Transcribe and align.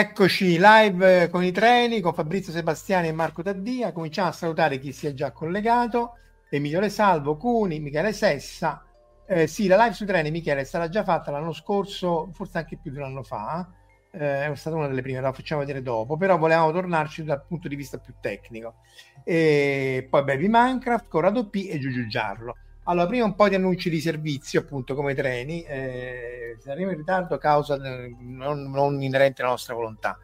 Eccoci 0.00 0.58
live 0.58 1.28
con 1.28 1.44
i 1.44 1.52
treni 1.52 2.00
con 2.00 2.14
Fabrizio 2.14 2.54
Sebastiani 2.54 3.08
e 3.08 3.12
Marco 3.12 3.42
Taddia. 3.42 3.92
Cominciamo 3.92 4.28
a 4.28 4.32
salutare 4.32 4.78
chi 4.78 4.92
si 4.92 5.06
è 5.06 5.12
già 5.12 5.30
collegato: 5.30 6.16
Emilio 6.48 6.80
Lesalvo, 6.80 7.36
Cuni, 7.36 7.80
Michele 7.80 8.14
Sessa. 8.14 8.82
Eh, 9.26 9.46
sì, 9.46 9.66
la 9.66 9.76
live 9.76 9.92
sui 9.92 10.06
treni, 10.06 10.30
Michele, 10.30 10.64
stata 10.64 10.88
già 10.88 11.04
fatta 11.04 11.30
l'anno 11.30 11.52
scorso, 11.52 12.30
forse 12.32 12.56
anche 12.56 12.78
più 12.80 12.90
di 12.90 12.96
un 12.96 13.02
anno 13.04 13.22
fa. 13.22 13.68
Eh, 14.10 14.50
è 14.50 14.54
stata 14.54 14.74
una 14.74 14.86
delle 14.88 15.02
prime, 15.02 15.20
la 15.20 15.34
facciamo 15.34 15.60
vedere 15.60 15.82
dopo, 15.82 16.16
però 16.16 16.38
volevamo 16.38 16.72
tornarci 16.72 17.22
dal 17.22 17.44
punto 17.46 17.68
di 17.68 17.76
vista 17.76 17.98
più 17.98 18.14
tecnico. 18.22 18.76
E 19.22 20.06
poi 20.08 20.24
Baby 20.24 20.46
Minecraft, 20.48 21.08
Corrado 21.08 21.50
P 21.50 21.68
e 21.70 21.78
Giugiu 21.78 22.06
Giarlo. 22.06 22.56
Allora, 22.90 23.06
prima 23.06 23.24
un 23.24 23.36
po' 23.36 23.48
di 23.48 23.54
annunci 23.54 23.88
di 23.88 24.00
servizio, 24.00 24.58
appunto, 24.58 24.96
come 24.96 25.14
treni. 25.14 25.62
Eh, 25.62 26.56
saremo 26.58 26.90
in 26.90 26.96
ritardo 26.96 27.36
a 27.36 27.38
causa 27.38 27.76
de, 27.76 28.16
non, 28.18 28.68
non, 28.68 29.00
inerente 29.00 29.42
alla 29.42 29.52
nostra 29.52 29.74
volontà. 29.74 30.18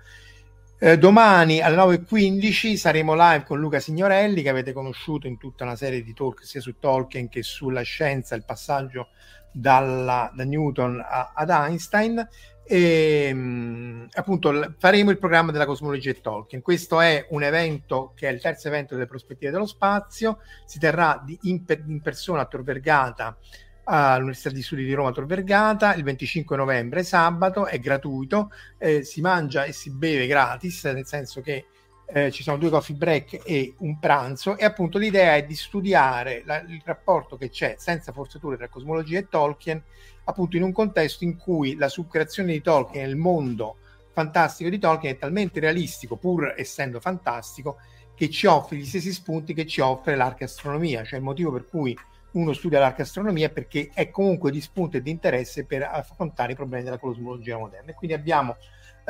Eh, 0.76 0.99
domani 0.99 1.60
alle 1.60 1.76
9.15 1.76 2.75
saremo 2.75 3.15
live 3.15 3.44
con 3.44 3.60
Luca 3.60 3.78
Signorelli, 3.78 4.43
che 4.43 4.49
avete 4.49 4.72
conosciuto 4.72 5.28
in 5.28 5.38
tutta 5.38 5.62
una 5.62 5.76
serie 5.76 6.03
di 6.03 6.12
talk, 6.12 6.44
sia 6.44 6.60
su 6.60 6.76
Tolkien 6.81 7.28
che 7.28 7.44
sulla 7.44 7.82
scienza, 7.82 8.34
il 8.34 8.44
passaggio 8.44 9.10
dalla, 9.53 10.28
da 10.34 10.44
Newton 10.44 11.00
a, 11.09 11.34
ad 11.37 11.50
Einstein 11.50 12.28
e 12.66 13.28
ehm, 13.28 14.09
appunto 14.12 14.75
faremo 14.78 15.10
il 15.10 15.19
programma 15.19 15.53
della 15.53 15.66
cosmologia 15.66 16.10
e 16.10 16.21
Tolkien. 16.21 16.62
Questo 16.62 17.00
è 17.00 17.27
un 17.31 17.43
evento 17.43 18.12
che 18.16 18.28
è 18.28 18.32
il 18.32 18.41
terzo 18.41 18.69
evento 18.69 18.94
delle 18.94 19.06
prospettive 19.06 19.53
dello 19.53 19.66
spazio, 19.66 20.41
si 20.65 20.78
terrà 20.78 21.25
in, 21.43 21.65
in, 21.87 22.00
persona 22.00 22.43
a 22.43 22.47
Tor 22.47 22.62
Vergata 22.62 23.38
all'Università 23.84 24.50
di 24.50 24.62
Studi 24.62 24.84
di 24.84 24.93
Roma 24.94 25.12
Tor 25.12 25.26
Vergata 25.26 25.94
il 25.94 26.03
25 26.03 26.56
novembre, 26.56 27.05
sabato, 27.05 27.67
è 27.67 27.79
gratuito, 27.79 28.50
eh, 28.79 29.02
si 29.05 29.20
mangia 29.20 29.64
e 29.64 29.73
si 29.73 29.93
beve 29.93 30.26
gratis, 30.26 30.85
nel 30.87 31.06
senso 31.06 31.41
che 31.41 31.67
eh, 32.06 32.31
ci 32.31 32.43
sono 32.43 32.56
due 32.56 32.70
coffee 32.70 32.97
break 32.97 33.41
e 33.44 33.75
un 33.79 33.99
pranzo 33.99 34.56
e 34.56 34.64
appunto 34.64 34.99
l'idea 34.99 35.37
è 35.37 35.44
di 35.44 35.55
studiare 35.55 36.43
la, 36.44 36.61
il 36.61 36.81
rapporto 36.85 37.37
che 37.37 37.50
c'è 37.50 37.75
senza 37.79 38.12
forzature 38.12 38.56
tra 38.56 38.69
cosmologia 38.69 39.19
e 39.19 39.29
Tolkien 39.29 39.82
appunto 40.25 40.56
in 40.56 40.62
un 40.62 40.73
contesto 40.73 41.25
in 41.25 41.37
cui 41.37 41.76
la 41.76 41.88
subcreazione 41.88 42.53
di 42.53 42.61
Tolkien 42.61 43.08
il 43.08 43.17
mondo 43.17 43.76
fantastico 44.12 44.70
di 44.70 44.79
Tolkien 44.79 45.12
è 45.12 45.19
talmente 45.19 45.61
realistico, 45.61 46.17
pur 46.17 46.55
essendo 46.56 47.00
fantastico, 47.00 47.76
che 48.14 48.31
ci 48.31 48.47
offre 48.47 48.79
gli 48.79 48.87
stessi 48.87 49.12
spunti 49.12 49.53
che 49.53 49.67
ci 49.67 49.82
offre 49.82 50.17
l'arcastronomia, 50.17 51.05
cioè 51.05 51.19
il 51.19 51.25
motivo 51.25 51.53
per 51.53 51.67
cui 51.69 51.94
uno 52.32 52.55
studia 52.55 52.79
l'arcastronomia 52.79 53.47
è 53.47 53.50
perché 53.50 53.91
è 53.93 54.11
comunque 54.11 54.50
di 54.50 54.62
spunto 54.62 54.97
e 54.97 55.03
di 55.03 55.11
interesse 55.11 55.67
per 55.67 55.82
affrontare 55.82 56.53
i 56.53 56.55
problemi 56.55 56.85
della 56.85 56.99
cosmologia 56.99 57.58
moderna. 57.58 57.91
E 57.91 57.94
quindi 57.94 58.17
abbiamo, 58.17 58.56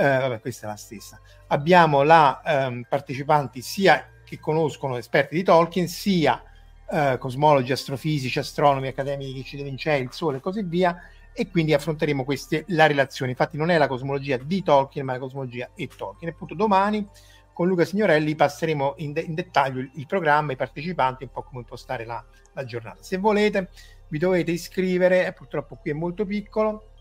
vabbè, 0.02 0.40
questa 0.40 0.66
è 0.66 0.70
la 0.70 0.76
stessa, 0.76 1.20
abbiamo 1.48 2.02
la 2.02 2.42
ehm, 2.44 2.84
partecipanti 2.88 3.62
sia 3.62 4.08
che 4.24 4.38
conoscono 4.38 4.96
esperti 4.96 5.36
di 5.36 5.42
Tolkien, 5.42 5.88
sia 5.88 6.42
eh, 6.90 7.16
cosmologi, 7.18 7.72
astrofisici, 7.72 8.38
astronomi, 8.38 8.88
accademici 8.88 9.56
De 9.56 9.62
Vincenzo 9.62 10.32
e 10.32 10.40
così 10.40 10.62
via, 10.62 11.00
e 11.32 11.50
quindi 11.50 11.74
affronteremo 11.74 12.24
queste, 12.24 12.64
la 12.68 12.86
relazione. 12.86 13.32
Infatti 13.32 13.56
non 13.56 13.70
è 13.70 13.76
la 13.76 13.86
cosmologia 13.86 14.38
di 14.38 14.62
Tolkien, 14.62 15.04
ma 15.04 15.12
la 15.12 15.18
cosmologia 15.18 15.70
e 15.74 15.86
Tolkien. 15.86 16.30
E 16.30 16.32
appunto 16.32 16.54
domani 16.54 17.06
con 17.52 17.68
Luca 17.68 17.84
Signorelli 17.84 18.34
passeremo 18.34 18.94
in, 18.98 19.12
de- 19.12 19.20
in 19.20 19.34
dettaglio 19.34 19.80
il, 19.80 19.90
il, 19.94 20.06
programma, 20.06 20.52
i 20.52 20.56
partecipanti, 20.56 21.24
un 21.24 21.30
po' 21.30 21.42
come 21.42 21.60
impostare 21.60 22.04
la, 22.04 22.22
la 22.52 22.64
giornata. 22.64 23.02
Se 23.02 23.18
volete 23.18 23.70
vi 24.08 24.18
dovete 24.18 24.50
iscrivere, 24.50 25.32
purtroppo 25.32 25.76
qui 25.76 25.90
è 25.90 25.94
molto 25.94 26.24
piccolo, 26.24 26.92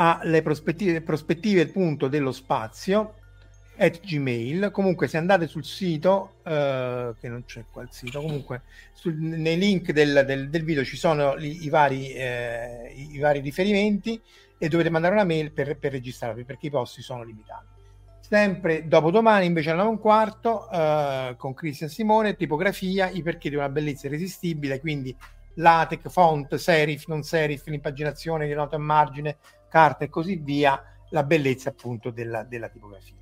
alle 0.00 0.42
prospettive, 0.42 1.00
prospettive 1.00 1.66
punto 1.66 2.08
dello 2.08 2.32
spazio 2.32 3.14
at 3.76 4.00
gmail. 4.00 4.70
Comunque 4.70 5.08
se 5.08 5.16
andate 5.16 5.46
sul 5.46 5.64
sito 5.64 6.34
uh, 6.44 7.14
che 7.18 7.28
non 7.28 7.44
c'è 7.44 7.64
qua 7.70 7.82
il 7.82 7.88
sito 7.90 8.20
comunque 8.20 8.62
sul, 8.92 9.14
nei 9.14 9.58
link 9.58 9.92
del, 9.92 10.24
del, 10.26 10.50
del, 10.50 10.64
video 10.64 10.84
ci 10.84 10.96
sono 10.96 11.34
i, 11.36 11.64
i, 11.64 11.68
vari, 11.68 12.12
eh, 12.12 12.92
i, 12.94 13.18
vari, 13.18 13.40
riferimenti 13.40 14.20
e 14.56 14.68
dovete 14.68 14.90
mandare 14.90 15.14
una 15.14 15.24
mail 15.24 15.52
per, 15.52 15.76
per, 15.78 15.92
registrarvi 15.92 16.44
perché 16.44 16.66
i 16.66 16.70
posti 16.70 17.02
sono 17.02 17.22
limitati. 17.22 17.76
Sempre 18.20 18.86
dopo 18.86 19.10
domani 19.10 19.46
invece 19.46 19.70
alle 19.70 19.78
9 19.78 19.90
un 19.90 20.00
quarto 20.00 20.68
uh, 20.70 21.36
con 21.36 21.54
Cristian 21.54 21.88
Simone 21.88 22.36
tipografia 22.36 23.08
i 23.08 23.22
perché 23.22 23.48
di 23.48 23.56
una 23.56 23.68
bellezza 23.68 24.06
irresistibile 24.06 24.80
quindi 24.80 25.16
latex, 25.54 26.08
font, 26.10 26.54
serif, 26.56 27.06
non 27.06 27.22
serif, 27.22 27.66
l'impaginazione 27.66 28.46
di 28.46 28.54
nota 28.54 28.76
a 28.76 28.80
margine 28.80 29.38
carta 29.68 30.04
e 30.04 30.08
così 30.08 30.36
via 30.36 30.82
la 31.10 31.22
bellezza 31.22 31.70
appunto 31.70 32.10
della, 32.10 32.42
della 32.42 32.68
tipografia 32.68 33.18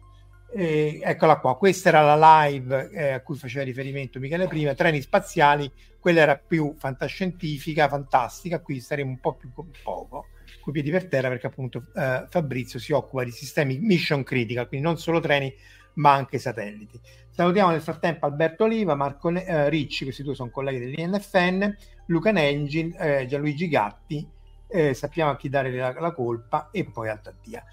eh, 0.52 1.00
eccola 1.02 1.38
qua, 1.38 1.56
questa 1.56 1.88
era 1.88 2.14
la 2.14 2.46
live 2.46 2.90
eh, 2.90 3.12
a 3.12 3.20
cui 3.20 3.36
faceva 3.36 3.64
riferimento 3.64 4.18
Michele 4.18 4.46
prima, 4.46 4.74
treni 4.74 5.00
spaziali, 5.00 5.70
quella 5.98 6.20
era 6.20 6.36
più 6.36 6.74
fantascientifica, 6.78 7.88
fantastica, 7.88 8.60
qui 8.60 8.80
staremo 8.80 9.10
un 9.10 9.18
po' 9.18 9.34
più 9.34 9.50
poco, 9.82 10.26
coi 10.62 10.72
piedi 10.72 10.90
per 10.90 11.08
terra 11.08 11.28
perché 11.28 11.48
appunto 11.48 11.84
eh, 11.94 12.24
Fabrizio 12.28 12.78
si 12.78 12.92
occupa 12.92 13.24
di 13.24 13.32
sistemi 13.32 13.78
mission 13.78 14.22
critical, 14.22 14.68
quindi 14.68 14.86
non 14.86 14.98
solo 14.98 15.20
treni 15.20 15.52
ma 15.94 16.12
anche 16.12 16.38
satelliti. 16.38 17.00
Salutiamo 17.30 17.70
nel 17.70 17.82
frattempo 17.82 18.26
Alberto 18.26 18.64
Oliva, 18.64 18.94
Marco 18.94 19.28
eh, 19.30 19.68
Ricci, 19.68 20.04
questi 20.04 20.22
due 20.22 20.34
sono 20.34 20.50
colleghi 20.50 20.78
dell'INFN, 20.78 21.76
Luca 22.06 22.30
Nengin, 22.30 22.94
eh, 22.98 23.26
Gianluigi 23.26 23.68
Gatti, 23.68 24.26
eh, 24.68 24.94
sappiamo 24.94 25.30
a 25.30 25.36
chi 25.36 25.48
dare 25.48 25.70
la, 25.70 25.94
la 25.98 26.12
colpa 26.12 26.68
e 26.70 26.84
poi 26.84 27.08
Altadia. 27.08 27.64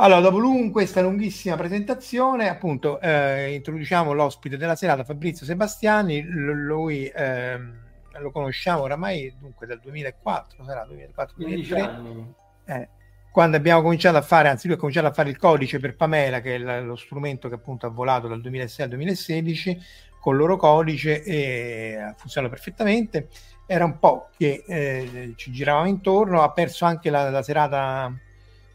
Allora, 0.00 0.20
dopo 0.20 0.38
lungo, 0.38 0.72
questa 0.72 1.00
lunghissima 1.00 1.56
presentazione, 1.56 2.48
appunto, 2.48 3.00
eh, 3.00 3.52
introduciamo 3.54 4.12
l'ospite 4.12 4.56
della 4.56 4.76
serata, 4.76 5.02
Fabrizio 5.02 5.44
Sebastiani. 5.44 6.22
L- 6.22 6.66
lui 6.66 7.06
eh, 7.06 7.58
lo 8.20 8.30
conosciamo 8.30 8.82
oramai 8.82 9.34
dunque 9.40 9.66
dal 9.66 9.80
2004, 9.80 10.64
sarà 10.64 10.86
2004-2003. 10.86 12.24
Eh, 12.66 12.88
quando 13.32 13.56
abbiamo 13.56 13.82
cominciato 13.82 14.16
a 14.16 14.22
fare, 14.22 14.48
anzi 14.48 14.68
lui 14.68 14.76
ha 14.76 14.78
cominciato 14.78 15.08
a 15.08 15.12
fare 15.12 15.30
il 15.30 15.36
codice 15.36 15.80
per 15.80 15.96
Pamela, 15.96 16.40
che 16.40 16.54
è 16.54 16.58
l- 16.58 16.86
lo 16.86 16.94
strumento 16.94 17.48
che 17.48 17.56
appunto 17.56 17.86
ha 17.86 17.90
volato 17.90 18.28
dal 18.28 18.40
2006 18.40 18.84
al 18.84 18.90
2016, 18.90 19.78
con 20.20 20.34
il 20.34 20.38
loro 20.38 20.56
codice 20.56 21.24
e 21.24 22.14
funziona 22.16 22.48
perfettamente. 22.48 23.28
Era 23.70 23.84
un 23.84 23.98
po' 23.98 24.30
che 24.36 24.64
eh, 24.66 25.34
ci 25.36 25.52
giravamo 25.52 25.86
intorno, 25.86 26.42
ha 26.42 26.50
perso 26.52 26.86
anche 26.86 27.10
la, 27.10 27.28
la 27.28 27.42
serata 27.42 28.10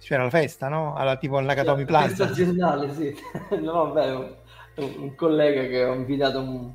c'era 0.04 0.24
la 0.24 0.30
festa, 0.30 0.68
no? 0.68 0.96
Alla, 0.96 1.16
tipo 1.16 1.38
al 1.38 1.46
Nakatomi 1.46 1.86
Plaza. 1.86 2.08
Festa 2.08 2.24
aziendale, 2.26 2.94
sì. 2.94 3.16
no, 3.62 3.92
vabbè, 3.92 4.16
un, 4.16 4.36
un, 4.76 5.16
collega 5.16 5.66
che 5.66 5.86
ho 5.86 5.94
invitato 5.94 6.40
un, 6.40 6.72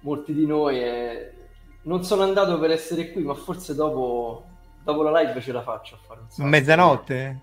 molti 0.00 0.34
di 0.34 0.44
noi 0.44 0.82
e 0.82 1.32
non 1.82 2.04
sono 2.04 2.22
andato 2.22 2.58
per 2.58 2.72
essere 2.72 3.12
qui, 3.12 3.22
ma 3.22 3.34
forse 3.34 3.74
dopo, 3.74 4.44
dopo 4.82 5.02
la 5.02 5.20
live 5.20 5.40
ce 5.40 5.52
la 5.52 5.62
faccio 5.62 5.94
a 5.94 5.98
fare 6.02 6.20
un 6.36 6.48
Mezzanotte? 6.48 7.40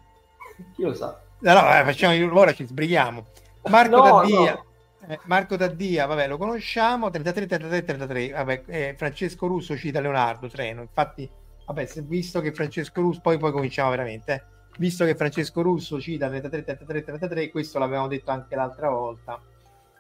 Chi 0.76 0.84
lo 0.84 0.94
sa. 0.94 1.18
Allora, 1.44 1.84
facciamo 1.86 2.38
ora 2.38 2.54
ci 2.54 2.68
sbrighiamo. 2.68 3.26
Marco 3.70 3.96
no, 3.96 4.04
Taddia. 4.04 4.54
No. 4.54 4.66
Eh, 5.08 5.20
Marco 5.26 5.56
Taddia, 5.56 6.06
vabbè, 6.06 6.28
lo 6.28 6.38
conosciamo, 6.38 7.10
33 7.10 7.46
33 7.46 7.84
33, 7.84 8.30
vabbè, 8.32 8.64
eh, 8.68 8.96
Francesco 8.98 9.48
Russo 9.48 9.78
cita 9.78 10.00
Leonardo 10.00 10.48
Treno, 10.50 10.82
infatti, 10.82 11.30
vabbè, 11.66 11.88
visto 12.04 12.42
che 12.42 12.52
Francesco 12.52 13.02
Russo, 13.02 13.22
poi, 13.22 13.38
poi 13.38 13.52
cominciamo 13.52 13.90
veramente, 13.90 14.34
eh. 14.34 14.58
Visto 14.78 15.04
che 15.04 15.16
Francesco 15.16 15.62
Russo 15.62 16.00
cita 16.00 16.30
33 16.30 16.64
33 16.64 17.04
33 17.04 17.50
questo 17.50 17.80
l'avevamo 17.80 18.08
detto 18.08 18.32
anche 18.32 18.56
l'altra 18.56 18.90
volta. 18.90 19.38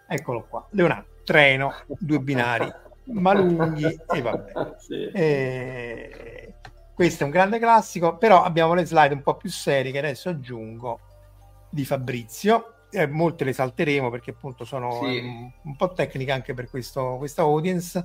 Eccolo 0.08 0.46
qua. 0.48 0.66
Leonardo 0.70 1.18
treno 1.30 1.74
due 2.00 2.20
binari. 2.20 2.72
Ma 3.12 3.34
lunghi 3.34 3.86
e 3.86 4.22
vabbè. 4.22 4.76
Sì. 4.80 5.06
e... 5.14 6.54
questo 6.94 7.24
è 7.24 7.26
un 7.26 7.32
grande 7.32 7.60
classico 7.60 8.18
però 8.18 8.44
abbiamo 8.44 8.74
le 8.74 8.86
slide 8.86 9.14
un 9.14 9.22
po' 9.22 9.36
più 9.36 9.50
serie 9.50 9.92
che 9.92 9.98
adesso 10.00 10.30
aggiungo 10.30 11.00
di 11.70 11.86
Fabrizio 11.86 12.74
eh, 12.92 13.08
molte 13.08 13.44
le 13.44 13.54
salteremo 13.54 14.10
perché 14.10 14.32
appunto 14.32 14.66
sono 14.66 15.00
sì. 15.04 15.18
un, 15.20 15.52
un, 15.64 15.76
po' 15.76 15.94
tecniche 15.94 16.32
anche 16.32 16.54
per 16.54 16.70
questo, 16.70 17.16
questa 17.18 17.42
audience 17.44 18.04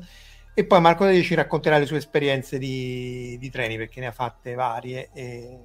e 0.55 0.65
poi 0.65 0.81
Marco 0.81 1.05
Dei 1.05 1.23
ci 1.23 1.35
racconterà 1.35 1.79
le 1.79 1.87
sue 1.87 1.97
esperienze 1.97 2.59
di, 2.59 3.37
di 3.39 3.51
treni 3.51 3.77
perché 3.77 4.01
ne 4.01 4.07
ha 4.07 4.13
fatte 4.13 4.55
varie 4.55 5.11
e 5.13 5.59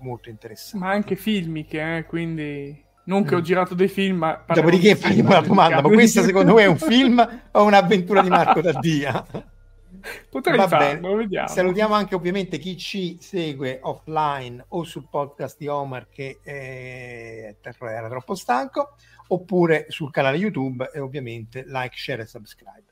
molto 0.00 0.28
interessante. 0.28 0.84
Ma 0.84 0.92
anche 0.92 1.16
filmiche, 1.16 1.96
eh, 1.96 2.04
quindi 2.04 2.84
non 3.06 3.24
che 3.24 3.34
ho 3.34 3.38
mm. 3.38 3.42
girato 3.42 3.74
dei 3.74 3.88
film, 3.88 4.18
ma... 4.18 4.44
Dopodiché 4.46 4.94
faremo 4.94 5.30
la 5.30 5.40
domanda, 5.40 5.82
ma 5.82 5.88
questa 5.88 6.22
secondo 6.22 6.54
me 6.54 6.62
è 6.62 6.66
un 6.66 6.78
film 6.78 7.42
o 7.52 7.64
un'avventura 7.64 8.22
di 8.22 8.28
Marco 8.28 8.60
Daddia? 8.60 9.24
Potrei 10.30 10.56
Va 10.56 10.68
farlo, 10.68 11.16
vediamo. 11.16 11.48
Salutiamo 11.48 11.94
anche 11.94 12.14
ovviamente 12.14 12.58
chi 12.58 12.76
ci 12.76 13.18
segue 13.20 13.80
offline 13.82 14.64
o 14.68 14.84
sul 14.84 15.08
podcast 15.08 15.56
di 15.58 15.68
Omar 15.68 16.08
che 16.08 16.40
eh, 16.42 17.56
era 17.60 18.08
troppo 18.08 18.34
stanco, 18.34 18.96
oppure 19.28 19.86
sul 19.88 20.10
canale 20.10 20.36
YouTube 20.36 20.90
e 20.92 21.00
ovviamente 21.00 21.64
like, 21.66 21.96
share 21.96 22.22
e 22.22 22.26
subscribe. 22.26 22.84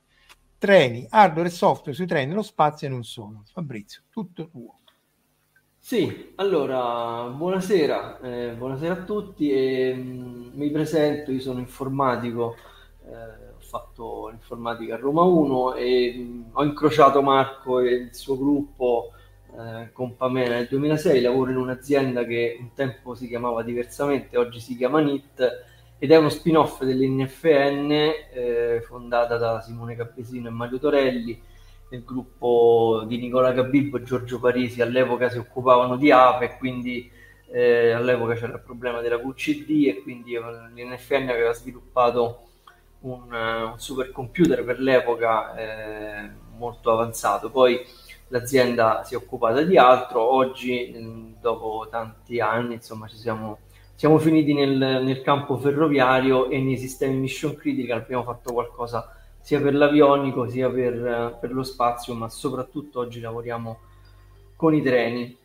Treni, 0.59 1.07
hardware 1.11 1.49
e 1.49 1.53
software 1.53 1.95
sui 1.95 2.07
treni 2.07 2.27
nello 2.27 2.43
spazio 2.43 2.87
e 2.87 2.91
non 2.91 3.05
solo. 3.05 3.43
Fabrizio, 3.53 4.03
tutto 4.11 4.49
tuo. 4.49 4.79
Sì, 5.87 6.33
allora, 6.37 7.29
buonasera, 7.29 8.19
eh, 8.21 8.55
buonasera 8.57 8.95
a 8.95 9.05
tutti. 9.05 9.51
E, 9.51 9.93
mh, 9.93 10.01
mm, 10.01 10.51
mi 10.55 10.71
presento, 10.71 11.31
io 11.31 11.41
sono 11.41 11.59
informatico, 11.59 12.57
eh, 13.05 13.44
fatto 13.75 14.31
informatica 14.31 14.95
a 14.95 14.99
Roma 14.99 15.23
1 15.23 15.75
e 15.75 16.15
mh, 16.17 16.51
ho 16.53 16.65
incrociato 16.65 17.23
Marco 17.23 17.81
e 17.81 17.93
il 17.93 18.15
suo 18.15 18.39
gruppo 18.39 19.11
eh, 19.59 19.91
con 19.93 20.17
Pamela 20.17 20.55
nel 20.55 20.69
2006. 20.69 21.21
Lavoro 21.21 21.51
in 21.51 21.57
un'azienda 21.57 22.25
che 22.25 22.57
un 22.61 22.73
tempo 22.75 23.17
si 23.17 23.27
chiamava 23.27 23.65
diversamente, 23.65 24.39
oggi 24.39 24.61
si 24.61 24.77
chiama 24.77 25.01
NIT 25.01 25.65
ed 25.99 26.13
è 26.13 26.17
uno 26.17 26.29
spin-off 26.29 26.85
dell'NFN 26.85 27.91
eh, 27.91 28.85
fondata 28.87 29.39
da 29.39 29.61
Simone 29.61 29.97
Cappesino 29.97 30.49
e 30.49 30.53
Mario 30.53 30.79
Torelli 30.79 31.41
nel 31.91 32.05
gruppo 32.05 33.05
di 33.07 33.19
Nicola 33.19 33.53
Gabibbo 33.53 33.97
e 33.97 34.03
Giorgio 34.05 34.39
Parisi 34.39 34.83
all'epoca 34.83 35.29
si 35.29 35.39
occupavano 35.39 35.97
di 35.97 36.11
APE 36.11 36.57
quindi 36.59 37.11
eh, 37.51 37.93
all'epoca 37.93 38.35
c'era 38.35 38.55
il 38.55 38.63
problema 38.63 39.01
della 39.01 39.19
VCD 39.19 39.87
e 39.87 40.03
quindi 40.03 40.35
l'NFN 40.35 41.29
aveva 41.29 41.53
sviluppato 41.53 42.49
un, 43.05 43.33
uh, 43.33 43.71
un 43.73 43.79
supercomputer 43.79 44.65
per 44.65 44.81
l'epoca 44.81 45.55
eh, 45.57 46.31
molto 46.57 46.91
avanzato. 46.93 47.51
Poi 47.51 47.81
l'azienda 48.29 49.03
si 49.05 49.15
è 49.15 49.17
occupata 49.17 49.63
di 49.63 49.77
altro, 49.77 50.21
oggi 50.21 50.93
mh, 50.95 51.41
dopo 51.41 51.87
tanti 51.91 52.41
anni 52.41 52.75
insomma 52.75 53.07
ci 53.07 53.17
siamo, 53.17 53.59
siamo 53.95 54.19
finiti 54.19 54.55
nel, 54.55 55.03
nel 55.03 55.23
campo 55.23 55.57
ferroviario 55.57 56.49
e 56.49 56.61
nei 56.61 56.79
sistemi 56.79 57.17
mission 57.17 57.55
critical 57.57 58.01
abbiamo 58.01 58.25
fatto 58.25 58.53
qualcosa 58.53 59.17
sia 59.41 59.61
per 59.61 59.75
l'avionico 59.75 60.49
sia 60.49 60.71
per, 60.71 61.37
per, 61.39 61.53
lo 61.53 61.63
spazio, 61.63 62.15
ma 62.15 62.31
soprattutto 62.31 63.01
oggi 63.01 63.21
lavoriamo 63.21 63.79
con 64.57 64.75
i 64.75 64.81
treni. 64.81 65.37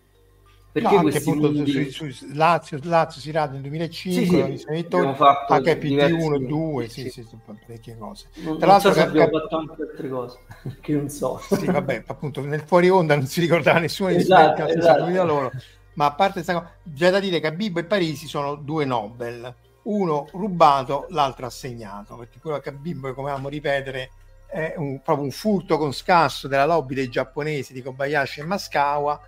Perché 0.71 0.95
no, 0.95 1.01
questi 1.01 1.29
appunto 1.29 1.51
mondi... 1.51 1.89
su, 1.89 2.11
su 2.11 2.27
Lazio, 2.33 2.79
Lazio 2.83 3.19
si 3.19 3.31
rade 3.31 3.53
nel 3.53 3.61
2005, 3.61 4.57
sì, 4.57 4.57
sì, 4.57 4.67
abbiamo 4.69 5.15
fatto 5.15 5.55
HPT1 5.55 6.45
2, 6.45 6.87
sì, 6.87 7.09
sì, 7.09 7.25
sì, 7.27 7.37
parecchie 7.43 7.97
cose. 7.97 8.27
Non, 8.35 8.59
Tra 8.59 8.67
l'altro 8.67 8.93
so 8.93 9.01
abbiamo 9.01 9.39
fatto 9.39 9.57
anche 9.57 9.81
altre 9.81 10.09
cose 10.09 10.39
che 10.79 10.93
non 10.93 11.09
so. 11.09 11.41
Sì, 11.49 11.65
vabbè, 11.65 12.03
appunto 12.05 12.41
nel 12.41 12.61
fuori 12.61 12.89
onda 12.89 13.15
non 13.15 13.25
si 13.25 13.39
ricordava 13.41 13.79
nessuno 13.79 14.09
di 14.09 14.17
esatto, 14.17 14.65
esatto. 14.67 15.23
loro. 15.23 15.51
Ma 15.93 16.05
a 16.05 16.13
parte 16.13 16.33
questa 16.33 16.53
cosa, 16.53 16.71
già 16.83 17.09
da 17.09 17.19
dire 17.19 17.39
che 17.39 17.51
Bibo 17.51 17.79
e 17.79 17.85
Parisi 17.85 18.27
sono 18.27 18.55
due 18.55 18.85
Nobel 18.85 19.53
uno 19.83 20.27
rubato, 20.33 21.07
l'altro 21.09 21.45
assegnato, 21.45 22.15
perché 22.15 22.39
quello 22.39 22.59
che 22.59 22.69
a 22.69 22.71
Bimbo, 22.73 23.13
come 23.13 23.29
amiamo 23.29 23.49
ripetere, 23.49 24.11
è 24.45 24.73
un, 24.77 25.01
proprio 25.01 25.25
un 25.25 25.31
furto 25.31 25.77
con 25.77 25.93
scasso 25.93 26.47
della 26.47 26.65
lobby 26.65 26.95
dei 26.95 27.09
giapponesi 27.09 27.73
di 27.73 27.81
Kobayashi 27.81 28.41
e 28.41 28.45
Maskawa, 28.45 29.19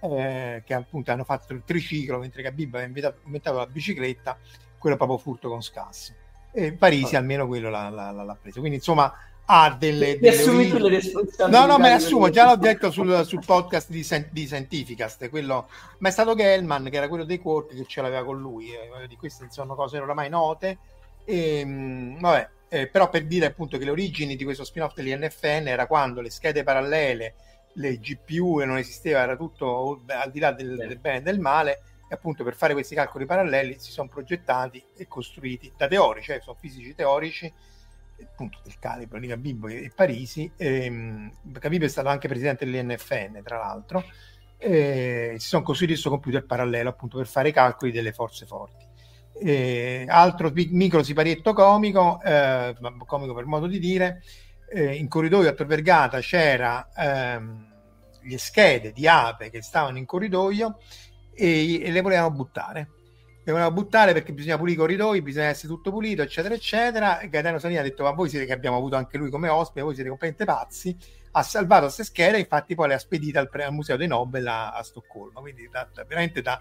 eh, 0.00 0.62
che 0.64 0.74
appunto 0.74 1.10
hanno 1.10 1.24
fatto 1.24 1.52
il 1.52 1.62
triciclo, 1.64 2.18
mentre 2.18 2.42
Khabib 2.42 2.74
ha 2.74 2.82
inventato, 2.82 3.58
la 3.58 3.66
bicicletta, 3.66 4.38
quello 4.78 4.96
proprio 4.96 5.18
furto 5.18 5.48
con 5.48 5.62
scasso. 5.62 6.14
E 6.52 6.72
Parisi 6.72 7.14
ah. 7.14 7.18
almeno 7.18 7.46
quello 7.46 7.70
l'ha, 7.70 7.88
l'ha, 7.88 8.10
l'ha, 8.10 8.36
preso. 8.40 8.60
Quindi 8.60 8.78
insomma 8.78 9.12
ha 9.52 9.76
delle, 9.76 10.18
delle 10.18 10.36
assumi 10.36 10.70
le 10.70 10.88
responsabilità 10.88 11.48
no 11.48 11.66
no 11.66 11.78
me 11.78 11.88
le 11.88 11.94
assumo 11.94 12.30
già 12.30 12.44
l'ho 12.44 12.56
detto 12.56 12.92
sul, 12.92 13.24
sul 13.26 13.42
podcast 13.44 13.90
di, 13.90 14.06
di 14.30 14.46
Scientificast 14.46 15.28
quello 15.28 15.68
ma 15.98 16.08
è 16.08 16.12
stato 16.12 16.36
Gellman 16.36 16.88
che 16.88 16.96
era 16.96 17.08
quello 17.08 17.24
dei 17.24 17.40
quark 17.40 17.74
che 17.74 17.84
ce 17.84 18.00
l'aveva 18.00 18.22
con 18.22 18.38
lui 18.38 18.70
eh, 18.70 19.08
di 19.08 19.16
queste 19.16 19.48
sono 19.50 19.74
cose 19.74 19.98
oramai 19.98 20.28
note 20.28 20.78
e, 21.24 21.58
ehm, 21.58 22.20
vabbè 22.20 22.48
eh, 22.68 22.86
però 22.86 23.10
per 23.10 23.26
dire 23.26 23.46
appunto 23.46 23.76
che 23.76 23.84
le 23.84 23.90
origini 23.90 24.36
di 24.36 24.44
questo 24.44 24.62
spin-off 24.62 24.94
dell'INFN 24.94 25.66
era 25.66 25.88
quando 25.88 26.20
le 26.20 26.30
schede 26.30 26.62
parallele 26.62 27.34
le 27.74 27.98
GPU 27.98 28.60
e 28.60 28.64
non 28.64 28.78
esisteva 28.78 29.20
era 29.20 29.36
tutto 29.36 30.02
al 30.06 30.30
di 30.30 30.40
là 30.40 30.52
del, 30.52 30.76
del 30.76 30.98
bene 30.98 31.18
e 31.18 31.22
del 31.22 31.38
male 31.38 31.82
e 32.08 32.14
appunto 32.14 32.42
per 32.42 32.54
fare 32.54 32.72
questi 32.72 32.94
calcoli 32.94 33.26
paralleli 33.26 33.76
si 33.78 33.92
sono 33.92 34.08
progettati 34.08 34.84
e 34.96 35.06
costruiti 35.06 35.72
da 35.76 35.86
teorici 35.86 36.26
cioè 36.26 36.40
sono 36.40 36.56
fisici 36.58 36.94
teorici 36.94 37.52
appunto 38.22 38.58
del 38.62 38.78
calibro 38.78 39.18
di 39.18 39.26
Cabibbo 39.26 39.68
e, 39.68 39.90
Parisi. 39.94 40.50
Ehm, 40.56 41.30
Cabibbo 41.58 41.84
è 41.84 41.88
stato 41.88 42.08
anche 42.08 42.28
presidente 42.28 42.64
dell'INFN, 42.64 43.42
tra 43.42 43.58
l'altro. 43.58 44.04
E 44.56 45.36
si 45.38 45.48
sono 45.48 45.62
costruiti 45.62 45.94
questo 45.94 46.10
computer 46.10 46.44
parallelo 46.44 46.90
appunto 46.90 47.16
per 47.16 47.26
fare 47.26 47.48
i 47.48 47.52
calcoli 47.52 47.92
delle 47.92 48.12
forze 48.12 48.46
forti. 48.46 48.86
E 49.42 50.04
altro 50.06 50.52
micro 50.52 51.02
siparietto 51.02 51.54
comico, 51.54 52.20
eh, 52.22 52.76
comico 53.06 53.32
per 53.32 53.46
modo 53.46 53.66
di 53.66 53.78
dire, 53.78 54.22
eh, 54.72 54.94
in 54.94 55.08
corridoio 55.08 55.48
a 55.48 55.52
Tor 55.52 55.66
Vergata 55.66 56.20
c'era 56.20 56.88
ehm, 56.96 57.68
le 58.22 58.38
schede 58.38 58.92
di 58.92 59.08
ape 59.08 59.50
che 59.50 59.62
stavano 59.62 59.98
in 59.98 60.06
corridoio 60.06 60.78
e, 61.34 61.82
e 61.82 61.90
le 61.90 62.00
volevano 62.00 62.30
buttare 62.30 62.88
devono 63.42 63.70
buttare 63.72 64.12
perché 64.12 64.32
bisogna 64.32 64.56
pulire 64.56 64.76
i 64.76 64.78
corridoi, 64.78 65.22
bisogna 65.22 65.46
essere 65.46 65.68
tutto 65.68 65.90
pulito, 65.90 66.22
eccetera, 66.22 66.54
eccetera. 66.54 67.18
E 67.20 67.28
Gaetano 67.28 67.58
Salini 67.58 67.78
ha 67.78 67.82
detto: 67.82 68.04
Ma 68.04 68.10
voi 68.12 68.28
siete 68.28 68.46
che 68.46 68.52
abbiamo 68.52 68.76
avuto 68.76 68.96
anche 68.96 69.18
lui 69.18 69.30
come 69.30 69.48
ospite, 69.48 69.82
voi 69.82 69.94
siete 69.94 70.08
completamente 70.08 70.52
pazzi. 70.52 70.96
Ha 71.32 71.42
salvato 71.42 71.84
queste 71.84 72.04
schede, 72.04 72.38
infatti, 72.38 72.74
poi 72.74 72.88
le 72.88 72.94
ha 72.94 72.98
spedite 72.98 73.38
al, 73.38 73.48
al 73.52 73.72
Museo 73.72 73.96
dei 73.96 74.08
Nobel 74.08 74.46
a, 74.46 74.72
a 74.72 74.82
Stoccolma. 74.82 75.40
Quindi, 75.40 75.68
da, 75.70 75.88
da, 75.92 76.04
veramente 76.04 76.42
da, 76.42 76.60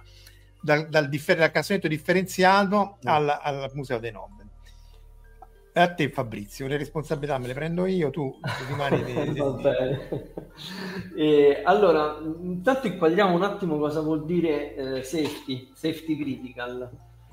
dal, 0.61 0.87
dal, 0.89 1.09
differ- 1.09 1.51
dal 1.51 1.89
differenziato 1.89 2.97
mm. 3.03 3.07
al, 3.07 3.29
al 3.29 3.71
Museo 3.73 3.99
dei 3.99 4.11
Nobel 4.11 4.38
a 5.73 5.93
te 5.93 6.09
Fabrizio, 6.09 6.67
le 6.67 6.77
responsabilità 6.77 7.38
me 7.38 7.47
le 7.47 7.53
prendo 7.53 7.85
io, 7.85 8.09
tu 8.09 8.38
rimani... 8.67 9.03
eh, 11.15 11.61
allora, 11.63 12.19
intanto 12.41 12.88
inquadriamo 12.88 13.35
un 13.35 13.43
attimo 13.43 13.77
cosa 13.77 14.01
vuol 14.01 14.25
dire 14.25 14.75
eh, 14.75 15.03
safety, 15.03 15.71
safety 15.73 16.17
critical. 16.17 16.89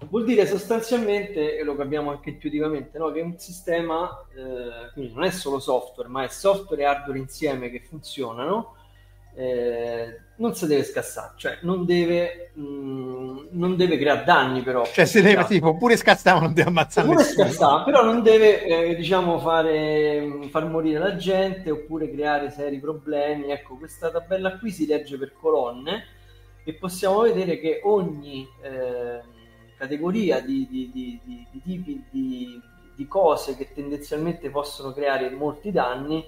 Vuol 0.08 0.24
dire 0.24 0.46
sostanzialmente, 0.46 1.56
e 1.56 1.64
lo 1.64 1.74
capiamo 1.74 2.10
anche 2.10 2.30
intuitivamente, 2.30 2.98
no? 2.98 3.10
che 3.10 3.22
un 3.22 3.38
sistema, 3.38 4.26
eh, 4.34 4.92
quindi 4.92 5.14
non 5.14 5.24
è 5.24 5.30
solo 5.30 5.58
software, 5.58 6.08
ma 6.08 6.22
è 6.22 6.28
software 6.28 6.82
e 6.82 6.84
hardware 6.84 7.18
insieme 7.18 7.70
che 7.70 7.80
funzionano, 7.80 8.75
eh, 9.38 10.20
non 10.36 10.54
si 10.54 10.66
deve 10.66 10.82
scassare, 10.82 11.34
cioè 11.36 11.58
non 11.60 11.84
deve, 11.84 12.52
mh, 12.54 12.62
mm, 12.62 13.38
non 13.50 13.76
deve 13.76 13.98
creare 13.98 14.24
danni 14.24 14.62
però. 14.62 14.84
Cioè 14.86 15.04
se 15.04 15.20
deve, 15.20 15.44
tipo, 15.44 15.76
pure 15.76 15.96
scassare 15.96 16.40
non 16.40 16.54
deve 16.54 16.70
ammazzare 16.70 17.06
pure 17.06 17.22
scassare, 17.22 17.84
però 17.84 18.02
non 18.02 18.22
deve, 18.22 18.64
eh, 18.64 18.94
diciamo, 18.96 19.38
fare, 19.38 20.48
far 20.50 20.66
morire 20.66 20.98
la 20.98 21.16
gente 21.16 21.70
oppure 21.70 22.10
creare 22.10 22.50
seri 22.50 22.78
problemi. 22.80 23.50
Ecco, 23.50 23.76
questa 23.76 24.10
tabella 24.10 24.58
qui 24.58 24.70
si 24.70 24.86
legge 24.86 25.18
per 25.18 25.34
colonne 25.38 26.04
e 26.64 26.72
possiamo 26.72 27.20
vedere 27.20 27.60
che 27.60 27.80
ogni 27.84 28.48
eh, 28.62 29.20
categoria 29.76 30.40
di, 30.40 30.66
di, 30.70 30.90
di, 30.92 31.20
di 31.22 31.60
tipi 31.62 32.04
di 32.96 33.06
cose 33.06 33.56
che 33.56 33.68
tendenzialmente 33.74 34.48
possono 34.48 34.92
creare 34.92 35.28
molti 35.28 35.70
danni 35.70 36.24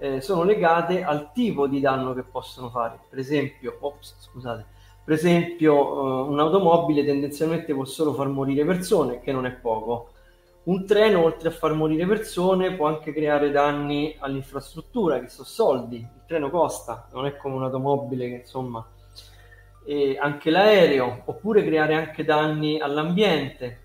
eh, 0.00 0.20
sono 0.22 0.42
legate 0.44 1.04
al 1.04 1.30
tipo 1.32 1.66
di 1.66 1.78
danno 1.78 2.14
che 2.14 2.22
possono 2.22 2.70
fare. 2.70 2.98
Per 3.08 3.18
esempio, 3.18 3.76
ops, 3.80 4.16
scusate, 4.18 4.64
per 5.04 5.14
esempio 5.14 5.74
uh, 5.74 6.30
un'automobile 6.30 7.04
tendenzialmente 7.04 7.74
può 7.74 7.84
solo 7.84 8.14
far 8.14 8.28
morire 8.28 8.64
persone, 8.64 9.20
che 9.20 9.30
non 9.30 9.44
è 9.44 9.52
poco. 9.52 10.12
Un 10.62 10.86
treno, 10.86 11.22
oltre 11.22 11.48
a 11.48 11.52
far 11.52 11.74
morire 11.74 12.06
persone, 12.06 12.74
può 12.74 12.86
anche 12.86 13.12
creare 13.12 13.50
danni 13.50 14.16
all'infrastruttura, 14.18 15.20
che 15.20 15.28
sono 15.28 15.46
soldi. 15.46 15.96
Il 15.96 16.22
treno 16.26 16.50
costa, 16.50 17.08
non 17.12 17.26
è 17.26 17.36
come 17.36 17.56
un'automobile 17.56 18.28
che 18.28 18.34
insomma... 18.36 18.84
E 19.82 20.16
anche 20.20 20.50
l'aereo, 20.50 21.22
oppure 21.24 21.64
creare 21.64 21.94
anche 21.94 22.22
danni 22.22 22.78
all'ambiente, 22.78 23.78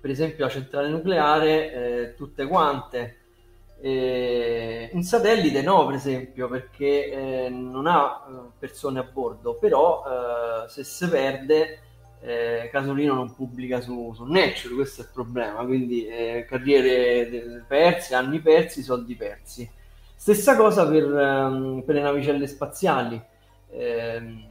per 0.00 0.10
esempio 0.10 0.44
la 0.44 0.50
centrale 0.50 0.88
nucleare, 0.88 1.72
eh, 1.72 2.14
tutte 2.14 2.46
quante 2.46 3.17
eh, 3.80 4.90
un 4.92 5.02
satellite 5.02 5.62
no, 5.62 5.86
per 5.86 5.94
esempio, 5.94 6.48
perché 6.48 7.10
eh, 7.44 7.48
non 7.48 7.86
ha 7.86 8.26
eh, 8.28 8.50
persone 8.58 8.98
a 8.98 9.04
bordo, 9.04 9.54
però 9.54 10.04
eh, 10.04 10.68
se 10.68 10.84
si 10.84 11.08
perde, 11.08 11.80
eh, 12.20 12.68
Casolino 12.72 13.14
non 13.14 13.34
pubblica 13.34 13.80
su, 13.80 14.12
su 14.14 14.24
Nature, 14.24 14.74
questo 14.74 15.02
è 15.02 15.04
il 15.04 15.10
problema, 15.12 15.64
quindi 15.64 16.06
eh, 16.06 16.44
carriere 16.48 17.64
perse, 17.66 18.14
anni 18.14 18.40
persi, 18.40 18.82
soldi 18.82 19.14
persi. 19.14 19.70
Stessa 20.16 20.56
cosa 20.56 20.86
per, 20.88 21.04
um, 21.04 21.82
per 21.84 21.94
le 21.94 22.00
navicelle 22.00 22.46
spaziali. 22.48 23.22
Eh, 23.70 24.46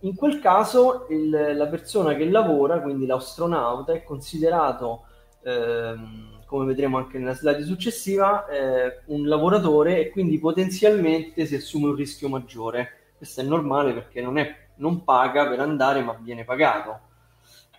in 0.00 0.14
quel 0.16 0.40
caso 0.40 1.06
il, 1.10 1.30
la 1.30 1.66
persona 1.66 2.14
che 2.14 2.28
lavora, 2.28 2.80
quindi 2.80 3.06
l'astronauta, 3.06 3.92
è 3.92 4.02
considerato 4.02 5.04
ehm, 5.42 6.37
come 6.48 6.64
vedremo 6.64 6.96
anche 6.96 7.18
nella 7.18 7.34
slide 7.34 7.62
successiva, 7.62 8.46
eh, 8.46 9.02
un 9.06 9.28
lavoratore 9.28 10.00
e 10.00 10.08
quindi 10.08 10.38
potenzialmente 10.38 11.44
si 11.44 11.54
assume 11.54 11.88
un 11.88 11.94
rischio 11.94 12.30
maggiore. 12.30 13.12
Questo 13.18 13.42
è 13.42 13.44
normale 13.44 13.92
perché 13.92 14.22
non, 14.22 14.38
è, 14.38 14.56
non 14.76 15.04
paga 15.04 15.46
per 15.46 15.60
andare 15.60 16.02
ma 16.02 16.18
viene 16.18 16.44
pagato. 16.44 17.00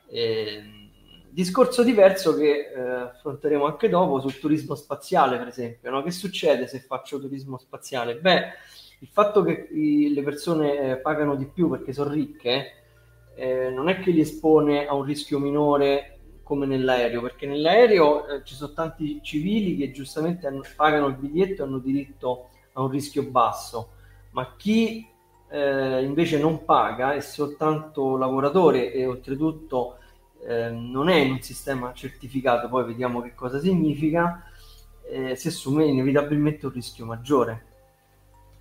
Eh, 0.07 0.61
discorso 1.31 1.81
diverso 1.81 2.35
che 2.35 2.71
eh, 2.71 2.79
affronteremo 2.79 3.65
anche 3.65 3.89
dopo 3.89 4.19
sul 4.19 4.37
turismo 4.37 4.75
spaziale, 4.75 5.39
per 5.39 5.47
esempio. 5.47 5.89
No? 5.89 6.03
Che 6.03 6.11
succede 6.11 6.67
se 6.67 6.79
faccio 6.79 7.19
turismo 7.19 7.57
spaziale? 7.57 8.17
Beh, 8.17 8.51
il 8.99 9.07
fatto 9.11 9.41
che 9.41 9.67
i, 9.71 10.13
le 10.13 10.21
persone 10.21 10.91
eh, 10.91 10.97
pagano 10.97 11.35
di 11.35 11.47
più 11.47 11.71
perché 11.71 11.91
sono 11.91 12.11
ricche 12.11 12.73
eh, 13.33 13.71
non 13.71 13.89
è 13.89 13.99
che 13.99 14.11
li 14.11 14.19
espone 14.19 14.85
a 14.85 14.93
un 14.93 15.03
rischio 15.03 15.39
minore 15.39 16.18
come 16.49 16.65
nell'aereo, 16.65 17.21
perché 17.21 17.45
nell'aereo 17.45 18.27
eh, 18.27 18.43
ci 18.43 18.55
sono 18.55 18.73
tanti 18.73 19.19
civili 19.21 19.77
che 19.77 19.91
giustamente 19.91 20.47
hanno, 20.47 20.63
pagano 20.75 21.05
il 21.05 21.13
biglietto 21.13 21.61
e 21.61 21.65
hanno 21.67 21.77
diritto 21.77 22.49
a 22.73 22.81
un 22.81 22.89
rischio 22.89 23.21
basso, 23.21 23.89
ma 24.31 24.55
chi 24.57 25.07
eh, 25.47 26.03
invece 26.03 26.39
non 26.39 26.65
paga 26.65 27.13
è 27.13 27.19
soltanto 27.19 28.17
lavoratore 28.17 28.91
e 28.91 29.05
oltretutto 29.05 29.97
eh, 30.43 30.71
non 30.71 31.09
è 31.09 31.17
in 31.17 31.33
un 31.33 31.41
sistema 31.41 31.93
certificato, 31.93 32.67
poi 32.67 32.83
vediamo 32.83 33.21
che 33.21 33.35
cosa 33.35 33.59
significa, 33.59 34.43
eh, 35.07 35.35
si 35.35 35.49
assume 35.49 35.85
inevitabilmente 35.85 36.65
un 36.65 36.71
rischio 36.71 37.05
maggiore. 37.05 37.65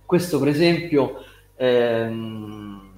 Questo 0.05 0.37
per 0.37 0.49
esempio 0.49 1.23
ehm, 1.55 2.91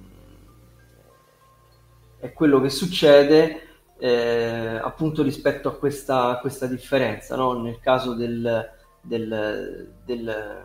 è 2.18 2.30
quello 2.34 2.60
che 2.60 2.68
succede 2.68 3.68
eh, 4.02 4.80
appunto 4.82 5.22
rispetto 5.22 5.68
a 5.68 5.76
questa, 5.76 6.30
a 6.30 6.38
questa 6.40 6.66
differenza, 6.66 7.36
no? 7.36 7.52
nel 7.62 7.78
caso 7.78 8.14
del, 8.14 8.68
del, 9.00 9.92
del, 10.04 10.64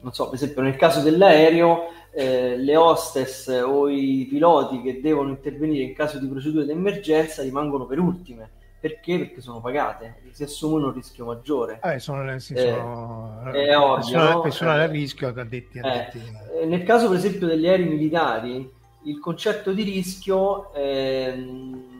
non 0.00 0.12
so, 0.12 0.26
per 0.26 0.34
esempio 0.34 0.62
nel 0.62 0.76
caso 0.76 1.00
dell'aereo, 1.00 1.88
eh, 2.12 2.56
le 2.56 2.76
hostess 2.76 3.48
o 3.66 3.88
i 3.88 4.24
piloti 4.30 4.82
che 4.82 5.00
devono 5.00 5.30
intervenire 5.30 5.82
in 5.82 5.94
caso 5.94 6.20
di 6.20 6.28
procedure 6.28 6.64
d'emergenza 6.64 7.42
rimangono 7.42 7.86
per 7.86 7.98
ultime. 7.98 8.50
Perché? 8.78 9.18
Perché 9.18 9.40
sono 9.40 9.60
pagate, 9.60 10.20
si 10.30 10.44
assumono 10.44 10.88
un 10.88 10.92
rischio 10.92 11.24
maggiore. 11.24 11.80
Eh, 11.82 11.98
sono, 11.98 12.38
sì, 12.38 12.52
eh, 12.52 12.70
sono, 12.70 13.50
è 13.50 13.76
ovvio, 13.76 13.94
personale, 13.94 14.30
no? 14.30 14.40
personale 14.42 14.82
a 14.84 14.86
rischio 14.86 15.26
addetti, 15.26 15.78
addetti. 15.80 16.20
Eh, 16.60 16.66
nel 16.66 16.84
caso 16.84 17.08
per 17.08 17.16
esempio 17.16 17.48
degli 17.48 17.66
aerei 17.66 17.88
militari, 17.88 18.73
il 19.04 19.18
concetto 19.18 19.72
di 19.72 19.82
rischio 19.82 20.72
ehm, 20.74 21.94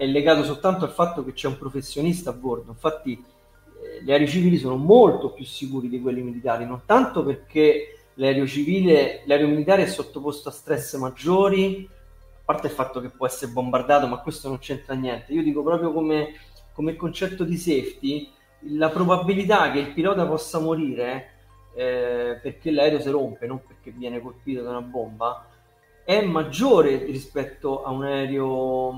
è 0.00 0.06
legato 0.06 0.42
soltanto 0.44 0.86
al 0.86 0.92
fatto 0.92 1.22
che 1.22 1.34
c'è 1.34 1.46
un 1.46 1.58
professionista 1.58 2.30
a 2.30 2.32
bordo. 2.32 2.70
Infatti, 2.70 3.12
eh, 3.12 4.02
gli 4.02 4.10
aerei 4.10 4.26
civili 4.26 4.56
sono 4.56 4.76
molto 4.76 5.30
più 5.30 5.44
sicuri 5.44 5.90
di 5.90 6.00
quelli 6.00 6.22
militari, 6.22 6.64
non 6.64 6.84
tanto 6.86 7.22
perché 7.22 7.98
l'aereo 8.14 8.46
civile, 8.46 9.22
l'aereo 9.26 9.48
militare 9.48 9.82
è 9.82 9.86
sottoposto 9.86 10.48
a 10.48 10.52
stress 10.52 10.96
maggiori, 10.96 11.86
a 11.86 12.42
parte 12.46 12.68
il 12.68 12.72
fatto 12.72 13.02
che 13.02 13.10
può 13.10 13.26
essere 13.26 13.52
bombardato, 13.52 14.06
ma 14.06 14.20
questo 14.20 14.48
non 14.48 14.58
c'entra 14.58 14.94
niente. 14.94 15.34
Io 15.34 15.42
dico 15.42 15.62
proprio 15.62 15.92
come, 15.92 16.32
come 16.72 16.96
concetto 16.96 17.44
di 17.44 17.58
safety, 17.58 18.30
la 18.70 18.88
probabilità 18.88 19.70
che 19.70 19.80
il 19.80 19.92
pilota 19.92 20.26
possa 20.26 20.60
morire 20.60 21.39
eh, 21.74 22.38
perché 22.42 22.70
l'aereo 22.70 23.00
si 23.00 23.10
rompe, 23.10 23.46
non 23.46 23.62
perché 23.64 23.90
viene 23.90 24.20
colpito 24.20 24.62
da 24.62 24.70
una 24.70 24.82
bomba, 24.82 25.46
è 26.04 26.22
maggiore 26.22 27.04
rispetto 27.04 27.84
a 27.84 27.90
un 27.90 28.04
aereo, 28.04 28.88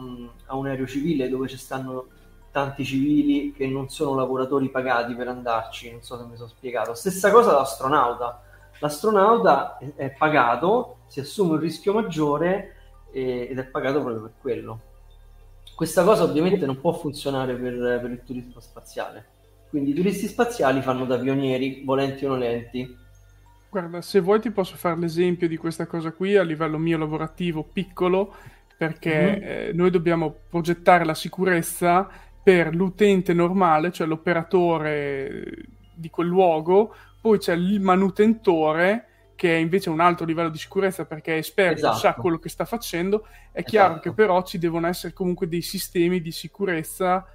a 0.47 0.57
un 0.57 0.67
aereo 0.67 0.87
civile 0.87 1.29
dove 1.29 1.49
ci 1.49 1.59
stanno 1.59 2.07
tanti 2.51 2.85
civili 2.85 3.53
che 3.53 3.67
non 3.67 3.89
sono 3.89 4.15
lavoratori 4.15 4.69
pagati 4.71 5.15
per 5.15 5.29
andarci, 5.29 5.91
non 5.91 6.03
so 6.03 6.19
se 6.19 6.25
mi 6.25 6.37
sono 6.37 6.49
spiegato. 6.49 6.95
Stessa 6.95 7.31
cosa 7.31 7.53
l'astronauta. 7.53 8.43
L'astronauta 8.79 9.79
è 9.95 10.11
pagato, 10.11 10.99
si 11.07 11.21
assume 11.21 11.53
un 11.53 11.59
rischio 11.59 11.93
maggiore 11.93 12.77
ed 13.11 13.59
è 13.59 13.65
pagato 13.65 14.01
proprio 14.01 14.23
per 14.23 14.33
quello. 14.41 14.81
Questa 15.75 16.05
cosa 16.05 16.25
ovviamente 16.25 16.67
non 16.67 16.81
può 16.81 16.93
funzionare 16.93 17.55
per, 17.55 18.01
per 18.01 18.11
il 18.11 18.23
turismo 18.25 18.61
spaziale. 18.61 19.27
Quindi 19.73 19.93
i 19.93 19.95
turisti 19.95 20.27
spaziali 20.27 20.83
fanno 20.83 21.07
da 21.07 21.19
pionieri, 21.19 21.81
volenti 21.83 22.27
o 22.27 22.29
nolenti. 22.29 22.95
Guarda, 23.71 24.03
se 24.03 24.21
vuoi 24.21 24.39
ti 24.39 24.51
posso 24.51 24.77
fare 24.77 25.01
l'esempio 25.01 25.49
di 25.49 25.57
questa 25.57 25.87
cosa 25.87 26.13
qui 26.13 26.37
a 26.37 26.43
livello 26.43 26.77
mio 26.77 26.99
lavorativo 26.99 27.65
piccolo, 27.65 28.35
perché 28.77 29.15
mm-hmm. 29.15 29.43
eh, 29.43 29.71
noi 29.73 29.89
dobbiamo 29.89 30.35
progettare 30.51 31.07
la 31.07 31.15
sicurezza 31.15 32.07
per 32.43 32.75
l'utente 32.75 33.33
normale, 33.33 33.91
cioè 33.93 34.07
l'operatore 34.07 35.55
di 35.95 36.11
quel 36.11 36.27
luogo, 36.27 36.95
poi 37.19 37.39
c'è 37.39 37.55
il 37.55 37.81
manutentore 37.81 39.07
che 39.35 39.57
è 39.57 39.59
invece 39.59 39.89
un 39.89 40.01
altro 40.01 40.27
livello 40.27 40.51
di 40.51 40.59
sicurezza 40.59 41.07
perché 41.07 41.37
è 41.37 41.39
esperto, 41.39 41.79
esatto. 41.79 41.97
sa 41.97 42.13
quello 42.13 42.39
che 42.39 42.51
sta 42.51 42.67
facendo. 42.67 43.25
È 43.51 43.61
esatto. 43.61 43.71
chiaro 43.71 44.01
che 44.01 44.13
però 44.13 44.43
ci 44.43 44.59
devono 44.59 44.87
essere 44.87 45.15
comunque 45.15 45.49
dei 45.49 45.63
sistemi 45.63 46.21
di 46.21 46.31
sicurezza 46.31 47.27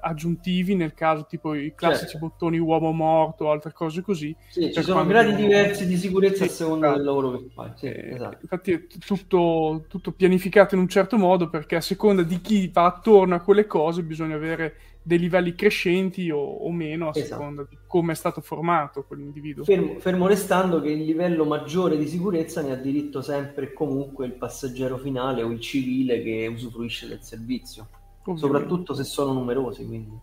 aggiuntivi 0.00 0.74
nel 0.74 0.94
caso 0.94 1.26
tipo 1.26 1.54
i 1.54 1.74
classici 1.74 2.12
certo. 2.12 2.26
bottoni 2.26 2.58
uomo 2.58 2.92
morto 2.92 3.46
o 3.46 3.50
altre 3.50 3.72
cose 3.72 4.02
così. 4.02 4.34
Sì, 4.48 4.72
ci 4.72 4.82
sono 4.82 5.04
gradi 5.06 5.30
devono... 5.30 5.46
diversi 5.46 5.86
di 5.86 5.96
sicurezza 5.96 6.44
sì, 6.44 6.50
a 6.50 6.52
seconda 6.52 6.86
esatto. 6.86 6.98
del 6.98 7.06
lavoro 7.06 7.30
che 7.38 7.48
fai. 7.52 7.70
Sì, 7.76 7.86
eh, 7.86 8.14
esatto. 8.14 8.38
Infatti 8.42 8.72
è 8.72 8.86
tutto, 8.86 9.84
tutto, 9.88 10.12
pianificato 10.12 10.74
in 10.74 10.82
un 10.82 10.88
certo 10.88 11.16
modo 11.16 11.48
perché 11.48 11.76
a 11.76 11.80
seconda 11.80 12.22
di 12.22 12.40
chi 12.40 12.68
va 12.68 12.84
attorno 12.84 13.34
a 13.34 13.40
quelle 13.40 13.66
cose 13.66 14.02
bisogna 14.02 14.36
avere 14.36 14.76
dei 15.02 15.18
livelli 15.18 15.54
crescenti 15.54 16.30
o, 16.30 16.38
o 16.38 16.70
meno 16.70 17.06
a 17.06 17.12
esatto. 17.14 17.40
seconda 17.40 17.66
di 17.68 17.78
come 17.86 18.12
è 18.12 18.14
stato 18.14 18.40
formato 18.40 19.04
quell'individuo. 19.04 19.64
Fermo, 19.64 19.98
fermo 19.98 20.26
restando 20.26 20.80
che 20.80 20.90
il 20.90 21.04
livello 21.04 21.44
maggiore 21.44 21.96
di 21.96 22.06
sicurezza 22.06 22.60
ne 22.60 22.72
ha 22.72 22.76
diritto 22.76 23.22
sempre 23.22 23.66
e 23.66 23.72
comunque 23.72 24.26
il 24.26 24.32
passeggero 24.32 24.98
finale 24.98 25.42
o 25.42 25.50
il 25.50 25.60
civile 25.60 26.22
che 26.22 26.46
usufruisce 26.52 27.08
del 27.08 27.22
servizio 27.22 27.88
soprattutto 28.34 28.94
se 28.94 29.04
sono 29.04 29.32
numerosi. 29.32 29.86
Quindi. 29.86 30.18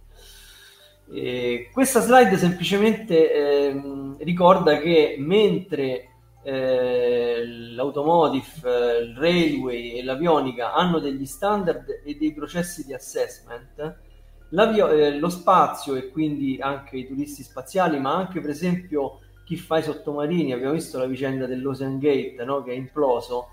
E 1.09 1.69
questa 1.71 2.01
slide 2.01 2.35
semplicemente 2.37 3.33
eh, 3.33 3.81
ricorda 4.19 4.77
che 4.79 5.15
mentre 5.19 6.09
eh, 6.43 7.45
l'automotive, 7.73 8.99
il 8.99 9.15
railway 9.17 9.97
e 9.97 10.03
l'avionica 10.03 10.73
hanno 10.73 10.99
degli 10.99 11.25
standard 11.25 12.01
e 12.03 12.15
dei 12.15 12.33
processi 12.33 12.85
di 12.85 12.93
assessment, 12.93 13.79
eh, 14.49 15.17
lo 15.19 15.29
spazio 15.29 15.95
e 15.95 16.09
quindi 16.09 16.57
anche 16.59 16.97
i 16.97 17.07
turisti 17.07 17.43
spaziali, 17.43 17.99
ma 17.99 18.15
anche 18.15 18.39
per 18.39 18.49
esempio 18.49 19.19
chi 19.45 19.57
fa 19.57 19.77
i 19.77 19.83
sottomarini, 19.83 20.53
abbiamo 20.53 20.73
visto 20.73 20.97
la 20.97 21.05
vicenda 21.05 21.45
dell'Ocean 21.45 21.99
Gate 21.99 22.43
no? 22.43 22.63
che 22.63 22.71
è 22.71 22.75
imploso, 22.75 23.49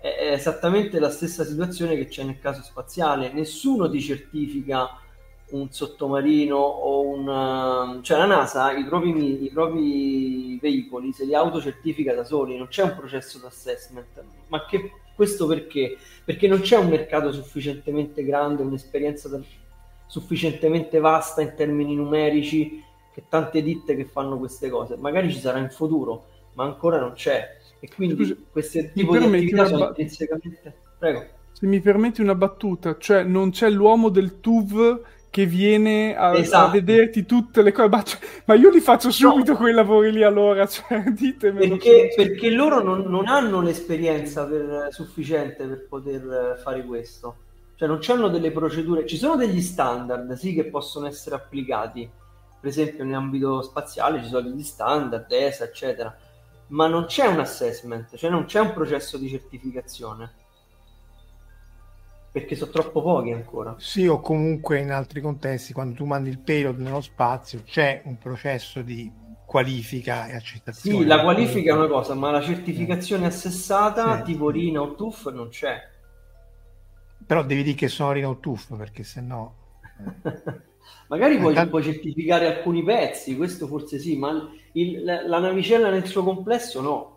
è 0.00 0.32
esattamente 0.32 1.00
la 1.00 1.10
stessa 1.10 1.44
situazione 1.44 1.96
che 1.96 2.06
c'è 2.06 2.22
nel 2.22 2.38
caso 2.38 2.62
spaziale. 2.62 3.32
Nessuno 3.32 3.90
ti 3.90 4.00
certifica 4.00 5.00
un 5.50 5.70
sottomarino 5.70 6.56
o 6.56 7.06
un... 7.06 8.02
cioè 8.02 8.18
la 8.18 8.26
NASA 8.26 8.72
i 8.72 8.84
propri, 8.84 9.44
i 9.44 9.50
propri 9.50 10.58
veicoli 10.60 11.12
se 11.12 11.24
li 11.24 11.34
autocertifica 11.34 12.14
da 12.14 12.24
soli, 12.24 12.56
non 12.56 12.68
c'è 12.68 12.82
un 12.82 12.94
processo 12.96 13.38
di 13.38 13.46
assessment. 13.46 14.22
Ma 14.48 14.66
che, 14.66 14.92
questo 15.14 15.46
perché? 15.46 15.96
Perché 16.24 16.46
non 16.46 16.60
c'è 16.60 16.76
un 16.76 16.88
mercato 16.88 17.32
sufficientemente 17.32 18.24
grande, 18.24 18.62
un'esperienza 18.62 19.28
sufficientemente 20.06 21.00
vasta 21.00 21.42
in 21.42 21.54
termini 21.54 21.94
numerici 21.94 22.82
che 23.12 23.24
tante 23.28 23.62
ditte 23.62 23.96
che 23.96 24.04
fanno 24.04 24.38
queste 24.38 24.68
cose. 24.68 24.96
Magari 24.96 25.32
ci 25.32 25.40
sarà 25.40 25.58
in 25.58 25.70
futuro, 25.70 26.26
ma 26.52 26.64
ancora 26.64 27.00
non 27.00 27.14
c'è 27.14 27.57
e 27.80 27.88
quindi 27.94 28.16
Scusi, 28.16 28.46
queste 28.50 28.92
tipo 28.92 29.16
di 29.16 29.24
attività 29.24 29.66
sono 29.66 29.78
ba- 29.78 29.86
intrinsecamente... 29.88 30.74
Prego. 30.98 31.26
Se 31.52 31.66
mi 31.66 31.80
permetti 31.80 32.20
una 32.20 32.34
battuta, 32.34 32.96
cioè 32.98 33.22
non 33.22 33.50
c'è 33.50 33.68
l'uomo 33.70 34.08
del 34.08 34.40
TUV 34.40 35.00
che 35.30 35.44
viene 35.46 36.16
a, 36.16 36.36
esatto. 36.36 36.68
a 36.68 36.70
vederti 36.70 37.24
tutte 37.26 37.62
le 37.62 37.72
cose, 37.72 37.88
ma, 37.88 38.02
cioè, 38.02 38.20
ma, 38.46 38.54
io 38.54 38.70
li 38.70 38.80
faccio 38.80 39.10
subito 39.10 39.52
no. 39.52 39.58
quei 39.58 39.72
lavori 39.72 40.12
lì 40.12 40.22
allora, 40.22 40.66
cioè, 40.68 41.02
ditemelo. 41.10 41.76
Perché, 41.76 42.12
perché 42.14 42.50
loro 42.50 42.82
non, 42.82 43.02
non, 43.02 43.26
hanno 43.26 43.60
l'esperienza 43.60 44.46
per, 44.46 44.88
sufficiente 44.90 45.66
per 45.66 45.86
poter 45.88 46.60
fare 46.62 46.84
questo. 46.84 47.36
Cioè 47.76 47.86
non 47.86 48.00
hanno 48.08 48.28
delle 48.28 48.50
procedure, 48.50 49.06
ci 49.06 49.16
sono 49.16 49.36
degli 49.36 49.60
standard, 49.60 50.32
sì, 50.32 50.54
che 50.54 50.64
possono 50.64 51.06
essere 51.06 51.36
applicati. 51.36 52.08
Per 52.60 52.68
esempio 52.68 53.04
in 53.04 53.14
ambito 53.14 53.62
spaziale 53.62 54.20
ci 54.22 54.28
sono 54.28 54.48
degli 54.48 54.64
standard, 54.64 55.30
ESA, 55.30 55.64
eccetera 55.64 56.16
ma 56.68 56.86
non 56.86 57.06
c'è 57.06 57.26
un 57.26 57.40
assessment, 57.40 58.16
cioè 58.16 58.30
non 58.30 58.44
c'è 58.44 58.60
un 58.60 58.72
processo 58.72 59.16
di 59.16 59.28
certificazione. 59.28 60.32
Perché 62.30 62.56
sono 62.56 62.70
troppo 62.70 63.02
pochi 63.02 63.32
ancora. 63.32 63.74
Sì, 63.78 64.06
o 64.06 64.20
comunque 64.20 64.78
in 64.78 64.90
altri 64.90 65.20
contesti, 65.20 65.72
quando 65.72 65.94
tu 65.94 66.04
mandi 66.04 66.28
il 66.28 66.38
payload 66.38 66.78
nello 66.78 67.00
spazio, 67.00 67.62
c'è 67.64 68.02
un 68.04 68.18
processo 68.18 68.82
di 68.82 69.10
qualifica 69.46 70.26
e 70.28 70.36
accettazione. 70.36 70.98
Sì, 70.98 71.06
la 71.06 71.22
qualifica 71.22 71.72
è 71.72 71.74
una 71.74 71.88
cosa, 71.88 72.14
ma 72.14 72.30
la 72.30 72.42
certificazione 72.42 73.26
assessata, 73.26 74.18
sì. 74.18 74.24
tipo 74.24 74.50
RINA 74.50 74.82
o 74.82 74.94
TUF, 74.94 75.32
non 75.32 75.48
c'è. 75.48 75.80
Però 77.26 77.42
devi 77.42 77.62
dire 77.62 77.76
che 77.76 77.88
sono 77.88 78.12
RINA 78.12 78.28
o 78.28 78.38
TUF, 78.38 78.76
perché 78.76 79.02
sennò... 79.02 79.50
Magari 81.08 81.36
puoi, 81.36 81.50
Intanto... 81.50 81.70
puoi, 81.70 81.82
certificare 81.82 82.46
alcuni 82.46 82.82
pezzi, 82.82 83.36
questo 83.36 83.66
forse 83.66 83.98
sì, 83.98 84.16
ma 84.16 84.50
il, 84.72 85.02
la, 85.04 85.26
la, 85.26 85.38
navicella 85.38 85.90
nel 85.90 86.06
suo 86.06 86.22
complesso 86.22 86.80
no. 86.80 87.16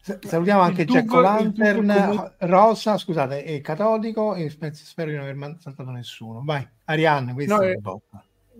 Salutiamo 0.00 0.62
anche 0.62 0.84
Jack 0.84 1.12
Lantern, 1.12 2.34
Rosa, 2.38 2.98
scusate, 2.98 3.44
è 3.44 3.60
cattolico 3.60 4.34
e 4.34 4.50
spero 4.50 5.10
di 5.10 5.16
non 5.16 5.28
aver 5.28 5.56
saltato 5.60 5.90
nessuno. 5.90 6.42
Vai, 6.44 6.66
Arianne, 6.86 7.34
questo 7.34 7.54
no, 7.54 7.62
è... 7.62 7.78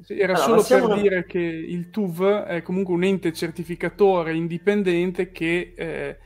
Sì, 0.03 0.19
era 0.19 0.35
allora, 0.35 0.63
solo 0.63 0.81
per 0.81 0.91
una... 0.91 1.01
dire 1.01 1.25
che 1.27 1.39
il 1.39 1.91
TUV 1.91 2.45
è 2.45 2.63
comunque 2.63 2.95
un 2.95 3.05
ente 3.05 3.33
certificatore 3.33 4.35
indipendente 4.35 5.31
che 5.31 5.75
eh, 5.77 6.19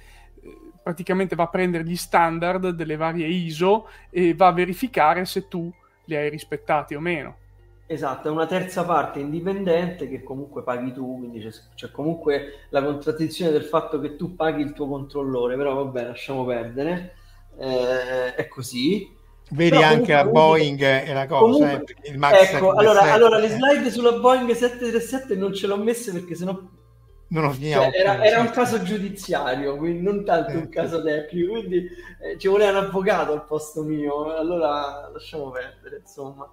praticamente 0.82 1.34
va 1.34 1.44
a 1.44 1.48
prendere 1.48 1.84
gli 1.84 1.96
standard 1.96 2.68
delle 2.70 2.96
varie 2.96 3.26
ISO 3.26 3.88
e 4.08 4.34
va 4.34 4.46
a 4.46 4.52
verificare 4.52 5.24
se 5.24 5.48
tu 5.48 5.72
li 6.06 6.16
hai 6.16 6.28
rispettati 6.30 6.94
o 6.94 7.00
meno. 7.00 7.36
Esatto, 7.88 8.26
è 8.26 8.30
una 8.32 8.46
terza 8.46 8.84
parte 8.84 9.20
indipendente 9.20 10.08
che 10.08 10.24
comunque 10.24 10.64
paghi 10.64 10.92
tu, 10.92 11.18
quindi 11.18 11.38
c'è, 11.40 11.50
c'è, 11.76 11.90
comunque 11.92 12.66
la 12.70 12.82
contraddizione 12.82 13.52
del 13.52 13.62
fatto 13.62 14.00
che 14.00 14.16
tu 14.16 14.34
paghi 14.34 14.60
il 14.60 14.72
tuo 14.72 14.88
controllore, 14.88 15.56
però 15.56 15.74
vabbè, 15.84 16.06
lasciamo 16.06 16.44
perdere, 16.44 17.14
eh, 17.58 18.34
è 18.34 18.48
così. 18.48 19.14
Vedi 19.50 19.70
però 19.70 19.82
anche 19.82 20.12
la 20.12 20.24
Boeing 20.24 20.82
è 20.82 21.12
la 21.12 21.26
cosa, 21.26 21.68
comunque, 21.68 21.94
eh, 22.02 22.10
il 22.10 22.18
Max 22.18 22.54
ecco, 22.54 22.72
allora, 22.72 23.12
allora, 23.12 23.38
le 23.38 23.50
slide 23.50 23.88
sulla 23.92 24.18
Boeing 24.18 24.50
737 24.50 25.36
non 25.36 25.54
ce 25.54 25.68
l'ho 25.68 25.76
messe 25.76 26.10
perché 26.10 26.34
sennò 26.34 26.60
non 27.28 27.44
ho 27.44 27.54
cioè, 27.54 27.90
era, 27.92 28.22
era, 28.24 28.40
un 28.40 28.50
caso 28.50 28.82
giudiziario, 28.82 29.76
quindi 29.76 30.02
non 30.02 30.24
tanto 30.24 30.52
un 30.52 30.64
eh, 30.64 30.68
caso 30.68 31.02
tecnico, 31.02 31.52
quindi 31.52 31.88
eh, 32.20 32.38
ci 32.38 32.46
voleva 32.46 32.78
un 32.78 32.84
avvocato 32.84 33.32
al 33.32 33.44
posto 33.46 33.82
mio, 33.82 34.36
allora 34.36 35.10
lasciamo 35.12 35.50
perdere, 35.50 35.98
insomma. 35.98 36.48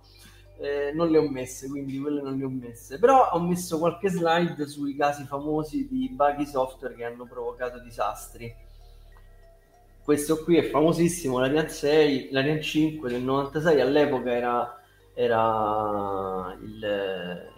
Eh, 0.58 0.92
non 0.94 1.10
le 1.10 1.18
ho 1.18 1.30
messe, 1.30 1.68
quindi 1.68 2.00
quelle 2.00 2.22
non 2.22 2.38
le 2.38 2.46
ho 2.46 2.50
messe. 2.50 2.98
Però 2.98 3.30
ho 3.32 3.40
messo 3.40 3.78
qualche 3.78 4.10
slide 4.10 4.66
sui 4.68 4.96
casi 4.96 5.26
famosi 5.26 5.88
di 5.88 6.10
buggy 6.12 6.46
software 6.46 6.96
che 6.96 7.04
hanno 7.04 7.26
provocato 7.26 7.80
disastri. 7.80 8.54
Questo 10.04 10.44
qui 10.44 10.58
è 10.58 10.64
famosissimo, 10.64 11.40
l'Ariane 11.40 11.70
6, 11.70 12.30
l'Ariane 12.32 12.62
5 12.62 13.10
del 13.10 13.22
96, 13.22 13.80
all'epoca 13.80 14.32
era, 14.32 14.82
era 15.14 16.58
il, 16.62 17.52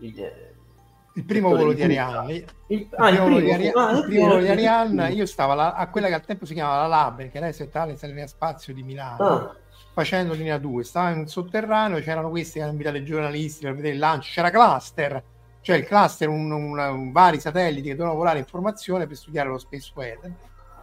il 0.00 0.47
il 1.18 1.24
primo 1.24 1.48
volo 1.54 1.72
di 1.72 1.82
Ariane. 1.82 2.44
Il, 2.68 2.88
ah, 2.96 3.08
primo 3.08 3.24
volo 3.24 3.40
di 3.40 3.50
Ariane, 3.50 3.98
il 3.98 4.04
primo 4.06 4.28
volo 4.28 4.40
di 4.40 4.48
Ariane 4.48 5.10
io 5.10 5.26
stavo 5.26 5.52
alla, 5.52 5.74
a 5.74 5.88
quella 5.88 6.06
che 6.06 6.14
al 6.14 6.24
tempo 6.24 6.46
si 6.46 6.54
chiamava 6.54 6.82
la 6.82 6.86
Lab, 6.86 7.28
che 7.28 7.38
adesso 7.38 7.64
è 7.64 7.68
tale 7.68 7.96
linea 8.00 8.26
spazio 8.28 8.72
di 8.72 8.84
Milano, 8.84 9.24
ah. 9.24 9.56
facendo 9.92 10.32
linea 10.34 10.58
2. 10.58 10.84
Stava 10.84 11.10
in 11.10 11.18
un 11.18 11.26
sotterraneo, 11.26 12.00
c'erano 12.00 12.30
questi 12.30 12.54
che 12.54 12.62
hanno 12.62 12.70
invitato 12.70 12.96
i 12.96 13.04
giornalisti 13.04 13.64
per 13.64 13.74
vedere 13.74 13.94
il 13.94 14.00
lancio, 14.00 14.30
c'era 14.32 14.50
cluster, 14.50 15.22
cioè 15.60 15.76
il 15.76 15.84
cluster, 15.84 16.28
un, 16.28 16.50
un, 16.52 16.78
un, 16.78 17.10
vari 17.10 17.40
satelliti 17.40 17.88
che 17.88 17.96
dovevano 17.96 18.16
volare 18.16 18.38
informazione 18.38 19.08
per 19.08 19.16
studiare 19.16 19.48
lo 19.48 19.58
space 19.58 19.90
weather. 19.94 20.32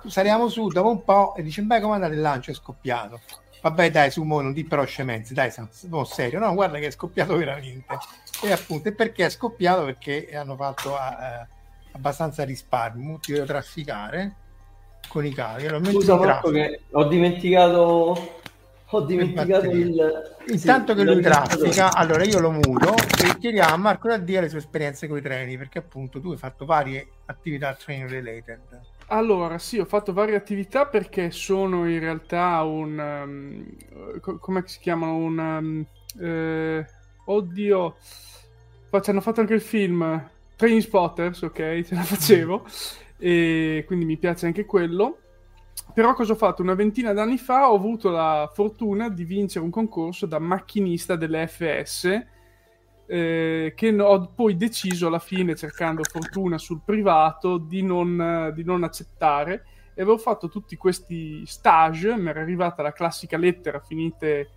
Saliamo 0.06 0.50
su 0.50 0.68
dopo 0.68 0.90
un 0.90 1.04
po' 1.04 1.34
e 1.36 1.44
dice, 1.44 1.62
beh, 1.62 1.78
andato 1.78 2.14
il 2.14 2.22
lancio? 2.22 2.52
È 2.52 2.54
scoppiato 2.54 3.20
vabbè 3.62 3.90
dai 3.90 4.12
su 4.12 4.22
mo 4.22 4.42
non 4.42 4.54
di 4.54 4.64
però 4.64 4.86
scemenze 4.86 5.34
dai 5.34 5.50
sono 5.50 6.04
serio 6.04 6.38
no 6.38 6.54
guarda 6.54 6.78
che 6.78 6.86
è 6.86 6.92
scoppiato 6.92 7.36
veramente 7.36 7.98
e 8.44 8.52
appunto 8.52 8.90
e 8.90 8.94
perché 8.94 9.26
è 9.26 9.30
scoppiato 9.30 9.86
perché 9.86 10.30
hanno 10.34 10.56
fatto 10.56 10.96
eh, 10.96 11.48
abbastanza 11.92 12.44
risparmio 12.44 13.20
ti 13.20 13.34
devo 13.34 13.46
trafficare 13.46 14.36
con 15.08 15.26
i 15.26 15.34
cavi 15.34 15.68
allora, 15.68 15.92
Scusa 15.92 16.16
Marco 16.16 16.52
che 16.52 16.82
ho 16.92 17.06
dimenticato 17.06 18.44
ho 18.90 19.02
dimenticato 19.02 19.70
il... 19.70 20.36
Intanto 20.48 20.92
sì, 20.92 20.98
che 20.98 21.04
lui 21.04 21.22
traffica, 21.22 21.94
allora 21.94 22.24
io 22.24 22.40
lo 22.40 22.52
muto 22.52 22.94
e 22.94 23.38
chiediamo 23.40 23.74
a 23.74 23.78
Marco 23.78 24.08
Raddia 24.08 24.42
le 24.42 24.50
sue 24.50 24.60
esperienze 24.60 25.08
con 25.08 25.18
i 25.18 25.22
treni, 25.22 25.58
perché 25.58 25.80
appunto 25.80 26.22
tu 26.22 26.32
hai 26.32 26.38
fatto 26.38 26.66
varie 26.66 27.08
attività 27.26 27.74
train 27.74 28.08
related. 28.08 28.60
Allora, 29.08 29.58
sì, 29.58 29.80
ho 29.80 29.86
fatto 29.86 30.14
varie 30.14 30.36
attività 30.36 30.86
perché 30.86 31.32
sono 31.32 31.90
in 31.90 32.00
realtà 32.00 32.62
un... 32.62 32.98
Um, 32.98 34.20
co- 34.20 34.38
come 34.38 34.64
si 34.66 34.80
chiamano? 34.80 35.16
Un... 35.16 35.38
Um, 35.38 35.86
eh, 36.24 36.86
oddio, 37.26 37.96
ci 39.02 39.10
hanno 39.10 39.22
fatto 39.22 39.42
anche 39.42 39.54
il 39.54 39.62
film 39.62 40.30
Train 40.56 40.82
Spotters, 40.82 41.42
ok, 41.42 41.84
ce 41.84 41.96
la 41.96 42.04
facevo, 42.04 42.66
e 43.18 43.84
quindi 43.88 44.06
mi 44.06 44.18
piace 44.18 44.46
anche 44.46 44.66
quello. 44.66 45.20
Però 45.94 46.14
cosa 46.14 46.34
ho 46.34 46.36
fatto? 46.36 46.62
Una 46.62 46.74
ventina 46.74 47.14
d'anni 47.14 47.38
fa 47.38 47.70
ho 47.70 47.76
avuto 47.76 48.10
la 48.10 48.50
fortuna 48.54 49.10
di 49.10 49.24
vincere 49.24 49.64
un 49.64 49.72
concorso 49.72 50.26
da 50.26 50.40
macchinista 50.40 51.16
delle 51.16 51.48
FS 51.48 52.26
eh, 53.08 53.74
che 53.76 54.02
ho 54.02 54.32
poi 54.34 54.58
deciso 54.58 55.08
alla 55.08 55.20
fine, 55.20 55.56
cercando 55.56 56.04
fortuna 56.04 56.58
sul 56.58 56.82
privato, 56.84 57.58
di 57.58 57.82
non, 57.82 58.52
di 58.54 58.64
non 58.64 58.84
accettare. 58.84 59.66
E 59.94 60.02
avevo 60.02 60.18
fatto 60.18 60.50
tutti 60.50 60.76
questi 60.76 61.46
stage, 61.46 62.18
mi 62.18 62.30
era 62.30 62.42
arrivata 62.42 62.82
la 62.82 62.92
classica 62.92 63.38
lettera 63.38 63.80
finite 63.80 64.50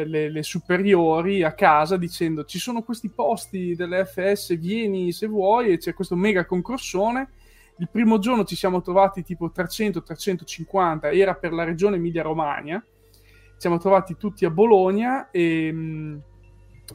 eh, 0.00 0.04
le, 0.04 0.30
le, 0.30 0.42
superiori 0.42 1.42
a 1.42 1.52
casa 1.52 1.96
dicendo 1.96 2.44
ci 2.44 2.58
sono 2.58 2.82
questi 2.82 3.08
posti 3.08 3.74
delle 3.74 4.04
FS, 4.04 4.58
vieni 4.58 5.12
se 5.12 5.26
vuoi, 5.26 5.72
e 5.72 5.78
c'è 5.78 5.94
questo 5.94 6.16
mega 6.16 6.44
concorsone 6.44 7.28
il 7.78 7.88
primo 7.90 8.18
giorno 8.18 8.44
ci 8.44 8.54
siamo 8.54 8.80
trovati 8.82 9.24
tipo 9.24 9.50
300-350, 9.54 11.16
era 11.16 11.34
per 11.34 11.52
la 11.52 11.64
regione 11.64 11.96
Emilia-Romagna. 11.96 12.80
Ci 12.80 13.60
siamo 13.60 13.78
trovati 13.78 14.16
tutti 14.16 14.44
a 14.44 14.50
Bologna 14.50 15.30
e 15.30 15.72
mh, 15.72 15.78
mm, 15.78 16.16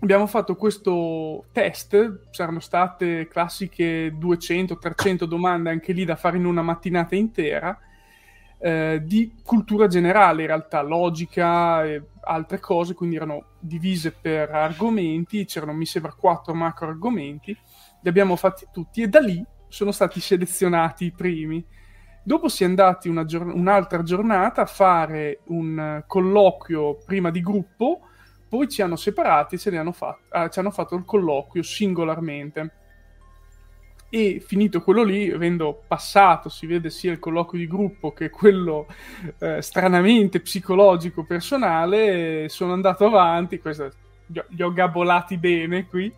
abbiamo 0.01 0.25
fatto 0.25 0.55
questo 0.55 1.45
test. 1.51 2.29
Saranno 2.31 2.61
state 2.61 3.27
classiche 3.27 4.13
200-300 4.13 5.25
domande 5.25 5.69
anche 5.69 5.91
lì 5.91 6.05
da 6.05 6.15
fare 6.15 6.37
in 6.37 6.45
una 6.45 6.61
mattinata 6.61 7.15
intera. 7.15 7.77
Eh, 8.61 9.01
di 9.05 9.35
cultura 9.41 9.87
generale, 9.87 10.41
in 10.41 10.47
realtà, 10.47 10.81
logica 10.81 11.85
e 11.85 12.03
altre 12.21 12.59
cose, 12.59 12.93
quindi 12.93 13.15
erano 13.15 13.51
divise 13.59 14.11
per 14.11 14.49
argomenti, 14.51 15.45
c'erano 15.45 15.71
mi 15.73 15.85
sembra 15.85 16.13
quattro 16.13 16.53
macro 16.53 16.87
argomenti, 16.89 17.57
li 18.01 18.09
abbiamo 18.09 18.35
fatti 18.35 18.67
tutti 18.71 19.01
e 19.01 19.07
da 19.07 19.19
lì 19.21 19.41
sono 19.69 19.91
stati 19.91 20.19
selezionati 20.19 21.05
i 21.05 21.11
primi. 21.11 21.65
Dopo 22.21 22.49
si 22.49 22.63
è 22.63 22.65
andati 22.67 23.09
gior- 23.25 23.53
un'altra 23.53 24.03
giornata 24.03 24.63
a 24.63 24.65
fare 24.65 25.39
un 25.47 26.03
colloquio 26.05 26.97
prima 27.05 27.31
di 27.31 27.41
gruppo, 27.41 28.01
poi 28.49 28.67
ci 28.67 28.81
hanno 28.81 28.97
separati 28.97 29.55
e 29.55 29.77
hanno 29.77 29.93
fat- 29.93 30.19
ah, 30.29 30.49
ci 30.49 30.59
hanno 30.59 30.71
fatto 30.71 30.95
il 30.95 31.05
colloquio 31.05 31.63
singolarmente. 31.63 32.73
E 34.11 34.43
finito 34.45 34.81
quello 34.81 35.03
lì, 35.03 35.29
avendo 35.29 35.83
passato, 35.87 36.49
si 36.49 36.65
vede 36.65 36.89
sia 36.89 37.11
il 37.11 37.19
colloquio 37.19 37.59
di 37.61 37.67
gruppo 37.67 38.11
che 38.11 38.31
quello 38.31 38.87
eh, 39.37 39.61
stranamente 39.61 40.39
psicologico 40.39 41.23
personale, 41.23 42.49
sono 42.49 42.73
andato 42.73 43.05
avanti, 43.05 43.59
questo, 43.59 43.91
li 44.25 44.63
ho 44.63 44.73
gabolati 44.73 45.37
bene 45.37 45.85
qui, 45.85 46.11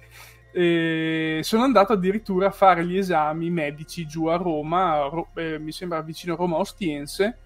e 0.53 1.39
sono 1.43 1.63
andato 1.63 1.93
addirittura 1.93 2.47
a 2.47 2.51
fare 2.51 2.85
gli 2.85 2.97
esami 2.97 3.49
medici 3.49 4.05
giù 4.05 4.27
a 4.27 4.35
Roma, 4.35 5.07
Ro- 5.09 5.29
eh, 5.35 5.59
mi 5.59 5.71
sembra 5.71 6.01
vicino 6.01 6.33
a 6.33 6.37
Roma 6.37 6.57
Ostiense. 6.57 7.37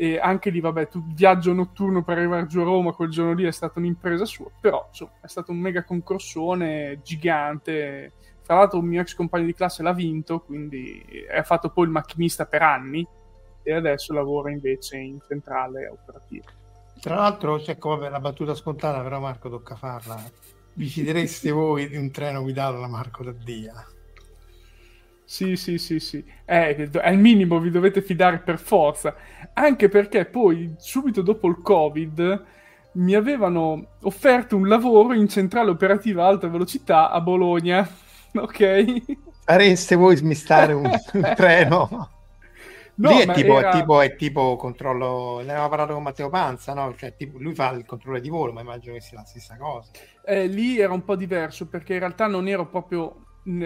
E 0.00 0.16
anche 0.16 0.50
lì, 0.50 0.60
vabbè, 0.60 0.86
tu, 0.86 1.02
viaggio 1.12 1.52
notturno 1.52 2.04
per 2.04 2.18
arrivare 2.18 2.46
giù 2.46 2.60
a 2.60 2.64
Roma 2.64 2.92
quel 2.92 3.10
giorno 3.10 3.32
lì 3.32 3.42
è 3.44 3.50
stata 3.50 3.80
un'impresa 3.80 4.24
sua, 4.24 4.46
però 4.60 4.86
insomma, 4.88 5.10
è 5.22 5.26
stato 5.26 5.50
un 5.50 5.58
mega 5.58 5.82
concorsone 5.82 7.00
gigante. 7.02 8.12
Tra 8.48 8.56
l'altro, 8.56 8.78
un 8.78 8.86
mio 8.86 9.02
ex 9.02 9.14
compagno 9.14 9.44
di 9.44 9.52
classe 9.52 9.82
l'ha 9.82 9.92
vinto, 9.92 10.40
quindi 10.40 11.04
ha 11.30 11.42
fatto 11.42 11.68
poi 11.68 11.84
il 11.84 11.90
macchinista 11.90 12.46
per 12.46 12.62
anni 12.62 13.06
e 13.62 13.72
adesso 13.74 14.14
lavora 14.14 14.50
invece 14.50 14.96
in 14.96 15.18
centrale 15.28 15.86
operativa. 15.86 16.46
Tra 16.98 17.16
l'altro, 17.16 17.58
c'è 17.58 17.76
come 17.76 18.08
la 18.08 18.20
battuta 18.20 18.54
scontata, 18.54 19.02
però 19.02 19.20
Marco 19.20 19.50
tocca 19.50 19.76
farla 19.76 20.18
vi 20.78 20.86
fidereste 20.86 21.50
voi 21.50 21.88
di 21.88 21.96
un 21.96 22.10
treno 22.10 22.40
guidato 22.40 22.80
da 22.80 22.86
Marco 22.86 23.22
Daddia? 23.22 23.84
Sì, 25.24 25.56
sì, 25.56 25.76
sì, 25.76 26.00
sì. 26.00 26.24
Eh, 26.46 26.88
al 27.02 27.18
minimo 27.18 27.58
vi 27.58 27.70
dovete 27.70 28.00
fidare 28.00 28.38
per 28.38 28.58
forza. 28.58 29.14
Anche 29.52 29.90
perché 29.90 30.24
poi, 30.24 30.74
subito 30.78 31.20
dopo 31.20 31.48
il 31.48 31.60
Covid, 31.60 32.44
mi 32.92 33.14
avevano 33.14 33.98
offerto 34.04 34.56
un 34.56 34.68
lavoro 34.68 35.12
in 35.12 35.28
centrale 35.28 35.68
operativa 35.68 36.24
a 36.24 36.28
alta 36.28 36.48
velocità 36.48 37.10
a 37.10 37.20
Bologna. 37.20 37.86
Ok? 38.38 39.02
Fareste 39.44 39.96
voi 39.96 40.16
smistare 40.16 40.72
un, 40.72 40.84
un 40.84 41.32
treno? 41.36 42.10
No, 42.96 43.10
Lì 43.10 43.18
è 43.20 43.32
tipo, 43.32 43.58
era... 43.58 43.70
è, 43.70 43.72
tipo, 43.78 44.00
è 44.00 44.16
tipo 44.16 44.56
controllo, 44.56 45.36
ne 45.38 45.50
avevamo 45.50 45.68
parlato 45.68 45.94
con 45.94 46.02
Matteo 46.02 46.28
Panza, 46.28 46.74
no? 46.74 46.94
Cioè, 46.96 47.14
tipo, 47.16 47.38
lui 47.38 47.54
fa 47.54 47.70
il 47.70 47.84
controllo 47.86 48.18
di 48.18 48.28
volo, 48.28 48.52
ma 48.52 48.60
immagino 48.60 48.94
che 48.94 49.00
sia 49.00 49.18
la 49.18 49.24
stessa 49.24 49.56
cosa. 49.56 49.90
Eh, 50.24 50.46
lì 50.48 50.78
era 50.78 50.92
un 50.92 51.04
po' 51.04 51.14
diverso 51.14 51.68
perché 51.68 51.94
in 51.94 52.00
realtà 52.00 52.26
non 52.26 52.48
ero 52.48 52.66
proprio 52.66 53.24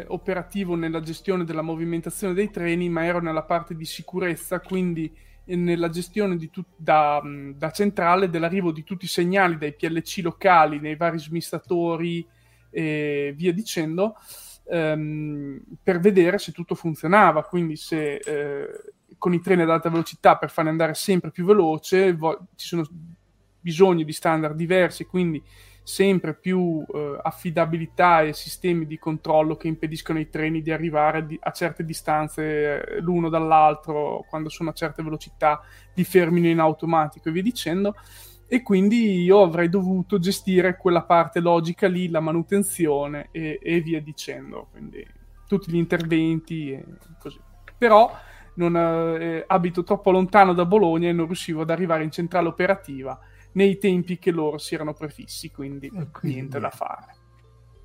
operativo 0.08 0.76
nella 0.76 1.00
gestione 1.00 1.44
della 1.44 1.62
movimentazione 1.62 2.34
dei 2.34 2.50
treni, 2.50 2.88
ma 2.88 3.04
ero 3.04 3.20
nella 3.20 3.42
parte 3.42 3.74
di 3.74 3.84
sicurezza, 3.84 4.60
quindi 4.60 5.12
nella 5.46 5.88
gestione 5.88 6.36
tut- 6.50 6.68
da, 6.76 7.20
da, 7.54 7.70
centrale 7.70 8.30
dell'arrivo 8.30 8.70
di 8.70 8.84
tutti 8.84 9.06
i 9.06 9.08
segnali 9.08 9.58
dai 9.58 9.74
PLC 9.74 10.20
locali, 10.22 10.78
nei 10.78 10.94
vari 10.94 11.18
smistatori 11.18 12.24
e 12.70 13.34
via 13.36 13.52
dicendo, 13.52 14.14
ehm, 14.64 15.62
per 15.82 16.00
vedere 16.00 16.38
se 16.38 16.52
tutto 16.52 16.74
funzionava, 16.74 17.44
quindi 17.44 17.76
se 17.76 18.16
eh, 18.16 18.68
con 19.18 19.32
i 19.34 19.40
treni 19.40 19.62
ad 19.62 19.70
alta 19.70 19.88
velocità 19.90 20.36
per 20.36 20.50
farli 20.50 20.70
andare 20.70 20.94
sempre 20.94 21.30
più 21.30 21.44
veloce, 21.44 22.12
vo- 22.14 22.48
ci 22.56 22.66
sono 22.66 22.84
bisogni 23.60 24.04
di 24.04 24.12
standard 24.12 24.56
diversi, 24.56 25.04
quindi 25.04 25.42
sempre 25.84 26.34
più 26.34 26.84
eh, 26.94 27.18
affidabilità 27.22 28.22
e 28.22 28.32
sistemi 28.32 28.86
di 28.86 28.98
controllo 28.98 29.56
che 29.56 29.66
impediscono 29.66 30.18
ai 30.18 30.28
treni 30.28 30.62
di 30.62 30.70
arrivare 30.70 31.26
di- 31.26 31.38
a 31.40 31.50
certe 31.50 31.84
distanze 31.84 32.84
eh, 32.84 33.00
l'uno 33.00 33.28
dall'altro 33.28 34.24
quando 34.28 34.48
sono 34.48 34.70
a 34.70 34.74
certe 34.74 35.02
velocità, 35.02 35.60
li 35.94 36.04
fermino 36.04 36.46
in 36.48 36.60
automatico 36.60 37.28
e 37.28 37.32
via 37.32 37.42
dicendo. 37.42 37.94
E 38.52 38.60
quindi 38.60 39.22
io 39.22 39.40
avrei 39.40 39.70
dovuto 39.70 40.18
gestire 40.18 40.76
quella 40.76 41.04
parte 41.04 41.40
logica 41.40 41.88
lì, 41.88 42.10
la 42.10 42.20
manutenzione 42.20 43.28
e, 43.30 43.58
e 43.62 43.80
via 43.80 43.98
dicendo, 44.02 44.68
quindi 44.70 45.02
tutti 45.48 45.70
gli 45.70 45.76
interventi 45.76 46.70
e 46.70 46.84
così. 47.18 47.40
Però 47.78 48.14
non, 48.56 48.76
eh, 48.76 49.42
abito 49.46 49.82
troppo 49.84 50.10
lontano 50.10 50.52
da 50.52 50.66
Bologna 50.66 51.08
e 51.08 51.12
non 51.12 51.24
riuscivo 51.24 51.62
ad 51.62 51.70
arrivare 51.70 52.04
in 52.04 52.10
centrale 52.10 52.48
operativa 52.48 53.18
nei 53.52 53.78
tempi 53.78 54.18
che 54.18 54.30
loro 54.30 54.58
si 54.58 54.74
erano 54.74 54.92
prefissi, 54.92 55.50
quindi, 55.50 55.88
quindi 55.88 56.10
niente 56.22 56.60
da 56.60 56.68
fare. 56.68 57.21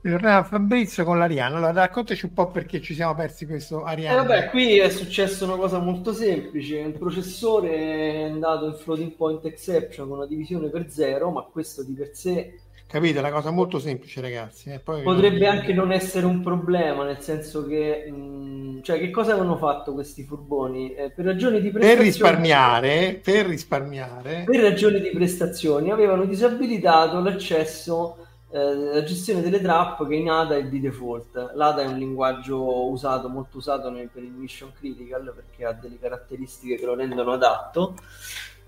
Torniamo 0.01 0.38
a 0.38 0.43
Fabrizio 0.43 1.03
con 1.03 1.17
l'Ariano. 1.17 1.57
Allora, 1.57 1.71
raccontaci 1.71 2.25
un 2.25 2.33
po' 2.33 2.49
perché 2.49 2.81
ci 2.81 2.93
siamo 2.93 3.13
persi 3.13 3.45
questo 3.45 3.83
Ariano. 3.83 4.21
Eh, 4.21 4.25
vabbè, 4.25 4.49
qui 4.49 4.77
è 4.77 4.89
successa 4.89 5.45
una 5.45 5.55
cosa 5.55 5.79
molto 5.79 6.13
semplice. 6.13 6.79
Il 6.79 6.97
processore 6.97 7.69
è 7.69 8.23
andato 8.23 8.67
in 8.67 8.75
floating 8.75 9.12
point 9.12 9.43
exception 9.45 10.07
con 10.07 10.17
una 10.17 10.27
divisione 10.27 10.69
per 10.69 10.89
zero, 10.89 11.29
ma 11.31 11.41
questo 11.41 11.83
di 11.83 11.93
per 11.93 12.12
sé 12.13 12.60
Capite? 12.88 13.17
È 13.17 13.19
una 13.19 13.31
cosa 13.31 13.51
molto 13.51 13.79
semplice, 13.79 14.21
ragazzi. 14.21 14.69
Eh, 14.69 14.79
Potrebbe 14.79 15.45
non... 15.45 15.57
anche 15.57 15.73
non 15.73 15.91
essere 15.91 16.25
un 16.25 16.41
problema, 16.41 17.03
nel 17.03 17.19
senso 17.19 17.67
che, 17.67 18.10
mh, 18.10 18.81
cioè, 18.81 18.97
che 18.97 19.10
cosa 19.12 19.33
avevano 19.33 19.57
fatto 19.57 19.93
questi 19.93 20.23
furboni? 20.23 20.95
Eh, 20.95 21.12
per 21.13 21.25
ragioni 21.25 21.60
di 21.60 21.69
prestazioni, 21.69 21.95
per 21.97 22.05
risparmiare, 22.05 23.19
per 23.21 23.45
risparmiare, 23.45 24.43
per 24.45 24.62
ragioni 24.62 25.01
di 25.01 25.10
prestazioni, 25.10 25.91
avevano 25.91 26.23
disabilitato 26.23 27.19
l'accesso, 27.19 28.26
eh, 28.57 28.75
la 28.75 29.03
gestione 29.03 29.41
delle 29.41 29.61
trap 29.61 30.07
che 30.07 30.15
in 30.15 30.29
ADA 30.29 30.55
è 30.55 30.63
di 30.65 30.79
default. 30.79 31.51
L'ADA 31.53 31.83
è 31.83 31.87
un 31.87 31.97
linguaggio 31.97 32.89
usato, 32.89 33.29
molto 33.29 33.57
usato 33.57 33.89
nel, 33.89 34.09
per 34.09 34.23
il 34.23 34.31
mission 34.31 34.71
critical 34.73 35.31
perché 35.35 35.65
ha 35.65 35.73
delle 35.73 35.99
caratteristiche 35.99 36.75
che 36.75 36.85
lo 36.85 36.95
rendono 36.95 37.33
adatto. 37.33 37.95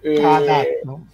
E... 0.01 0.23
Adatto. 0.23 1.05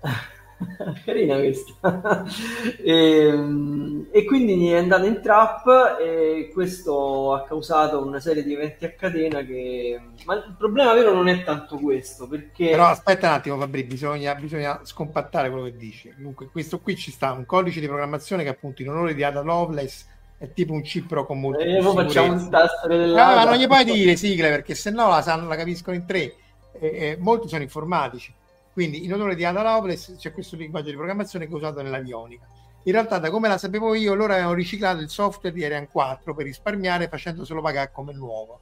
carina 1.04 1.36
questa. 1.36 2.24
E, 2.84 4.06
e, 4.10 4.24
quindi 4.24 4.70
è 4.70 4.76
andata 4.76 5.06
in 5.06 5.20
trap 5.22 5.96
e 6.00 6.50
questo 6.52 7.32
ha 7.34 7.44
causato 7.44 8.04
una 8.04 8.20
serie 8.20 8.42
di 8.42 8.52
eventi 8.52 8.84
a 8.84 8.92
catena 8.92 9.42
che 9.42 10.00
ma 10.24 10.34
il 10.34 10.54
problema 10.58 10.92
vero 10.92 11.12
non 11.12 11.28
è 11.28 11.42
tanto 11.44 11.76
questo 11.78 12.26
perché 12.26 12.70
però 12.70 12.86
aspetta 12.86 13.28
un 13.28 13.34
attimo 13.34 13.58
Fabri 13.58 13.84
bisogna, 13.84 14.34
bisogna 14.34 14.80
scompattare 14.82 15.50
quello 15.50 15.64
che 15.64 15.76
dici. 15.76 16.12
Comunque 16.14 16.48
questo 16.50 16.80
qui 16.80 16.96
ci 16.96 17.10
sta 17.10 17.32
un 17.32 17.46
codice 17.46 17.80
di 17.80 17.86
programmazione 17.86 18.42
che 18.42 18.50
appunto 18.50 18.82
in 18.82 18.90
onore 18.90 19.14
di 19.14 19.22
Ada 19.22 19.42
Lovelace 19.42 20.06
è 20.38 20.52
tipo 20.52 20.72
un 20.72 20.84
cipro 20.84 21.24
con 21.24 21.40
molto 21.40 21.60
e 21.60 21.78
poi 21.80 21.94
facciamo 21.94 22.32
un 22.32 22.50
tasto 22.50 22.86
dell'Ada 22.88 23.40
ah, 23.40 23.44
ma 23.44 23.50
non 23.50 23.58
gli 23.58 23.66
puoi 23.66 23.84
dire 23.84 24.16
sigle 24.16 24.48
perché 24.50 24.74
se 24.74 24.90
no 24.90 25.08
la, 25.08 25.22
sanno, 25.22 25.48
la 25.48 25.56
capiscono 25.56 25.96
in 25.96 26.06
tre. 26.06 26.34
E, 26.72 26.86
e 26.86 27.16
molti 27.18 27.48
sono 27.48 27.62
informatici 27.62 28.34
Quindi 28.74 29.04
in 29.04 29.14
onore 29.14 29.36
di 29.36 29.44
Ada 29.44 29.62
Lovelace 29.62 30.16
c'è 30.16 30.32
questo 30.32 30.56
linguaggio 30.56 30.90
di 30.90 30.96
programmazione 30.96 31.46
che 31.46 31.52
è 31.52 31.54
usato 31.54 31.80
nell'avionica. 31.80 32.44
In 32.82 32.92
realtà, 32.92 33.18
da 33.18 33.30
come 33.30 33.46
la 33.48 33.56
sapevo 33.56 33.94
io, 33.94 34.14
loro 34.14 34.32
avevano 34.32 34.52
riciclato 34.52 35.00
il 35.00 35.08
software 35.08 35.54
di 35.54 35.64
Ariane 35.64 35.88
4 35.88 36.34
per 36.34 36.44
risparmiare 36.44 37.08
facendoselo 37.08 37.62
pagare 37.62 37.92
come 37.92 38.12
nuovo. 38.12 38.60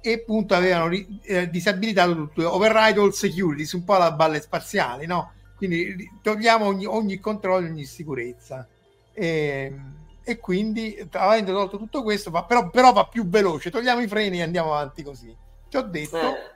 E 0.00 0.14
appunto 0.14 0.54
avevano 0.54 0.92
eh, 1.22 1.48
disabilitato 1.48 2.14
tutto, 2.14 2.52
override 2.52 3.00
all 3.00 3.10
security, 3.10 3.64
un 3.76 3.84
po' 3.84 3.96
la 3.96 4.10
balle 4.10 4.40
spaziali, 4.40 5.06
no? 5.06 5.32
Quindi 5.56 6.10
togliamo 6.20 6.66
ogni, 6.66 6.84
ogni 6.84 7.20
controllo, 7.20 7.68
ogni 7.68 7.84
sicurezza. 7.84 8.66
E, 9.12 9.26
ehm, 9.26 10.00
e 10.24 10.38
quindi 10.38 10.96
avendo 11.12 11.52
tolto 11.52 11.78
tutto 11.78 12.02
questo 12.02 12.30
va, 12.30 12.44
però, 12.44 12.68
però, 12.70 12.92
va 12.92 13.06
più 13.06 13.26
veloce 13.28 13.70
togliamo 13.70 14.00
i 14.00 14.06
freni 14.06 14.38
e 14.38 14.42
andiamo 14.42 14.72
avanti 14.72 15.02
così 15.02 15.36
ci 15.68 15.76
ho 15.76 15.82
detto 15.82 16.16
eh. 16.16 16.50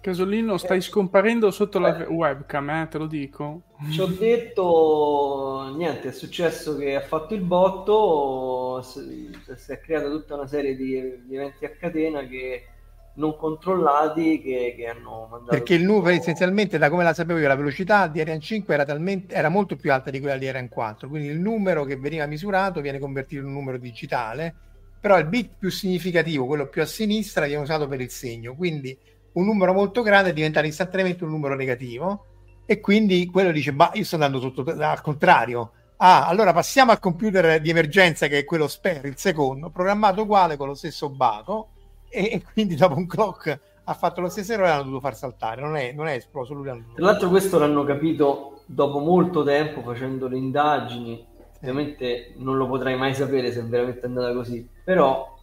Casolino 0.00 0.56
stai 0.56 0.78
eh. 0.78 0.82
scomparendo 0.82 1.50
sotto 1.50 1.78
la 1.78 2.06
webcam 2.08 2.70
eh, 2.70 2.88
te 2.88 2.98
lo 2.98 3.06
dico 3.06 3.62
ci 3.90 4.00
ho 4.00 4.06
detto 4.18 5.72
niente 5.76 6.08
è 6.08 6.12
successo 6.12 6.76
che 6.76 6.94
ha 6.94 7.00
fatto 7.00 7.34
il 7.34 7.40
botto 7.40 8.80
si, 8.82 9.30
si 9.56 9.72
è 9.72 9.80
creata 9.80 10.08
tutta 10.08 10.34
una 10.34 10.46
serie 10.46 10.76
di, 10.76 11.24
di 11.26 11.34
eventi 11.34 11.64
a 11.64 11.70
catena 11.70 12.26
che 12.26 12.66
non 13.14 13.36
controllati 13.36 14.40
che, 14.40 14.74
che 14.76 14.86
hanno 14.86 15.26
mandato 15.30 15.50
perché 15.50 15.74
il 15.74 15.84
numero 15.84 16.14
essenzialmente 16.14 16.78
da 16.78 16.88
come 16.88 17.02
la 17.02 17.12
sapevo 17.12 17.38
io 17.40 17.48
la 17.48 17.56
velocità 17.56 18.06
di 18.06 18.20
Ariane 18.20 18.40
5 18.40 18.72
era, 18.74 18.84
talmente, 18.84 19.34
era 19.34 19.48
molto 19.48 19.76
più 19.76 19.92
alta 19.92 20.10
di 20.10 20.20
quella 20.20 20.36
di 20.36 20.46
Ariane 20.46 20.68
4 20.68 21.08
quindi 21.08 21.28
il 21.28 21.40
numero 21.40 21.84
che 21.84 21.96
veniva 21.96 22.26
misurato 22.26 22.80
viene 22.80 23.00
convertito 23.00 23.40
in 23.42 23.48
un 23.48 23.54
numero 23.54 23.78
digitale 23.78 24.54
però 25.00 25.18
il 25.18 25.26
bit 25.26 25.54
più 25.58 25.70
significativo 25.70 26.46
quello 26.46 26.68
più 26.68 26.82
a 26.82 26.86
sinistra 26.86 27.46
viene 27.46 27.62
usato 27.62 27.88
per 27.88 28.00
il 28.00 28.10
segno 28.10 28.54
quindi 28.54 28.96
un 29.32 29.44
numero 29.44 29.72
molto 29.72 30.02
grande 30.02 30.32
diventa 30.32 30.62
istantaneamente 30.62 31.24
un 31.24 31.30
numero 31.30 31.54
negativo. 31.54 32.24
E 32.66 32.80
quindi 32.80 33.26
quello 33.26 33.50
dice 33.50 33.72
ma 33.72 33.90
io 33.94 34.04
sto 34.04 34.16
andando 34.16 34.40
sotto 34.40 34.62
al 34.62 35.00
contrario. 35.00 35.72
Ah 35.96 36.26
allora 36.26 36.52
passiamo 36.52 36.92
al 36.92 37.00
computer 37.00 37.60
di 37.60 37.70
emergenza 37.70 38.26
che 38.26 38.38
è 38.38 38.44
quello 38.44 38.68
spare 38.68 39.08
il 39.08 39.16
secondo 39.16 39.70
programmato 39.70 40.22
uguale 40.22 40.56
con 40.56 40.68
lo 40.68 40.74
stesso 40.74 41.08
baco. 41.08 41.70
E, 42.10 42.30
e, 42.32 42.42
quindi 42.52 42.74
dopo 42.74 42.96
un 42.96 43.06
clock 43.06 43.58
ha 43.84 43.94
fatto 43.94 44.20
lo 44.20 44.28
stesso 44.28 44.52
errore 44.52 44.68
e 44.68 44.70
l'hanno 44.72 44.82
dovuto 44.82 45.00
far 45.00 45.16
saltare, 45.16 45.62
non 45.62 45.76
è, 45.76 45.92
non 45.92 46.06
è 46.08 46.14
esploso 46.14 46.52
lui. 46.52 46.66
Tra 46.66 47.04
l'altro 47.04 47.30
questo 47.30 47.58
l'hanno 47.58 47.84
capito 47.84 48.60
dopo 48.66 48.98
molto 48.98 49.42
tempo 49.42 49.80
facendo 49.80 50.28
le 50.28 50.36
indagini, 50.36 51.26
ovviamente 51.56 52.34
non 52.36 52.58
lo 52.58 52.66
potrai 52.66 52.96
mai 52.96 53.14
sapere 53.14 53.50
se 53.50 53.60
è 53.60 53.64
veramente 53.64 54.04
andata 54.04 54.32
così, 54.34 54.68
però, 54.84 55.37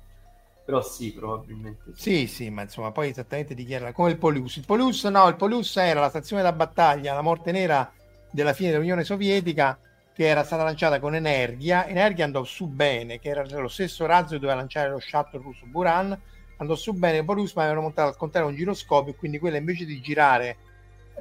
però 0.66 0.82
sì, 0.82 1.14
probabilmente. 1.14 1.92
Sì. 1.94 2.28
sì, 2.28 2.50
ma 2.50 2.64
insomma 2.64 2.92
poi 2.92 3.10
esattamente 3.10 3.54
dichiara 3.54 3.92
come 3.92 4.10
il 4.10 4.18
Polius. 4.18 4.58
Il 4.58 4.66
Polius 4.66 5.04
no, 5.06 5.28
il 5.28 5.36
Polius 5.36 5.76
era 5.78 6.00
la 6.00 6.10
stazione 6.10 6.42
da 6.42 6.52
battaglia, 6.52 7.14
la 7.14 7.22
morte 7.22 7.52
nera 7.52 7.92
della 8.32 8.54
fine 8.54 8.72
dell'Unione 8.72 9.04
Sovietica 9.04 9.78
che 10.14 10.26
era 10.28 10.44
stata 10.44 10.64
lanciata 10.64 11.00
con 11.00 11.14
Energia. 11.14 11.86
Energia 11.86 12.24
andò 12.24 12.44
su 12.44 12.68
bene, 12.68 13.20
che 13.20 13.30
era 13.30 13.46
lo 13.48 13.68
stesso 13.68 14.06
razzo 14.06 14.34
che 14.34 14.40
doveva 14.40 14.56
lanciare 14.56 14.90
lo 14.90 15.00
shuttle 15.00 15.40
russo 15.40 15.66
Buran 15.68 16.20
andò 16.58 16.76
su 16.76 16.94
bene 16.94 17.24
Borus 17.24 17.54
ma 17.54 17.64
avevano 17.64 17.84
montato 17.84 18.10
al 18.10 18.18
contrario 18.18 18.50
un 18.50 18.56
giroscopio 18.56 19.14
quindi 19.16 19.40
quella 19.40 19.58
invece 19.58 19.86
di 19.86 20.00
girare 20.00 20.58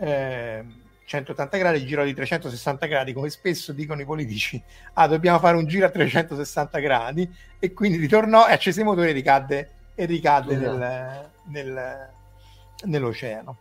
eh, 0.00 0.64
180 1.04 1.56
gradi 1.58 1.84
girò 1.84 2.04
di 2.04 2.14
360 2.14 2.86
gradi 2.86 3.12
come 3.12 3.30
spesso 3.30 3.72
dicono 3.72 4.00
i 4.00 4.04
politici. 4.04 4.62
Ah 4.94 5.06
dobbiamo 5.06 5.38
fare 5.38 5.56
un 5.56 5.66
giro 5.66 5.86
a 5.86 5.90
360 5.90 6.78
gradi. 6.78 7.30
E 7.58 7.72
quindi 7.72 7.98
ritornò 7.98 8.46
e 8.46 8.52
accese 8.52 8.80
i 8.80 8.84
motori 8.84 9.10
e 9.10 9.12
ricadde, 9.12 9.70
e 9.94 10.04
ricadde 10.06 10.56
nel, 10.56 11.30
nel, 11.44 12.10
nell'oceano. 12.84 13.58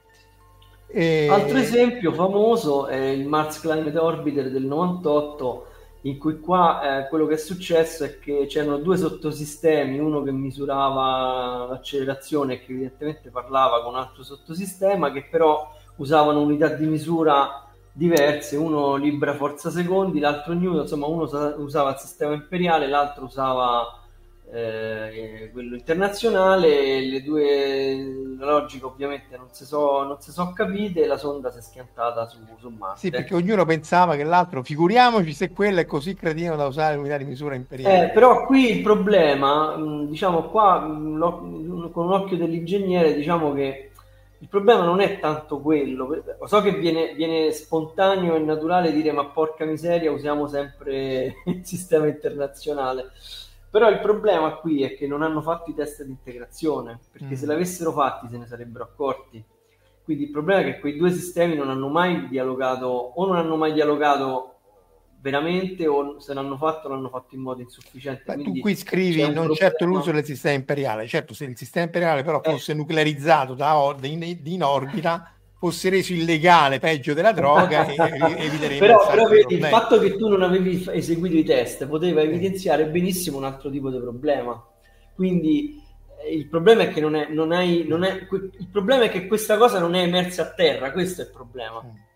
E... 0.87 1.27
altro 1.27 1.57
esempio 1.57 2.13
famoso 2.13 2.85
è 2.87 2.97
il 2.97 3.25
Mars 3.25 3.59
Climate 3.59 3.97
Orbiter 3.97 4.51
del 4.51 4.65
98 4.65 5.67
in 6.05 6.17
cui 6.17 6.39
qua 6.39 6.99
eh, 6.99 7.07
quello 7.07 7.25
che 7.25 7.35
è 7.35 7.37
successo 7.37 8.03
è 8.03 8.19
che 8.19 8.45
c'erano 8.47 8.77
due 8.77 8.97
sottosistemi, 8.97 9.99
uno 9.99 10.21
che 10.21 10.31
misurava 10.31 11.65
l'accelerazione 11.69 12.53
e 12.53 12.59
che 12.59 12.71
evidentemente 12.71 13.29
parlava 13.29 13.81
con 13.81 13.93
un 13.93 13.99
altro 13.99 14.23
sottosistema, 14.23 15.11
che 15.11 15.27
però 15.29 15.71
usavano 15.97 16.41
unità 16.41 16.69
di 16.69 16.85
misura 16.85 17.63
diverse, 17.91 18.55
uno 18.55 18.95
libra 18.95 19.35
forza 19.35 19.69
secondi, 19.69 20.19
l'altro 20.19 20.53
Newton, 20.53 20.81
insomma 20.81 21.05
uno 21.05 21.29
usava 21.57 21.91
il 21.91 21.97
sistema 21.99 22.33
imperiale, 22.33 22.87
l'altro 22.87 23.25
usava 23.25 23.99
eh, 24.51 25.49
quello 25.53 25.75
internazionale, 25.75 27.01
le 27.01 27.23
due 27.23 28.35
la 28.37 28.45
logica 28.45 28.87
ovviamente 28.87 29.37
non 29.37 29.47
si 29.51 29.65
sono 29.65 30.17
so 30.19 30.51
capite 30.53 31.03
e 31.03 31.07
la 31.07 31.17
sonda 31.17 31.49
si 31.49 31.59
è 31.59 31.61
schiantata 31.61 32.27
su, 32.27 32.39
su 32.59 32.69
Marte. 32.69 32.99
Sì, 32.99 33.09
perché 33.09 33.35
ognuno 33.35 33.63
pensava 33.65 34.15
che 34.15 34.23
l'altro, 34.23 34.63
figuriamoci 34.63 35.33
se 35.33 35.51
quello 35.51 35.79
è 35.79 35.85
così 35.85 36.15
cretino 36.15 36.55
da 36.55 36.65
usare 36.65 36.95
l'unità 36.95 37.17
di 37.17 37.25
misura 37.25 37.55
imperiale. 37.55 38.07
Eh, 38.07 38.09
però 38.09 38.45
qui 38.45 38.77
il 38.77 38.83
problema, 38.83 39.75
diciamo 40.07 40.43
qua, 40.49 40.81
con 40.81 41.91
un 41.93 42.11
occhio 42.11 42.37
dell'ingegnere, 42.37 43.13
diciamo 43.13 43.53
che 43.53 43.91
il 44.43 44.49
problema 44.49 44.83
non 44.83 44.99
è 44.99 45.19
tanto 45.19 45.61
quello, 45.61 46.21
so 46.47 46.61
che 46.61 46.73
viene, 46.73 47.13
viene, 47.13 47.53
spontaneo 47.53 48.35
e 48.35 48.39
naturale 48.39 48.91
dire 48.91 49.13
ma 49.13 49.23
porca 49.27 49.63
miseria 49.63 50.11
usiamo 50.11 50.47
sempre 50.47 51.35
il 51.47 51.65
sistema 51.65 52.07
internazionale, 52.07 53.11
però 53.69 53.89
il 53.89 54.01
problema 54.01 54.55
qui 54.55 54.83
è 54.83 54.97
che 54.97 55.07
non 55.07 55.21
hanno 55.21 55.41
fatto 55.41 55.69
i 55.69 55.73
test 55.73 56.03
di 56.03 56.09
integrazione, 56.09 56.99
perché 57.09 57.35
mm. 57.35 57.37
se 57.37 57.45
l'avessero 57.45 57.93
fatti 57.93 58.27
se 58.27 58.37
ne 58.37 58.45
sarebbero 58.45 58.83
accorti. 58.83 59.41
Quindi 60.03 60.25
il 60.25 60.31
problema 60.31 60.59
è 60.59 60.65
che 60.65 60.79
quei 60.81 60.97
due 60.97 61.11
sistemi 61.11 61.55
non 61.55 61.69
hanno 61.69 61.87
mai 61.87 62.27
dialogato, 62.27 62.87
o 62.87 63.25
non 63.25 63.37
hanno 63.37 63.55
mai 63.55 63.71
dialogato 63.71 64.52
veramente, 65.23 65.87
o 65.87 66.19
se 66.19 66.33
l'hanno 66.33 66.57
fatto 66.57 66.89
l'hanno 66.89 67.07
fatto 67.07 67.33
in 67.33 67.41
modo 67.41 67.61
insufficiente. 67.61 68.23
Ma 68.27 68.43
tu 68.43 68.59
qui 68.59 68.75
scrivi 68.75 69.21
non 69.21 69.31
problema. 69.31 69.55
certo 69.55 69.85
l'uso 69.85 70.11
del 70.11 70.25
sistema 70.25 70.53
imperiale, 70.53 71.07
certo 71.07 71.33
se 71.33 71.45
il 71.45 71.57
sistema 71.57 71.85
imperiale 71.85 72.23
però 72.23 72.41
eh. 72.41 72.51
fosse 72.51 72.73
eh. 72.73 72.75
nuclearizzato 72.75 73.53
da 73.53 73.77
or- 73.77 74.03
in, 74.03 74.37
in 74.43 74.63
orbita 74.63 75.31
fosse 75.57 75.89
reso 75.89 76.11
illegale, 76.11 76.79
peggio 76.79 77.13
della 77.13 77.31
droga, 77.31 77.87
e, 77.87 77.95
eviteremo 77.95 78.79
però, 78.79 79.07
però 79.07 79.27
vedi, 79.29 79.55
il 79.55 79.63
fatto 79.63 79.97
che 79.97 80.17
tu 80.17 80.27
non 80.27 80.41
avevi 80.41 80.85
eseguito 80.91 81.37
i 81.37 81.43
test 81.45 81.87
poteva 81.87 82.19
evidenziare 82.19 82.87
benissimo 82.87 83.37
un 83.37 83.45
altro 83.45 83.69
tipo 83.69 83.89
di 83.89 83.97
problema. 83.97 84.61
Quindi 85.15 85.81
eh, 86.21 86.35
il 86.35 86.49
problema 86.49 86.83
è 86.83 86.89
che 86.89 86.99
non 86.99 87.15
è, 87.15 87.29
non 87.29 87.53
hai, 87.53 87.85
non 87.87 88.03
è, 88.03 88.27
il 88.29 88.67
problema 88.69 89.05
è 89.05 89.09
che 89.09 89.25
questa 89.25 89.55
cosa 89.55 89.79
non 89.79 89.95
è 89.95 90.01
emersa 90.01 90.41
a 90.41 90.53
terra, 90.53 90.91
questo 90.91 91.21
è 91.21 91.25
il 91.25 91.31
problema. 91.31 91.81
Mm. 91.81 92.11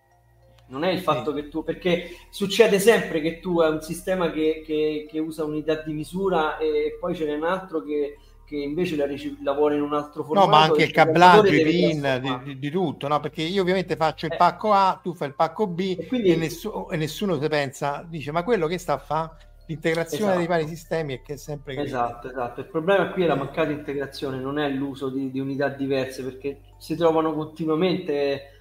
Non 0.70 0.84
è 0.84 0.92
il 0.92 1.00
fatto 1.00 1.34
che 1.34 1.48
tu, 1.48 1.64
perché 1.64 2.10
succede 2.30 2.80
sempre 2.80 3.22
che 3.22 3.40
tu 3.40 3.60
hai 3.60 3.72
un 3.72 3.82
sistema 3.82 4.32
che, 4.32 4.64
che, 4.66 5.08
che 5.10 5.20
usa 5.20 5.46
unità 5.46 5.76
di 5.76 5.94
misura 5.94 6.58
e 6.58 6.98
poi 7.00 7.16
ce 7.16 7.26
n'è 7.26 7.36
un 7.36 7.46
altro 7.46 7.82
che 7.82 8.18
che 8.48 8.56
invece 8.56 8.96
la 8.96 9.06
riceve, 9.06 9.36
lavora 9.44 9.76
in 9.76 9.82
un 9.82 9.94
altro 9.94 10.24
formato. 10.24 10.46
No, 10.46 10.52
ma 10.54 10.62
anche 10.64 10.84
il 10.84 10.92
cablaggio, 10.92 11.54
i 11.54 11.64
pin, 11.64 12.20
di, 12.22 12.40
di, 12.46 12.60
di, 12.60 12.70
tutto, 12.70 13.10
no? 13.10 13.20
Perché 13.20 13.42
io 13.42 13.62
ovviamente 13.62 13.98
faccio 13.98 14.26
il 14.26 14.32
eh. 14.32 14.38
pacco 14.38 14.72
A, 14.72 14.98
tu 15.04 15.14
fai 15.14 15.28
il 15.28 15.36
pacco 15.36 15.68
B 15.68 15.98
e, 16.00 16.06
quindi... 16.08 16.32
e, 16.32 16.38
nessuno, 16.38 16.90
e 16.90 16.96
nessuno 16.96 17.38
si 17.38 17.48
pensa, 17.50 18.06
dice, 18.08 18.32
ma 18.32 18.44
quello 18.44 18.68
che 18.68 18.78
sta 18.78 18.94
a 18.94 18.98
fare? 19.00 19.32
L'integrazione 19.66 20.24
esatto. 20.24 20.38
dei 20.38 20.48
vari 20.48 20.66
sistemi 20.66 21.16
è 21.16 21.22
che 21.22 21.34
è 21.34 21.36
sempre... 21.36 21.76
Esatto, 21.76 22.30
esatto. 22.30 22.62
Il 22.62 22.68
problema 22.68 23.10
qui 23.10 23.24
è 23.24 23.28
la 23.28 23.36
mancata 23.36 23.70
integrazione, 23.70 24.40
non 24.40 24.60
è 24.60 24.70
l'uso 24.70 25.10
di, 25.10 25.30
di 25.30 25.42
unità 25.42 25.68
diverse, 25.68 26.24
perché 26.24 26.62
si 26.78 26.96
trovano 26.96 27.34
continuamente 27.34 28.57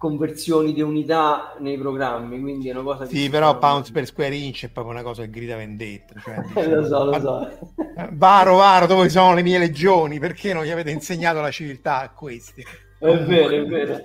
conversioni 0.00 0.72
di 0.72 0.80
unità 0.80 1.54
nei 1.58 1.76
programmi, 1.76 2.40
quindi 2.40 2.70
è 2.70 2.72
una 2.72 2.80
cosa. 2.80 3.04
Sì, 3.04 3.28
però 3.28 3.58
pounds 3.58 3.90
per 3.90 4.06
square 4.06 4.34
inch 4.34 4.64
è 4.64 4.70
proprio 4.70 4.94
una 4.94 5.02
cosa 5.02 5.24
che 5.24 5.28
grida 5.28 5.56
vendetta. 5.56 6.18
Cioè, 6.18 6.40
diciamo, 6.56 6.74
lo 6.74 6.86
so, 6.86 7.04
lo 7.04 7.20
so. 7.20 7.72
Varo, 8.12 8.56
Varo, 8.56 8.86
dove 8.86 9.10
sono 9.10 9.34
le 9.34 9.42
mie 9.42 9.58
legioni? 9.58 10.18
Perché 10.18 10.54
non 10.54 10.64
gli 10.64 10.70
avete 10.70 10.90
insegnato 10.90 11.42
la 11.42 11.50
civiltà 11.50 12.00
a 12.00 12.08
questi? 12.12 12.64
È 12.98 13.14
vero, 13.24 13.50
è 13.50 13.66
vero. 13.66 14.02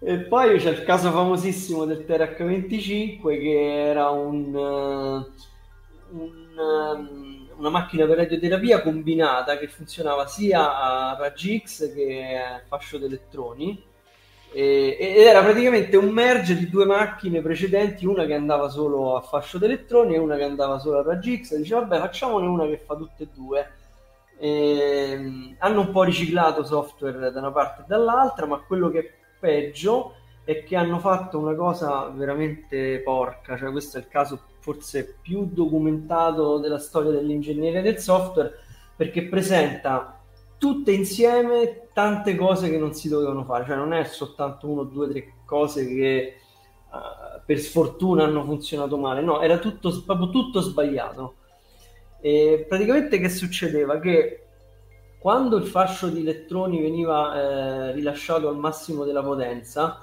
E 0.00 0.18
poi 0.18 0.58
c'è 0.58 0.68
il 0.68 0.84
caso 0.84 1.10
famosissimo 1.10 1.86
del 1.86 2.04
TRH25 2.06 3.22
che 3.40 3.88
era 3.88 4.10
un, 4.10 4.54
uh, 4.54 5.30
un, 6.10 6.58
um, 6.58 7.48
una 7.56 7.70
macchina 7.70 8.04
per 8.04 8.18
radioterapia 8.18 8.82
combinata 8.82 9.56
che 9.56 9.66
funzionava 9.68 10.26
sia 10.26 10.78
a 10.78 11.16
raggi 11.18 11.58
X 11.64 11.94
che 11.94 12.36
a 12.36 12.60
fascio 12.68 12.98
di 12.98 13.06
elettroni 13.06 13.94
ed 14.52 15.18
era 15.18 15.42
praticamente 15.42 15.96
un 15.96 16.08
merge 16.08 16.56
di 16.56 16.70
due 16.70 16.86
macchine 16.86 17.42
precedenti, 17.42 18.06
una 18.06 18.24
che 18.24 18.34
andava 18.34 18.68
solo 18.68 19.16
a 19.16 19.20
fascio 19.20 19.58
di 19.58 19.66
elettroni 19.66 20.14
e 20.14 20.18
una 20.18 20.36
che 20.36 20.44
andava 20.44 20.78
solo 20.78 20.98
a 20.98 21.02
raggi 21.02 21.42
X. 21.44 21.56
Dice, 21.56 21.74
vabbè, 21.74 21.98
facciamone 21.98 22.46
una 22.46 22.66
che 22.66 22.78
fa 22.78 22.94
tutte 22.96 23.24
e 23.24 23.28
due. 23.34 23.70
E, 24.38 25.54
hanno 25.58 25.80
un 25.80 25.90
po' 25.90 26.02
riciclato 26.04 26.64
software 26.64 27.30
da 27.30 27.38
una 27.38 27.50
parte 27.52 27.82
e 27.82 27.84
dall'altra, 27.86 28.46
ma 28.46 28.58
quello 28.58 28.88
che 28.90 28.98
è 28.98 29.10
peggio 29.38 30.14
è 30.44 30.62
che 30.62 30.76
hanno 30.76 31.00
fatto 31.00 31.38
una 31.38 31.54
cosa 31.54 32.08
veramente 32.14 33.00
porca, 33.00 33.58
cioè 33.58 33.72
questo 33.72 33.98
è 33.98 34.00
il 34.00 34.08
caso 34.08 34.40
forse 34.60 35.16
più 35.20 35.48
documentato 35.50 36.58
della 36.58 36.78
storia 36.78 37.10
dell'ingegneria 37.10 37.82
del 37.82 37.98
software, 37.98 38.56
perché 38.94 39.24
presenta 39.24 40.15
tutte 40.58 40.92
insieme 40.92 41.88
tante 41.92 42.34
cose 42.34 42.70
che 42.70 42.78
non 42.78 42.94
si 42.94 43.08
dovevano 43.08 43.44
fare, 43.44 43.64
cioè 43.66 43.76
non 43.76 43.92
è 43.92 44.04
soltanto 44.04 44.68
uno, 44.68 44.84
due, 44.84 45.08
tre 45.08 45.32
cose 45.44 45.86
che 45.86 46.34
uh, 46.90 47.40
per 47.44 47.58
sfortuna 47.58 48.24
hanno 48.24 48.44
funzionato 48.44 48.96
male, 48.96 49.22
no, 49.22 49.40
era 49.40 49.58
tutto, 49.58 50.02
proprio 50.04 50.30
tutto 50.30 50.60
sbagliato. 50.60 51.36
E 52.20 52.64
praticamente 52.68 53.18
che 53.18 53.28
succedeva? 53.28 54.00
Che 54.00 54.46
quando 55.18 55.56
il 55.56 55.66
fascio 55.66 56.08
di 56.08 56.20
elettroni 56.20 56.80
veniva 56.80 57.34
eh, 57.34 57.92
rilasciato 57.92 58.48
al 58.48 58.56
massimo 58.56 59.04
della 59.04 59.22
potenza, 59.22 60.02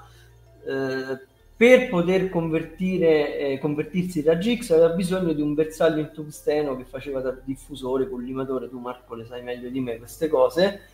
eh, 0.66 1.33
per 1.56 1.88
poter 1.88 2.28
convertire, 2.30 3.38
eh, 3.38 3.58
convertirsi 3.58 4.22
da 4.22 4.40
X 4.40 4.70
aveva 4.70 4.88
bisogno 4.88 5.32
di 5.32 5.40
un 5.40 5.54
bersaglio 5.54 6.00
in 6.00 6.10
tungsteno 6.12 6.76
che 6.76 6.84
faceva 6.84 7.20
da 7.20 7.36
diffusore, 7.44 8.08
collimatore, 8.08 8.68
tu 8.68 8.78
Marco 8.80 9.14
le 9.14 9.24
sai 9.24 9.42
meglio 9.42 9.68
di 9.68 9.80
me 9.80 9.98
queste 9.98 10.28
cose, 10.28 10.88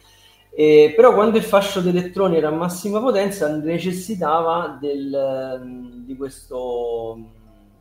eh, 0.51 0.93
però 0.95 1.15
quando 1.15 1.39
il 1.39 1.45
fascio 1.45 1.81
di 1.81 1.89
elettroni 1.89 2.37
era 2.37 2.49
a 2.49 2.53
massima 2.53 3.01
potenza 3.01 3.55
necessitava 3.57 4.77
del, 4.81 6.03
di, 6.05 6.17
questo, 6.17 7.19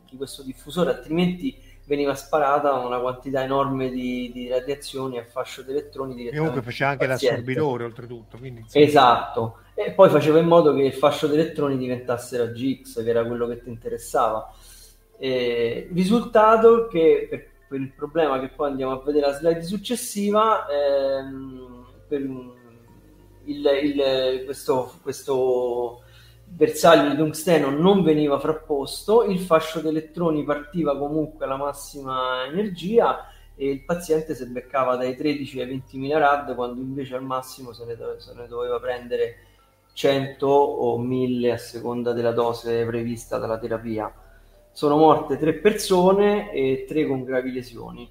di 0.08 0.16
questo 0.16 0.42
diffusore, 0.42 0.90
altrimenti 0.90 1.68
veniva 1.84 2.14
sparata 2.14 2.72
una 2.74 3.00
quantità 3.00 3.42
enorme 3.42 3.90
di, 3.90 4.30
di 4.32 4.48
radiazioni 4.48 5.18
a 5.18 5.24
fascio 5.24 5.62
di 5.62 5.72
elettroni. 5.72 6.28
E 6.28 6.36
comunque 6.36 6.62
faceva 6.62 6.90
anche 6.90 7.06
l'assorbitore 7.08 7.82
oltretutto. 7.82 8.38
Quindi, 8.38 8.64
esatto, 8.72 9.58
e 9.84 9.92
poi 9.92 10.10
faceva 10.10 10.38
in 10.38 10.46
modo 10.46 10.74
che 10.74 10.82
il 10.82 10.92
fascio 10.92 11.26
di 11.26 11.34
elettroni 11.34 11.78
diventasse 11.78 12.36
la 12.36 12.46
GX, 12.46 13.02
che 13.02 13.08
era 13.08 13.24
quello 13.24 13.46
che 13.46 13.62
ti 13.62 13.70
interessava. 13.70 14.52
E, 15.16 15.88
risultato 15.92 16.86
che 16.86 17.26
per, 17.30 17.48
per, 17.66 17.80
il 17.80 17.92
problema 17.92 18.38
che 18.40 18.48
poi 18.48 18.70
andiamo 18.70 18.92
a 18.92 19.02
vedere 19.02 19.28
la 19.28 19.32
slide 19.32 19.62
successiva, 19.62 20.66
ehm, 20.68 21.86
per 22.06 22.20
il, 22.20 23.70
il, 23.82 24.42
questo, 24.44 24.92
questo 25.00 26.02
bersaglio 26.44 27.08
di 27.08 27.16
tungsteno 27.16 27.70
non 27.70 28.02
veniva 28.02 28.38
frapposto, 28.38 29.24
il 29.24 29.38
fascio 29.38 29.80
di 29.80 29.88
elettroni 29.88 30.44
partiva 30.44 30.98
comunque 30.98 31.46
alla 31.46 31.56
massima 31.56 32.44
energia 32.44 33.28
e 33.56 33.70
il 33.70 33.84
paziente 33.84 34.34
si 34.34 34.46
beccava 34.46 34.96
dai 34.96 35.16
13 35.16 35.60
ai 35.60 35.82
20.000 35.90 36.18
rad 36.18 36.54
quando 36.54 36.80
invece 36.80 37.14
al 37.14 37.22
massimo 37.22 37.72
se 37.72 37.84
ne, 37.84 37.96
se 38.18 38.32
ne 38.34 38.46
doveva 38.46 38.78
prendere 38.78 39.48
100 40.00 40.46
o 40.46 40.96
1000 40.98 41.52
a 41.52 41.58
seconda 41.58 42.14
della 42.14 42.32
dose 42.32 42.86
prevista 42.86 43.36
dalla 43.36 43.58
terapia. 43.58 44.10
Sono 44.72 44.96
morte 44.96 45.36
tre 45.36 45.52
persone 45.52 46.50
e 46.52 46.86
tre 46.88 47.06
con 47.06 47.22
gravi 47.22 47.52
lesioni. 47.52 48.08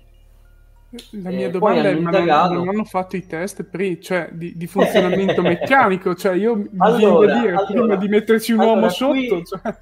La 1.24 1.32
mia 1.32 1.48
eh, 1.48 1.50
domanda 1.50 1.90
è: 1.90 1.94
ma 1.94 2.12
indagato... 2.12 2.54
non, 2.54 2.70
hanno 2.70 2.84
fatto 2.84 3.16
i 3.16 3.26
test 3.26 3.64
pre, 3.64 4.00
cioè, 4.00 4.30
di, 4.32 4.56
di 4.56 4.68
funzionamento 4.68 5.42
meccanico? 5.42 6.14
Cioè, 6.14 6.36
io 6.36 6.58
mi 6.58 6.70
allora, 6.78 7.40
dire 7.40 7.54
allora, 7.54 7.66
prima 7.66 7.96
di 7.96 8.08
metterci 8.08 8.52
un 8.52 8.60
allora, 8.60 8.76
uomo 8.76 8.90
sotto. 8.90 9.12
Qui, 9.14 9.46
cioè... 9.46 9.78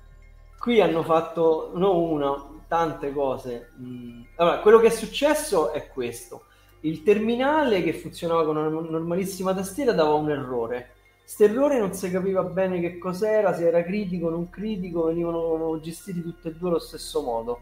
qui 0.60 0.80
hanno 0.80 1.04
fatto 1.04 1.72
non 1.74 1.94
una, 1.94 2.42
tante 2.70 3.12
cose. 3.12 3.72
Mm. 3.82 4.22
Allora, 4.36 4.60
quello 4.60 4.80
che 4.80 4.88
è 4.88 4.92
successo 4.92 5.74
è 5.74 5.90
questo: 5.90 6.44
il 6.82 7.04
terminale 7.04 7.84
che 7.84 7.92
funzionava 7.92 8.46
con 8.46 8.56
una 8.56 8.70
normalissima 8.70 9.54
tastiera 9.54 9.92
dava 9.92 10.14
un 10.14 10.30
errore. 10.30 10.92
Quest'errore 11.28 11.78
non 11.78 11.92
si 11.94 12.10
capiva 12.10 12.42
bene 12.44 12.80
che 12.80 12.98
cos'era, 12.98 13.54
se 13.54 13.68
era 13.68 13.84
critico 13.84 14.28
o 14.28 14.30
non 14.30 14.50
critico, 14.50 15.08
venivano 15.08 15.78
gestiti 15.82 16.22
tutti 16.22 16.48
e 16.48 16.54
due 16.54 16.70
allo 16.70 16.80
stesso 16.80 17.22
modo 17.22 17.60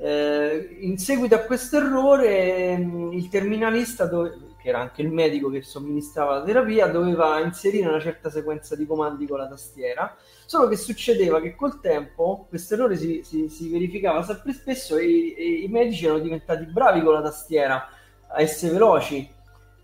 eh, 0.00 0.76
in 0.80 0.96
seguito 0.96 1.34
a 1.34 1.40
questo 1.40 1.76
errore, 1.78 2.76
mm, 2.78 3.12
il 3.12 3.28
terminalista, 3.28 4.06
dove, 4.06 4.36
che 4.60 4.68
era 4.68 4.78
anche 4.78 5.02
il 5.02 5.10
medico 5.10 5.50
che 5.50 5.62
somministrava 5.62 6.38
la 6.38 6.44
terapia, 6.44 6.86
doveva 6.86 7.40
inserire 7.40 7.88
una 7.88 8.00
certa 8.00 8.30
sequenza 8.30 8.76
di 8.76 8.86
comandi 8.86 9.26
con 9.26 9.38
la 9.38 9.48
tastiera. 9.48 10.16
Solo 10.46 10.68
che 10.68 10.76
succedeva 10.76 11.40
che 11.40 11.56
col 11.56 11.80
tempo 11.80 12.46
questo 12.48 12.74
errore 12.74 12.96
si, 12.96 13.22
si, 13.24 13.48
si 13.48 13.68
verificava 13.68 14.22
sempre 14.22 14.52
spesso 14.52 14.96
e, 14.96 15.34
e, 15.36 15.62
i 15.64 15.68
medici 15.68 16.04
erano 16.04 16.20
diventati 16.20 16.64
bravi 16.64 17.02
con 17.02 17.14
la 17.14 17.22
tastiera 17.22 17.88
a 18.28 18.40
essere 18.40 18.72
veloci. 18.72 19.36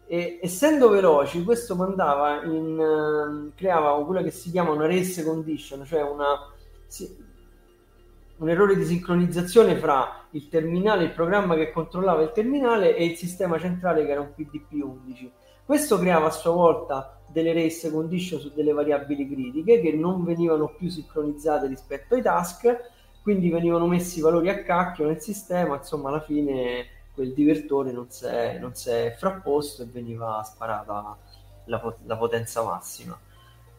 E 0.06 0.38
essendo 0.42 0.90
veloci, 0.90 1.42
questo 1.44 1.74
mandava 1.74 2.42
in, 2.44 2.78
uh, 2.78 3.52
creava 3.54 4.04
quella 4.04 4.22
che 4.22 4.30
si 4.30 4.50
chiama 4.50 4.70
una 4.70 4.86
race 4.86 5.24
condition, 5.24 5.84
cioè 5.86 6.02
una, 6.02 6.52
un 8.36 8.48
errore 8.48 8.76
di 8.76 8.84
sincronizzazione 8.84 9.76
fra 9.76 10.26
il 10.30 10.48
terminale, 10.48 11.04
il 11.04 11.12
programma 11.12 11.54
che 11.54 11.70
controllava 11.70 12.22
il 12.22 12.32
terminale 12.32 12.96
e 12.96 13.04
il 13.04 13.16
sistema 13.16 13.58
centrale 13.58 14.04
che 14.04 14.12
era 14.12 14.20
un 14.20 14.32
PDP-11. 14.36 15.30
Questo 15.64 15.98
creava 15.98 16.26
a 16.26 16.30
sua 16.30 16.50
volta 16.50 17.20
delle 17.30 17.54
race 17.54 17.90
condition 17.90 18.38
su 18.38 18.52
delle 18.54 18.72
variabili 18.72 19.26
critiche 19.26 19.80
che 19.80 19.92
non 19.92 20.22
venivano 20.22 20.74
più 20.76 20.90
sincronizzate 20.90 21.66
rispetto 21.66 22.14
ai 22.14 22.22
task, 22.22 22.90
quindi 23.22 23.48
venivano 23.48 23.86
messi 23.86 24.20
valori 24.20 24.50
a 24.50 24.62
cacchio 24.62 25.06
nel 25.06 25.20
sistema, 25.20 25.76
insomma 25.76 26.10
alla 26.10 26.20
fine 26.20 26.86
quel 27.14 27.32
divertore 27.32 27.92
non 27.92 28.10
si 28.10 28.26
è, 28.26 29.14
frapposto 29.16 29.82
e 29.82 29.86
veniva 29.86 30.42
sparata 30.44 31.16
la, 31.66 31.94
la 32.04 32.16
potenza 32.16 32.62
massima. 32.62 33.18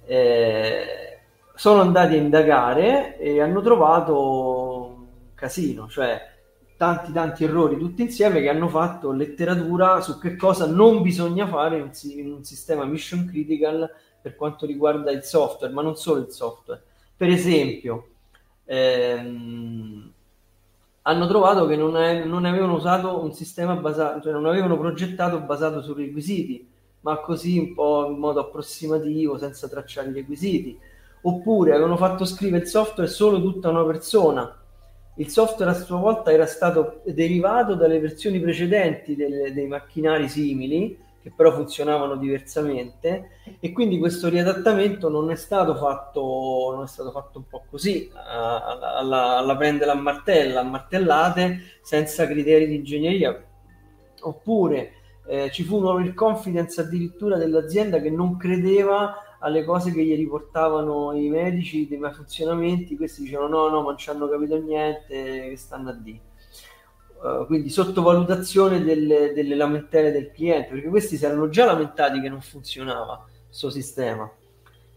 Eh, 0.06 1.20
sono 1.54 1.82
andati 1.82 2.16
a 2.16 2.18
indagare 2.18 3.18
e 3.18 3.42
hanno 3.42 3.62
trovato 3.62 4.96
un 4.98 5.06
casino, 5.34 5.88
cioè 5.88 6.34
tanti 6.78 7.12
tanti 7.14 7.46
errori 7.46 7.78
tutti 7.78 8.02
insieme 8.02 8.42
che 8.42 8.50
hanno 8.50 8.68
fatto 8.68 9.12
letteratura 9.12 10.02
su 10.02 10.20
che 10.20 10.36
cosa 10.36 10.66
non 10.68 11.02
bisogna 11.02 11.48
fare 11.48 11.78
in 11.78 11.84
un, 11.84 11.92
in 12.12 12.32
un 12.32 12.44
sistema 12.44 12.84
mission 12.84 13.26
critical 13.26 13.90
per 14.22 14.36
quanto 14.36 14.66
riguarda 14.66 15.12
il 15.12 15.24
software, 15.24 15.74
ma 15.74 15.82
non 15.82 15.96
solo 15.96 16.22
il 16.22 16.32
software. 16.32 16.82
Per 17.16 17.30
esempio, 17.30 18.08
ehm, 18.66 20.12
hanno 21.08 21.28
trovato 21.28 21.68
che 21.68 21.76
non, 21.76 21.98
è, 21.98 22.24
non, 22.24 22.46
avevano 22.46 22.74
usato 22.76 23.22
un 23.24 23.32
sistema 23.34 23.76
basato, 23.76 24.22
cioè 24.22 24.34
non 24.34 24.46
avevano 24.46 24.78
progettato 24.78 25.40
basato 25.40 25.82
su 25.82 25.94
requisiti, 25.94 26.68
ma 27.02 27.20
così 27.20 27.60
un 27.60 27.74
po' 27.74 28.08
in 28.10 28.18
modo 28.18 28.40
approssimativo, 28.40 29.38
senza 29.38 29.68
tracciare 29.68 30.10
i 30.10 30.14
requisiti 30.14 30.78
oppure 31.28 31.72
avevano 31.72 31.98
fatto 31.98 32.24
scrivere 32.26 32.64
il 32.64 32.70
software 32.70 33.10
solo 33.10 33.42
tutta 33.42 33.70
una 33.70 33.84
persona. 33.84 34.60
Il 35.18 35.30
software 35.30 35.72
a 35.72 35.74
sua 35.74 35.98
volta 35.98 36.32
era 36.32 36.46
stato 36.46 37.02
derivato 37.06 37.76
dalle 37.76 38.00
versioni 38.00 38.40
precedenti 38.40 39.16
delle, 39.16 39.54
dei 39.54 39.68
macchinari 39.68 40.28
simili, 40.28 40.98
che 41.26 41.32
però 41.36 41.52
funzionavano 41.52 42.18
diversamente, 42.18 43.40
e 43.60 43.72
quindi 43.72 43.98
questo 43.98 44.30
riadattamento 44.30 45.10
non 45.10 45.32
è 45.32 45.36
stato 45.36 45.74
fatto, 45.74 46.72
non 46.76 46.84
è 46.84 46.88
stato 46.88 47.10
fatto 47.10 47.40
un 47.40 47.48
po' 47.48 47.64
così, 47.68 48.12
alla, 48.14 48.96
alla, 48.96 49.38
alla 49.38 49.58
prendere 49.58 49.90
a 49.90 49.96
martella, 49.96 50.60
a 50.60 50.64
martellate, 50.64 51.80
senza 51.82 52.28
criteri 52.28 52.68
di 52.68 52.76
ingegneria. 52.76 53.44
Oppure 54.22 54.92
eh, 55.26 55.50
ci 55.50 55.64
fu 55.64 55.78
un 55.78 55.86
overconfidence 55.86 56.80
addirittura 56.80 57.38
dell'azienda 57.38 58.00
che 58.00 58.12
non 58.12 58.38
credeva 58.38 59.38
alle 59.40 59.64
cose 59.64 59.92
che 59.92 60.04
gli 60.04 60.16
riportavano 60.16 61.12
i 61.14 61.28
medici 61.30 61.88
dei 61.88 61.98
malfunzionamenti, 61.98 62.96
questi 62.96 63.24
dicevano 63.24 63.48
no, 63.48 63.70
no, 63.70 63.82
non 63.82 63.98
ci 63.98 64.12
hanno 64.12 64.30
capito 64.30 64.60
niente, 64.60 65.50
che 65.50 65.58
stanno 65.58 65.90
a 65.90 65.94
dire. 65.94 66.22
Uh, 67.26 67.48
quindi 67.48 67.70
sottovalutazione 67.70 68.84
delle, 68.84 69.34
delle, 69.34 69.56
lamentele 69.56 70.12
del 70.12 70.32
cliente, 70.32 70.70
perché 70.70 70.90
questi 70.90 71.18
si 71.18 71.26
erano 71.26 71.50
già 71.50 71.66
lamentati 71.66 72.22
che 72.22 72.30
non 72.30 72.40
funzionava 72.40 73.26
questo 73.48 73.72
sistema. 73.72 74.30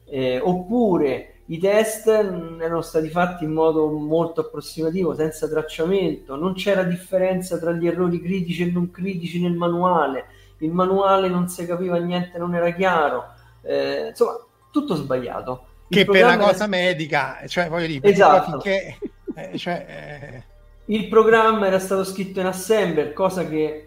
Eh, 0.05 0.39
oppure 0.39 1.37
i 1.47 1.59
test 1.59 2.07
erano 2.07 2.83
stati 2.83 3.09
fatti 3.09 3.45
in 3.45 3.53
modo 3.53 3.89
molto 3.89 4.43
approssimativo, 4.43 5.15
senza 5.15 5.49
tracciamento, 5.49 6.37
non 6.37 6.53
c'era 6.53 6.83
differenza 6.83 7.59
tra 7.59 7.73
gli 7.73 7.87
errori 7.87 8.21
critici 8.21 8.63
e 8.65 8.71
non 8.73 8.91
critici 8.91 9.41
nel 9.41 9.55
manuale, 9.55 10.27
il 10.59 10.73
manuale 10.73 11.29
non 11.29 11.49
si 11.49 11.65
capiva 11.65 11.97
niente, 11.97 12.37
non 12.37 12.55
era 12.55 12.71
chiaro 12.73 13.25
eh, 13.63 14.09
insomma, 14.09 14.39
tutto 14.71 14.95
sbagliato. 14.95 15.67
Il 15.89 15.97
che 15.97 16.05
per 16.05 16.25
la 16.25 16.37
cosa 16.37 16.65
era... 16.65 16.67
medica, 16.67 17.39
cioè 17.47 17.69
voglio 17.69 17.87
dire, 17.87 18.09
esatto. 18.09 18.51
finché... 18.51 18.99
Eh, 19.35 19.57
cioè, 19.57 19.87
eh... 19.89 20.48
Il 20.89 21.09
programma 21.09 21.67
era 21.67 21.79
stato 21.79 22.03
scritto 22.03 22.41
in 22.41 22.47
assembler, 22.47 23.13
cosa 23.13 23.47
che 23.47 23.87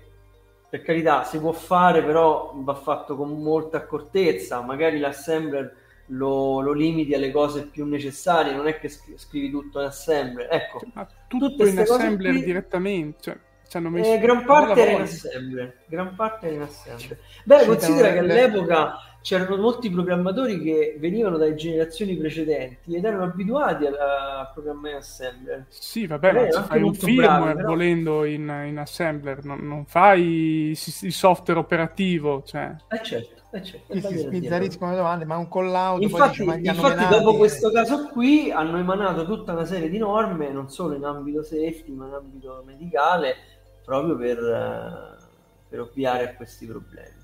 per 0.69 0.83
carità 0.83 1.23
si 1.23 1.39
può 1.39 1.51
fare, 1.51 2.03
però 2.03 2.53
va 2.55 2.75
fatto 2.75 3.15
con 3.15 3.41
molta 3.41 3.77
accortezza. 3.77 4.61
Magari 4.61 4.99
l'assembler 4.99 5.75
lo, 6.07 6.61
lo, 6.61 6.73
limiti 6.73 7.13
alle 7.15 7.31
cose 7.31 7.65
più 7.65 7.85
necessarie, 7.85 8.53
non 8.53 8.67
è 8.67 8.77
che 8.79 8.89
scrivi 8.89 9.49
tutto 9.49 9.79
in 9.79 9.87
assembler. 9.87 10.47
Ecco, 10.51 10.81
Ma 10.93 11.07
tutto 11.27 11.65
in 11.65 11.79
assembler 11.79 12.33
qui... 12.33 12.43
direttamente. 12.43 13.17
Cioè 13.19 13.37
ci 13.71 13.77
hanno 13.77 13.89
messo 13.89 14.11
eh, 14.11 14.19
gran 14.19 14.43
parte 14.43 14.81
era 14.81 14.91
in 14.91 15.01
assembler 15.01 15.77
gran 15.85 16.13
parte 16.13 16.47
era 16.47 16.55
in 16.55 16.61
assembler 16.63 17.17
beh 17.45 17.65
considera 17.65 18.11
che 18.11 18.17
all'epoca 18.17 18.97
c'erano 19.21 19.57
molti 19.57 19.89
programmatori 19.89 20.59
che 20.59 20.97
venivano 20.99 21.37
dalle 21.37 21.55
generazioni 21.55 22.15
precedenti 22.15 22.95
ed 22.95 23.05
erano 23.05 23.23
abituati 23.23 23.85
a, 23.85 24.49
programmare 24.51 24.95
assembler. 24.95 25.65
Sì, 25.69 26.07
vabbè, 26.07 26.33
ma 26.33 26.51
se 26.51 26.61
fai 26.63 26.81
un 26.81 26.93
firmware 26.93 27.55
però... 27.55 27.67
volendo 27.69 28.25
in, 28.25 28.63
in 28.67 28.77
assembler, 28.77 29.45
non, 29.45 29.59
non 29.67 29.85
fai 29.85 30.71
il 30.71 31.13
software 31.13 31.59
operativo, 31.59 32.43
cioè... 32.43 32.75
Eh 32.89 33.03
certo. 33.03 33.39
Eh 33.53 33.61
certo, 33.61 33.99
si 33.99 34.17
sbizzarriscono 34.17 34.91
le 34.91 34.97
domande, 34.97 35.25
ma 35.25 35.35
un 35.35 35.49
call 35.49 35.73
out 35.73 36.01
infatti, 36.01 36.45
dice, 36.45 36.69
infatti 36.69 37.05
dopo 37.09 37.35
questo 37.35 37.69
caso 37.69 38.07
qui 38.07 38.49
hanno 38.49 38.77
emanato 38.77 39.25
tutta 39.25 39.51
una 39.51 39.65
serie 39.65 39.89
di 39.89 39.97
norme 39.97 40.53
non 40.53 40.69
solo 40.69 40.95
in 40.95 41.03
ambito 41.03 41.43
safety 41.43 41.91
ma 41.91 42.07
in 42.07 42.13
ambito 42.13 42.63
medicale 42.65 43.35
proprio 43.83 44.15
per, 44.15 44.37
eh, 44.37 45.25
per 45.67 45.81
ovviare 45.81 46.29
a 46.29 46.33
questi 46.35 46.65
problemi 46.65 47.20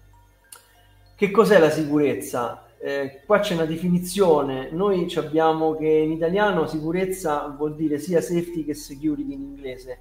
che 1.17 1.31
cos'è 1.31 1.57
la 1.57 1.71
sicurezza? 1.71 2.67
Eh, 2.79 3.23
qua 3.25 3.39
c'è 3.39 3.55
una 3.55 3.65
definizione, 3.65 4.69
noi 4.71 5.11
abbiamo 5.15 5.75
che 5.75 5.87
in 5.87 6.11
italiano 6.11 6.67
sicurezza 6.67 7.47
vuol 7.47 7.75
dire 7.75 7.97
sia 7.97 8.21
safety 8.21 8.63
che 8.63 8.75
security 8.75 9.33
in 9.33 9.41
inglese, 9.41 9.99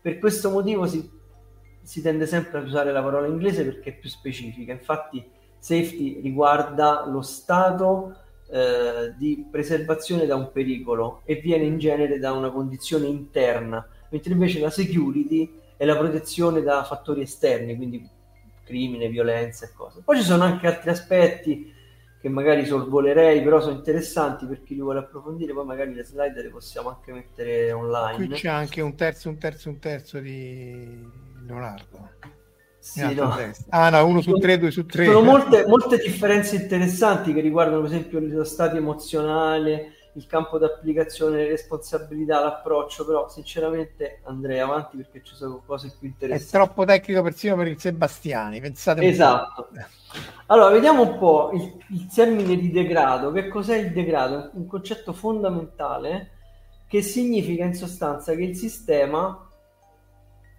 per 0.00 0.20
questo 0.20 0.50
motivo 0.50 0.86
si, 0.86 1.10
si 1.82 2.00
tende 2.00 2.26
sempre 2.26 2.58
ad 2.58 2.66
usare 2.66 2.92
la 2.92 3.02
parola 3.02 3.26
inglese 3.26 3.64
perché 3.64 3.90
è 3.90 3.96
più 3.96 4.08
specifica, 4.08 4.70
infatti 4.70 5.28
safety 5.58 6.20
riguarda 6.20 7.06
lo 7.08 7.22
stato 7.22 8.14
eh, 8.48 9.14
di 9.18 9.44
preservazione 9.50 10.26
da 10.26 10.36
un 10.36 10.52
pericolo 10.52 11.22
e 11.24 11.36
viene 11.36 11.64
in 11.64 11.78
genere 11.80 12.20
da 12.20 12.30
una 12.30 12.52
condizione 12.52 13.08
interna, 13.08 13.84
mentre 14.10 14.32
invece 14.32 14.60
la 14.60 14.70
security 14.70 15.58
è 15.76 15.84
la 15.84 15.96
protezione 15.96 16.62
da 16.62 16.84
fattori 16.84 17.22
esterni, 17.22 17.74
quindi 17.74 18.08
crimine, 18.64 19.08
violenza 19.08 19.66
e 19.66 19.72
cose. 19.74 20.02
Poi 20.04 20.16
ci 20.16 20.22
sono 20.22 20.44
anche 20.44 20.66
altri 20.66 20.90
aspetti 20.90 21.72
che 22.20 22.28
magari 22.28 22.64
sorvolerei, 22.64 23.42
però 23.42 23.60
sono 23.60 23.74
interessanti 23.74 24.46
per 24.46 24.62
chi 24.62 24.74
li 24.74 24.80
vuole 24.80 25.00
approfondire, 25.00 25.52
poi 25.52 25.64
magari 25.64 25.92
le 25.92 26.04
slide 26.04 26.40
le 26.40 26.50
possiamo 26.50 26.88
anche 26.88 27.12
mettere 27.12 27.72
online. 27.72 28.26
Qui 28.26 28.28
c'è 28.28 28.48
anche 28.48 28.80
un 28.80 28.94
terzo, 28.94 29.28
un 29.28 29.38
terzo, 29.38 29.68
un 29.68 29.78
terzo 29.80 30.20
di 30.20 31.04
Leonardo. 31.44 32.10
Sì, 32.78 33.14
no. 33.14 33.36
Ah 33.70 33.90
no, 33.90 34.06
uno 34.06 34.20
su 34.20 34.32
tre, 34.34 34.58
due 34.58 34.70
su 34.70 34.86
tre. 34.86 35.04
Sono 35.04 35.22
molte, 35.22 35.66
molte 35.66 35.98
differenze 35.98 36.56
interessanti 36.56 37.32
che 37.32 37.40
riguardano 37.40 37.80
per 37.80 37.90
esempio 37.90 38.20
lo 38.20 38.44
stato 38.44 38.76
emozionale, 38.76 39.92
il 40.14 40.26
campo 40.26 40.58
d'applicazione, 40.58 41.38
le 41.38 41.48
responsabilità, 41.48 42.40
l'approccio, 42.40 43.06
però 43.06 43.28
sinceramente 43.28 44.20
andrei 44.24 44.58
avanti 44.58 44.98
perché 44.98 45.22
ci 45.22 45.34
sono 45.34 45.62
cose 45.64 45.94
più 45.98 46.08
interessanti. 46.08 46.48
È 46.48 46.58
troppo 46.58 46.84
tecnico 46.84 47.22
persino 47.22 47.56
per 47.56 47.68
il 47.68 47.80
Sebastiani, 47.80 48.60
pensate 48.60 49.06
Esatto. 49.06 49.68
Allora, 50.46 50.68
vediamo 50.70 51.02
un 51.02 51.18
po' 51.18 51.50
il, 51.54 51.76
il, 51.90 52.06
termine 52.12 52.56
di 52.56 52.70
degrado. 52.70 53.32
Che 53.32 53.48
cos'è 53.48 53.76
il 53.76 53.92
degrado? 53.92 54.50
Un 54.52 54.66
concetto 54.66 55.14
fondamentale 55.14 56.30
che 56.86 57.00
significa 57.00 57.64
in 57.64 57.74
sostanza 57.74 58.34
che 58.34 58.42
il 58.42 58.54
sistema 58.54 59.48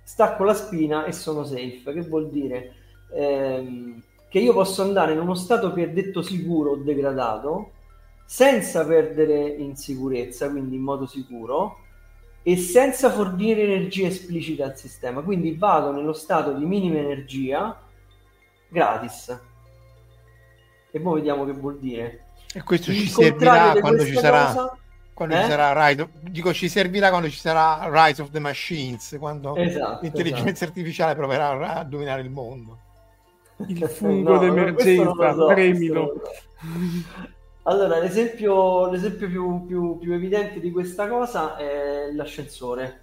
sta 0.03 0.35
con 0.35 0.47
la 0.47 0.55
spina 0.55 1.05
e 1.05 1.11
sono 1.11 1.43
safe. 1.43 1.93
Che 1.93 2.01
vuol 2.01 2.31
dire? 2.31 2.73
Ehm, 3.13 4.01
che 4.29 4.39
io 4.39 4.53
posso 4.53 4.81
andare 4.81 5.13
in 5.13 5.19
uno 5.19 5.35
stato 5.35 5.71
che 5.73 5.83
è 5.83 5.89
detto 5.91 6.23
sicuro 6.23 6.71
o 6.71 6.75
degradato 6.77 7.72
senza 8.33 8.83
perdere 8.83 9.47
in 9.47 9.75
sicurezza, 9.75 10.49
quindi 10.49 10.77
in 10.77 10.81
modo 10.81 11.05
sicuro, 11.05 11.77
e 12.41 12.57
senza 12.57 13.11
fornire 13.11 13.61
energia 13.61 14.07
esplicita 14.07 14.65
al 14.65 14.75
sistema. 14.75 15.21
Quindi 15.21 15.55
vado 15.55 15.91
nello 15.91 16.13
stato 16.13 16.51
di 16.53 16.65
minima 16.65 16.97
energia 16.97 17.79
gratis. 18.69 19.39
E 20.89 20.99
poi 20.99 21.13
vediamo 21.17 21.45
che 21.45 21.51
vuol 21.51 21.77
dire. 21.77 22.25
E 22.51 22.63
questo 22.63 22.89
Il 22.89 23.01
ci 23.01 23.07
servirà 23.07 23.75
quando 23.79 24.03
ci 24.03 24.15
sarà. 24.15 24.45
Cosa, 24.45 24.77
quando 25.13 25.35
eh? 25.35 25.41
ci 25.41 25.49
sarà 25.49 25.87
Rise, 25.87 26.09
dico 26.21 26.53
ci 26.53 26.69
servirà 26.69 27.09
quando 27.09 27.29
ci 27.29 27.37
sarà 27.37 27.87
Rise 27.87 28.23
of 28.23 28.31
the 28.31 28.39
Machines, 28.39 29.15
quando 29.19 29.55
esatto, 29.55 29.99
l'intelligenza 30.01 30.49
esatto. 30.49 30.65
artificiale 30.65 31.13
proverà 31.13 31.75
a 31.75 31.83
dominare 31.83 32.21
il 32.23 32.31
mondo. 32.31 32.79
Il 33.67 33.85
fungo 33.93 34.33
no, 34.33 34.39
d'emergenza, 34.39 35.33
so, 35.33 35.45
premilo. 35.45 36.19
Allora, 37.65 37.97
l'esempio, 37.99 38.89
l'esempio 38.89 39.29
più, 39.29 39.65
più, 39.65 39.97
più, 39.97 40.13
evidente 40.13 40.59
di 40.59 40.69
questa 40.69 41.07
cosa 41.07 41.55
è 41.55 42.11
l'ascensore. 42.11 43.01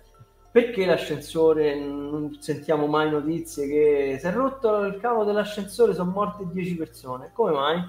Perché 0.52 0.84
l'ascensore 0.84 1.74
non 1.76 2.36
sentiamo 2.40 2.86
mai 2.86 3.08
notizie 3.10 3.66
che 3.66 4.18
si 4.20 4.26
è 4.26 4.32
rotto 4.32 4.82
il 4.82 4.98
cavo 5.00 5.24
dell'ascensore, 5.24 5.94
sono 5.94 6.10
morte 6.10 6.44
10 6.50 6.76
persone? 6.76 7.30
Come 7.32 7.52
mai? 7.52 7.82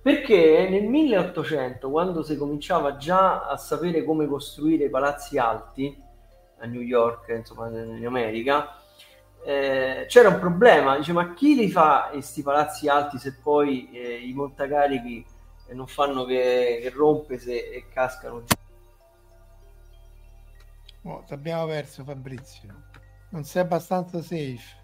Perché 0.00 0.68
nel 0.70 0.84
1800, 0.84 1.90
quando 1.90 2.22
si 2.22 2.38
cominciava 2.38 2.96
già 2.96 3.46
a 3.46 3.56
sapere 3.58 4.02
come 4.02 4.26
costruire 4.26 4.88
palazzi 4.88 5.36
alti 5.36 5.94
a 6.58 6.66
New 6.66 6.80
York, 6.80 7.28
insomma 7.36 7.68
in 7.68 8.06
America, 8.06 8.76
eh, 9.44 10.06
c'era 10.08 10.28
un 10.28 10.38
problema. 10.38 10.96
Dice, 10.96 11.12
ma 11.12 11.34
chi 11.34 11.54
li 11.54 11.68
fa 11.68 12.08
questi 12.12 12.42
palazzi 12.42 12.88
alti 12.88 13.18
se 13.18 13.36
poi 13.42 13.90
eh, 13.92 14.26
i 14.26 14.32
montacarichi 14.32 15.26
e 15.72 15.74
non 15.74 15.86
fanno 15.86 16.24
che, 16.26 16.80
che 16.82 16.90
rompe 16.90 17.38
se, 17.38 17.70
e 17.70 17.86
cascano. 17.88 18.44
Oh, 21.04 21.24
ti 21.26 21.32
abbiamo 21.32 21.66
perso 21.66 22.04
Fabrizio. 22.04 22.74
Non 23.30 23.44
sei 23.44 23.62
abbastanza 23.62 24.20
safe. 24.20 24.80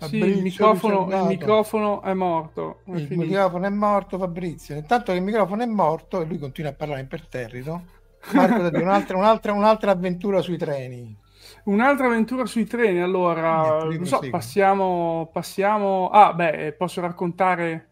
Sì, 0.00 0.16
il 0.16 0.40
microfono, 0.40 1.06
il 1.10 1.26
microfono, 1.26 2.00
è 2.00 2.14
morto. 2.14 2.80
È 2.86 2.92
il 2.92 3.06
finito. 3.06 3.26
microfono 3.26 3.66
è 3.66 3.68
morto, 3.68 4.16
Fabrizio. 4.16 4.74
Intanto 4.74 5.12
che 5.12 5.18
il 5.18 5.24
microfono 5.24 5.62
è 5.62 5.66
morto 5.66 6.22
e 6.22 6.24
lui 6.24 6.38
continua 6.38 6.70
a 6.70 6.74
parlare 6.74 7.00
imperterrito. 7.02 7.82
Marco, 8.32 8.78
un'altra, 8.78 9.18
un'altra, 9.18 9.52
un'altra 9.52 9.90
avventura 9.90 10.40
sui 10.40 10.56
treni. 10.56 11.14
Un'altra 11.64 12.06
avventura 12.06 12.46
sui 12.46 12.64
treni. 12.64 13.02
Allora, 13.02 13.84
Niente, 13.84 14.06
so, 14.06 14.20
passiamo, 14.30 15.28
passiamo. 15.30 16.08
Ah, 16.08 16.32
beh, 16.32 16.72
posso 16.78 17.02
raccontare 17.02 17.89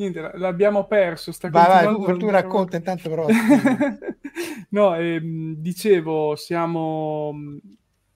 niente, 0.00 0.32
l'abbiamo 0.34 0.86
perso. 0.86 1.32
Sta 1.32 1.48
vai, 1.50 1.84
vai, 1.84 2.18
tu, 2.18 2.28
racconta 2.28 2.76
intanto 2.76 3.08
però. 3.08 3.26
no, 4.70 4.94
ehm, 4.94 5.54
dicevo, 5.56 6.34
siamo... 6.36 7.34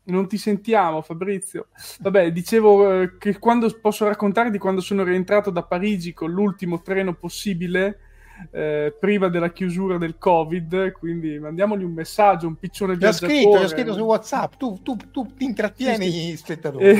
Non 0.06 0.28
ti 0.28 0.36
sentiamo, 0.36 1.00
Fabrizio. 1.00 1.68
Vabbè, 2.00 2.30
dicevo 2.30 3.00
eh, 3.00 3.16
che 3.16 3.38
quando 3.38 3.70
posso 3.80 4.06
raccontare 4.06 4.50
di 4.50 4.58
quando 4.58 4.82
sono 4.82 5.02
rientrato 5.02 5.50
da 5.50 5.62
Parigi 5.62 6.12
con 6.12 6.30
l'ultimo 6.30 6.82
treno 6.82 7.14
possibile 7.14 8.00
eh, 8.50 8.94
prima 8.98 9.28
della 9.28 9.50
chiusura 9.50 9.98
del 9.98 10.16
Covid, 10.18 10.92
quindi 10.92 11.38
mandiamogli 11.38 11.82
un 11.82 11.92
messaggio, 11.92 12.46
un 12.46 12.56
piccione 12.56 12.96
di 12.96 13.12
scritto, 13.12 13.60
l'ho 13.60 13.68
scritto 13.68 13.92
su 13.92 14.02
WhatsApp, 14.02 14.54
tu, 14.56 14.80
tu, 14.82 14.96
tu 15.10 15.26
ti 15.36 15.44
intrattieni 15.44 16.10
gli 16.10 16.36
spettatori. 16.36 16.84
Eh... 16.84 16.96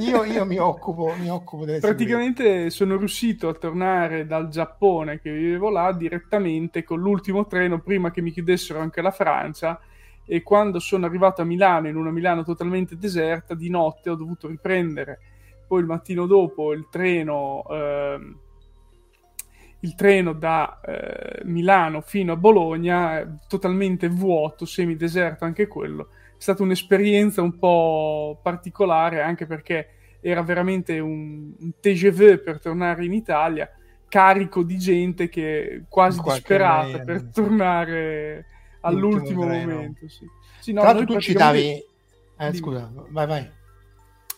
io, 0.00 0.24
io 0.24 0.44
mi, 0.44 0.58
occupo, 0.58 1.14
mi 1.18 1.30
occupo 1.30 1.64
delle 1.64 1.80
Praticamente 1.80 2.42
seguire. 2.42 2.70
sono 2.70 2.96
riuscito 2.96 3.48
a 3.48 3.54
tornare 3.54 4.26
dal 4.26 4.48
Giappone, 4.48 5.20
che 5.20 5.32
vivevo 5.32 5.70
là, 5.70 5.92
direttamente 5.92 6.82
con 6.82 7.00
l'ultimo 7.00 7.46
treno 7.46 7.80
prima 7.80 8.10
che 8.10 8.20
mi 8.20 8.30
chiudessero 8.30 8.80
anche 8.80 9.02
la 9.02 9.10
Francia 9.10 9.80
e 10.26 10.42
quando 10.42 10.78
sono 10.78 11.04
arrivato 11.06 11.42
a 11.42 11.44
Milano, 11.44 11.88
in 11.88 11.96
una 11.96 12.10
Milano 12.10 12.44
totalmente 12.44 12.96
deserta, 12.96 13.54
di 13.54 13.68
notte 13.68 14.10
ho 14.10 14.14
dovuto 14.14 14.48
riprendere 14.48 15.18
poi 15.66 15.80
il 15.80 15.86
mattino 15.86 16.26
dopo 16.26 16.72
il 16.72 16.86
treno... 16.90 17.64
Eh, 17.70 18.34
il 19.84 19.94
treno 19.94 20.32
da 20.32 20.80
eh, 20.80 21.42
Milano 21.44 22.00
fino 22.00 22.32
a 22.32 22.36
Bologna, 22.36 23.38
totalmente 23.46 24.08
vuoto, 24.08 24.64
semideserto 24.64 25.44
anche 25.44 25.66
quello. 25.66 26.08
È 26.30 26.40
stata 26.40 26.62
un'esperienza 26.62 27.42
un 27.42 27.58
po' 27.58 28.40
particolare 28.42 29.20
anche 29.20 29.46
perché 29.46 29.88
era 30.20 30.42
veramente 30.42 30.98
un, 30.98 31.52
un 31.58 31.72
TGV 31.78 32.38
per 32.38 32.60
tornare 32.60 33.04
in 33.04 33.12
Italia, 33.12 33.70
carico 34.08 34.62
di 34.62 34.78
gente 34.78 35.28
che 35.28 35.84
quasi 35.88 36.20
disperata 36.22 37.00
per 37.00 37.24
tornare 37.24 38.46
all'ultimo 38.80 39.42
momento. 39.42 40.08
Sì. 40.08 40.26
Sì, 40.60 40.72
no, 40.72 40.80
Tra 40.80 40.92
l'altro 40.92 41.14
tu 41.14 41.20
citavi... 41.20 41.84
Eh, 42.38 42.54
scusa, 42.54 42.90
vai, 43.10 43.26
vai. 43.26 43.50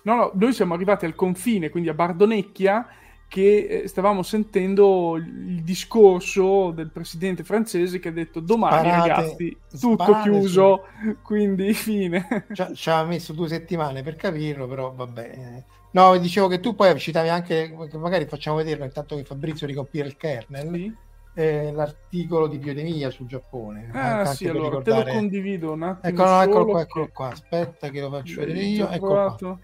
No, 0.03 0.15
no, 0.17 0.31
noi 0.35 0.53
siamo 0.53 0.75
arrivati 0.75 1.05
al 1.05 1.15
confine, 1.15 1.71
quindi 1.71 1.89
a 1.89 1.95
Bardonecchia, 1.95 2.87
che 3.29 3.83
eh, 3.83 3.89
stavamo 3.89 4.23
sentendo 4.23 5.17
il 5.17 5.63
discorso 5.63 6.71
del 6.71 6.91
presidente 6.91 7.43
francese 7.43 7.99
che 7.99 8.09
ha 8.09 8.13
detto 8.13 8.41
domani 8.41 8.89
Sparate, 8.89 9.09
ragazzi 9.09 9.59
tutto 9.79 10.21
chiuso 10.23 10.85
su... 11.03 11.17
quindi 11.23 11.73
fine. 11.75 12.47
Ci, 12.75 12.91
ha 12.91 13.05
messo 13.05 13.33
due 13.33 13.49
settimane 13.49 14.03
per 14.03 14.17
capirlo 14.17 14.69
però 14.69 14.93
va 14.95 15.07
bene. 15.07 15.65
No 15.91 16.17
dicevo 16.19 16.47
che 16.47 16.61
tu 16.61 16.75
poi 16.75 16.97
citavi 16.99 17.29
anche 17.29 17.75
che 17.91 17.99
magari 17.99 18.27
facciamo 18.27 18.57
vedere 18.57 18.85
intanto 18.85 19.17
che 19.17 19.25
Fabrizio 19.25 19.67
ricompire 19.67 20.07
il 20.07 20.17
kernel 20.17 20.75
sì. 20.75 20.95
eh, 21.35 21.73
l'articolo 21.73 22.47
di 22.47 22.59
Piodemia 22.59 23.11
sul 23.11 23.27
Giappone. 23.27 23.91
Ah 23.93 24.25
sì 24.27 24.47
allora 24.47 24.79
ricordare... 24.79 25.03
te 25.03 25.11
lo 25.11 25.17
condivido 25.17 25.73
un 25.73 25.83
attimo 25.83 26.13
ecco, 26.13 26.25
no, 26.25 26.43
eccolo 26.43 26.67
qua 26.67 26.87
che... 26.87 27.11
qua. 27.13 27.29
Aspetta 27.29 27.89
che 27.89 28.01
lo 28.01 28.11
faccio 28.11 28.41
vedere 28.41 28.61
io 28.61 28.89
ecco 28.89 29.07
qua. 29.07 29.59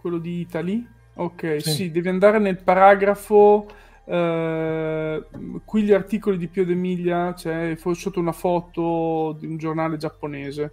quello 0.00 0.18
di 0.18 0.40
Italy 0.40 1.00
Ok, 1.14 1.60
sì. 1.60 1.70
sì, 1.70 1.90
devi 1.90 2.08
andare 2.08 2.38
nel 2.38 2.62
paragrafo. 2.62 3.66
Uh, 4.04 5.60
qui 5.64 5.82
gli 5.82 5.92
articoli 5.92 6.36
di 6.36 6.48
Pio 6.48 6.64
d'Emilia 6.64 7.34
c'è 7.34 7.76
cioè, 7.76 7.94
sotto 7.94 8.18
una 8.18 8.32
foto 8.32 9.36
di 9.38 9.46
un 9.46 9.56
giornale 9.56 9.96
giapponese 9.96 10.72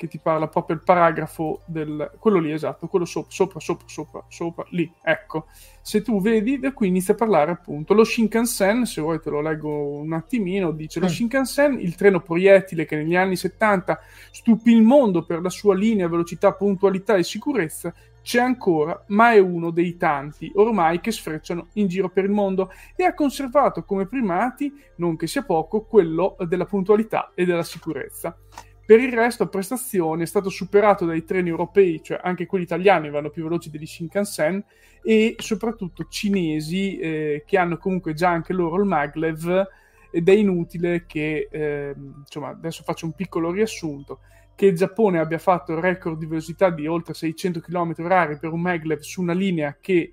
che 0.00 0.08
ti 0.08 0.18
parla 0.18 0.48
proprio 0.48 0.76
il 0.76 0.82
paragrafo 0.82 1.60
del... 1.66 2.12
quello 2.18 2.38
lì, 2.38 2.52
esatto, 2.52 2.86
quello 2.86 3.04
sopra, 3.04 3.30
sopra, 3.30 3.60
sopra, 3.60 3.86
sopra, 3.86 4.24
sopra, 4.28 4.64
lì, 4.70 4.90
ecco. 5.02 5.48
Se 5.82 6.00
tu 6.00 6.22
vedi, 6.22 6.58
da 6.58 6.72
qui 6.72 6.88
inizia 6.88 7.12
a 7.12 7.18
parlare 7.18 7.50
appunto 7.50 7.92
lo 7.92 8.02
Shinkansen, 8.02 8.86
se 8.86 9.02
vuoi 9.02 9.20
te 9.20 9.28
lo 9.28 9.42
leggo 9.42 9.68
un 9.68 10.14
attimino, 10.14 10.70
dice 10.70 11.00
mm. 11.00 11.02
lo 11.02 11.08
Shinkansen, 11.10 11.78
il 11.78 11.96
treno 11.96 12.20
proiettile 12.20 12.86
che 12.86 12.96
negli 12.96 13.14
anni 13.14 13.36
70 13.36 14.00
stupì 14.30 14.72
il 14.72 14.80
mondo 14.80 15.22
per 15.22 15.42
la 15.42 15.50
sua 15.50 15.74
linea, 15.74 16.08
velocità, 16.08 16.54
puntualità 16.54 17.16
e 17.16 17.22
sicurezza, 17.22 17.92
c'è 18.30 18.38
ancora, 18.40 19.06
ma 19.08 19.32
è 19.32 19.40
uno 19.40 19.72
dei 19.72 19.96
tanti 19.96 20.52
ormai 20.54 21.00
che 21.00 21.10
sfrecciano 21.10 21.70
in 21.72 21.88
giro 21.88 22.10
per 22.10 22.22
il 22.22 22.30
mondo 22.30 22.70
e 22.94 23.02
ha 23.02 23.12
conservato 23.12 23.82
come 23.82 24.06
primati, 24.06 24.72
non 24.98 25.16
che 25.16 25.26
sia 25.26 25.42
poco, 25.42 25.82
quello 25.82 26.36
della 26.46 26.64
puntualità 26.64 27.32
e 27.34 27.44
della 27.44 27.64
sicurezza. 27.64 28.38
Per 28.86 29.00
il 29.00 29.12
resto, 29.12 29.42
a 29.42 29.48
prestazione 29.48 30.22
è 30.22 30.26
stato 30.26 30.48
superato 30.48 31.04
dai 31.06 31.24
treni 31.24 31.48
europei, 31.48 32.00
cioè 32.04 32.20
anche 32.22 32.46
quelli 32.46 32.62
italiani 32.62 33.10
vanno 33.10 33.30
più 33.30 33.42
veloci 33.42 33.68
degli 33.68 33.84
Shinkansen, 33.84 34.64
e 35.02 35.34
soprattutto 35.36 36.06
cinesi 36.08 36.98
eh, 36.98 37.42
che 37.44 37.58
hanno 37.58 37.78
comunque 37.78 38.14
già 38.14 38.28
anche 38.28 38.52
loro 38.52 38.80
il 38.80 38.86
maglev 38.86 39.66
ed 40.12 40.28
è 40.28 40.32
inutile 40.32 41.04
che, 41.04 41.48
eh, 41.50 41.94
insomma, 41.96 42.50
adesso 42.50 42.84
faccio 42.84 43.06
un 43.06 43.12
piccolo 43.12 43.50
riassunto, 43.50 44.20
che 44.60 44.66
il 44.66 44.76
Giappone 44.76 45.18
abbia 45.18 45.38
fatto 45.38 45.72
il 45.72 45.78
record 45.78 46.18
di 46.18 46.26
velocità 46.26 46.68
di 46.68 46.86
oltre 46.86 47.14
600 47.14 47.60
km/h 47.60 48.38
per 48.38 48.52
un 48.52 48.60
maglev 48.60 48.98
su 48.98 49.22
una 49.22 49.32
linea 49.32 49.78
che 49.80 50.12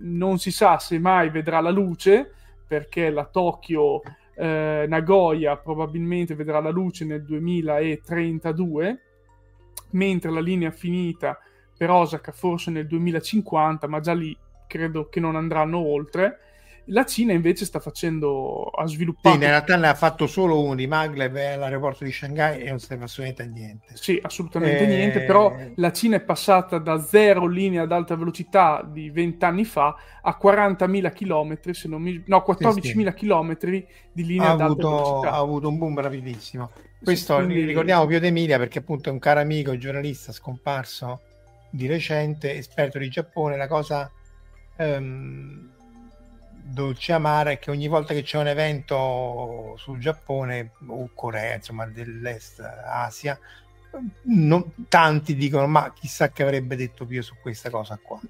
non 0.00 0.38
si 0.38 0.50
sa 0.50 0.78
se 0.78 0.98
mai 0.98 1.30
vedrà 1.30 1.60
la 1.60 1.70
luce, 1.70 2.30
perché 2.68 3.08
la 3.08 3.24
Tokyo 3.24 4.02
eh, 4.36 4.84
Nagoya 4.86 5.56
probabilmente 5.56 6.34
vedrà 6.34 6.60
la 6.60 6.68
luce 6.68 7.06
nel 7.06 7.24
2032, 7.24 9.00
mentre 9.92 10.30
la 10.30 10.40
linea 10.40 10.70
finita 10.70 11.38
per 11.74 11.88
Osaka 11.88 12.32
forse 12.32 12.70
nel 12.70 12.86
2050, 12.86 13.88
ma 13.88 14.00
già 14.00 14.12
lì 14.12 14.36
credo 14.66 15.08
che 15.08 15.20
non 15.20 15.36
andranno 15.36 15.78
oltre. 15.78 16.38
La 16.92 17.04
Cina 17.04 17.32
invece 17.32 17.64
sta 17.64 17.78
facendo, 17.78 18.64
ha 18.64 18.86
sviluppato... 18.86 19.30
Sì, 19.30 19.34
in 19.42 19.48
realtà 19.48 19.76
ne 19.76 19.88
ha 19.88 19.94
fatto 19.94 20.26
solo 20.26 20.60
uno 20.60 20.74
di 20.74 20.88
Maglev 20.88 21.36
all'aeroporto 21.36 22.02
di 22.02 22.10
Shanghai 22.10 22.62
e 22.62 22.68
non 22.68 22.80
serve 22.80 23.04
assolutamente 23.04 23.42
a 23.42 23.46
niente. 23.46 23.86
Sì, 23.94 24.18
assolutamente 24.20 24.82
e... 24.82 24.86
niente, 24.86 25.20
però 25.22 25.56
la 25.76 25.92
Cina 25.92 26.16
è 26.16 26.20
passata 26.20 26.78
da 26.78 27.00
zero 27.00 27.46
linee 27.46 27.78
ad 27.78 27.92
alta 27.92 28.16
velocità 28.16 28.84
di 28.84 29.08
20 29.10 29.44
anni 29.44 29.64
fa 29.64 29.94
a 30.20 30.36
40.000 30.40 31.12
km, 31.12 31.70
se 31.70 31.86
non 31.86 32.02
mi... 32.02 32.22
no, 32.26 32.44
14.000 32.46 32.80
sì, 32.80 32.88
sì. 32.90 33.12
km 33.14 33.58
di 34.12 34.26
linea 34.26 34.48
ha 34.48 34.52
ad 34.52 34.60
avuto, 34.60 34.88
alta 34.88 35.02
velocità. 35.02 35.32
Ha 35.32 35.38
avuto 35.38 35.68
un 35.68 35.78
boom 35.78 36.00
rapidissimo. 36.00 36.70
Questo 37.02 37.38
sì, 37.38 37.44
quindi... 37.44 37.64
ricordiamo 37.66 38.04
Pio 38.06 38.18
D'Emilia 38.18 38.58
perché 38.58 38.80
appunto 38.80 39.10
è 39.10 39.12
un 39.12 39.20
caro 39.20 39.38
amico, 39.38 39.76
giornalista 39.76 40.32
scomparso 40.32 41.20
di 41.70 41.86
recente, 41.86 42.56
esperto 42.56 42.98
di 42.98 43.08
Giappone, 43.08 43.56
la 43.56 43.68
cosa... 43.68 44.10
Um 44.78 45.69
dolce 46.70 47.12
amara 47.12 47.50
è 47.50 47.58
che 47.58 47.70
ogni 47.70 47.88
volta 47.88 48.14
che 48.14 48.22
c'è 48.22 48.38
un 48.38 48.46
evento 48.46 49.74
sul 49.76 49.98
Giappone 49.98 50.72
o 50.86 51.10
Corea, 51.14 51.56
insomma 51.56 51.86
dell'Est 51.86 52.60
Asia, 52.60 53.38
non, 54.22 54.72
tanti 54.88 55.34
dicono 55.34 55.66
ma 55.66 55.92
chissà 55.92 56.30
che 56.30 56.42
avrebbe 56.42 56.76
detto 56.76 57.04
Pio 57.04 57.22
su 57.22 57.34
questa 57.40 57.70
cosa 57.70 57.98
qua. 58.00 58.20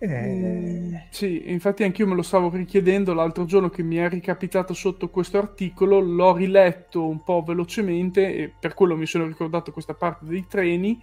Eh... 0.00 1.06
Sì, 1.10 1.50
infatti 1.50 1.82
anch'io 1.82 2.06
me 2.06 2.14
lo 2.14 2.22
stavo 2.22 2.50
richiedendo 2.50 3.12
l'altro 3.14 3.44
giorno 3.44 3.68
che 3.68 3.82
mi 3.82 3.96
è 3.96 4.08
ricapitato 4.08 4.72
sotto 4.72 5.08
questo 5.08 5.38
articolo, 5.38 5.98
l'ho 5.98 6.36
riletto 6.36 7.06
un 7.06 7.24
po' 7.24 7.42
velocemente 7.42 8.34
e 8.34 8.52
per 8.58 8.74
quello 8.74 8.96
mi 8.96 9.06
sono 9.06 9.26
ricordato 9.26 9.72
questa 9.72 9.94
parte 9.94 10.24
dei 10.26 10.46
treni 10.46 11.02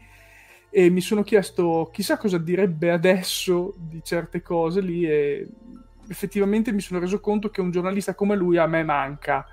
e 0.69 0.89
mi 0.89 1.01
sono 1.01 1.23
chiesto 1.23 1.89
chissà 1.91 2.17
cosa 2.17 2.37
direbbe 2.37 2.91
adesso 2.91 3.73
di 3.77 4.01
certe 4.03 4.41
cose 4.41 4.81
lì 4.81 5.05
e 5.05 5.47
effettivamente 6.07 6.71
mi 6.71 6.81
sono 6.81 6.99
reso 6.99 7.19
conto 7.19 7.49
che 7.49 7.61
un 7.61 7.71
giornalista 7.71 8.15
come 8.15 8.35
lui 8.35 8.57
a 8.57 8.67
me 8.67 8.83
manca 8.83 9.45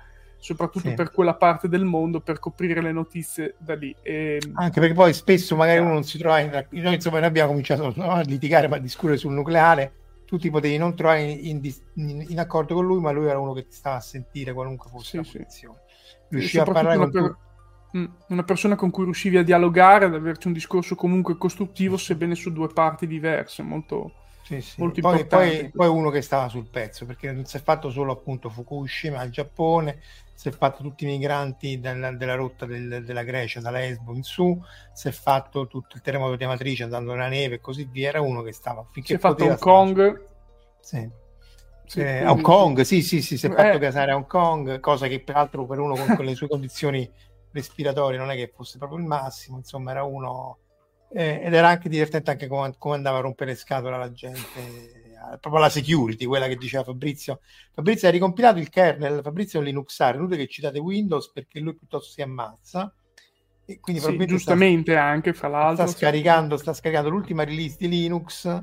soprattutto 0.43 0.89
sì. 0.89 0.93
per 0.93 1.09
quella 1.11 1.35
parte 1.35 1.69
del 1.69 1.85
mondo 1.85 2.19
per 2.19 2.37
coprire 2.37 2.81
le 2.81 2.91
notizie 2.91 3.55
da 3.57 3.75
lì. 3.75 3.95
E... 4.01 4.41
anche 4.55 4.81
perché 4.81 4.93
poi 4.93 5.13
spesso 5.13 5.55
magari 5.55 5.79
uno 5.79 5.93
non 5.93 6.03
si 6.03 6.17
trova 6.17 6.39
in... 6.39 6.65
noi 6.69 6.95
insomma 6.95 7.19
noi 7.19 7.27
abbiamo 7.27 7.49
cominciato 7.49 7.93
no, 7.95 8.11
a 8.11 8.19
litigare 8.21 8.67
ma 8.67 8.75
a 8.75 8.79
discutere 8.79 9.17
sul 9.17 9.31
nucleare. 9.31 9.93
Tu 10.25 10.37
ti 10.37 10.49
potevi 10.49 10.77
non 10.77 10.95
trovare 10.95 11.21
in, 11.21 11.61
in, 11.93 12.25
in, 12.27 12.39
accordo 12.39 12.73
con 12.75 12.85
lui 12.85 12.99
ma 12.99 13.11
lui 13.11 13.27
era 13.27 13.39
uno 13.39 13.53
che 13.53 13.67
ti 13.67 13.75
stava 13.75 13.95
a 13.95 14.01
sentire 14.01 14.51
qualunque 14.51 14.89
fosse 14.89 15.09
sì, 15.11 15.15
la 15.15 15.21
posizione. 15.23 15.79
Sì. 15.87 16.15
riusciva 16.29 16.63
a 16.63 16.71
parlare 16.71 16.97
con 16.97 17.11
per... 17.11 17.37
Mm, 17.95 18.05
una 18.29 18.43
persona 18.43 18.75
con 18.75 18.89
cui 18.89 19.05
riuscivi 19.05 19.37
a 19.37 19.43
dialogare 19.43 20.05
ad 20.05 20.15
averci 20.15 20.47
un 20.47 20.53
discorso 20.53 20.95
comunque 20.95 21.37
costruttivo 21.37 21.95
sebbene 21.95 22.35
su 22.35 22.51
due 22.51 22.67
parti 22.67 23.07
diverse 23.07 23.61
molto 23.63 24.15
sì, 24.43 24.59
sì. 24.59 24.75
Poi, 24.99 25.25
poi, 25.25 25.71
poi, 25.73 25.87
uno 25.87 26.09
che 26.09 26.21
stava 26.21 26.49
sul 26.49 26.67
pezzo 26.67 27.05
perché 27.05 27.31
non 27.31 27.45
si 27.45 27.55
è 27.55 27.61
fatto 27.61 27.89
solo 27.89 28.11
appunto 28.11 28.49
Fukushima 28.49 29.23
il 29.23 29.31
Giappone 29.31 30.01
si 30.33 30.49
è 30.49 30.51
fatto 30.51 30.83
tutti 30.83 31.05
i 31.05 31.07
migranti 31.07 31.79
della, 31.79 32.11
della 32.11 32.35
rotta 32.35 32.65
del, 32.65 33.05
della 33.05 33.23
Grecia 33.23 33.61
da 33.61 33.71
Lesbo 33.71 34.13
in 34.13 34.23
su 34.23 34.61
si 34.91 35.07
è 35.07 35.11
fatto 35.11 35.67
tutto 35.67 35.95
il 35.95 36.01
terremoto 36.01 36.35
di 36.35 36.43
Amatrice 36.43 36.83
andando 36.83 37.13
nella 37.13 37.29
neve 37.29 37.55
e 37.55 37.59
così 37.61 37.87
via 37.89 38.09
era 38.09 38.19
uno 38.19 38.41
che 38.41 38.51
stava 38.51 38.85
finché 38.91 39.07
si 39.07 39.15
è 39.15 39.19
fatto 39.19 39.45
Hong 39.45 39.57
Kong 39.57 40.25
sì. 40.81 41.09
Sì, 41.85 42.01
eh, 42.01 42.25
Hong 42.25 42.41
Kong 42.41 42.81
sì 42.81 43.01
sì 43.01 43.21
sì 43.21 43.37
si 43.37 43.45
è 43.45 43.49
fatto 43.49 43.77
eh. 43.77 43.79
casare 43.79 44.11
a 44.11 44.15
Hong 44.15 44.27
Kong 44.27 44.81
cosa 44.81 45.07
che 45.07 45.21
peraltro 45.21 45.65
per 45.65 45.79
uno 45.79 45.95
con, 45.95 46.17
con 46.17 46.25
le 46.25 46.35
sue 46.35 46.47
condizioni 46.49 47.09
respiratorie 47.51 48.17
non 48.17 48.29
è 48.29 48.35
che 48.35 48.51
fosse 48.53 48.77
proprio 48.77 48.99
il 48.99 49.05
massimo 49.05 49.57
insomma 49.57 49.91
era 49.91 50.03
uno 50.03 50.57
eh, 51.13 51.41
ed 51.43 51.53
era 51.53 51.69
anche 51.69 51.89
divertente 51.89 52.31
anche 52.31 52.47
come, 52.47 52.73
come 52.77 52.95
andava 52.95 53.19
a 53.19 53.21
rompere 53.21 53.51
le 53.51 53.57
scatole 53.57 53.95
alla 53.95 54.11
gente 54.11 55.01
proprio 55.39 55.61
la 55.61 55.69
security, 55.69 56.25
quella 56.25 56.47
che 56.47 56.55
diceva 56.55 56.83
Fabrizio. 56.83 57.39
Fabrizio 57.73 58.07
ha 58.07 58.11
ricompilato 58.11 58.59
il 58.59 58.69
kernel, 58.69 59.21
Fabrizio 59.23 59.59
è 59.59 59.61
un 59.61 59.67
Linuxare, 59.67 60.17
inutile 60.17 60.45
che 60.45 60.51
citate 60.51 60.79
Windows 60.79 61.31
perché 61.31 61.59
lui 61.59 61.75
piuttosto 61.75 62.11
si 62.11 62.21
ammazza. 62.21 62.93
E 63.65 63.79
quindi 63.79 64.01
sì, 64.01 64.25
giustamente 64.25 64.91
sta, 64.91 65.03
anche, 65.03 65.33
fra 65.33 65.47
l'altro. 65.47 65.87
Sta 65.87 65.97
scaricando, 65.97 66.57
sta 66.57 66.73
scaricando 66.73 67.09
l'ultima 67.09 67.45
release 67.45 67.77
di 67.79 67.87
Linux 67.87 68.61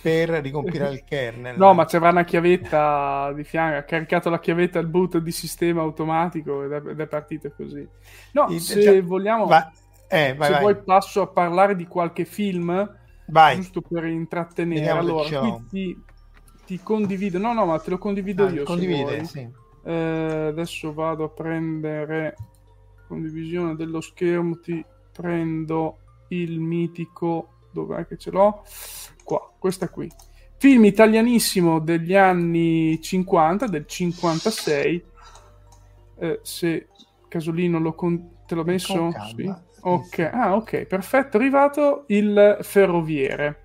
per 0.00 0.30
ricompilare 0.30 0.94
il 0.94 1.04
kernel. 1.04 1.58
No, 1.58 1.74
ma 1.74 1.84
c'era 1.84 2.08
una 2.08 2.24
chiavetta 2.24 3.30
di 3.34 3.44
fianco, 3.44 3.78
ha 3.78 3.82
caricato 3.82 4.30
la 4.30 4.38
chiavetta 4.38 4.78
al 4.78 4.86
boot 4.86 5.18
di 5.18 5.32
sistema 5.32 5.82
automatico 5.82 6.64
ed 6.64 6.72
è, 6.72 6.76
ed 6.76 7.00
è 7.00 7.06
partito 7.06 7.52
così. 7.54 7.86
No, 8.32 8.46
il, 8.48 8.60
se 8.60 8.82
cioè, 8.82 9.02
vogliamo... 9.02 9.44
Va, 9.44 9.70
eh, 10.08 10.34
vai, 10.34 10.46
Se 10.46 10.52
vai. 10.52 10.60
vuoi 10.60 10.76
passo 10.82 11.22
a 11.22 11.26
parlare 11.26 11.76
di 11.76 11.86
qualche 11.86 12.24
film, 12.24 12.96
vai. 13.26 13.56
giusto 13.56 13.82
per 13.82 14.04
intrattenere. 14.04 14.80
Vediamo 14.80 15.00
allora, 15.00 15.60
ti, 15.68 15.96
ti, 16.64 16.80
condivido, 16.82 17.38
no 17.38 17.52
no, 17.52 17.66
ma 17.66 17.78
te 17.78 17.90
lo 17.90 17.98
condivido 17.98 18.46
ah, 18.46 18.50
io. 18.50 18.64
Condivide, 18.64 19.24
sì. 19.24 19.48
eh, 19.84 20.46
adesso 20.48 20.92
vado 20.94 21.24
a 21.24 21.28
prendere 21.28 22.36
condivisione 23.06 23.74
dello 23.74 24.00
schermo, 24.00 24.60
ti 24.60 24.84
prendo 25.12 25.98
il 26.28 26.60
mitico, 26.60 27.48
dov'è 27.70 28.06
che 28.06 28.16
ce 28.16 28.30
l'ho? 28.30 28.62
Qua, 29.24 29.52
questa 29.58 29.88
qui. 29.88 30.10
Film 30.56 30.84
italianissimo 30.84 31.78
degli 31.78 32.14
anni 32.14 33.00
50, 33.00 33.66
del 33.66 33.86
56. 33.86 35.04
Eh, 36.20 36.40
se 36.42 36.88
Casolino 37.28 37.78
lo 37.78 37.94
con... 37.94 38.44
te 38.46 38.54
l'ho 38.54 38.64
messo? 38.64 39.10
Sì. 39.36 39.54
Ok, 39.80 40.30
ah, 40.32 40.54
ok, 40.54 40.84
perfetto. 40.84 41.36
È 41.36 41.40
arrivato 41.40 42.04
il 42.08 42.58
Ferroviere. 42.60 43.62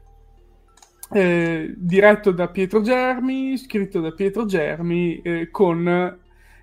Eh, 1.12 1.74
diretto 1.78 2.32
da 2.32 2.48
Pietro 2.48 2.82
Germi, 2.82 3.58
scritto 3.58 4.00
da 4.00 4.12
Pietro 4.12 4.46
Germi, 4.46 5.22
eh, 5.22 5.50
con 5.52 6.20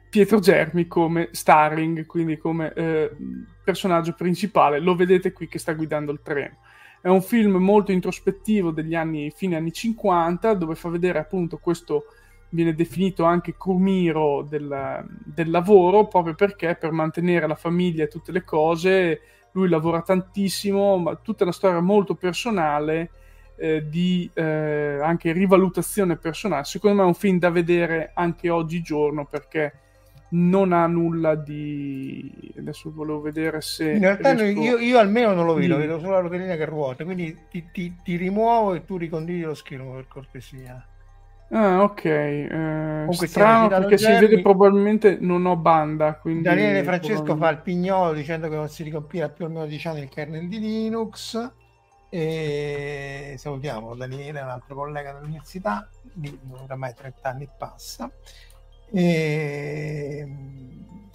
Pietro 0.09 0.41
Germi 0.41 0.87
come 0.87 1.29
starring, 1.31 2.05
quindi 2.07 2.37
come 2.37 2.73
eh, 2.73 3.11
personaggio 3.63 4.15
principale. 4.15 4.81
Lo 4.81 4.95
vedete 4.97 5.33
qui 5.33 5.47
che 5.47 5.59
sta 5.59 5.73
guidando 5.73 6.11
il 6.11 6.21
treno. 6.23 6.57
È 7.01 7.09
un 7.09 7.23
film 7.23 7.57
molto 7.57 7.93
introspettivo 7.93 8.73
degli 8.73 8.95
anni, 8.95 9.31
fine 9.31 9.57
anni 9.57 9.73
50, 9.73 10.55
dove 10.55 10.75
fa 10.75 10.89
vedere 10.89 11.19
appunto 11.19 11.59
questo 11.59 12.05
viene 12.51 12.75
definito 12.75 13.25
anche 13.25 13.57
crumiro 13.57 14.43
del, 14.43 15.07
del 15.25 15.51
lavoro, 15.51 16.09
proprio 16.09 16.35
perché 16.35 16.77
per 16.79 16.91
mantenere 16.91 17.47
la 17.47 17.55
famiglia 17.55 18.05
e 18.05 18.09
tutte 18.09 18.33
le 18.33 18.43
cose 18.43 19.21
lui 19.53 19.69
lavora 19.69 20.03
tantissimo, 20.03 20.97
ma 20.99 21.17
tutta 21.17 21.45
una 21.45 21.53
storia 21.53 21.81
molto 21.81 22.15
personale 22.15 23.11
eh, 23.57 23.89
di 23.89 24.31
eh, 24.33 24.99
anche 25.03 25.33
rivalutazione 25.33 26.17
personale. 26.17 26.65
Secondo 26.65 26.99
me 26.99 27.03
è 27.03 27.07
un 27.07 27.15
film 27.15 27.39
da 27.39 27.51
vedere 27.51 28.13
anche 28.15 28.49
oggigiorno 28.49 29.27
perché 29.27 29.73
non 30.33 30.73
ha 30.73 30.87
nulla 30.87 31.35
di 31.35 32.53
adesso 32.57 32.93
volevo 32.93 33.21
vedere 33.21 33.61
se 33.61 33.91
in 33.91 33.99
realtà 33.99 34.33
riesco... 34.33 34.61
io, 34.61 34.79
io, 34.79 34.99
almeno 34.99 35.33
non 35.33 35.45
lo 35.45 35.55
vedo, 35.55 35.77
vedo 35.77 35.99
solo 35.99 36.13
la 36.13 36.21
rotellina 36.21 36.55
che 36.55 36.67
ruota 36.67 37.03
quindi 37.03 37.37
ti, 37.51 37.67
ti, 37.73 37.97
ti 38.01 38.15
rimuovo 38.15 38.75
e 38.75 38.85
tu 38.85 38.97
ricondividi 38.97 39.43
lo 39.43 39.55
schermo 39.55 39.95
per 39.95 40.07
cortesia 40.07 40.87
Ah, 41.53 41.83
ok. 41.83 42.05
Eh, 42.05 43.07
strano 43.11 43.69
perché 43.69 43.97
Germi. 43.97 44.15
si 44.15 44.27
vede 44.27 44.43
probabilmente 44.43 45.19
non 45.21 45.47
ho 45.47 45.57
banda. 45.57 46.15
Quindi 46.15 46.43
Daniele 46.43 46.85
Francesco 46.85 47.37
fa 47.37 47.49
il 47.51 47.59
pignolo 47.59 48.13
dicendo 48.13 48.49
che 48.49 48.55
non 48.55 48.69
si 48.69 48.85
ricompila 48.85 49.29
più 49.29 49.47
almeno 49.47 49.67
10 49.67 49.89
anni 49.89 50.01
il 50.03 50.09
kernel 50.09 50.49
di 50.49 50.61
Linux. 50.61 51.51
E 52.09 53.35
salutiamo 53.37 53.95
Daniele, 53.97 54.41
un 54.41 54.49
altro 54.49 54.75
collega 54.77 55.13
dell'università, 55.13 55.89
di 56.13 56.37
oramai 56.51 56.95
30 56.95 57.29
anni 57.29 57.49
passa. 57.57 58.11
E... 58.93 60.29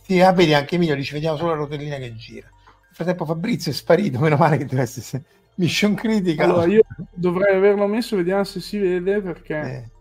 Sì, 0.02 0.20
ah, 0.22 0.34
vedi 0.34 0.54
anche 0.54 0.76
Emilio 0.76 0.96
dice 0.96 1.14
vediamo 1.14 1.38
solo 1.38 1.52
la 1.52 1.58
rotellina 1.58 1.96
che 1.96 2.14
gira. 2.14 2.48
Nel 2.52 2.94
frattempo 2.94 3.26
Fabrizio 3.26 3.72
è 3.72 3.76
sparito, 3.76 4.20
meno 4.20 4.36
male 4.36 4.58
che 4.58 4.66
deve 4.66 4.82
essere 4.82 5.24
mission 5.56 5.96
critica. 5.96 6.44
Allora 6.44 6.66
io 6.66 6.84
dovrei 7.14 7.56
averlo 7.56 7.88
messo, 7.88 8.18
vediamo 8.18 8.44
se 8.44 8.60
si 8.60 8.78
vede 8.78 9.22
perché... 9.22 9.60
Eh 9.62 9.94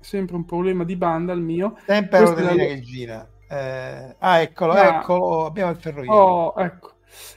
sempre 0.00 0.36
un 0.36 0.44
problema 0.44 0.84
di 0.84 0.96
banda 0.96 1.32
il 1.32 1.40
mio. 1.40 1.76
Sempre 1.86 2.20
la 2.20 2.24
rotellina 2.24 2.54
la... 2.54 2.64
che 2.64 2.80
gira. 2.80 3.28
Eh... 3.50 4.14
ah, 4.18 4.38
eccolo, 4.40 4.72
ah, 4.72 4.98
eccolo, 4.98 5.46
abbiamo 5.46 5.70
il 5.70 5.78
ferroviario. 5.78 6.20
Oh, 6.20 6.54
ecco, 6.56 6.92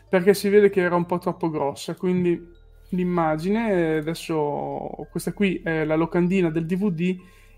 perché 0.10 0.34
si 0.34 0.50
vede 0.50 0.70
che 0.70 0.82
era 0.82 0.96
un 0.96 1.06
po' 1.06 1.18
troppo 1.18 1.50
grossa, 1.50 1.96
quindi 1.96 2.50
l'immagine, 2.90 3.98
adesso 3.98 5.08
questa 5.10 5.34
qui 5.34 5.62
è 5.64 5.86
la 5.86 5.96
locandina 5.96 6.50
del 6.50 6.66
DVD, 6.66 7.18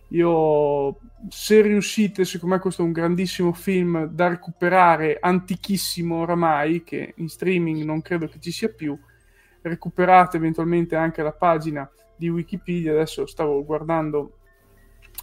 io 0.10 1.00
se 1.30 1.62
riuscite, 1.62 2.26
siccome 2.26 2.60
questo 2.60 2.84
è 2.84 2.86
un 2.86 2.92
grandissimo 2.92 3.54
film 3.54 4.06
da 4.06 4.28
recuperare, 4.28 5.18
antichissimo 5.20 6.18
oramai, 6.18 6.84
che 6.84 7.14
in 7.18 7.30
streaming 7.30 7.84
non 7.84 8.02
credo 8.02 8.28
che 8.28 8.40
ci 8.40 8.52
sia 8.52 8.70
più, 8.70 8.98
recuperate 9.62 10.38
eventualmente 10.38 10.96
anche 10.96 11.24
la 11.24 11.32
pagina 11.32 11.90
di 12.16 12.30
Wikipedia, 12.30 12.92
adesso 12.92 13.26
stavo 13.26 13.64
guardando 13.66 14.38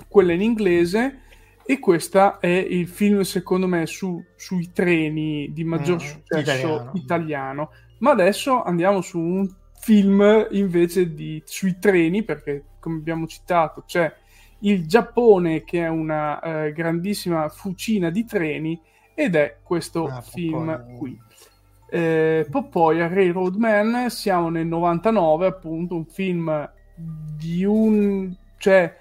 quella 0.09 0.33
in 0.33 0.43
inglese 0.43 1.21
e 1.65 1.79
questo 1.79 2.41
è 2.41 2.49
il 2.49 2.89
film 2.89 3.21
secondo 3.21 3.67
me 3.67 3.87
su, 3.87 4.23
sui 4.35 4.73
treni 4.73 5.53
di 5.53 5.63
maggior 5.65 5.97
mm, 5.97 6.07
successo 6.07 6.41
italiano. 6.41 6.91
italiano. 6.95 7.71
Ma 7.99 8.11
adesso 8.11 8.63
andiamo 8.63 9.01
su 9.03 9.19
un 9.19 9.49
film 9.79 10.49
invece 10.51 11.15
di, 11.15 11.43
sui 11.45 11.79
treni 11.79 12.23
perché 12.23 12.65
come 12.81 12.97
abbiamo 12.97 13.27
citato 13.27 13.85
c'è 13.87 14.13
il 14.61 14.87
Giappone 14.87 15.65
che 15.65 15.85
è 15.85 15.89
una 15.89 16.41
eh, 16.41 16.73
grandissima 16.73 17.49
fucina 17.49 18.11
di 18.11 18.25
treni 18.25 18.81
ed 19.15 19.35
è 19.35 19.59
questo 19.63 20.07
ah, 20.07 20.21
film 20.21 20.67
Popeye. 20.67 20.97
qui. 20.99 21.19
Eh, 21.93 22.47
poi 22.71 23.01
a 23.01 23.09
Railroad 23.09 23.55
Man 23.57 24.11
siamo 24.11 24.49
nel 24.49 24.67
99 24.67 25.47
appunto 25.47 25.97
un 25.97 26.07
film 26.07 26.71
di 26.95 27.65
un 27.65 28.35
cioè 28.59 28.97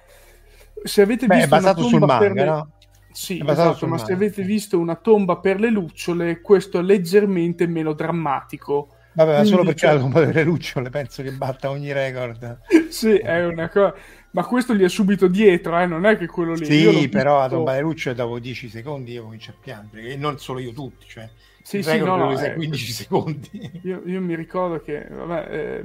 se 0.84 1.02
avete 1.02 1.28
Beh, 1.28 1.36
visto 1.36 1.48
è 1.48 1.58
basato 1.58 1.84
sul 1.84 2.00
manga, 2.00 2.34
le... 2.34 2.46
no? 2.46 2.72
Sì, 3.12 3.44
esatto, 3.46 3.86
ma 3.86 3.96
manga, 3.96 4.06
se 4.06 4.14
avete 4.14 4.44
visto 4.44 4.80
una 4.80 4.96
tomba 4.96 5.38
per 5.38 5.60
le 5.60 5.70
lucciole, 5.70 6.42
questo 6.42 6.80
è 6.80 6.82
leggermente 6.82 7.68
meno 7.68 7.94
drammatico. 7.94 8.90
Vabbè, 9.14 9.38
ma 9.38 9.44
solo 9.44 9.64
perché 9.64 9.88
c'è... 9.88 9.94
la 9.94 10.00
tomba 10.00 10.20
per 10.20 10.36
le 10.36 10.44
lucciole 10.44 10.90
penso 10.90 11.24
che 11.24 11.32
batta 11.32 11.70
ogni 11.70 11.92
record. 11.92 12.60
sì, 12.90 13.18
è 13.18 13.46
una 13.46 13.70
cosa... 13.70 13.94
Ma 14.32 14.46
questo 14.46 14.76
gli 14.76 14.84
è 14.84 14.90
subito 14.90 15.28
dietro, 15.28 15.80
eh? 15.80 15.88
non 15.88 16.06
è 16.06 16.16
che 16.16 16.28
quello 16.28 16.54
lì. 16.54 16.66
Sì, 16.66 17.10
però 17.10 17.40
la 17.40 17.50
tomba 17.50 17.72
delle 17.72 17.84
lucciole 17.84 18.16
dopo 18.16 18.38
10 18.38 18.70
secondi 18.70 19.14
io 19.14 19.24
comincio 19.24 19.52
a 19.52 19.56
piangere, 19.60 20.10
e 20.10 20.18
non 20.18 20.38
solo 20.38 20.60
io 20.60 20.72
tutti, 20.72 21.08
cioè 21.08 21.28
sì, 21.70 21.84
sì, 21.84 22.00
no, 22.00 22.16
no, 22.16 22.40
eh, 22.40 22.56
15 22.56 22.92
secondi. 22.92 23.80
Io, 23.84 24.02
io, 24.04 24.20
mi 24.22 24.36
ricordo 24.36 24.82
che 24.82 25.06
vabbè, 25.08 25.48
eh, 25.52 25.84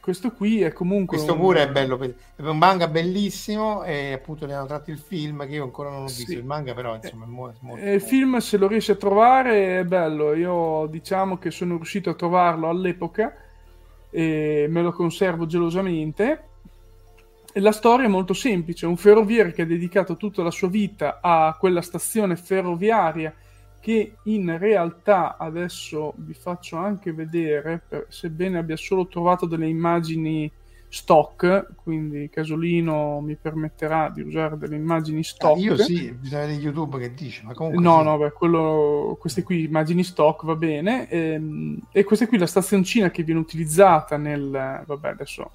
questo 0.00 0.32
qui 0.32 0.62
è 0.62 0.72
comunque. 0.72 1.18
Questo 1.18 1.34
un... 1.34 1.40
pure 1.40 1.64
è 1.64 1.68
bello. 1.68 2.00
È 2.00 2.40
un 2.40 2.56
manga 2.56 2.88
bellissimo 2.88 3.84
e 3.84 4.14
appunto 4.14 4.46
ne 4.46 4.54
hanno 4.54 4.64
tratto 4.64 4.90
il 4.90 4.96
film 4.96 5.46
che 5.46 5.56
io 5.56 5.64
ancora 5.64 5.90
non 5.90 6.04
ho 6.04 6.06
visto. 6.06 6.30
Sì. 6.30 6.38
Il 6.38 6.44
manga, 6.46 6.72
però, 6.72 6.94
insomma, 6.94 7.26
è 7.26 7.28
molto. 7.28 7.58
molto 7.60 7.84
il 7.84 8.00
film, 8.00 8.38
se 8.38 8.56
lo 8.56 8.66
riesci 8.66 8.92
a 8.92 8.94
trovare, 8.94 9.80
è 9.80 9.84
bello. 9.84 10.32
Io 10.32 10.86
diciamo 10.86 11.36
che 11.36 11.50
sono 11.50 11.76
riuscito 11.76 12.08
a 12.08 12.14
trovarlo 12.14 12.70
all'epoca 12.70 13.34
e 14.08 14.66
me 14.70 14.80
lo 14.80 14.92
conservo 14.92 15.44
gelosamente. 15.44 16.44
E 17.52 17.60
la 17.60 17.72
storia 17.72 18.06
è 18.06 18.08
molto 18.08 18.32
semplice: 18.32 18.86
un 18.86 18.96
ferroviere 18.96 19.52
che 19.52 19.60
ha 19.60 19.66
dedicato 19.66 20.16
tutta 20.16 20.42
la 20.42 20.50
sua 20.50 20.68
vita 20.68 21.18
a 21.20 21.54
quella 21.60 21.82
stazione 21.82 22.36
ferroviaria 22.36 23.34
che 23.80 24.16
in 24.24 24.58
realtà 24.58 25.36
adesso 25.38 26.12
vi 26.16 26.34
faccio 26.34 26.76
anche 26.76 27.12
vedere, 27.12 27.82
per, 27.86 28.06
sebbene 28.08 28.58
abbia 28.58 28.76
solo 28.76 29.06
trovato 29.06 29.46
delle 29.46 29.66
immagini 29.66 30.50
stock, 30.92 31.68
quindi 31.76 32.28
Casolino 32.28 33.20
mi 33.20 33.36
permetterà 33.36 34.10
di 34.10 34.22
usare 34.22 34.58
delle 34.58 34.76
immagini 34.76 35.22
stock. 35.22 35.56
Ah, 35.56 35.60
io 35.60 35.76
sì, 35.76 36.12
bisogna 36.12 36.46
vedere 36.46 36.60
YouTube 36.60 36.98
che 36.98 37.14
dice, 37.14 37.42
ma 37.44 37.54
comunque... 37.54 37.82
No, 37.82 37.98
sì. 37.98 38.04
no, 38.04 38.18
beh, 38.18 38.32
quello, 38.32 39.16
queste 39.18 39.42
qui, 39.44 39.64
immagini 39.64 40.02
stock, 40.02 40.44
va 40.44 40.56
bene, 40.56 41.08
e, 41.08 41.18
ehm, 41.18 41.78
e 41.92 42.04
questa 42.04 42.26
qui 42.26 42.38
la 42.38 42.46
stazioncina 42.46 43.10
che 43.10 43.22
viene 43.22 43.40
utilizzata 43.40 44.16
nel... 44.16 44.82
vabbè, 44.84 45.08
adesso 45.08 45.50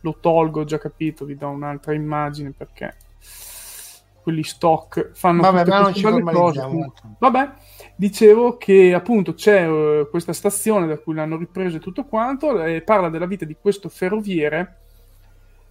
lo 0.00 0.16
tolgo, 0.20 0.60
ho 0.60 0.64
già 0.64 0.78
capito, 0.78 1.24
vi 1.24 1.36
do 1.36 1.48
un'altra 1.48 1.92
immagine 1.92 2.52
perché 2.56 2.94
quelli 4.28 4.44
stock 4.44 5.12
fanno 5.14 5.40
Vabbè, 5.40 5.64
ma 5.64 5.80
non 5.80 5.94
ci 5.94 6.02
cose. 6.02 6.68
Vabbè, 7.18 7.52
dicevo 7.96 8.58
che 8.58 8.92
appunto 8.92 9.32
c'è 9.32 9.66
uh, 9.66 10.10
questa 10.10 10.34
stazione 10.34 10.86
da 10.86 10.98
cui 10.98 11.14
l'hanno 11.14 11.38
ripreso 11.38 11.78
e 11.78 11.80
tutto 11.80 12.04
quanto 12.04 12.62
e 12.62 12.82
parla 12.82 13.08
della 13.08 13.24
vita 13.24 13.46
di 13.46 13.56
questo 13.58 13.88
ferroviere 13.88 14.80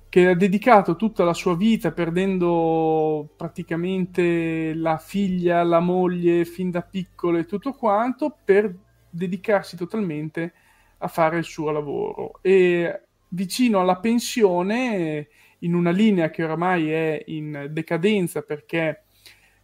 che 0.09 0.29
ha 0.29 0.33
dedicato 0.33 0.95
tutta 0.95 1.23
la 1.23 1.35
sua 1.35 1.55
vita 1.55 1.91
perdendo 1.91 3.29
praticamente 3.37 4.73
la 4.73 4.97
figlia, 4.97 5.61
la 5.61 5.79
moglie 5.79 6.43
fin 6.43 6.71
da 6.71 6.81
piccolo 6.81 7.37
e 7.37 7.45
tutto 7.45 7.73
quanto 7.73 8.35
per 8.43 8.73
dedicarsi 9.07 9.77
totalmente 9.77 10.53
a 10.97 11.07
fare 11.07 11.37
il 11.37 11.43
suo 11.43 11.69
lavoro 11.69 12.39
e 12.41 13.03
vicino 13.27 13.81
alla 13.81 13.97
pensione 13.97 15.27
in 15.59 15.73
una 15.73 15.91
linea 15.91 16.29
che 16.29 16.43
oramai 16.43 16.91
è 16.91 17.23
in 17.27 17.67
decadenza 17.71 18.41
perché 18.41 19.03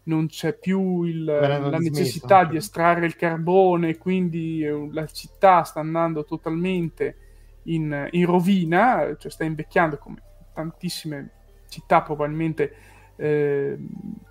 non 0.03 0.27
c'è 0.27 0.57
più 0.57 1.03
il, 1.03 1.23
la 1.23 1.77
necessità 1.77 2.39
smesso. 2.39 2.51
di 2.51 2.57
estrarre 2.57 3.05
il 3.05 3.15
carbone, 3.15 3.97
quindi 3.97 4.63
eh, 4.63 4.89
la 4.91 5.05
città 5.05 5.63
sta 5.63 5.79
andando 5.79 6.25
totalmente 6.25 7.17
in, 7.63 8.07
in 8.11 8.25
rovina, 8.25 9.15
cioè 9.17 9.31
sta 9.31 9.43
invecchiando 9.43 9.97
come 9.97 10.21
tantissime 10.53 11.29
città 11.69 12.01
probabilmente 12.01 12.75
eh, 13.15 13.77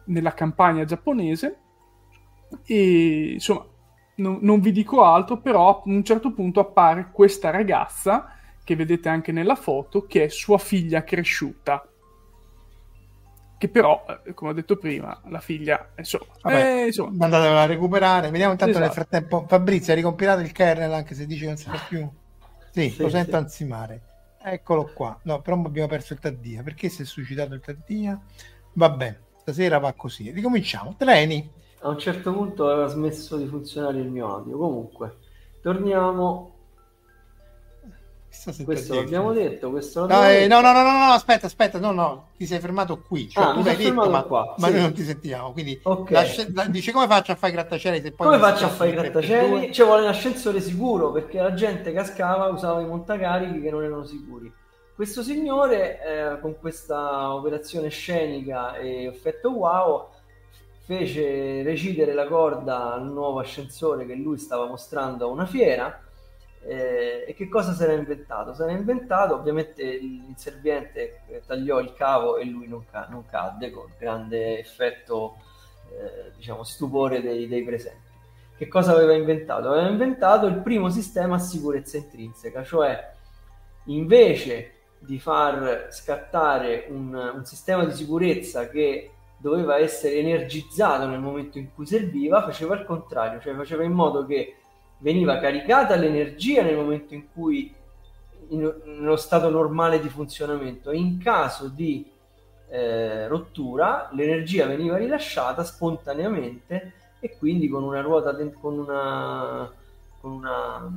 nella 0.06 0.34
campagna 0.34 0.84
giapponese. 0.84 1.58
E 2.66 3.32
insomma, 3.32 3.66
non, 4.16 4.38
non 4.42 4.60
vi 4.60 4.72
dico 4.72 5.02
altro, 5.02 5.40
però 5.40 5.78
a 5.78 5.82
un 5.86 6.04
certo 6.04 6.32
punto 6.32 6.60
appare 6.60 7.10
questa 7.12 7.48
ragazza 7.50 8.36
che 8.64 8.76
vedete 8.76 9.08
anche 9.08 9.32
nella 9.32 9.56
foto, 9.56 10.06
che 10.06 10.24
è 10.24 10.28
sua 10.28 10.58
figlia 10.58 11.04
cresciuta. 11.04 11.86
Che 13.58 13.68
però, 13.68 14.04
eh, 14.24 14.34
come 14.34 14.50
ho 14.50 14.54
detto 14.54 14.76
prima, 14.76 15.20
la 15.28 15.40
figlia, 15.40 15.90
insomma, 15.96 16.26
Vabbè, 16.40 16.82
eh, 16.82 16.86
insomma. 16.86 17.24
andatevela 17.24 17.62
a 17.62 17.66
recuperare. 17.66 18.30
Vediamo 18.30 18.52
intanto 18.52 18.78
esatto. 18.78 18.86
nel 18.86 18.94
frattempo. 18.94 19.44
Fabrizio, 19.46 19.92
hai 19.92 19.98
ricompilato 19.98 20.40
il 20.40 20.52
kernel 20.52 20.92
anche 20.92 21.14
se 21.14 21.26
dice 21.26 21.42
che 21.42 21.46
non 21.46 21.56
si 21.56 21.68
fa 21.68 21.78
più? 21.88 22.08
Sì, 22.70 22.90
sì 22.90 23.02
lo 23.02 23.08
sento 23.08 23.30
sì. 23.30 23.36
ansimare. 23.36 24.02
Eccolo 24.42 24.90
qua. 24.92 25.16
No, 25.22 25.40
però 25.40 25.60
abbiamo 25.62 25.88
perso 25.88 26.12
il 26.12 26.18
Taddia. 26.18 26.62
Perché 26.62 26.88
si 26.88 27.02
è 27.02 27.04
suicidato 27.04 27.54
il 27.54 27.60
Taddia? 27.60 28.20
Vabbè, 28.72 29.18
stasera 29.36 29.78
va 29.78 29.92
così. 29.92 30.30
Ricominciamo. 30.30 30.96
Treni. 30.98 31.48
A 31.82 31.88
un 31.88 31.98
certo 31.98 32.32
punto 32.32 32.68
aveva 32.68 32.86
smesso 32.88 33.36
di 33.36 33.46
funzionare 33.46 33.98
il 33.98 34.08
mio 34.08 34.34
audio. 34.34 34.56
Comunque, 34.56 35.18
torniamo 35.60 36.51
questo 38.64 38.94
l'abbiamo 38.94 39.32
detto, 39.32 39.70
questo 39.70 40.06
no, 40.06 40.28
eh, 40.28 40.46
no, 40.46 40.60
no, 40.60 40.72
no, 40.72 40.82
no, 40.82 40.92
no, 40.92 41.12
aspetta, 41.12 41.46
aspetta, 41.46 41.78
no, 41.78 41.92
no, 41.92 42.28
ti 42.36 42.46
sei 42.46 42.60
fermato 42.60 43.00
qui, 43.00 43.28
cioè, 43.28 43.44
ah, 43.44 43.52
tu 43.52 43.62
l'hai 43.62 43.76
detto, 43.76 44.08
ma, 44.08 44.22
qua. 44.22 44.54
ma 44.58 44.68
noi 44.68 44.80
non 44.80 44.92
ti 44.94 45.04
sentiamo, 45.04 45.52
quindi 45.52 45.80
dice 46.68 46.92
come 46.92 47.06
faccio 47.06 47.32
a 47.32 47.34
fare 47.34 47.52
i 47.52 47.54
grattacieli 47.54 48.00
se 48.00 48.12
poi 48.12 48.26
come 48.26 48.38
faccio 48.38 48.64
a 48.64 48.68
fare 48.68 48.90
i 48.90 48.94
grattacieli? 48.94 49.72
Ci 49.72 49.82
vuole 49.82 50.02
un 50.02 50.08
ascensore 50.08 50.60
sicuro 50.60 51.12
perché 51.12 51.40
la 51.40 51.52
gente 51.52 51.92
cascava 51.92 52.46
usava 52.48 52.80
i 52.80 52.86
montacarichi 52.86 53.60
che 53.60 53.70
non 53.70 53.84
erano 53.84 54.04
sicuri. 54.04 54.52
Questo 54.94 55.22
signore 55.22 56.00
eh, 56.00 56.40
con 56.40 56.58
questa 56.58 57.34
operazione 57.34 57.88
scenica 57.88 58.76
e 58.76 59.04
effetto 59.04 59.50
wow 59.50 60.08
fece 60.84 61.62
recidere 61.62 62.12
la 62.12 62.26
corda 62.26 62.94
al 62.94 63.10
nuovo 63.10 63.38
ascensore 63.38 64.04
che 64.04 64.14
lui 64.14 64.38
stava 64.38 64.66
mostrando 64.66 65.26
a 65.26 65.28
una 65.28 65.46
fiera 65.46 66.00
eh, 66.64 67.24
e 67.26 67.34
che 67.34 67.48
cosa 67.48 67.72
si 67.72 67.82
era 67.82 67.92
inventato? 67.92 68.54
Si 68.54 68.62
era 68.62 68.72
inventato, 68.72 69.34
ovviamente 69.34 69.82
l'inserviente 69.98 71.22
tagliò 71.46 71.80
il 71.80 71.92
cavo 71.94 72.36
e 72.36 72.44
lui 72.44 72.68
non, 72.68 72.84
ca- 72.90 73.08
non 73.10 73.26
cadde 73.26 73.70
con 73.70 73.90
grande 73.98 74.58
effetto 74.58 75.36
eh, 75.90 76.32
diciamo, 76.36 76.62
stupore 76.62 77.20
dei, 77.20 77.48
dei 77.48 77.64
presenti. 77.64 78.10
Che 78.56 78.68
cosa 78.68 78.92
aveva 78.92 79.14
inventato? 79.14 79.68
Aveva 79.68 79.88
inventato 79.88 80.46
il 80.46 80.58
primo 80.58 80.88
sistema 80.88 81.34
a 81.34 81.40
sicurezza 81.40 81.96
intrinseca, 81.96 82.62
cioè 82.62 83.12
invece 83.86 84.74
di 84.98 85.18
far 85.18 85.88
scattare 85.90 86.86
un, 86.90 87.12
un 87.12 87.44
sistema 87.44 87.84
di 87.84 87.92
sicurezza 87.92 88.68
che 88.68 89.10
doveva 89.36 89.78
essere 89.78 90.14
energizzato 90.18 91.08
nel 91.08 91.18
momento 91.18 91.58
in 91.58 91.74
cui 91.74 91.86
serviva, 91.86 92.44
faceva 92.44 92.76
il 92.76 92.84
contrario, 92.84 93.40
cioè 93.40 93.56
faceva 93.56 93.82
in 93.82 93.90
modo 93.90 94.24
che 94.24 94.58
veniva 95.02 95.38
caricata 95.38 95.96
l'energia 95.96 96.62
nel 96.62 96.76
momento 96.76 97.12
in 97.12 97.24
cui 97.32 97.74
in, 98.48 98.74
nello 98.84 99.16
stato 99.16 99.50
normale 99.50 100.00
di 100.00 100.08
funzionamento. 100.08 100.92
In 100.92 101.18
caso 101.18 101.68
di 101.68 102.10
eh, 102.68 103.26
rottura 103.28 104.08
l'energia 104.12 104.66
veniva 104.66 104.96
rilasciata 104.96 105.62
spontaneamente 105.64 106.94
e 107.20 107.36
quindi 107.36 107.68
con 107.68 107.82
una 107.82 108.00
ruota 108.00 108.32
de- 108.32 108.52
con 108.52 108.78
una 108.78 109.70
con 110.20 110.32
una 110.32 110.90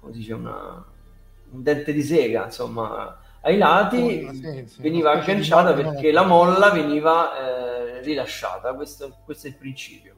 come 0.00 0.12
si 0.12 0.18
dice 0.18 0.32
una, 0.32 0.84
un 1.50 1.62
dente 1.62 1.92
di 1.92 2.02
sega 2.02 2.46
insomma 2.46 3.20
ai 3.42 3.56
lati 3.56 4.26
oh, 4.26 4.32
sì, 4.32 4.64
sì, 4.66 4.82
veniva 4.82 5.12
agganciata 5.12 5.72
perché 5.72 6.10
la 6.10 6.24
molla 6.24 6.70
veniva 6.70 7.38
eh, 7.38 8.02
rilasciata. 8.02 8.74
Questo, 8.74 9.18
questo 9.24 9.46
è 9.46 9.50
il 9.50 9.56
principio 9.56 10.17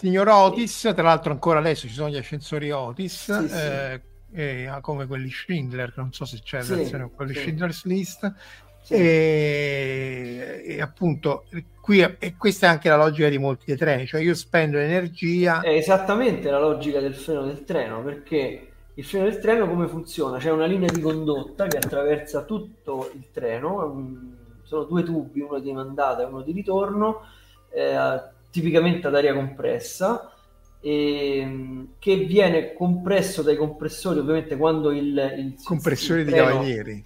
signor 0.00 0.28
Otis, 0.28 0.92
tra 0.94 1.02
l'altro 1.02 1.30
ancora 1.30 1.58
adesso 1.58 1.86
ci 1.86 1.92
sono 1.92 2.08
gli 2.08 2.16
ascensori 2.16 2.70
Otis, 2.70 3.46
sì, 3.46 3.54
eh, 3.54 4.00
eh, 4.32 4.78
come 4.80 5.06
quelli 5.06 5.28
Schindler, 5.28 5.92
non 5.96 6.10
so 6.10 6.24
se 6.24 6.40
c'è 6.42 6.62
sì, 6.62 6.74
versione 6.74 7.02
con 7.04 7.14
quelli 7.14 7.34
sì. 7.34 7.40
Schindler's 7.40 7.84
List. 7.84 8.34
Sì. 8.82 8.94
E, 8.94 10.62
e, 10.64 10.80
appunto 10.80 11.44
qui 11.82 12.00
e 12.00 12.34
questa 12.38 12.66
è 12.66 12.70
anche 12.70 12.88
la 12.88 12.96
logica 12.96 13.28
di 13.28 13.36
molti 13.36 13.64
dei 13.66 13.76
treni, 13.76 14.06
cioè 14.06 14.22
io 14.22 14.34
spendo 14.34 14.78
energia. 14.78 15.60
È 15.60 15.68
esattamente 15.68 16.50
la 16.50 16.58
logica 16.58 16.98
del 16.98 17.14
freno 17.14 17.44
del 17.44 17.64
treno, 17.64 18.02
perché 18.02 18.68
il 18.94 19.04
freno 19.04 19.26
del 19.26 19.38
treno 19.38 19.68
come 19.68 19.86
funziona? 19.86 20.38
C'è 20.38 20.50
una 20.50 20.64
linea 20.64 20.90
di 20.90 21.02
condotta 21.02 21.66
che 21.66 21.76
attraversa 21.76 22.44
tutto 22.44 23.10
il 23.14 23.26
treno, 23.30 23.84
un, 23.84 24.34
sono 24.62 24.84
due 24.84 25.02
tubi, 25.02 25.40
uno 25.40 25.58
di 25.58 25.72
mandata 25.74 26.22
e 26.22 26.24
uno 26.24 26.40
di 26.40 26.52
ritorno, 26.52 27.20
eh, 27.70 28.38
tipicamente 28.50 29.06
ad 29.06 29.14
aria 29.14 29.34
compressa 29.34 30.32
e, 30.80 31.86
che 31.98 32.16
viene 32.16 32.72
compresso 32.72 33.42
dai 33.42 33.56
compressori 33.56 34.18
ovviamente 34.18 34.56
quando 34.56 34.90
il, 34.90 35.34
il 35.36 35.54
compressori 35.62 36.20
il 36.20 36.26
di 36.26 36.32
cavalieri. 36.32 37.04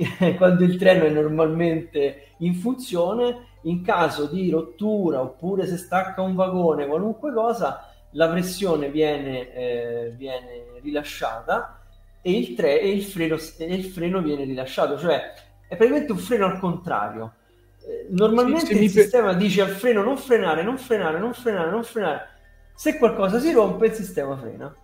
quando 0.38 0.64
il 0.64 0.76
treno 0.76 1.04
è 1.04 1.10
normalmente 1.10 2.34
in 2.38 2.54
funzione 2.54 3.48
in 3.62 3.82
caso 3.82 4.26
di 4.26 4.48
rottura 4.48 5.20
oppure 5.20 5.66
se 5.66 5.76
stacca 5.76 6.22
un 6.22 6.34
vagone 6.34 6.86
qualunque 6.86 7.32
cosa 7.32 7.90
la 8.12 8.28
pressione 8.28 8.90
viene, 8.90 9.52
eh, 9.52 10.14
viene 10.16 10.80
rilasciata 10.80 11.80
e 12.22 12.32
il, 12.32 12.54
tre, 12.54 12.80
e, 12.80 12.90
il 12.90 13.02
freno, 13.02 13.36
e 13.58 13.74
il 13.74 13.84
freno 13.84 14.20
viene 14.20 14.44
rilasciato. 14.44 14.98
Cioè 14.98 15.32
è 15.68 15.76
praticamente 15.76 16.12
un 16.12 16.18
freno 16.18 16.46
al 16.46 16.58
contrario 16.58 17.34
eh, 17.86 18.06
normalmente 18.10 18.74
sì, 18.74 18.82
il 18.82 18.90
sistema 18.90 19.32
dice 19.32 19.62
al 19.62 19.70
freno 19.70 20.02
non 20.02 20.16
frenare, 20.16 20.62
non 20.62 20.78
frenare, 20.78 21.18
non 21.18 21.32
frenare, 21.32 21.70
non 21.70 21.84
frenare 21.84 22.38
se 22.80 22.96
qualcosa 22.96 23.38
si 23.38 23.52
rompe, 23.52 23.88
il 23.88 23.92
sistema 23.92 24.38
frena. 24.38 24.74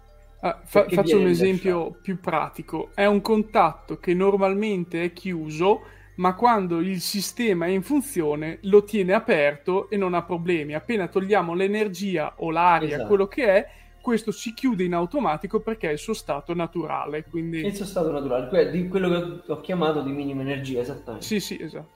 Ah, 0.41 0.61
fa- 0.67 0.87
faccio 0.87 1.19
un 1.19 1.29
esempio 1.29 1.97
più 2.03 2.21
pratico. 2.21 2.91
È 2.95 3.07
un 3.07 3.23
contatto 3.23 3.99
che 3.99 4.13
normalmente 4.13 5.03
è 5.03 5.15
chiuso, 5.15 5.81
ma 6.17 6.35
quando 6.35 6.81
il 6.81 7.01
sistema 7.01 7.65
è 7.65 7.71
in 7.71 7.83
funzione 7.83 8.59
lo 8.65 8.85
tiene 8.85 9.15
aperto 9.15 9.89
e 9.89 9.97
non 9.97 10.13
ha 10.13 10.23
problemi. 10.25 10.75
Appena 10.75 11.09
togliamo 11.09 11.55
l'energia 11.55 12.35
o 12.37 12.51
l'aria, 12.51 12.97
esatto. 12.97 13.07
quello 13.07 13.27
che 13.29 13.47
è, 13.47 13.69
questo 14.03 14.31
si 14.31 14.53
chiude 14.53 14.85
in 14.85 14.93
automatico 14.93 15.61
perché 15.61 15.89
è 15.89 15.93
il 15.93 15.99
suo 15.99 16.13
stato 16.13 16.53
naturale. 16.53 17.25
Quindi... 17.25 17.65
Il 17.65 17.75
suo 17.75 17.87
stato 17.87 18.13
naturale, 18.13 18.89
quello 18.91 19.41
che 19.41 19.53
ho 19.53 19.61
chiamato 19.63 20.03
di 20.03 20.11
minima 20.11 20.43
energia, 20.43 20.81
esattamente. 20.81 21.25
Sì, 21.25 21.41
sì, 21.41 21.57
esatto. 21.59 21.96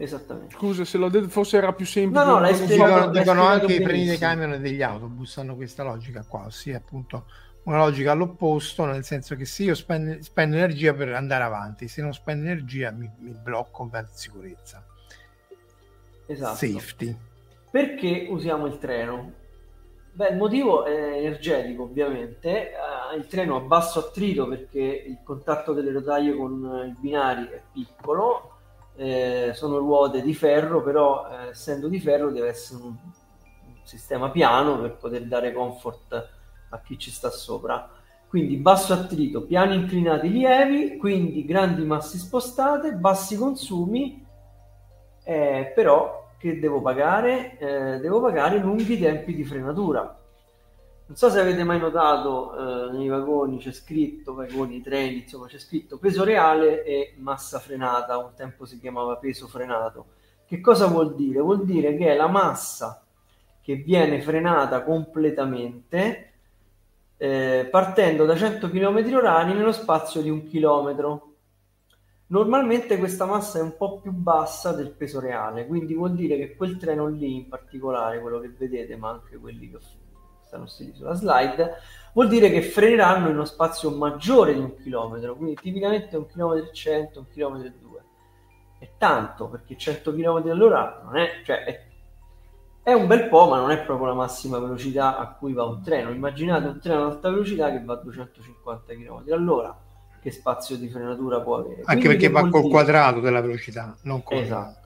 Esattamente. 0.00 0.54
Scusa, 0.54 0.86
se 0.86 0.96
l'ho 0.96 1.10
detto 1.10 1.28
forse 1.28 1.58
era 1.58 1.74
più 1.74 1.84
semplice. 1.84 2.24
No, 2.24 2.32
no, 2.32 2.40
l'hai 2.40 2.54
spiegato, 2.54 3.10
dicono, 3.10 3.10
dicono 3.10 3.42
anche 3.44 3.74
i 3.74 3.82
treni 3.82 4.06
dei 4.06 4.16
camion 4.16 4.54
e 4.54 4.58
degli 4.58 4.80
autobus 4.80 5.36
hanno 5.36 5.54
questa 5.54 5.82
logica 5.82 6.24
qua, 6.26 6.46
ossia 6.46 6.78
appunto 6.78 7.26
una 7.64 7.76
logica 7.76 8.12
all'opposto, 8.12 8.86
nel 8.86 9.04
senso 9.04 9.36
che 9.36 9.44
se 9.44 9.64
io 9.64 9.74
spendo, 9.74 10.22
spendo 10.22 10.56
energia 10.56 10.94
per 10.94 11.12
andare 11.12 11.44
avanti, 11.44 11.86
se 11.86 12.00
non 12.00 12.14
spendo 12.14 12.46
energia 12.46 12.90
mi, 12.90 13.10
mi 13.18 13.32
blocco 13.32 13.86
per 13.88 14.08
sicurezza. 14.10 14.82
Esatto. 16.24 16.56
Safety. 16.56 17.14
Perché 17.70 18.26
usiamo 18.30 18.66
il 18.66 18.78
treno? 18.78 19.32
Beh, 20.12 20.28
il 20.28 20.36
motivo 20.36 20.84
è 20.84 21.18
energetico, 21.18 21.82
ovviamente. 21.82 22.72
Uh, 23.12 23.16
il 23.16 23.26
treno 23.26 23.56
ha 23.56 23.60
basso 23.60 23.98
attrito 23.98 24.48
perché 24.48 24.80
il 24.80 25.18
contatto 25.22 25.74
delle 25.74 25.92
rotaie 25.92 26.34
con 26.34 26.86
i 26.88 26.96
binari 26.98 27.46
è 27.48 27.62
piccolo, 27.70 28.49
eh, 29.00 29.52
sono 29.54 29.78
ruote 29.78 30.20
di 30.20 30.34
ferro, 30.34 30.82
però 30.82 31.26
eh, 31.26 31.48
essendo 31.48 31.88
di 31.88 31.98
ferro 31.98 32.30
deve 32.30 32.48
essere 32.48 32.82
un, 32.82 32.88
un, 32.88 33.74
sistema 33.82 34.30
piano 34.30 34.78
per 34.78 34.98
poter 34.98 35.24
dare 35.24 35.54
comfort 35.54 36.28
a 36.68 36.80
chi 36.80 36.98
ci 36.98 37.10
sta 37.10 37.30
sopra. 37.30 37.88
Quindi 38.28 38.56
basso 38.56 38.92
attrito, 38.92 39.46
piani 39.46 39.74
inclinati 39.74 40.30
lievi, 40.30 40.98
quindi 40.98 41.46
grandi 41.46 41.82
masse 41.82 42.18
spostate, 42.18 42.92
bassi 42.92 43.36
consumi, 43.36 44.22
eh, 45.24 45.72
però 45.74 46.32
che 46.38 46.60
devo 46.60 46.82
pagare? 46.82 47.56
Eh, 47.56 47.98
devo 48.00 48.20
pagare 48.20 48.58
lunghi 48.58 48.98
tempi 48.98 49.34
di 49.34 49.44
frenatura 49.44 50.19
non 51.10 51.18
so 51.18 51.28
se 51.28 51.40
avete 51.40 51.64
mai 51.64 51.80
notato 51.80 52.88
eh, 52.88 52.92
nei 52.92 53.08
vagoni 53.08 53.58
c'è 53.58 53.72
scritto, 53.72 54.32
vagoni, 54.32 54.80
treni, 54.80 55.22
insomma 55.22 55.46
c'è 55.46 55.58
scritto 55.58 55.98
peso 55.98 56.22
reale 56.22 56.84
e 56.84 57.14
massa 57.18 57.58
frenata, 57.58 58.16
un 58.16 58.30
tempo 58.36 58.64
si 58.64 58.78
chiamava 58.78 59.16
peso 59.16 59.48
frenato. 59.48 60.06
Che 60.46 60.60
cosa 60.60 60.86
vuol 60.86 61.16
dire? 61.16 61.40
Vuol 61.40 61.64
dire 61.64 61.96
che 61.96 62.12
è 62.12 62.14
la 62.14 62.28
massa 62.28 63.02
che 63.60 63.74
viene 63.74 64.20
frenata 64.20 64.84
completamente 64.84 66.32
eh, 67.16 67.66
partendo 67.68 68.24
da 68.24 68.36
100 68.36 68.70
km 68.70 69.12
orari 69.12 69.52
nello 69.52 69.72
spazio 69.72 70.22
di 70.22 70.30
un 70.30 70.46
chilometro. 70.46 71.34
Normalmente 72.26 72.98
questa 72.98 73.26
massa 73.26 73.58
è 73.58 73.62
un 73.62 73.76
po' 73.76 73.98
più 73.98 74.12
bassa 74.12 74.70
del 74.70 74.92
peso 74.92 75.18
reale, 75.18 75.66
quindi 75.66 75.92
vuol 75.92 76.14
dire 76.14 76.36
che 76.36 76.54
quel 76.54 76.76
treno 76.76 77.08
lì 77.08 77.34
in 77.34 77.48
particolare, 77.48 78.20
quello 78.20 78.38
che 78.38 78.52
vedete, 78.56 78.94
ma 78.94 79.10
anche 79.10 79.36
quelli 79.38 79.68
che 79.68 79.74
ho 79.74 79.80
stanno 80.50 80.66
stili 80.66 80.92
sulla 80.92 81.14
slide, 81.14 81.76
vuol 82.12 82.26
dire 82.26 82.50
che 82.50 82.60
freneranno 82.62 83.28
in 83.28 83.34
uno 83.34 83.44
spazio 83.44 83.90
maggiore 83.90 84.52
di 84.52 84.58
un 84.58 84.74
chilometro, 84.74 85.36
quindi 85.36 85.54
tipicamente 85.54 86.16
un 86.16 86.26
chilometro 86.26 86.68
e 86.68 86.72
100, 86.74 87.18
un 87.20 87.28
chilometro 87.28 87.68
e 87.68 87.74
2. 87.80 88.04
È 88.80 88.90
tanto, 88.98 89.48
perché 89.48 89.76
100 89.76 90.12
km 90.12 90.50
all'ora 90.50 91.02
non 91.04 91.16
è, 91.16 91.42
cioè 91.44 91.64
è, 91.64 91.86
è, 92.82 92.92
un 92.92 93.06
bel 93.06 93.28
po', 93.28 93.46
ma 93.48 93.60
non 93.60 93.70
è 93.70 93.80
proprio 93.84 94.08
la 94.08 94.14
massima 94.14 94.58
velocità 94.58 95.18
a 95.18 95.32
cui 95.34 95.52
va 95.52 95.64
un 95.64 95.82
treno. 95.82 96.10
Immaginate 96.10 96.66
un 96.66 96.80
treno 96.80 97.04
ad 97.04 97.12
alta 97.12 97.30
velocità 97.30 97.70
che 97.70 97.84
va 97.84 97.92
a 97.92 97.96
250 98.02 98.94
km 98.94 99.32
all'ora, 99.32 99.78
che 100.20 100.30
spazio 100.32 100.76
di 100.76 100.88
frenatura 100.88 101.40
può 101.40 101.58
avere. 101.58 101.82
Anche 101.84 102.06
Quindi 102.06 102.08
perché 102.08 102.28
va 102.28 102.40
col 102.48 102.62
dire... 102.62 102.72
quadrato 102.72 103.20
della 103.20 103.40
velocità, 103.40 103.96
non 104.02 104.22
col 104.22 104.38
esatto. 104.38 104.79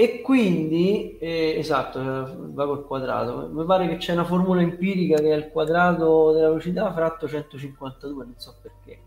E 0.00 0.20
quindi, 0.20 1.18
eh, 1.18 1.56
esatto, 1.58 2.52
va 2.52 2.66
col 2.66 2.86
quadrato. 2.86 3.48
Mi 3.52 3.64
pare 3.64 3.88
che 3.88 3.96
c'è 3.96 4.12
una 4.12 4.24
formula 4.24 4.60
empirica 4.60 5.16
che 5.16 5.32
è 5.32 5.34
il 5.34 5.48
quadrato 5.48 6.30
della 6.30 6.46
velocità 6.50 6.92
fratto 6.92 7.26
152, 7.26 8.24
non 8.24 8.34
so 8.36 8.54
perché. 8.62 9.00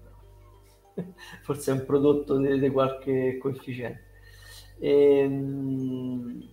Forse 1.43 1.71
è 1.71 1.75
un 1.75 1.85
prodotto 1.85 2.35
di, 2.35 2.59
di 2.59 2.69
qualche 2.71 3.37
coefficiente. 3.37 4.03
E, 4.79 5.19
ehm, 5.19 6.49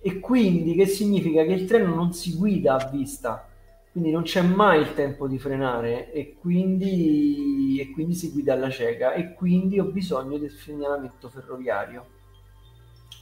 e 0.00 0.18
quindi 0.18 0.74
che 0.74 0.86
significa 0.86 1.44
che 1.44 1.52
il 1.52 1.66
treno 1.66 1.94
non 1.94 2.14
si 2.14 2.36
guida 2.36 2.76
a 2.76 2.88
vista, 2.88 3.46
quindi 3.92 4.10
non 4.10 4.22
c'è 4.22 4.40
mai 4.40 4.80
il 4.80 4.94
tempo 4.94 5.28
di 5.28 5.38
frenare 5.38 6.10
e 6.10 6.36
quindi, 6.40 7.78
e 7.78 7.90
quindi 7.90 8.14
si 8.14 8.30
guida 8.32 8.54
alla 8.54 8.70
cieca 8.70 9.12
e 9.12 9.34
quindi 9.34 9.78
ho 9.78 9.84
bisogno 9.84 10.38
del 10.38 10.52
segnalamento 10.52 11.28
ferroviario 11.28 12.13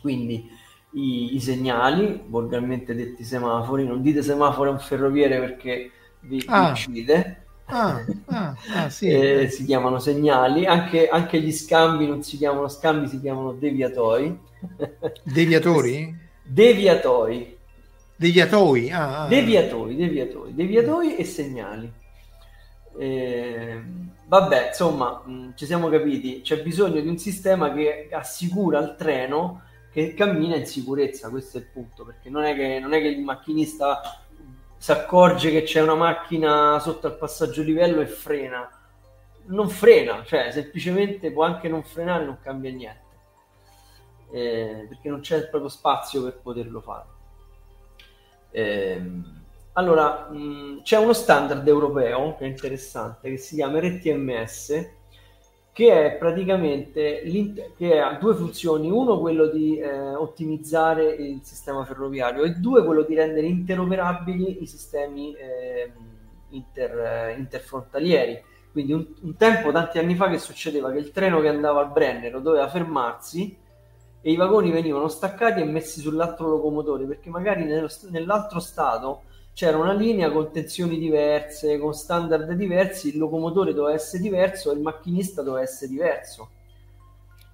quindi 0.03 0.51
i, 0.93 1.37
i 1.37 1.41
segnali, 1.41 2.23
volgarmente 2.27 2.95
detti 2.95 3.25
semafori, 3.25 3.87
non 3.87 4.03
dite 4.03 4.23
semaforo 4.23 4.69
a 4.69 4.73
un 4.73 4.79
ferroviere 4.79 5.39
perché 5.39 5.91
vi, 6.21 6.43
ah. 6.47 6.65
vi 6.65 6.71
uccide. 6.71 7.37
Ah, 7.65 8.05
ah, 8.27 8.57
ah, 8.75 8.89
sì. 8.91 9.09
eh, 9.09 9.49
si 9.49 9.65
chiamano 9.65 9.99
segnali, 9.99 10.67
anche, 10.67 11.09
anche, 11.09 11.41
gli 11.41 11.53
scambi 11.53 12.07
non 12.07 12.23
si 12.23 12.37
chiamano 12.37 12.69
scambi, 12.69 13.09
si 13.09 13.21
chiamano 13.21 13.53
deviatori. 13.59 14.39
Deviatori? 15.23 16.15
deviatori. 16.43 17.59
Deviatori? 18.15 18.91
Ah, 18.91 19.23
ah. 19.23 19.29
Deviatori, 19.29 19.97
deviatori, 19.97 20.55
deviatori 20.55 21.17
e 21.17 21.25
segnali. 21.25 21.91
Eh, 22.99 23.83
vabbè, 24.27 24.69
insomma, 24.69 25.23
mh, 25.25 25.53
ci 25.57 25.65
siamo 25.65 25.89
capiti, 25.89 26.43
c'è 26.43 26.63
bisogno 26.63 27.01
di 27.01 27.09
un 27.09 27.17
sistema 27.17 27.73
che 27.73 28.09
assicura 28.11 28.79
al 28.79 28.97
treno 28.97 29.63
che 29.93 30.14
cammina 30.14 30.57
in 30.57 30.66
sicurezza, 30.66 31.28
questo 31.28 31.59
è 31.59 31.61
il 31.61 31.66
punto, 31.66 32.05
perché 32.05 32.30
non 32.30 32.45
è 32.45 32.55
che, 32.55 32.80
non 32.80 32.95
è 32.95 33.01
che 33.01 33.09
il 33.09 33.20
macchinista 33.20 34.01
si 34.76 34.90
accorge 34.90 35.51
che 35.51 35.62
c'è 35.62 35.82
una 35.82 35.95
macchina 35.95 36.78
sotto 36.80 37.07
al 37.07 37.16
passaggio 37.16 37.62
livello 37.62 38.01
e 38.01 38.07
frena. 38.07 38.68
Non 39.45 39.68
frena, 39.68 40.24
cioè 40.24 40.51
semplicemente 40.51 41.30
può 41.30 41.45
anche 41.45 41.68
non 41.68 41.82
frenare, 41.82 42.24
non 42.24 42.38
cambia 42.43 42.72
niente. 42.72 43.01
Eh, 44.32 44.86
perché 44.88 45.09
non 45.11 45.20
c'è 45.20 45.49
proprio 45.49 45.68
spazio 45.68 46.22
per 46.22 46.40
poterlo 46.40 46.80
fare. 46.80 47.07
Eh, 48.51 49.03
allora, 49.74 50.28
mh, 50.30 50.82
c'è 50.82 50.97
uno 50.99 51.12
standard 51.12 51.66
europeo 51.68 52.34
che 52.36 52.45
è 52.45 52.49
interessante, 52.49 53.30
che 53.30 53.36
si 53.36 53.57
chiama 53.57 53.78
RTMS, 53.78 54.90
che 55.73 56.07
è 56.07 56.16
praticamente 56.18 57.23
che 57.77 57.99
ha 57.99 58.12
due 58.14 58.35
funzioni, 58.35 58.91
uno 58.91 59.18
quello 59.18 59.47
di 59.47 59.79
eh, 59.79 60.14
ottimizzare 60.14 61.14
il 61.14 61.41
sistema 61.43 61.83
ferroviario 61.87 62.43
e 62.43 62.51
due 62.51 62.85
quello 62.85 63.03
di 63.03 63.14
rendere 63.14 63.47
interoperabili 63.47 64.62
i 64.62 64.66
sistemi 64.66 65.35
eh, 65.35 65.91
inter, 66.51 67.39
interfrontalieri. 67.39 68.43
Quindi 68.70 68.93
un, 68.93 69.07
un, 69.23 69.37
tempo, 69.37 69.73
tanti 69.73 69.99
anni 69.99 70.14
fa, 70.14 70.29
che 70.29 70.39
succedeva 70.39 70.91
che 70.91 70.99
il 70.99 71.11
treno 71.11 71.41
che 71.41 71.49
andava 71.49 71.81
al 71.81 71.91
Brennero 71.91 72.41
doveva 72.41 72.68
fermarsi 72.68 73.57
e 74.20 74.31
i 74.31 74.37
vagoni 74.37 74.70
venivano 74.70 75.09
staccati 75.09 75.61
e 75.61 75.64
messi 75.64 76.01
sull'altro 76.01 76.49
locomotore 76.49 77.07
perché 77.07 77.29
magari 77.29 77.64
nello, 77.64 77.89
nell'altro 78.11 78.61
stato 78.61 79.23
c'era 79.55 79.77
una 79.77 79.93
linea 79.93 80.31
con 80.31 80.51
tensioni 80.51 80.99
diverse, 80.99 81.79
con 81.79 81.93
standard 81.93 82.51
diversi, 82.53 83.09
il 83.09 83.19
locomotore 83.19 83.75
doveva 83.75 83.95
essere 83.95 84.23
diverso 84.23 84.71
e 84.71 84.75
il 84.75 84.81
macchinista 84.81 85.43
doveva 85.43 85.63
essere 85.63 85.91
diverso. 85.91 86.49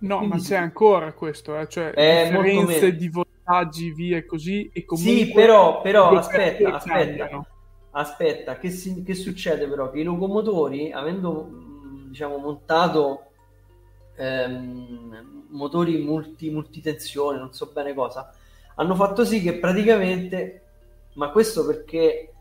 No, 0.01 0.19
Quindi 0.19 0.37
ma 0.37 0.43
c'è 0.43 0.57
ancora 0.57 1.13
questo, 1.13 1.59
eh? 1.59 1.67
cioè 1.67 1.91
è 1.91 2.29
differenze 2.31 2.95
di 2.95 3.09
voltaggi, 3.09 3.91
via 3.93 4.19
e 4.19 4.27
così, 4.27 4.71
e 4.73 4.85
comunque... 4.85 5.13
Sì, 5.13 5.33
però, 5.33 5.81
però 5.81 6.11
aspetta, 6.11 6.77
aspetta, 6.77 7.47
aspetta, 7.91 8.59
che, 8.59 8.71
si, 8.71 9.03
che, 9.03 9.15
succede 9.15 9.67
però? 9.67 9.91
Che 9.91 9.99
i 9.99 10.05
locomotori, 10.05 10.93
avendo 10.93 11.51
diciamo 12.09 12.37
montato 12.37 13.31
ehm, 14.15 15.47
motori 15.49 15.99
multi, 15.99 16.49
multitensione, 16.51 17.39
non 17.39 17.53
so 17.53 17.71
bene 17.73 17.93
cosa, 17.93 18.33
hanno 18.77 18.95
fatto 18.95 19.25
sì 19.25 19.43
che 19.43 19.55
praticamente 19.55 20.68
ma 21.19 21.31
questo 21.31 21.67
perché 21.67 22.33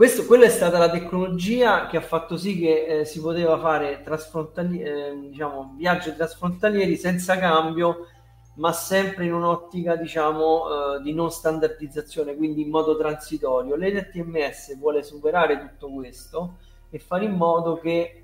questo, 0.00 0.24
quella 0.24 0.46
è 0.46 0.48
stata 0.48 0.78
la 0.78 0.88
tecnologia 0.88 1.86
che 1.86 1.98
ha 1.98 2.00
fatto 2.00 2.38
sì 2.38 2.58
che 2.58 3.00
eh, 3.00 3.04
si 3.04 3.20
poteva 3.20 3.58
fare 3.58 4.02
eh, 4.02 5.28
diciamo, 5.28 5.74
viaggi 5.76 6.14
trasfrontalieri 6.14 6.96
senza 6.96 7.36
cambio, 7.36 8.06
ma 8.54 8.72
sempre 8.72 9.26
in 9.26 9.34
un'ottica 9.34 9.96
diciamo, 9.96 10.96
eh, 10.96 11.02
di 11.02 11.12
non 11.12 11.30
standardizzazione, 11.30 12.34
quindi 12.34 12.62
in 12.62 12.70
modo 12.70 12.96
transitorio. 12.96 13.76
L'ETMS 13.76 14.78
vuole 14.78 15.02
superare 15.02 15.58
tutto 15.58 15.90
questo 15.90 16.56
e 16.88 16.98
fare 16.98 17.26
in 17.26 17.32
modo 17.32 17.76
che, 17.76 18.22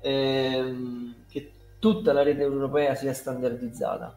ehm, 0.00 1.24
che 1.30 1.52
tutta 1.78 2.12
la 2.12 2.22
rete 2.22 2.42
europea 2.42 2.94
sia 2.94 3.14
standardizzata. 3.14 4.14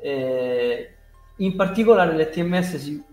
Eh, 0.00 0.94
in 1.38 1.56
particolare 1.56 2.14
l'ETMS 2.14 2.76
si 2.76 3.07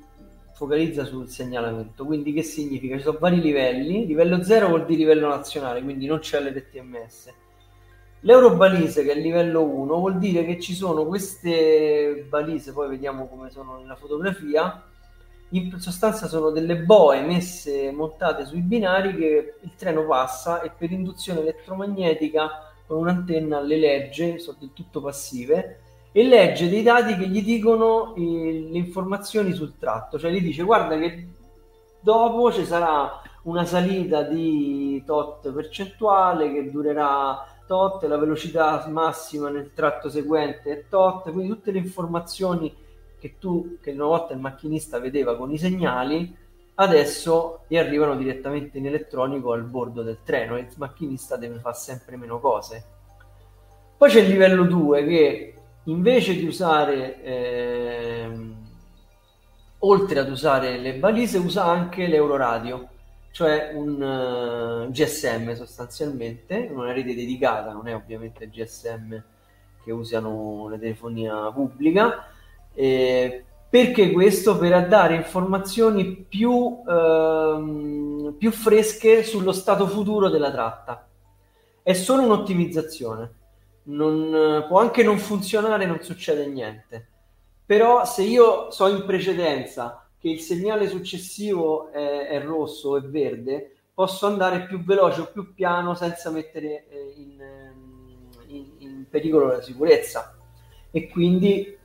focalizza 0.56 1.04
sul 1.04 1.30
segnalamento. 1.30 2.06
Quindi 2.06 2.34
che 2.34 2.42
significa? 2.42 2.96
Ci 2.96 3.04
sono 3.04 3.18
vari 3.20 3.42
livelli. 3.42 4.06
Livello 4.06 4.42
0 4.42 4.70
vuol 4.70 4.86
dire 4.86 5.00
livello 5.00 5.28
nazionale, 5.28 5.84
quindi 5.84 6.08
non 6.08 6.20
c'è 6.20 6.40
l'ETMS. 6.40 7.34
L'Eurobalise, 8.22 9.04
che 9.04 9.12
è 9.12 9.16
il 9.16 9.22
livello 9.22 9.64
1, 9.64 9.96
vuol 9.98 10.18
dire 10.18 10.46
che 10.46 10.60
ci 10.60 10.74
sono 10.74 11.06
queste 11.06 12.26
balise, 12.28 12.74
poi 12.74 12.90
vediamo 12.90 13.28
come 13.28 13.52
sono 13.52 13.78
nella 13.78 13.96
fotografia, 13.96 14.82
in 15.50 15.80
sostanza 15.80 16.28
sono 16.28 16.50
delle 16.50 16.78
boe 16.78 17.22
messe, 17.22 17.92
montate 17.92 18.46
sui 18.46 18.62
binari 18.62 19.16
che 19.16 19.56
il 19.62 19.72
treno 19.76 20.08
passa 20.08 20.62
e 20.62 20.72
per 20.76 20.92
induzione 20.92 21.42
elettromagnetica 21.42 22.74
con 22.88 22.98
un'antenna 22.98 23.60
le 23.60 23.78
legge, 23.78 24.40
sono 24.40 24.58
del 24.60 24.72
tutto 24.74 25.02
passive, 25.02 25.82
e 26.18 26.24
legge 26.24 26.70
dei 26.70 26.82
dati 26.82 27.18
che 27.18 27.28
gli 27.28 27.44
dicono 27.44 28.16
eh, 28.16 28.70
le 28.72 28.78
informazioni 28.78 29.52
sul 29.52 29.78
tratto, 29.78 30.18
cioè 30.18 30.32
gli 30.32 30.40
dice 30.40 30.64
guarda 30.64 30.98
che 30.98 31.28
dopo 32.00 32.54
ci 32.54 32.64
sarà 32.64 33.22
una 33.44 33.66
salita 33.66 34.22
di 34.22 35.04
tot 35.06 35.52
percentuale 35.52 36.54
che 36.54 36.72
durerà 36.72 37.46
tot, 37.68 38.02
la 38.06 38.18
velocità 38.18 38.88
massima 38.88 39.50
nel 39.50 39.74
tratto 39.74 40.08
seguente 40.08 40.72
è 40.72 40.84
tot, 40.88 41.30
quindi 41.34 41.50
tutte 41.50 41.72
le 41.72 41.80
informazioni 41.80 42.74
che 43.20 43.36
tu, 43.38 43.80
che 43.82 43.92
una 43.92 44.06
volta 44.06 44.32
il 44.34 44.40
macchinista 44.40 45.00
vedeva 45.00 45.36
con 45.36 45.52
i 45.52 45.58
segnali, 45.58 46.34
adesso 46.76 47.64
gli 47.68 47.76
arrivano 47.76 48.16
direttamente 48.16 48.78
in 48.78 48.86
elettronico 48.86 49.52
al 49.52 49.64
bordo 49.64 50.02
del 50.02 50.20
treno 50.24 50.56
e 50.56 50.62
il 50.62 50.68
macchinista 50.78 51.36
deve 51.36 51.60
fare 51.60 51.76
sempre 51.76 52.16
meno 52.16 52.40
cose. 52.40 52.86
Poi 53.98 54.10
c'è 54.10 54.22
il 54.22 54.30
livello 54.30 54.64
2 54.64 55.06
che 55.06 55.55
invece 55.86 56.36
di 56.36 56.46
usare 56.46 57.24
ehm, 57.24 58.56
oltre 59.80 60.20
ad 60.20 60.30
usare 60.30 60.78
le 60.78 60.96
balise 60.96 61.38
usa 61.38 61.66
anche 61.66 62.08
l'Euroradio 62.08 62.90
cioè 63.32 63.72
un 63.74 64.02
uh, 64.02 64.88
eh, 64.88 64.92
GSM 64.92 65.54
sostanzialmente 65.54 66.70
una 66.72 66.94
rete 66.94 67.14
dedicata 67.14 67.72
non 67.72 67.88
è 67.88 67.96
ovviamente 67.96 68.46
il 68.46 68.50
GSM 68.50 69.22
che 69.86 69.92
usano 69.92 70.68
la 70.68 70.78
telefonia 70.78 71.52
pubblica. 71.52 72.26
Eh, 72.74 73.46
perché 73.70 74.12
questo? 74.12 74.58
Per 74.58 74.88
dare 74.88 75.16
informazioni 75.16 76.26
più, 76.28 76.82
ehm, 76.88 78.36
più 78.38 78.52
fresche 78.52 79.24
sullo 79.24 79.52
stato 79.52 79.86
futuro 79.88 80.30
della 80.30 80.52
tratta. 80.52 81.08
È 81.84 81.94
solo 81.94 82.24
un'ottimizzazione 82.24 83.32
non, 83.86 84.66
può 84.68 84.80
anche 84.80 85.04
non 85.04 85.18
funzionare, 85.18 85.86
non 85.86 86.02
succede 86.02 86.48
niente. 86.48 87.10
Però 87.66 88.06
se 88.06 88.22
io 88.24 88.70
so 88.72 88.88
in 88.88 89.06
precedenza 89.06 90.08
che 90.20 90.30
il 90.30 90.40
segnale 90.40 90.88
successivo 90.88 91.92
è, 91.92 92.28
è 92.28 92.42
rosso 92.42 92.98
è 92.98 93.02
verde, 93.02 93.76
posso 93.94 94.28
andare 94.28 94.66
più 94.66 94.84
veloce 94.84 95.22
o 95.22 95.30
più 95.32 95.54
piano 95.54 95.96
senza 95.96 96.30
mettere 96.30 96.86
eh, 96.90 97.14
in, 97.18 97.44
in, 98.48 98.66
in, 98.80 99.06
pericolo 99.10 99.48
la 99.48 99.62
sicurezza. 99.62 100.36
E 100.92 101.10
quindi 101.10 101.78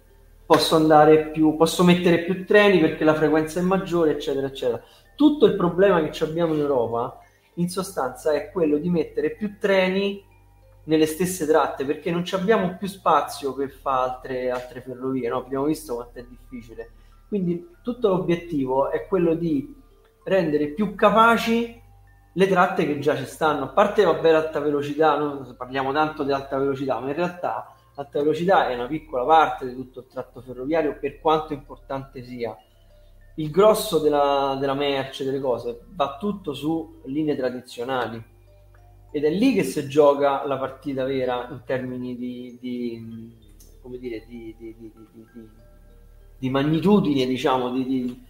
posso 0.45 0.77
andare 0.77 1.29
più, 1.29 1.57
posso 1.57 1.85
mettere 1.85 2.25
più 2.25 2.45
treni 2.45 2.81
perché 2.81 3.05
la 3.05 3.15
frequenza 3.15 3.61
è 3.61 3.63
maggiore, 3.63 4.13
eccetera, 4.13 4.47
eccetera. 4.47 4.83
Tutto 5.15 5.47
il 5.47 5.55
problema 5.55 6.03
che 6.03 6.25
abbiamo 6.25 6.55
in 6.55 6.61
Europa, 6.61 7.21
in 7.55 7.69
sostanza, 7.69 8.33
è 8.33 8.51
quello 8.51 8.79
di 8.79 8.89
mettere 8.89 9.31
più 9.31 9.59
treni 9.59 10.25
nelle 10.85 11.07
stesse 11.07 11.47
tratte 11.47 11.85
perché 11.85 12.11
non 12.11 12.25
abbiamo 12.33 12.77
più 12.77 12.87
spazio 12.89 13.55
per 13.55 13.71
fare 13.71 14.11
altre, 14.11 14.51
altre 14.51 14.81
ferrovie, 14.81 15.29
no? 15.29 15.39
abbiamo 15.39 15.65
visto 15.65 15.95
quanto 15.95 16.19
è 16.19 16.25
difficile. 16.25 16.93
Quindi 17.29 17.77
tutto 17.83 18.09
l'obiettivo 18.09 18.91
è 18.91 19.07
quello 19.07 19.35
di 19.35 19.75
rendere 20.25 20.69
più 20.69 20.95
capaci 20.95 21.81
le 22.33 22.47
tratte 22.47 22.87
che 22.87 22.99
già 22.99 23.17
ci 23.17 23.27
stanno. 23.27 23.65
A 23.65 23.69
parte 23.69 24.05
vabbè 24.05 24.31
l'alta 24.31 24.61
velocità, 24.61 25.17
noi 25.17 25.55
parliamo 25.55 25.93
tanto 25.93 26.25
di 26.25 26.33
alta 26.33 26.59
velocità, 26.59 26.99
ma 26.99 27.09
in 27.09 27.15
realtà 27.15 27.73
l'alta 27.95 28.19
velocità 28.19 28.69
è 28.69 28.75
una 28.75 28.87
piccola 28.87 29.25
parte 29.25 29.67
di 29.67 29.75
tutto 29.75 30.01
il 30.01 30.07
tratto 30.07 30.41
ferroviario 30.41 30.99
per 30.99 31.21
quanto 31.21 31.53
importante 31.53 32.23
sia. 32.23 32.57
Il 33.37 33.51
grosso 33.51 33.99
della, 33.99 34.57
della 34.59 34.75
merce, 34.75 35.25
delle 35.25 35.41
cose, 35.41 35.83
va 35.91 36.17
tutto 36.19 36.53
su 36.53 37.01
linee 37.05 37.37
tradizionali 37.37 38.23
ed 39.13 39.25
è 39.25 39.31
lì 39.31 39.55
che 39.55 39.65
si 39.65 39.89
gioca 39.89 40.47
la 40.47 40.57
partita 40.57 41.05
vera 41.05 41.49
in 41.51 41.63
termini 41.65 42.17
di, 42.17 42.59
di 42.61 43.37
come 43.83 43.99
dire, 43.99 44.25
di, 44.27 44.55
di, 44.57 44.93
di 46.39 46.51
magnitudine, 46.51 47.27
diciamo, 47.27 47.71
di, 47.71 48.25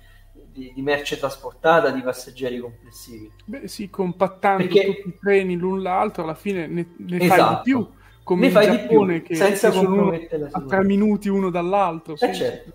di, 0.52 0.82
merce 0.82 1.18
trasportata, 1.18 1.90
di 1.90 2.00
passeggeri 2.00 2.58
complessivi. 2.58 3.30
Beh 3.44 3.68
sì, 3.68 3.90
compattando 3.90 4.64
Perché... 4.64 4.86
tutti 4.86 5.08
i 5.08 5.18
treni 5.20 5.56
l'un 5.56 5.82
l'altro, 5.82 6.22
alla 6.22 6.34
fine 6.34 6.66
ne, 6.66 6.94
ne 6.96 7.18
esatto. 7.18 7.18
fai 7.18 7.18
di 7.18 7.24
esatto. 7.24 7.62
più, 7.62 7.88
come 8.22 8.46
ne 8.46 8.50
fai 8.50 8.70
di 8.70 8.86
più, 8.86 9.22
che 9.22 9.34
senza 9.34 9.70
compromettere 9.70 10.48
a 10.50 10.62
tre 10.62 10.84
minuti 10.84 11.28
uno 11.28 11.50
dall'altro. 11.50 12.14
Eh 12.18 12.34
certo. 12.34 12.72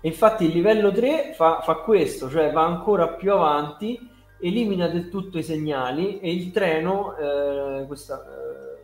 infatti 0.00 0.46
il 0.46 0.52
livello 0.52 0.90
3 0.90 1.34
fa, 1.34 1.60
fa 1.62 1.76
questo, 1.76 2.28
cioè 2.28 2.50
va 2.50 2.64
ancora 2.64 3.08
più 3.08 3.32
avanti 3.32 4.07
elimina 4.40 4.88
del 4.88 5.08
tutto 5.08 5.38
i 5.38 5.42
segnali 5.42 6.20
e 6.20 6.32
il 6.32 6.50
treno 6.50 7.16
eh, 7.16 7.84
questa, 7.86 8.22
eh, 8.24 8.78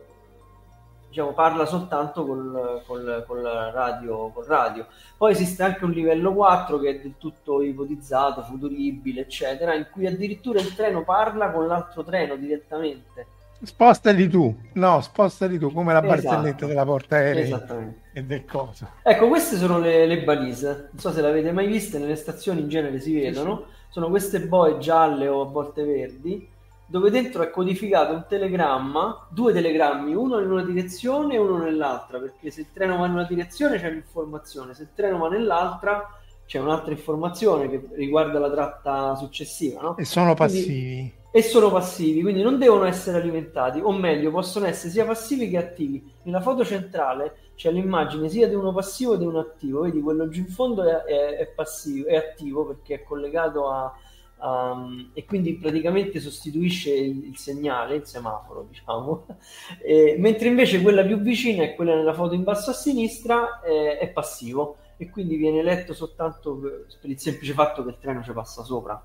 diciamo, 1.07 1.31
parla 1.33 1.65
soltanto 1.65 2.25
col, 2.25 2.81
col, 2.85 3.23
col, 3.25 3.41
radio, 3.41 4.29
col 4.31 4.45
radio. 4.45 4.85
Poi 5.17 5.31
esiste 5.31 5.63
anche 5.63 5.85
un 5.85 5.91
livello 5.91 6.33
4 6.33 6.79
che 6.79 6.89
è 6.89 6.99
del 6.99 7.15
tutto 7.17 7.61
ipotizzato, 7.61 8.41
futuribile, 8.43 9.21
eccetera, 9.21 9.73
in 9.73 9.87
cui 9.91 10.05
addirittura 10.07 10.59
il 10.59 10.73
treno 10.75 11.03
parla 11.03 11.51
con 11.51 11.67
l'altro 11.67 12.03
treno 12.03 12.35
direttamente. 12.35 13.27
Spostali 13.61 14.27
tu, 14.27 14.53
no, 14.73 14.99
spostali 14.99 15.57
tu, 15.57 15.71
come 15.71 15.93
la 15.93 16.03
Esatto. 16.03 16.27
barzelletta 16.27 16.65
della 16.65 16.83
porta 16.83 17.15
aerea 17.15 17.65
e 18.11 18.23
del 18.23 18.43
coso. 18.45 18.89
Ecco, 19.01 19.29
queste 19.29 19.55
sono 19.55 19.79
le, 19.79 20.05
le 20.05 20.23
balise. 20.23 20.89
Non 20.91 20.99
so 20.99 21.11
se 21.13 21.21
le 21.21 21.27
avete 21.29 21.53
mai 21.53 21.65
viste, 21.67 21.97
nelle 21.97 22.17
stazioni 22.17 22.59
in 22.59 22.67
genere 22.67 22.99
si 22.99 23.13
vedono. 23.13 23.67
Sono 23.95 24.09
queste 24.09 24.41
boe 24.41 24.77
gialle 24.77 25.29
o 25.29 25.39
a 25.39 25.45
volte 25.45 25.85
verdi, 25.85 26.45
dove 26.85 27.09
dentro 27.09 27.43
è 27.43 27.49
codificato 27.49 28.11
un 28.11 28.25
telegramma, 28.27 29.25
due 29.29 29.53
telegrammi, 29.53 30.13
uno 30.13 30.41
in 30.41 30.51
una 30.51 30.63
direzione 30.65 31.35
e 31.35 31.37
uno 31.37 31.59
nell'altra, 31.59 32.19
perché 32.19 32.51
se 32.51 32.59
il 32.59 32.67
treno 32.73 32.97
va 32.97 33.05
in 33.05 33.13
una 33.13 33.23
direzione 33.23 33.79
c'è 33.79 33.89
l'informazione, 33.89 34.73
se 34.73 34.81
il 34.81 34.89
treno 34.93 35.19
va 35.19 35.29
nell'altra 35.29 36.09
c'è 36.45 36.59
un'altra 36.59 36.91
informazione 36.91 37.69
che 37.69 37.87
riguarda 37.93 38.37
la 38.37 38.51
tratta 38.51 39.15
successiva, 39.15 39.79
no? 39.79 39.95
E 39.95 40.03
sono 40.03 40.35
Quindi- 40.35 40.53
passivi. 40.57 41.13
e 41.31 41.41
sono 41.41 41.71
passivi, 41.71 42.21
quindi 42.21 42.41
non 42.41 42.59
devono 42.59 42.83
essere 42.83 43.19
alimentati, 43.21 43.79
o 43.81 43.93
meglio, 43.93 44.29
possono 44.29 44.65
essere 44.65 44.91
sia 44.91 45.05
passivi 45.05 45.47
che 45.49 45.55
attivi. 45.57 46.03
Nella 46.23 46.41
foto 46.41 46.65
centrale 46.65 47.37
c'è 47.55 47.71
l'immagine 47.71 48.29
sia 48.29 48.47
di 48.47 48.53
uno 48.55 48.71
passivo 48.73 49.13
che 49.13 49.19
di 49.19 49.25
uno 49.25 49.39
attivo. 49.39 49.81
Vedi, 49.81 50.01
quello 50.01 50.27
giù 50.29 50.41
in 50.41 50.47
fondo 50.49 50.83
è, 50.83 51.03
è- 51.03 51.37
è 51.37 51.47
passivo, 51.47 52.07
è 52.07 52.15
attivo 52.15 52.65
perché 52.65 52.95
è 52.95 53.03
collegato 53.03 53.69
a, 53.69 53.93
a- 54.37 54.87
e 55.13 55.25
quindi 55.25 55.55
praticamente 55.57 56.19
sostituisce 56.19 56.93
il, 56.93 57.25
il 57.27 57.37
segnale, 57.37 57.95
il 57.95 58.05
semaforo, 58.05 58.65
diciamo. 58.69 59.25
E- 59.81 60.15
mentre 60.19 60.47
invece 60.49 60.81
quella 60.81 61.03
più 61.05 61.17
vicina 61.19 61.63
è 61.63 61.75
quella 61.75 61.95
nella 61.95 62.13
foto 62.13 62.33
in 62.33 62.43
basso 62.43 62.71
a 62.71 62.73
sinistra, 62.73 63.59
è, 63.61 63.97
è 63.99 64.09
passivo 64.09 64.77
e 64.97 65.09
quindi 65.09 65.35
viene 65.35 65.61
letto 65.63 65.93
soltanto 65.93 66.55
per, 66.55 66.85
per 66.99 67.09
il 67.09 67.19
semplice 67.19 67.53
fatto 67.53 67.83
che 67.83 67.89
il 67.89 67.97
treno 67.99 68.23
ci 68.23 68.31
passa 68.31 68.63
sopra. 68.63 69.01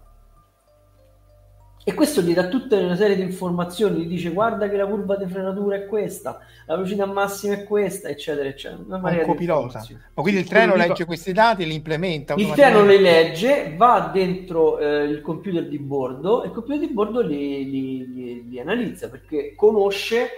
E 1.82 1.94
questo 1.94 2.20
gli 2.20 2.34
dà 2.34 2.48
tutta 2.48 2.76
una 2.76 2.94
serie 2.94 3.16
di 3.16 3.22
informazioni, 3.22 4.00
gli 4.00 4.06
dice 4.06 4.30
guarda 4.30 4.68
che 4.68 4.76
la 4.76 4.86
curva 4.86 5.16
di 5.16 5.26
frenatura 5.26 5.76
è 5.76 5.86
questa, 5.86 6.38
la 6.66 6.76
velocità 6.76 7.06
massima 7.06 7.54
è 7.54 7.64
questa, 7.64 8.08
eccetera, 8.08 8.48
eccetera. 8.48 8.82
Una 8.86 8.96
Un 8.98 9.22
copilota. 9.24 9.82
Ma 10.14 10.22
quindi 10.22 10.40
il 10.40 10.46
treno 10.46 10.74
lì 10.74 10.80
legge 10.80 11.06
questi 11.06 11.32
dati 11.32 11.62
e 11.62 11.66
li 11.66 11.74
implementa 11.74 12.34
Il 12.34 12.50
treno 12.50 12.84
le 12.84 13.00
legge, 13.00 13.74
va 13.78 14.10
dentro 14.12 14.78
eh, 14.78 15.04
il 15.04 15.22
computer 15.22 15.66
di 15.66 15.78
bordo 15.78 16.42
e 16.42 16.48
il 16.48 16.52
computer 16.52 16.78
di 16.80 16.92
bordo 16.92 17.22
li, 17.22 17.70
li- 17.70 18.12
li- 18.12 18.48
li 18.48 18.60
analizza 18.60 19.08
perché 19.08 19.54
conosce 19.56 20.28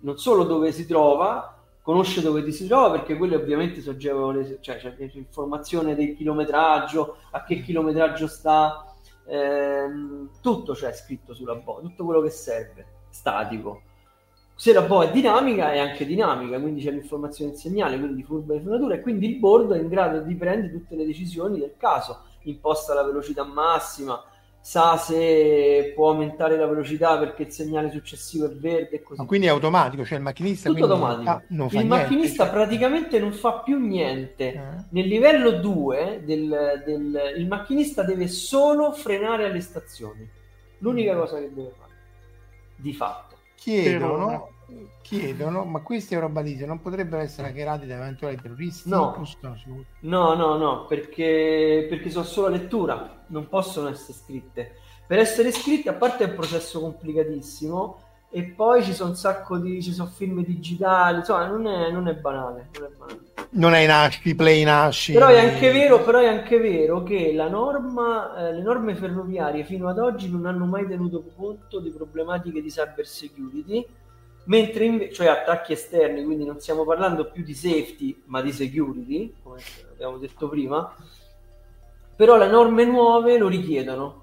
non 0.00 0.18
solo 0.18 0.44
dove 0.44 0.70
si 0.70 0.86
trova, 0.86 1.58
conosce 1.80 2.20
dove 2.20 2.44
ti 2.44 2.52
si 2.52 2.66
trova 2.66 2.90
perché 2.90 3.16
quelle 3.16 3.36
ovviamente 3.36 3.80
sono 3.80 3.96
agevole, 3.96 4.58
cioè 4.60 4.76
c'è 4.76 4.94
l'informazione 4.98 5.94
del 5.94 6.14
chilometraggio, 6.14 7.16
a 7.30 7.42
che 7.42 7.62
chilometraggio 7.62 8.26
sta, 8.26 8.93
ehm, 9.26 10.30
tutto 10.40 10.72
c'è 10.72 10.92
scritto 10.92 11.34
sulla 11.34 11.54
boa, 11.54 11.80
tutto 11.80 12.04
quello 12.04 12.20
che 12.20 12.30
serve, 12.30 12.86
statico. 13.08 13.82
Se 14.56 14.72
la 14.72 14.82
boa 14.82 15.04
è 15.04 15.10
dinamica 15.10 15.72
è 15.72 15.78
anche 15.78 16.06
dinamica, 16.06 16.60
quindi 16.60 16.80
c'è 16.82 16.90
l'informazione 16.90 17.50
del 17.50 17.60
segnale, 17.60 17.98
quindi 17.98 18.16
di 18.16 18.24
curva 18.24 18.54
di 18.54 18.60
frenatura 18.60 18.94
e 18.94 19.00
quindi 19.00 19.28
il 19.28 19.38
bordo 19.38 19.74
è 19.74 19.80
in 19.80 19.88
grado 19.88 20.20
di 20.20 20.34
prendere 20.36 20.72
tutte 20.72 20.94
le 20.94 21.04
decisioni 21.04 21.58
del 21.58 21.74
caso, 21.76 22.20
imposta 22.42 22.94
la 22.94 23.02
velocità 23.02 23.44
massima, 23.44 24.22
sa 24.66 24.96
se 24.96 25.92
può 25.94 26.08
aumentare 26.08 26.56
la 26.56 26.64
velocità 26.66 27.18
perché 27.18 27.42
il 27.42 27.52
segnale 27.52 27.90
successivo 27.90 28.46
è 28.46 28.48
verde 28.48 28.96
e 28.96 29.02
così. 29.02 29.20
Ma 29.20 29.26
quindi 29.26 29.46
è 29.46 29.50
automatico, 29.50 30.06
cioè 30.06 30.16
il 30.16 30.24
macchinista 30.24 30.70
Tutto 30.70 30.84
automatico. 30.84 31.22
fa- 31.24 31.42
non 31.48 31.68
fa 31.68 31.80
il 31.80 31.86
niente, 31.86 32.02
macchinista 32.02 32.44
cioè- 32.44 32.52
praticamente 32.54 33.18
non 33.18 33.32
fa 33.34 33.58
più 33.58 33.78
niente. 33.78 34.52
Eh. 34.54 34.60
Nel 34.88 35.06
livello 35.06 35.50
2 35.60 36.22
del, 36.24 36.82
del- 36.86 37.34
il 37.36 37.46
macchinista 37.46 38.04
deve 38.04 38.26
solo 38.26 38.92
frenare 38.92 39.44
alle 39.44 39.60
stazioni. 39.60 40.26
L'unica 40.78 41.14
cosa 41.14 41.36
che 41.40 41.50
deve 41.52 41.72
fare, 41.78 41.92
di 42.76 42.94
fatto. 42.94 43.36
chiedono, 43.56 44.48
chiedono, 45.02 45.64
ma 45.64 45.80
questi 45.80 46.14
Eurobalise 46.14 46.66
non 46.66 46.80
potrebbero 46.80 47.22
essere 47.22 47.48
hackerati 47.48 47.86
da 47.86 47.96
eventuali 47.96 48.36
terroristi? 48.40 48.88
No. 48.88 49.14
No, 50.00 50.34
no, 50.34 50.56
no, 50.56 50.86
perché, 50.86 51.86
perché 51.88 52.10
sono 52.10 52.24
solo 52.24 52.48
lettura, 52.48 53.24
non 53.28 53.48
possono 53.48 53.88
essere 53.88 54.12
scritte. 54.12 54.76
Per 55.06 55.18
essere 55.18 55.52
scritte, 55.52 55.88
a 55.90 55.94
parte 55.94 56.24
è 56.24 56.28
un 56.28 56.34
processo 56.34 56.80
complicatissimo, 56.80 58.00
e 58.30 58.42
poi 58.42 58.82
ci 58.82 58.92
sono 58.92 59.10
un 59.10 59.16
sacco 59.16 59.58
di, 59.58 59.80
ci 59.80 59.92
sono 59.92 60.08
film 60.08 60.44
digitali, 60.44 61.18
insomma, 61.18 61.46
non 61.46 61.68
è, 61.68 61.92
non 61.92 62.08
è 62.08 62.14
banale. 62.14 62.68
Non 62.72 62.84
è 62.84 62.94
banale. 62.96 63.20
Non 63.50 63.74
è 63.74 63.78
in 63.78 63.90
asci, 63.92 64.34
play 64.34 64.62
in 64.62 64.68
asci. 64.68 65.12
Però 65.12 65.28
è 65.28 65.38
anche 65.38 65.70
vero, 65.70 66.02
però 66.02 66.18
è 66.18 66.26
anche 66.26 66.58
vero 66.58 67.04
che 67.04 67.32
la 67.32 67.48
norma, 67.48 68.48
eh, 68.48 68.54
le 68.54 68.62
norme 68.62 68.96
ferroviarie 68.96 69.62
fino 69.62 69.86
ad 69.86 70.00
oggi 70.00 70.28
non 70.28 70.46
hanno 70.46 70.64
mai 70.64 70.88
tenuto 70.88 71.22
conto 71.36 71.78
di 71.78 71.90
problematiche 71.90 72.60
di 72.60 72.68
cyber 72.68 73.06
security, 73.06 73.86
mentre 74.44 74.84
invece, 74.84 75.12
cioè 75.12 75.26
attacchi 75.28 75.72
esterni, 75.72 76.24
quindi 76.24 76.44
non 76.44 76.60
stiamo 76.60 76.84
parlando 76.84 77.30
più 77.30 77.42
di 77.42 77.54
safety, 77.54 78.22
ma 78.26 78.42
di 78.42 78.52
security, 78.52 79.34
come 79.42 79.60
abbiamo 79.92 80.18
detto 80.18 80.48
prima. 80.48 80.94
Però 82.16 82.36
le 82.36 82.48
norme 82.48 82.84
nuove 82.84 83.38
lo 83.38 83.48
richiedono. 83.48 84.22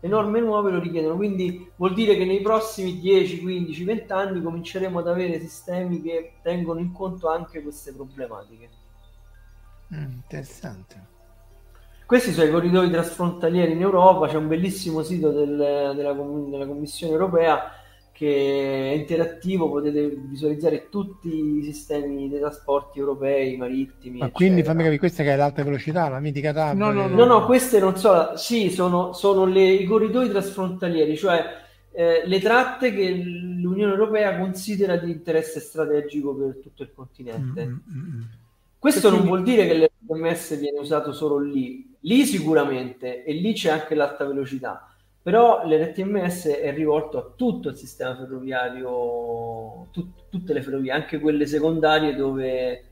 Le 0.00 0.08
norme 0.08 0.40
nuove 0.40 0.70
lo 0.70 0.78
richiedono, 0.78 1.16
quindi 1.16 1.72
vuol 1.76 1.92
dire 1.92 2.16
che 2.16 2.24
nei 2.24 2.40
prossimi 2.40 3.00
10, 3.00 3.40
15, 3.40 3.84
20 3.84 4.12
anni 4.12 4.42
cominceremo 4.42 5.00
ad 5.00 5.08
avere 5.08 5.40
sistemi 5.40 6.00
che 6.00 6.38
tengono 6.40 6.78
in 6.78 6.92
conto 6.92 7.28
anche 7.28 7.60
queste 7.62 7.92
problematiche. 7.92 8.70
Mm, 9.94 10.12
interessante. 10.12 11.06
Questi 12.06 12.32
sono 12.32 12.46
i 12.48 12.50
corridoi 12.50 12.90
trasfrontalieri 12.90 13.72
in 13.72 13.82
Europa, 13.82 14.28
c'è 14.28 14.36
un 14.36 14.48
bellissimo 14.48 15.02
sito 15.02 15.30
del- 15.30 15.92
della, 15.94 16.12
della 16.14 16.66
Commissione 16.66 17.12
europea 17.12 17.70
che 18.18 18.90
è 18.90 18.94
interattivo, 18.96 19.70
potete 19.70 20.08
visualizzare 20.08 20.88
tutti 20.88 21.28
i 21.58 21.62
sistemi 21.62 22.28
dei 22.28 22.40
trasporti 22.40 22.98
europei, 22.98 23.56
marittimi. 23.56 24.18
Ma 24.18 24.30
quindi 24.30 24.54
eccetera. 24.54 24.72
fammi 24.72 24.82
capire, 24.82 24.98
questa 24.98 25.22
che 25.22 25.32
è 25.34 25.36
l'alta 25.36 25.62
velocità, 25.62 26.08
la 26.08 26.18
mitica 26.18 26.52
TAV? 26.52 26.76
No, 26.76 26.90
no, 26.90 27.06
che- 27.06 27.14
No, 27.14 27.24
no, 27.26 27.46
queste 27.46 27.78
non 27.78 27.96
so, 27.96 28.36
sì, 28.36 28.70
sono, 28.70 29.12
sono 29.12 29.44
le- 29.44 29.70
i 29.70 29.84
corridoi 29.84 30.28
trasfrontalieri, 30.30 31.16
cioè 31.16 31.44
eh, 31.92 32.22
le 32.26 32.40
tratte 32.40 32.92
che 32.92 33.08
l'Unione 33.08 33.92
Europea 33.92 34.36
considera 34.36 34.96
di 34.96 35.12
interesse 35.12 35.60
strategico 35.60 36.34
per 36.34 36.58
tutto 36.60 36.82
il 36.82 36.88
Mm, 36.90 36.94
continente. 36.96 37.66
mm, 37.66 37.70
mm, 37.72 38.16
mm. 38.16 38.22
Questo 38.80 39.10
non 39.10 39.20
quindi- 39.20 39.28
vuol 39.28 39.42
dire 39.44 39.66
che 39.68 39.74
l'RTMS 39.74 40.58
viene 40.58 40.78
usato 40.80 41.12
solo 41.12 41.38
lì, 41.38 41.94
lì 42.00 42.24
sicuramente, 42.24 43.22
e 43.22 43.32
lì 43.32 43.52
c'è 43.52 43.70
anche 43.70 43.94
l'alta 43.94 44.24
velocità, 44.24 44.88
però 45.22 45.66
l'RTMS 45.66 46.46
è 46.46 46.72
rivolto 46.72 47.18
a 47.18 47.30
tutto 47.36 47.68
il 47.68 47.76
sistema 47.76 48.16
ferroviario, 48.16 49.88
tut- 49.90 50.28
tutte 50.30 50.52
le 50.52 50.62
ferrovie, 50.62 50.92
anche 50.92 51.18
quelle 51.18 51.46
secondarie 51.46 52.14
dove, 52.14 52.84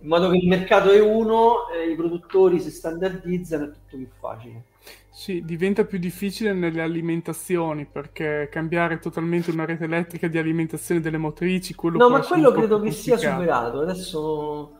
in 0.00 0.08
modo 0.08 0.28
che 0.28 0.36
il 0.36 0.46
mercato 0.46 0.90
è 0.90 1.00
uno, 1.00 1.68
eh, 1.70 1.90
i 1.90 1.96
produttori 1.96 2.60
si 2.60 2.70
standardizzano, 2.70 3.64
è 3.64 3.70
tutto 3.70 3.96
più 3.96 4.08
facile. 4.18 4.62
Sì, 5.10 5.42
diventa 5.44 5.84
più 5.84 5.98
difficile 5.98 6.52
nelle 6.52 6.80
alimentazioni 6.80 7.86
perché 7.86 8.48
cambiare 8.52 9.00
totalmente 9.00 9.50
una 9.50 9.64
rete 9.64 9.82
elettrica 9.82 10.28
di 10.28 10.38
alimentazione 10.38 11.00
delle 11.00 11.18
motrici, 11.18 11.74
quello 11.74 11.98
No, 11.98 12.08
ma 12.08 12.20
quello 12.20 12.52
credo 12.52 12.78
che 12.78 12.92
sia 12.92 13.16
superato, 13.16 13.80
adesso... 13.80 14.77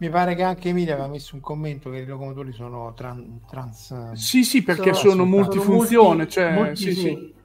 Mi 0.00 0.10
pare 0.10 0.34
che 0.36 0.42
anche 0.42 0.68
Emilia 0.68 0.94
aveva 0.94 1.08
messo 1.08 1.34
un 1.34 1.40
commento 1.40 1.90
che 1.90 1.98
i 1.98 2.06
locomotori 2.06 2.52
sono 2.52 2.92
tran- 2.94 3.40
trans... 3.50 4.12
Sì, 4.12 4.44
sì, 4.44 4.62
perché 4.62 4.94
Sono- 4.94 4.94
sono, 4.94 5.10
sono 5.10 5.24
multifunzione, 5.24 6.16
multi- 6.18 6.30
cioè, 6.32 6.52
multi- 6.52 6.76
sì, 6.76 6.92
sì. 6.92 7.00
sì. 7.00 7.36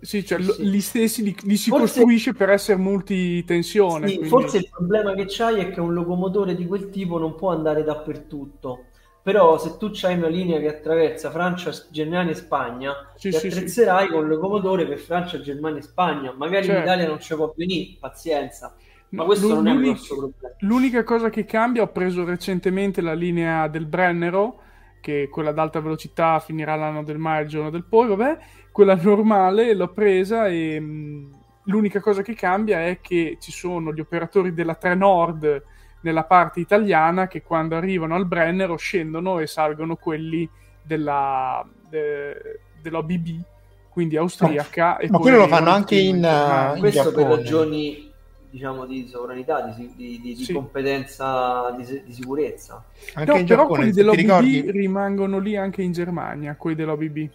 Sì, 0.00 0.24
cioè, 0.24 0.38
Sì, 0.40 0.46
lo- 0.46 0.52
sì. 0.52 0.70
li 0.70 0.80
stessi 0.80 1.22
li, 1.24 1.36
li 1.42 1.56
si 1.56 1.70
Forse- 1.70 1.84
costruisce 1.86 2.32
per 2.32 2.50
essere 2.50 2.78
multitensione. 2.78 4.06
Sì, 4.06 4.12
quindi- 4.14 4.28
forse 4.28 4.58
il 4.58 4.68
problema 4.70 5.12
che 5.14 5.24
c'hai 5.26 5.58
è 5.60 5.70
che 5.70 5.80
un 5.80 5.92
locomotore 5.92 6.54
di 6.54 6.66
quel 6.66 6.88
tipo 6.90 7.18
non 7.18 7.34
può 7.34 7.50
andare 7.50 7.82
dappertutto. 7.82 8.84
Però 9.20 9.58
se 9.58 9.76
tu 9.76 9.90
c'hai 9.92 10.14
una 10.16 10.28
linea 10.28 10.60
che 10.60 10.68
attraversa 10.68 11.30
Francia, 11.30 11.72
Germania 11.90 12.30
e 12.30 12.36
Spagna, 12.36 12.94
Sì, 13.16 13.30
ti 13.30 13.36
sì, 13.36 13.50
sì. 13.50 13.56
attrezerai 13.58 14.08
con 14.08 14.22
un 14.22 14.28
locomotore 14.28 14.86
per 14.86 14.98
Francia, 14.98 15.40
Germania 15.40 15.80
e 15.80 15.82
Spagna. 15.82 16.32
Magari 16.32 16.64
in 16.66 16.70
Certo. 16.72 16.82
Italia 16.84 17.06
non 17.08 17.20
ci 17.20 17.34
può 17.34 17.52
venire, 17.56 17.96
pazienza. 17.98 18.74
Ma 19.10 19.24
questo 19.24 19.54
non 19.54 19.66
è 19.68 19.72
un 19.72 19.82
grosso 19.82 20.16
problema. 20.16 20.54
L'unica 20.60 21.02
cosa 21.04 21.30
che 21.30 21.44
cambia, 21.44 21.82
ho 21.82 21.88
preso 21.88 22.24
recentemente 22.24 23.00
la 23.00 23.14
linea 23.14 23.66
del 23.68 23.86
Brennero, 23.86 24.60
che 25.00 25.24
è 25.24 25.28
quella 25.28 25.50
ad 25.50 25.58
alta 25.58 25.80
velocità 25.80 26.38
finirà 26.40 26.74
l'anno 26.76 27.02
del 27.02 27.18
mare, 27.18 27.44
il 27.44 27.48
giorno 27.48 27.70
del 27.70 27.84
poi, 27.84 28.08
vabbè, 28.08 28.38
quella 28.72 28.96
normale 28.96 29.74
l'ho 29.74 29.88
presa 29.92 30.46
e 30.48 30.78
mh, 30.78 31.30
l'unica 31.64 32.00
cosa 32.00 32.22
che 32.22 32.34
cambia 32.34 32.84
è 32.84 33.00
che 33.00 33.38
ci 33.40 33.50
sono 33.52 33.92
gli 33.92 34.00
operatori 34.00 34.52
della 34.52 34.74
Trenord 34.74 35.62
nella 36.02 36.24
parte 36.24 36.60
italiana 36.60 37.26
che 37.26 37.42
quando 37.42 37.76
arrivano 37.76 38.14
al 38.14 38.26
Brennero 38.26 38.76
scendono 38.76 39.38
e 39.40 39.46
salgono 39.46 39.96
quelli 39.96 40.48
della, 40.82 41.66
de- 41.88 42.60
dell'OBB, 42.80 43.40
quindi 43.88 44.16
austriaca. 44.16 44.98
e 44.98 45.06
ma 45.10 45.18
poi 45.18 45.28
quello 45.28 45.38
lo 45.38 45.48
fanno 45.48 45.70
anche 45.70 45.96
in, 45.96 46.20
Germania. 46.20 46.72
in 46.74 46.78
Questo 46.78 47.10
per 47.12 47.22
Giappone. 47.22 47.36
ragioni 47.36 48.07
diciamo 48.50 48.86
di 48.86 49.06
sovranità, 49.06 49.60
di, 49.62 49.92
di- 49.94 50.20
di- 50.20 50.34
di 50.34 50.44
Sì. 50.44 50.52
competenza, 50.52 51.70
di, 51.76 51.84
se- 51.84 52.02
di 52.04 52.12
sicurezza. 52.12 52.82
Anche 53.14 53.30
No, 53.32 53.38
in 53.38 53.46
però 53.46 53.62
Giappone, 53.62 53.78
quelli 53.78 53.92
dell'OBB 53.92 54.16
ricordi... 54.18 54.70
rimangono 54.70 55.38
lì 55.38 55.56
anche 55.56 55.82
in 55.82 55.92
Germania, 55.92 56.56
quelli 56.56 56.76
dell'OBB. 56.76 57.28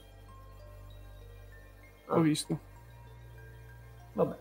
Ah. 2.08 2.16
Ho 2.18 2.22
visto. 2.22 2.60
vabbè. 4.14 4.36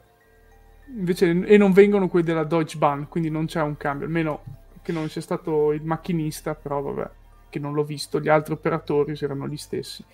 Invece, 0.94 1.30
e 1.30 1.56
non 1.56 1.72
vengono 1.72 2.08
quelli 2.08 2.26
della 2.26 2.44
Deutsche 2.44 2.76
Bahn, 2.76 3.08
quindi 3.08 3.30
non 3.30 3.46
c'è 3.46 3.62
un 3.62 3.76
cambio, 3.76 4.06
almeno 4.06 4.42
che 4.82 4.92
non 4.92 5.08
sia 5.08 5.20
stato 5.22 5.72
il 5.72 5.82
macchinista, 5.82 6.54
però 6.54 6.80
vabbè, 6.82 7.10
che 7.48 7.58
non 7.58 7.72
l'ho 7.72 7.84
visto, 7.84 8.20
gli 8.20 8.28
altri 8.28 8.52
operatori 8.52 9.16
erano 9.20 9.48
gli 9.48 9.56
stessi. 9.56 10.04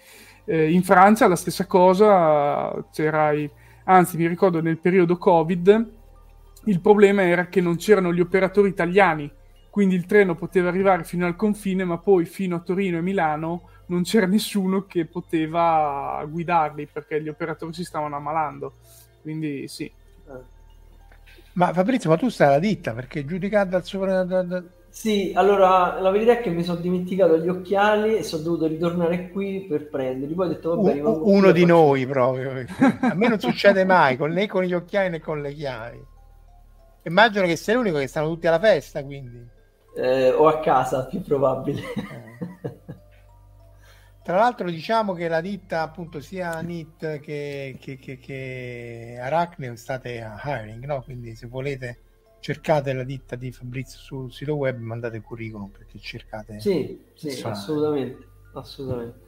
Eh, 0.45 0.71
in 0.71 0.83
Francia 0.85 1.27
la 1.27 1.37
stessa 1.37 1.67
cosa, 1.67 2.73
c'era 2.93 3.33
i... 3.33 3.49
anzi 3.85 4.17
mi 4.17 4.27
ricordo 4.29 4.61
nel 4.61 4.77
periodo 4.79 5.17
Covid, 5.19 5.91
il 6.65 6.81
problema 6.81 7.23
era 7.23 7.49
che 7.49 7.61
non 7.61 7.77
c'erano 7.77 8.13
gli 8.13 8.21
operatori 8.21 8.69
italiani, 8.69 9.31
quindi 9.71 9.95
il 9.95 10.07
treno 10.07 10.35
poteva 10.35 10.69
arrivare 10.69 11.05
fino 11.05 11.27
al 11.27 11.37
confine, 11.37 11.85
ma 11.85 11.99
poi 11.99 12.25
fino 12.25 12.57
a 12.57 12.61
Torino 12.61 12.99
e 12.99 13.03
Milano 13.03 13.69
non 13.87 14.03
c'era 14.03 14.27
nessuno 14.27 14.87
che 14.87 15.07
poteva 15.07 16.25
guidarli 16.29 16.87
perché 16.87 17.23
gli 17.23 17.29
operatori 17.29 17.73
si 17.73 17.85
stavano 17.85 18.17
ammalando. 18.17 18.75
Quindi 19.23 19.69
sì, 19.69 19.91
ma 21.59 21.73
Fabrizio, 21.73 22.09
ma 22.09 22.17
tu 22.17 22.29
stai 22.29 22.47
alla 22.47 22.59
ditta 22.61 22.93
perché 22.93 23.25
giudicato 23.25 23.71
dal 23.71 23.85
sopra... 23.85 24.25
Sì, 24.91 25.33
allora 25.35 26.01
la 26.01 26.11
verità 26.11 26.33
è 26.33 26.41
che 26.41 26.51
mi 26.51 26.63
sono 26.63 26.81
dimenticato 26.81 27.39
gli 27.39 27.49
occhiali 27.49 28.17
e 28.17 28.23
sono 28.23 28.43
dovuto 28.45 28.67
ritornare 28.67 29.31
qui 29.31 29.67
per 29.69 29.89
prenderli. 29.89 30.35
Poi 30.35 30.47
ho 30.47 30.49
detto, 30.51 30.77
vabbè, 30.77 31.01
U- 31.01 31.23
uno 31.25 31.51
di 31.51 31.65
noi 31.65 32.07
proprio. 32.07 32.65
A 33.01 33.15
me 33.15 33.29
non 33.29 33.41
succede 33.41 33.85
mai 33.85 34.17
con, 34.17 34.31
né 34.31 34.47
con 34.47 34.63
gli 34.63 34.73
occhiali 34.73 35.11
né 35.11 35.21
con 35.21 35.43
le 35.43 35.53
chiavi. 35.53 36.05
Immagino 37.03 37.47
che 37.47 37.57
sei 37.57 37.75
l'unico 37.75 37.99
che 37.99 38.07
stanno 38.07 38.29
tutti 38.29 38.47
alla 38.47 38.59
festa, 38.59 39.05
quindi. 39.05 39.47
Eh, 39.97 40.31
o 40.31 40.47
a 40.47 40.61
casa, 40.61 41.07
più 41.07 41.23
probabile. 41.23 41.81
Eh. 41.81 42.97
Tra 44.29 44.37
l'altro 44.37 44.69
diciamo 44.69 45.15
che 45.15 45.27
la 45.27 45.41
ditta 45.41 45.81
appunto 45.81 46.21
sia 46.21 46.61
NIT 46.61 47.19
che, 47.21 47.79
che, 47.81 47.97
che, 47.97 48.19
che 48.19 49.19
Arachneo 49.19 49.75
state 49.75 50.21
a 50.21 50.39
hiring, 50.45 50.85
no? 50.85 51.03
quindi 51.03 51.35
se 51.35 51.47
volete 51.47 52.01
cercate 52.41 52.93
la 52.93 53.05
ditta 53.05 53.37
di 53.37 53.51
Fabrizio 53.51 53.99
sul 53.99 54.33
sito 54.33 54.55
web 54.55 54.79
mandate 54.79 55.17
il 55.17 55.23
curriculum 55.23 55.71
perché 55.71 55.99
cercate 55.99 56.61
sì, 56.61 57.07
sì 57.15 57.41
assolutamente 57.45 58.29
assolutamente 58.55 59.27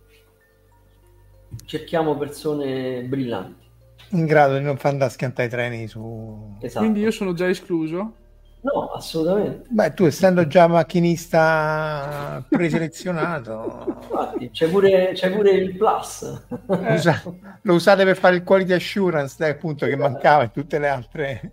cerchiamo 1.65 2.17
persone 2.17 3.03
brillanti 3.03 3.70
in 4.11 4.27
grado 4.27 4.59
di 4.59 4.65
non 4.65 4.77
far 4.77 4.93
andare 4.93 5.11
a 5.11 5.13
schiantare 5.13 5.49
i 5.49 5.51
treni 5.51 5.87
su 5.87 6.57
esatto. 6.61 6.81
quindi 6.81 7.01
io 7.01 7.11
sono 7.11 7.33
già 7.33 7.49
escluso 7.49 8.15
No, 8.63 8.91
assolutamente. 8.91 9.69
Beh, 9.71 9.95
tu 9.95 10.05
essendo 10.05 10.47
già 10.47 10.67
macchinista 10.67 12.45
preselezionato... 12.47 13.85
Infatti, 14.03 14.51
c'è 14.51 14.69
pure, 14.69 15.13
c'è 15.15 15.33
pure 15.33 15.51
il 15.53 15.77
plus. 15.77 16.47
Usa, 16.67 17.23
lo 17.63 17.75
usate 17.75 18.05
per 18.05 18.17
fare 18.19 18.37
il 18.37 18.43
quality 18.43 18.73
assurance, 18.73 19.43
eh, 19.47 19.51
appunto, 19.51 19.87
che 19.87 19.97
mancava 19.97 20.43
in 20.43 20.51
tutte 20.51 20.79
le 20.79 20.89
altre... 20.89 21.53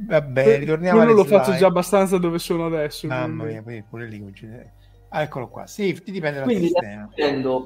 Vabbè, 0.00 0.58
ritorniamo 0.58 0.98
Quello 0.98 1.14
lo 1.14 1.24
slide. 1.24 1.42
faccio 1.42 1.56
già 1.56 1.66
abbastanza 1.66 2.18
dove 2.18 2.38
sono 2.38 2.66
adesso. 2.66 3.06
Mamma 3.06 3.44
quindi. 3.44 3.62
mia, 3.64 3.84
pure 3.88 4.06
lì... 4.06 4.32
Ah, 5.08 5.22
eccolo 5.22 5.48
qua. 5.48 5.66
Sì, 5.66 5.98
dipende 6.04 6.40
dal 6.40 6.46
quindi, 6.46 6.66
sistema. 6.66 7.08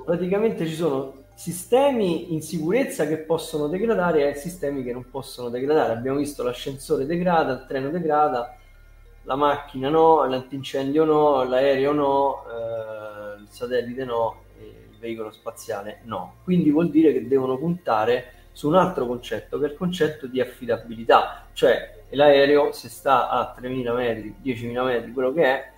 Praticamente 0.05 0.67
ci 0.67 0.75
sono 0.75 1.22
sistemi 1.35 2.33
in 2.33 2.43
sicurezza 2.43 3.07
che 3.07 3.19
possono 3.19 3.67
degradare 3.67 4.31
e 4.31 4.35
sistemi 4.35 4.83
che 4.83 4.93
non 4.93 5.11
possono 5.11 5.49
degradare. 5.49 5.93
Abbiamo 5.93 6.19
visto 6.19 6.43
l'ascensore 6.43 7.07
degrada, 7.07 7.53
il 7.53 7.65
treno 7.67 7.91
degrada, 7.91 8.57
la 9.25 9.37
macchina 9.37 9.89
no, 9.89 10.25
l'antincendio 10.27 11.05
no, 11.05 11.45
l'aereo 11.45 11.93
no, 11.93 12.45
eh, 12.47 13.41
il 13.41 13.49
satellite 13.49 14.05
no, 14.05 14.45
il 14.59 14.99
veicolo 14.99 15.31
spaziale 15.31 16.01
no. 16.05 16.37
Quindi 16.45 16.71
vuol 16.71 16.91
dire 16.91 17.13
che 17.13 17.27
devono 17.27 17.57
puntare 17.59 18.41
su 18.53 18.69
un 18.69 18.75
altro 18.75 19.07
concetto, 19.07 19.59
che 19.59 19.67
è 19.67 19.71
il 19.71 19.77
concetto 19.77 20.27
di 20.27 20.41
affidabilità, 20.41 21.47
cioè 21.53 22.05
l'aereo 22.11 22.73
se 22.73 22.89
sta 22.89 23.31
a 23.31 23.55
3.000 23.59 23.95
metri, 23.95 24.35
10.000 24.43 24.85
metri, 24.85 25.13
quello 25.13 25.33
che 25.33 25.45
è, 25.45 25.72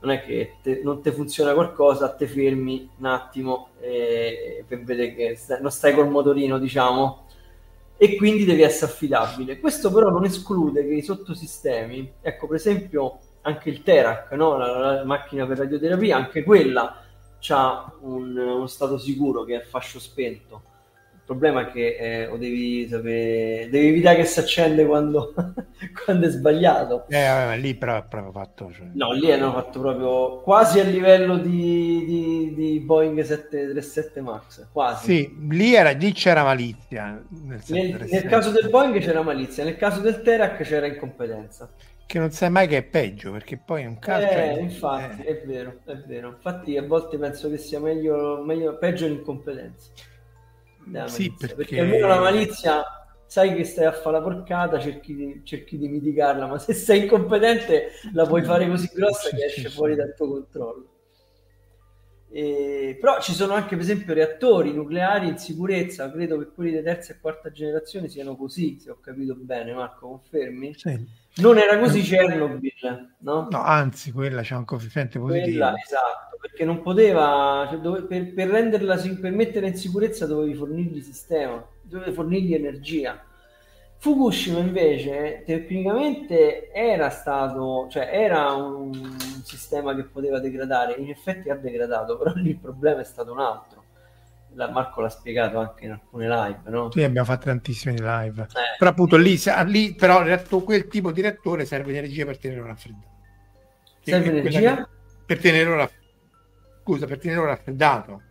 non 0.00 0.10
è 0.10 0.22
che 0.22 0.56
te, 0.62 0.80
non 0.82 1.00
ti 1.00 1.10
funziona 1.10 1.54
qualcosa, 1.54 2.14
te 2.14 2.26
fermi 2.26 2.88
un 2.98 3.06
attimo 3.06 3.68
e, 3.80 4.64
per 4.66 4.82
vedere 4.82 5.14
che 5.14 5.36
stai, 5.36 5.60
non 5.60 5.70
stai 5.70 5.94
col 5.94 6.08
motorino, 6.08 6.58
diciamo, 6.58 7.26
e 7.96 8.16
quindi 8.16 8.44
devi 8.44 8.62
essere 8.62 8.90
affidabile. 8.90 9.58
Questo 9.58 9.90
però 9.90 10.10
non 10.10 10.24
esclude 10.24 10.86
che 10.86 10.94
i 10.94 11.02
sottosistemi, 11.02 12.12
ecco 12.20 12.46
per 12.46 12.56
esempio 12.56 13.18
anche 13.42 13.70
il 13.70 13.82
Terac, 13.82 14.32
no? 14.32 14.56
la, 14.56 14.94
la, 14.96 15.04
macchina 15.04 15.46
per 15.46 15.58
radioterapia, 15.58 16.16
anche 16.16 16.42
quella 16.42 17.02
ha 17.48 17.92
un, 18.00 18.36
uno 18.36 18.66
stato 18.66 18.98
sicuro 18.98 19.44
che 19.44 19.54
è 19.54 19.60
il 19.60 19.66
fascio 19.66 20.00
spento 20.00 20.74
il 21.28 21.32
problema 21.32 21.62
è 21.62 21.72
che 21.72 21.96
eh, 21.98 22.26
o 22.28 22.36
devi 22.36 22.86
sapere, 22.88 23.68
devi 23.68 23.88
evitare 23.88 24.18
che 24.18 24.24
si 24.26 24.38
accende 24.38 24.86
quando, 24.86 25.34
quando 26.04 26.26
è 26.28 26.30
sbagliato. 26.30 27.06
Eh, 27.08 27.58
lì 27.58 27.74
però 27.74 27.96
è 27.96 28.04
proprio 28.08 28.30
fatto. 28.30 28.70
Cioè... 28.72 28.86
No, 28.92 29.10
lì 29.10 29.32
hanno 29.32 29.50
fatto 29.50 29.80
proprio 29.80 30.40
quasi 30.42 30.78
a 30.78 30.84
livello 30.84 31.36
di, 31.38 32.04
di, 32.06 32.54
di 32.54 32.78
Boeing 32.78 33.20
737 33.20 34.20
Max. 34.20 34.68
Quasi. 34.70 35.04
Sì, 35.04 35.36
lì, 35.50 35.74
era, 35.74 35.90
lì 35.90 36.12
c'era 36.12 36.44
malizia. 36.44 37.20
Nel, 37.28 37.60
nel, 37.70 38.06
nel, 38.08 38.26
caso 38.26 38.52
del 38.52 38.70
Boeing 38.70 39.00
c'era 39.00 39.22
malizia, 39.22 39.64
nel 39.64 39.76
caso 39.76 40.00
del 40.02 40.22
Terac 40.22 40.62
c'era 40.62 40.86
incompetenza. 40.86 41.68
Che 42.06 42.18
non 42.20 42.30
sai 42.30 42.50
mai 42.50 42.68
che 42.68 42.76
è 42.76 42.82
peggio, 42.84 43.32
perché 43.32 43.56
poi 43.56 43.84
un 43.84 43.98
caso. 43.98 44.26
Eh, 44.26 44.30
cioè, 44.30 44.60
infatti, 44.60 45.22
eh. 45.22 45.40
è 45.40 45.42
vero, 45.44 45.78
è 45.86 45.96
vero. 46.06 46.28
Infatti, 46.28 46.76
a 46.76 46.86
volte 46.86 47.18
penso 47.18 47.50
che 47.50 47.58
sia 47.58 47.80
meglio, 47.80 48.44
meglio 48.44 48.78
peggio 48.78 49.08
l'incompetenza 49.08 50.14
sì, 51.06 51.34
perché... 51.36 51.54
perché... 51.54 51.80
almeno 51.80 52.06
la 52.06 52.20
malizia 52.20 52.84
sai 53.26 53.54
che 53.54 53.64
stai 53.64 53.86
a 53.86 53.92
fare 53.92 54.18
la 54.18 54.22
porcata, 54.22 54.78
cerchi 54.78 55.14
di, 55.14 55.40
cerchi 55.44 55.76
di 55.78 55.88
mitigarla, 55.88 56.46
ma 56.46 56.58
se 56.58 56.72
sei 56.74 57.02
incompetente 57.02 57.90
la 58.12 58.24
puoi 58.24 58.42
fare 58.42 58.68
così 58.68 58.88
grossa 58.94 59.30
che 59.30 59.44
esce 59.44 59.68
fuori 59.68 59.94
dal 59.94 60.14
tuo 60.14 60.28
controllo. 60.28 60.95
E... 62.28 62.96
però 63.00 63.20
ci 63.20 63.32
sono 63.32 63.54
anche 63.54 63.76
per 63.76 63.84
esempio 63.84 64.12
reattori 64.12 64.72
nucleari 64.72 65.28
in 65.28 65.38
sicurezza, 65.38 66.10
credo 66.10 66.38
che 66.38 66.48
quelli 66.54 66.72
di 66.72 66.82
terza 66.82 67.12
e 67.12 67.18
quarta 67.20 67.50
generazione 67.50 68.08
siano 68.08 68.36
così, 68.36 68.78
se 68.80 68.90
ho 68.90 68.98
capito 69.00 69.34
bene 69.34 69.72
Marco, 69.72 70.08
confermi? 70.08 70.74
Sì. 70.74 71.24
Non 71.38 71.58
era 71.58 71.78
così 71.78 72.00
Chernobyl, 72.00 73.14
no? 73.18 73.48
No, 73.50 73.62
anzi, 73.62 74.10
quella 74.10 74.40
c'è 74.40 74.54
un 74.54 74.64
coefficiente 74.64 75.18
positivo. 75.18 75.50
Quella, 75.50 75.74
esatto, 75.76 76.38
perché 76.40 76.64
non 76.64 76.80
poteva, 76.80 77.66
cioè, 77.68 77.78
dove, 77.78 78.02
per, 78.04 78.32
per, 78.32 78.48
renderla, 78.48 78.96
per 78.96 79.32
metterla 79.32 79.68
in 79.68 79.76
sicurezza 79.76 80.24
dovevi 80.24 80.54
fornirgli 80.54 81.02
sistema, 81.02 81.62
dovevi 81.82 82.12
fornirgli 82.12 82.54
energia. 82.54 83.22
Fukushima 83.98 84.58
invece 84.58 85.42
tecnicamente 85.44 86.70
era 86.72 87.10
stato, 87.10 87.88
cioè 87.90 88.08
era 88.12 88.52
un, 88.52 88.94
un 88.94 89.42
sistema 89.42 89.94
che 89.94 90.04
poteva 90.04 90.38
degradare, 90.38 90.94
in 90.94 91.10
effetti 91.10 91.50
ha 91.50 91.56
degradato, 91.56 92.16
però 92.16 92.32
lì 92.34 92.50
il 92.50 92.58
problema 92.58 93.00
è 93.00 93.04
stato 93.04 93.32
un 93.32 93.40
altro 93.40 93.84
la, 94.56 94.70
Marco 94.70 95.00
l'ha 95.00 95.08
spiegato 95.08 95.58
anche 95.58 95.84
in 95.84 95.92
alcune 95.92 96.28
live, 96.28 96.60
no? 96.66 96.90
Sì, 96.90 97.02
abbiamo 97.02 97.26
fatto 97.26 97.44
tantissime 97.44 97.94
live. 97.94 98.42
Eh. 98.42 98.76
Però 98.78 98.90
appunto 98.90 99.16
lì, 99.16 99.38
lì 99.66 99.94
però 99.94 100.22
quel 100.64 100.88
tipo 100.88 101.12
di 101.12 101.20
reattore 101.20 101.64
serve 101.64 101.90
energia 101.90 102.24
per 102.24 102.38
tenerlo 102.38 102.66
raffreddato. 102.66 103.14
Serve 104.00 104.28
energia? 104.28 104.88
Per 105.24 105.38
tenerlo 105.38 105.76
raffreddato. 105.76 106.04
Scusa, 106.82 107.06
per 107.06 107.18
tenerlo 107.18 107.44
raffreddato. 107.44 108.22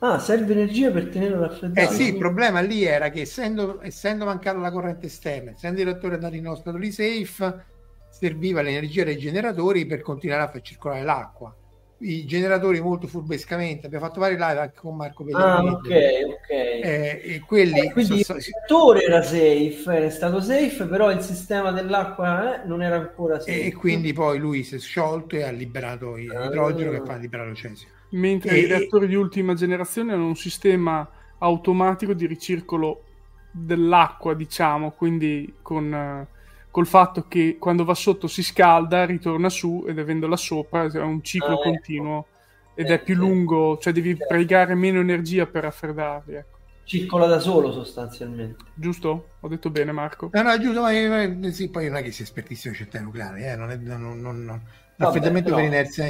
Ah, 0.00 0.18
serve 0.18 0.52
energia 0.52 0.90
per 0.90 1.08
tenerlo 1.08 1.40
raffreddato? 1.40 1.90
Eh 1.90 1.94
sì, 1.94 2.08
il 2.08 2.18
problema 2.18 2.60
lì 2.60 2.84
era 2.84 3.10
che 3.10 3.22
essendo, 3.22 3.80
essendo 3.82 4.24
mancata 4.24 4.58
la 4.58 4.70
corrente 4.70 5.06
esterna, 5.06 5.52
essendo 5.52 5.80
il 5.80 5.86
reattore 5.86 6.14
andato 6.14 6.34
in 6.34 6.46
uno 6.46 6.56
stato 6.56 6.78
di 6.78 6.90
safe, 6.90 7.64
serviva 8.10 8.62
l'energia 8.62 9.04
dei 9.04 9.18
generatori 9.18 9.86
per 9.86 10.00
continuare 10.00 10.42
a 10.42 10.48
far 10.48 10.62
circolare 10.62 11.02
l'acqua 11.04 11.54
i 12.00 12.24
generatori 12.24 12.80
molto 12.80 13.06
furbescamente. 13.06 13.86
Abbiamo 13.86 14.06
fatto 14.06 14.20
vari 14.20 14.34
live 14.34 14.58
anche 14.58 14.78
con 14.80 14.96
Marco 14.96 15.24
Pellegrini. 15.24 15.68
Ah, 15.68 15.72
ok, 15.72 15.84
ok. 15.84 16.50
Eh, 16.50 17.20
e 17.24 17.42
quelli 17.46 17.80
eh, 17.80 17.92
quindi 17.92 18.22
sono... 18.22 18.38
il 18.38 18.44
reattore 18.44 19.02
era 19.02 19.22
safe, 19.22 19.84
era 19.86 20.10
stato 20.10 20.40
safe, 20.40 20.86
però 20.86 21.10
il 21.10 21.20
sistema 21.20 21.72
dell'acqua 21.72 22.62
eh, 22.62 22.66
non 22.66 22.82
era 22.82 22.96
ancora 22.96 23.38
safe. 23.38 23.62
E 23.62 23.72
quindi 23.74 24.12
poi 24.12 24.38
lui 24.38 24.62
si 24.62 24.76
è 24.76 24.78
sciolto 24.78 25.36
e 25.36 25.42
ha 25.42 25.50
liberato 25.50 26.14
l'idrogeno 26.14 26.90
ah. 26.90 26.98
che 26.98 27.04
fa 27.04 27.16
liberare 27.16 27.48
l'ocesio. 27.48 27.88
Mentre 28.10 28.50
e... 28.50 28.60
i 28.60 28.66
reattori 28.66 29.06
di 29.06 29.14
ultima 29.14 29.54
generazione 29.54 30.12
hanno 30.12 30.26
un 30.26 30.36
sistema 30.36 31.08
automatico 31.38 32.12
di 32.12 32.26
ricircolo 32.26 33.04
dell'acqua, 33.50 34.34
diciamo, 34.34 34.92
quindi 34.92 35.54
con 35.62 36.26
col 36.70 36.86
fatto 36.86 37.26
che 37.26 37.56
quando 37.58 37.84
va 37.84 37.94
sotto 37.94 38.26
si 38.26 38.42
scalda, 38.42 39.04
ritorna 39.04 39.48
su 39.48 39.84
ed 39.86 39.98
avendola 39.98 40.36
sopra 40.36 40.84
è 40.84 41.00
un 41.00 41.22
ciclo 41.22 41.58
ah, 41.58 41.62
continuo 41.62 42.18
ecco. 42.18 42.80
ed 42.80 42.90
eh, 42.90 42.94
è 42.94 43.02
più 43.02 43.14
sì. 43.14 43.20
lungo, 43.20 43.78
cioè 43.78 43.92
devi 43.92 44.10
certo. 44.16 44.26
pregare 44.28 44.74
meno 44.74 45.00
energia 45.00 45.46
per 45.46 45.64
raffreddarli. 45.64 46.34
Ecco. 46.34 46.58
Circola 46.84 47.26
da 47.26 47.38
solo 47.38 47.72
sostanzialmente. 47.72 48.64
Giusto? 48.74 49.28
Ho 49.40 49.48
detto 49.48 49.70
bene 49.70 49.92
Marco? 49.92 50.30
No, 50.32 50.42
no, 50.42 50.58
giusto, 50.58 50.80
ma, 50.80 50.90
ma 51.28 51.50
sì, 51.52 51.70
poi 51.70 51.86
non 51.86 51.98
è 51.98 52.02
che 52.02 52.10
sia 52.10 52.24
espertissimo 52.24 52.72
in 52.72 52.80
centrali 52.80 53.04
nucleari, 53.04 53.44
eh? 53.44 53.56
non 53.56 53.70
è, 53.70 53.76
non, 53.76 54.20
non, 54.20 54.44
non. 54.44 54.60
Raffreddamento 54.96 55.54
per 55.54 55.64
inerzia 55.64 56.06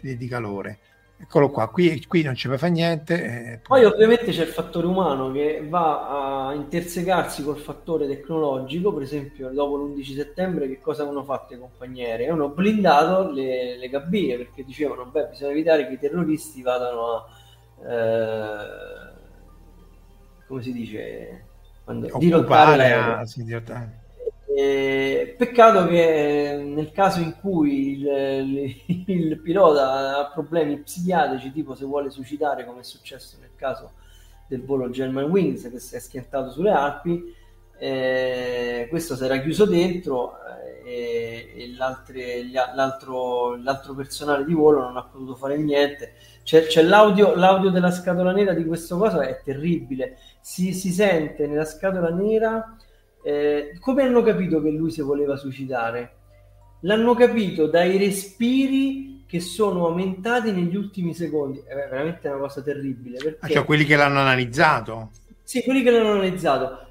di 0.00 0.28
calore. 0.28 0.78
Eccolo 1.22 1.50
qua, 1.50 1.68
qui, 1.68 2.02
qui 2.06 2.22
non 2.22 2.34
ci 2.34 2.48
fa 2.56 2.66
niente. 2.68 3.52
Eh, 3.52 3.58
poi 3.58 3.84
ovviamente 3.84 4.30
c'è 4.32 4.42
il 4.42 4.48
fattore 4.48 4.86
umano 4.86 5.30
che 5.30 5.62
va 5.68 6.46
a 6.48 6.54
intersecarsi 6.54 7.44
col 7.44 7.58
fattore 7.58 8.06
tecnologico, 8.06 8.92
per 8.92 9.02
esempio 9.02 9.50
dopo 9.50 9.76
l'11 9.76 10.14
settembre 10.14 10.66
che 10.66 10.80
cosa 10.80 11.06
hanno 11.06 11.22
fatto 11.22 11.52
i 11.52 11.58
compagnieri? 11.58 12.26
Hanno 12.26 12.48
blindato 12.48 13.30
le, 13.32 13.76
le 13.76 13.90
cabine 13.90 14.38
perché 14.38 14.64
dicevano 14.64 15.04
beh 15.04 15.26
bisogna 15.26 15.50
evitare 15.50 15.86
che 15.86 15.92
i 15.92 15.98
terroristi 15.98 16.62
vadano 16.62 17.06
a... 17.06 17.26
Eh, 17.86 18.66
come 20.46 20.62
si 20.62 20.72
dice? 20.72 21.44
Quando, 21.84 22.08
dirottare 22.16 22.76
l'aereo. 22.76 23.26
Sì, 23.26 23.44
eh, 24.56 25.34
peccato 25.38 25.86
che 25.86 26.60
nel 26.64 26.90
caso 26.90 27.20
in 27.20 27.36
cui 27.40 27.98
il, 27.98 28.74
il, 29.06 29.40
pilota 29.40 30.18
ha 30.18 30.30
problemi 30.30 30.78
psichiatrici, 30.78 31.52
tipo 31.52 31.74
se 31.74 31.84
vuole 31.84 32.10
suicidare, 32.10 32.64
come 32.64 32.80
è 32.80 32.84
successo 32.84 33.36
nel 33.40 33.54
caso 33.54 33.92
del 34.48 34.64
volo 34.64 34.90
German 34.90 35.30
Wings 35.30 35.70
che 35.70 35.78
si 35.78 35.94
è 35.94 36.00
schiantato 36.00 36.50
sulle 36.50 36.72
Alpi, 36.72 37.32
eh, 37.78 38.86
questo 38.90 39.16
si 39.16 39.24
era 39.24 39.38
chiuso 39.38 39.64
dentro 39.64 40.36
eh, 40.84 41.52
e 41.56 41.74
l'altro, 42.74 43.56
l'altro, 43.56 43.94
personale 43.94 44.44
di 44.44 44.52
volo 44.52 44.80
non 44.80 44.96
ha 44.96 45.04
potuto 45.04 45.36
fare 45.36 45.56
niente. 45.56 46.14
C'è, 46.42 46.66
c'è 46.66 46.82
l'audio, 46.82 47.34
l'audio, 47.36 47.70
della 47.70 47.92
scatola 47.92 48.32
nera 48.32 48.52
di 48.52 48.64
questo 48.64 48.98
cosa 48.98 49.22
è 49.22 49.40
terribile. 49.44 50.18
Si, 50.40 50.74
si 50.74 50.90
sente 50.90 51.46
nella 51.46 51.64
scatola 51.64 52.10
nera 52.10 52.76
eh, 53.22 53.76
come 53.80 54.02
hanno 54.02 54.22
capito 54.22 54.62
che 54.62 54.70
lui 54.70 54.90
si 54.90 55.02
voleva 55.02 55.36
suicidare? 55.36 56.16
L'hanno 56.80 57.14
capito 57.14 57.66
dai 57.66 57.98
respiri 57.98 59.24
che 59.26 59.40
sono 59.40 59.86
aumentati 59.86 60.50
negli 60.50 60.74
ultimi 60.74 61.14
secondi. 61.14 61.62
È 61.64 61.74
veramente 61.74 62.26
una 62.28 62.38
cosa 62.38 62.62
terribile. 62.62 63.18
Perché... 63.18 63.46
Ah, 63.46 63.48
cioè 63.48 63.64
quelli 63.64 63.84
che 63.84 63.96
l'hanno 63.96 64.20
analizzato? 64.20 65.10
Sì, 65.42 65.62
quelli 65.62 65.82
che 65.82 65.90
l'hanno 65.90 66.12
analizzato. 66.12 66.86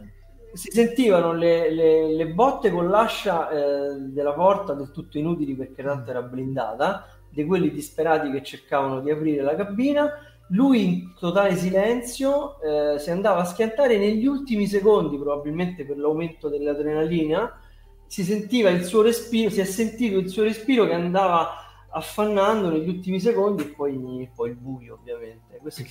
Si 0.53 0.71
sentivano 0.71 1.33
le, 1.33 1.71
le, 1.71 2.15
le 2.15 2.27
botte 2.27 2.71
con 2.71 2.87
l'ascia 2.87 3.49
eh, 3.49 3.95
della 3.99 4.33
porta 4.33 4.73
del 4.73 4.91
tutto 4.91 5.17
inutili 5.17 5.53
perché 5.53 5.83
tanto 5.83 6.11
era 6.11 6.21
blindata, 6.21 7.07
di 7.29 7.45
quelli 7.45 7.71
disperati 7.71 8.31
che 8.31 8.41
cercavano 8.41 9.01
di 9.01 9.11
aprire 9.11 9.43
la 9.43 9.55
cabina 9.55 10.11
lui 10.49 10.85
in 10.85 11.13
totale 11.15 11.55
silenzio 11.55 12.59
eh, 12.61 12.99
si 12.99 13.11
andava 13.11 13.41
a 13.41 13.45
schiantare 13.45 13.97
negli 13.97 14.25
ultimi 14.25 14.67
secondi, 14.67 15.17
probabilmente 15.17 15.85
per 15.85 15.97
l'aumento 15.97 16.49
dell'adrenalina, 16.49 17.59
si 18.07 18.23
sentiva 18.23 18.69
il 18.69 18.83
suo 18.83 19.01
respiro, 19.01 19.49
si 19.49 19.59
è 19.59 19.65
sentito 19.65 20.17
il 20.17 20.29
suo 20.29 20.43
respiro 20.43 20.85
che 20.85 20.93
andava 20.93 21.49
affannando 21.91 22.69
negli 22.69 22.87
ultimi 22.87 23.19
secondi 23.19 23.63
e 23.63 23.67
poi, 23.67 24.29
poi 24.33 24.49
il 24.49 24.55
buio 24.55 24.95
ovviamente. 24.95 25.57
Questo 25.61 25.83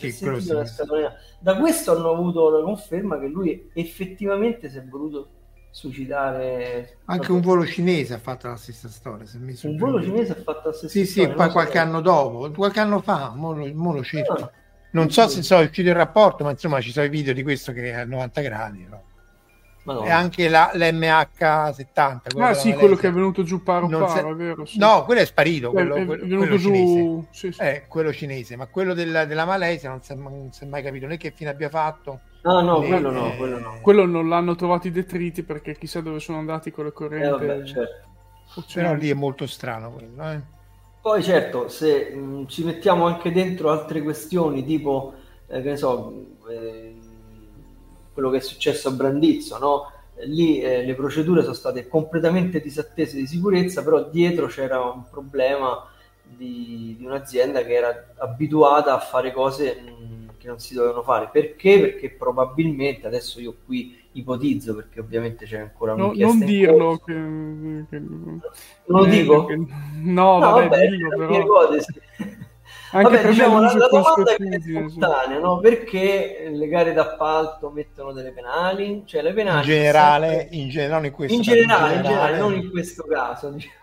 da 1.40 1.56
questo 1.58 1.92
hanno 1.92 2.10
avuto 2.10 2.50
la 2.50 2.62
conferma 2.62 3.18
che 3.20 3.26
lui 3.28 3.70
effettivamente 3.74 4.68
si 4.68 4.78
è 4.78 4.84
voluto 4.84 5.28
suicidare. 5.78 6.96
Anche 7.04 7.30
un 7.30 7.40
volo 7.40 7.64
cinese 7.64 8.14
ha 8.14 8.18
fatto 8.18 8.48
la 8.48 8.56
stessa 8.56 8.88
storia. 8.88 9.24
un 9.62 9.76
volo 9.76 10.02
cinese 10.02 10.32
ha 10.32 10.42
fatto 10.42 10.68
la 10.68 10.74
stessa 10.74 10.92
sì, 10.92 11.06
storia. 11.06 11.30
Sì, 11.30 11.36
poi 11.36 11.50
qualche 11.50 11.78
anno 11.78 12.00
dopo, 12.00 12.50
qualche 12.50 12.80
anno 12.80 13.00
fa, 13.00 13.32
mo 13.34 13.52
lo, 13.52 13.70
mo 13.72 13.92
lo 13.92 14.02
cerco. 14.02 14.32
Ah, 14.32 14.50
non 14.90 15.10
so 15.10 15.28
se 15.28 15.42
so, 15.42 15.60
è 15.60 15.64
uscito 15.64 15.88
il 15.88 15.94
rapporto, 15.94 16.42
ma 16.42 16.50
insomma 16.50 16.80
ci 16.80 16.90
sono 16.90 17.06
i 17.06 17.08
video 17.08 17.32
di 17.32 17.44
questo 17.44 17.72
che 17.72 17.90
è 17.90 17.92
a 17.92 18.04
90 18.04 18.40
gradi. 18.40 18.86
No? 18.90 20.04
E 20.04 20.10
anche 20.10 20.48
la, 20.48 20.72
l'MH70. 20.74 22.38
Ah 22.38 22.54
sì, 22.54 22.72
quello 22.72 22.96
che 22.96 23.06
è 23.06 23.12
venuto 23.12 23.44
giù 23.44 23.62
paro 23.62 23.86
paro, 23.86 24.08
se... 24.08 24.20
è 24.20 24.34
vero. 24.34 24.64
Sì. 24.66 24.78
No, 24.78 25.04
quello 25.04 25.20
è 25.20 25.24
sparito, 25.24 25.70
quello, 25.70 25.94
è, 25.94 26.00
è 26.00 26.04
venuto 26.04 26.36
quello 26.38 26.56
giù... 26.56 26.72
cinese. 26.74 27.26
Sì, 27.30 27.52
sì. 27.52 27.60
Eh, 27.62 27.84
quello 27.86 28.12
cinese, 28.12 28.56
ma 28.56 28.66
quello 28.66 28.94
della, 28.94 29.24
della 29.24 29.44
Malesia 29.44 29.88
non 29.90 30.02
si, 30.02 30.12
è, 30.12 30.16
non 30.16 30.48
si 30.50 30.64
è 30.64 30.66
mai 30.66 30.82
capito 30.82 31.06
né 31.06 31.16
che 31.16 31.30
fine 31.30 31.50
abbia 31.50 31.68
fatto 31.68 32.20
No, 32.42 32.60
no, 32.60 32.80
quello 32.80 33.10
no, 33.10 33.34
quello 33.36 33.58
no. 33.58 33.78
Quello 33.82 34.06
non 34.06 34.28
l'hanno 34.28 34.54
trovato 34.54 34.86
i 34.86 34.92
detriti 34.92 35.42
perché 35.42 35.76
chissà 35.76 36.00
dove 36.00 36.20
sono 36.20 36.38
andati 36.38 36.70
con 36.70 36.84
le 36.84 36.92
correnti. 36.92 37.26
Eh, 37.26 37.30
vabbè, 37.30 37.64
certo. 37.64 38.06
Però 38.72 38.94
lì 38.94 39.10
è 39.10 39.14
molto 39.14 39.46
strano 39.46 39.90
quello, 39.92 40.30
eh. 40.30 40.40
Poi 41.00 41.22
certo, 41.22 41.68
se 41.68 42.10
mh, 42.14 42.18
mm, 42.18 42.46
ci 42.46 42.64
mettiamo 42.64 43.06
anche 43.06 43.32
dentro 43.32 43.70
altre 43.70 44.02
questioni, 44.02 44.64
tipo, 44.64 45.14
eh, 45.46 45.62
che 45.62 45.70
ne 45.70 45.76
so, 45.76 46.26
eh, 46.48 46.96
quello 48.12 48.30
che 48.30 48.38
è 48.38 48.40
successo 48.40 48.88
a 48.88 48.92
Brandizzo, 48.92 49.58
no? 49.58 49.92
Lì 50.26 50.60
eh, 50.60 50.84
le 50.84 50.94
procedure 50.94 51.42
sono 51.42 51.54
state 51.54 51.86
completamente 51.86 52.60
disattese 52.60 53.16
di 53.16 53.26
sicurezza, 53.26 53.82
però 53.84 54.02
dietro 54.02 54.46
c'era 54.46 54.80
un 54.80 55.08
problema 55.08 55.86
di, 56.22 56.96
di 56.98 57.04
un'azienda 57.04 57.62
che 57.62 57.74
era 57.74 58.14
abituata 58.18 58.94
a 58.94 59.00
fare 59.00 59.32
cose... 59.32 59.80
Mh, 59.80 60.18
che 60.38 60.46
non 60.46 60.58
si 60.58 60.74
dovevano 60.74 61.02
fare. 61.02 61.28
Perché? 61.30 61.80
Perché 61.80 62.10
probabilmente, 62.10 63.06
adesso 63.06 63.40
io 63.40 63.56
qui 63.66 64.06
ipotizzo, 64.12 64.74
perché 64.74 65.00
ovviamente 65.00 65.44
c'è 65.44 65.58
ancora 65.58 65.92
un 65.92 66.00
no, 66.00 66.12
Non 66.14 66.38
dirlo. 66.38 66.96
Che, 67.04 67.12
che... 67.12 67.98
Non 67.98 68.40
lo 68.86 69.04
eh, 69.04 69.10
dico? 69.10 69.44
Che... 69.44 69.56
No, 69.56 70.38
no, 70.38 70.38
vabbè, 70.38 70.68
vabbè 70.68 70.88
dillo 70.88 71.08
però. 71.08 71.38
Ipotesi. 71.38 71.92
Anche 72.90 73.16
vabbè, 73.16 73.28
diciamo, 73.28 73.60
la, 73.60 73.74
la 73.74 73.88
domanda 73.88 74.34
è 74.34 74.88
spontanea, 74.88 75.38
no? 75.38 75.58
Perché 75.58 76.48
le 76.50 76.68
gare 76.68 76.94
d'appalto 76.94 77.70
mettono 77.70 78.12
delle 78.12 78.32
penali? 78.32 79.02
Cioè 79.04 79.20
le 79.20 79.34
penali 79.34 79.58
in 79.58 79.64
generale, 79.64 80.28
sempre... 80.38 80.56
in 80.56 80.68
generale, 80.68 81.06
in 81.06 81.12
questo 81.12 81.36
in 81.36 81.42
generale, 81.42 81.94
in 81.94 82.02
generale, 82.02 82.38
non 82.38 82.54
in 82.54 82.70
questo 82.70 83.04
caso. 83.04 83.50
Diciamo. 83.52 83.76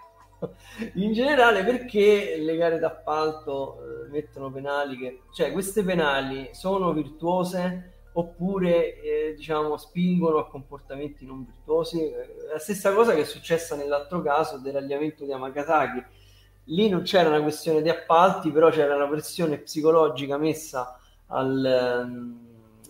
In 0.96 1.14
generale 1.14 1.64
perché 1.64 2.36
le 2.38 2.58
gare 2.58 2.78
d'appalto 2.80 3.85
mettono 4.16 4.50
penali 4.52 4.98
che... 4.98 5.22
Cioè 5.34 5.52
queste 5.52 5.84
penali 5.84 6.50
sono 6.54 6.94
virtuose 6.94 7.94
oppure 8.14 9.02
eh, 9.02 9.34
diciamo 9.36 9.76
spingono 9.76 10.38
a 10.38 10.48
comportamenti 10.48 11.26
non 11.26 11.44
virtuosi? 11.44 12.02
Eh, 12.02 12.48
la 12.54 12.60
stessa 12.60 12.94
cosa 12.94 13.14
che 13.14 13.22
è 13.22 13.26
successa 13.26 13.76
nell'altro 13.76 14.22
caso 14.22 14.58
dell'agliamento 14.58 15.26
di 15.26 15.34
Amakasaki. 15.34 16.04
Lì 16.70 16.90
non 16.90 17.04
c'era 17.04 17.30
una 17.30 17.42
questione 17.42 17.82
di 17.82 17.90
appalti, 17.90 18.52
però 18.52 18.70
c'era 18.70 18.96
una 18.96 19.08
pressione 19.08 19.58
psicologica 19.58 20.38
messa 20.38 20.98
al... 21.28 21.66
Ehm, 21.66 22.44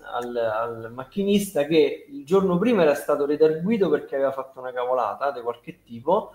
al, 0.08 0.36
al, 0.36 0.92
macchinista 0.94 1.66
che 1.66 2.06
il 2.08 2.26
giorno 2.26 2.60
prima 2.60 2.84
era 2.84 2.94
stato 2.94 3.26
redarguito 3.26 3.90
perché 3.90 4.14
aveva 4.14 4.32
fatto 4.32 4.60
una 4.60 4.72
cavolata 4.72 5.32
di 5.32 5.42
qualche 5.42 5.82
tipo 5.84 6.34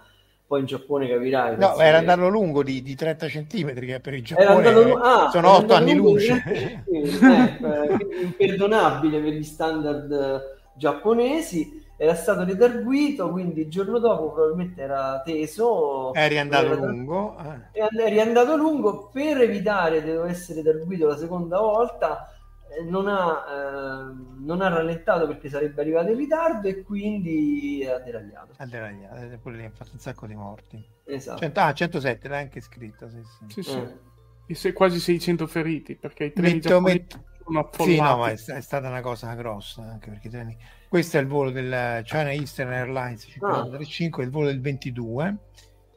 poi 0.51 0.59
in 0.59 0.67
Giappone 0.67 1.09
capirai. 1.09 1.57
No, 1.59 1.77
era 1.79 1.99
andato 1.99 2.29
lungo 2.29 2.65
di, 2.65 2.83
di 2.83 2.97
30 2.97 3.29
centimetri 3.29 3.87
che 3.87 4.01
per 4.01 4.15
il 4.15 4.25
Giappone 4.25 4.67
andato, 4.67 4.95
ah, 4.97 5.31
sono 5.31 5.53
8 5.53 5.75
anni 5.75 5.95
luce. 5.95 6.43
eh, 6.45 6.83
imperdonabile 8.21 9.21
per 9.21 9.33
gli 9.33 9.45
standard 9.45 10.59
giapponesi. 10.75 11.87
Era 11.97 12.17
stato 12.17 12.43
redarguito, 12.43 13.31
quindi 13.31 13.61
il 13.61 13.69
giorno 13.69 14.01
dopo 14.01 14.33
probabilmente 14.33 14.83
era 14.83 15.23
teso. 15.25 16.13
È 16.15 16.27
riandato 16.27 16.75
lungo. 16.75 17.37
Eh. 17.39 17.81
È 17.81 18.09
riandato 18.09 18.57
lungo 18.57 19.09
per 19.13 19.41
evitare 19.43 20.03
di 20.03 20.11
essere 20.11 20.63
redarguito 20.63 21.07
la 21.07 21.17
seconda 21.17 21.61
volta 21.61 22.30
non 22.89 23.09
ha, 23.09 23.45
eh, 23.49 24.15
non 24.39 24.61
ha, 24.63 24.69
rallentato 24.69 25.27
perché 25.27 25.49
sarebbe 25.49 25.81
arrivato 25.81 26.11
in 26.11 26.17
ritardo 26.17 26.69
e 26.69 26.83
quindi 26.83 27.85
ha 27.85 27.99
deragliato. 27.99 28.53
Ha 28.57 28.67
deragliato, 28.67 29.17
eh, 29.17 29.39
pure 29.39 29.57
lì 29.57 29.65
ha 29.65 29.71
fatto 29.71 29.91
un 29.93 29.99
sacco 29.99 30.27
di 30.27 30.35
morti. 30.35 30.83
Esatto. 31.05 31.39
Cento, 31.39 31.61
ah, 31.61 31.73
107 31.73 32.29
l'hai 32.29 32.43
anche 32.43 32.61
scritto. 32.61 33.09
Sì, 33.09 33.23
sì. 33.23 33.45
sì, 33.49 33.63
sì. 33.63 33.79
Eh. 34.47 34.55
Se, 34.55 34.73
quasi 34.73 34.99
600 34.99 35.47
feriti 35.47 35.97
perché 35.97 36.25
i 36.25 36.33
treni 36.33 36.55
metto, 36.55 36.81
metto... 36.81 37.25
sono 37.45 37.61
affollati. 37.61 37.93
Sì, 37.93 38.01
no, 38.01 38.17
ma 38.17 38.31
è, 38.31 38.35
è, 38.35 38.61
stata 38.61 38.89
una 38.89 39.01
cosa 39.01 39.35
grossa 39.35 39.83
anche 39.83 40.11
perché 40.11 40.29
treni... 40.29 40.57
Questo 40.89 41.19
è 41.19 41.21
il 41.21 41.27
volo 41.27 41.51
del 41.51 42.03
China 42.05 42.33
Eastern 42.33 42.73
Airlines 42.73 43.23
535, 43.23 44.23
ah. 44.23 44.27
il 44.27 44.33
volo 44.33 44.47
del 44.47 44.61
22. 44.61 45.37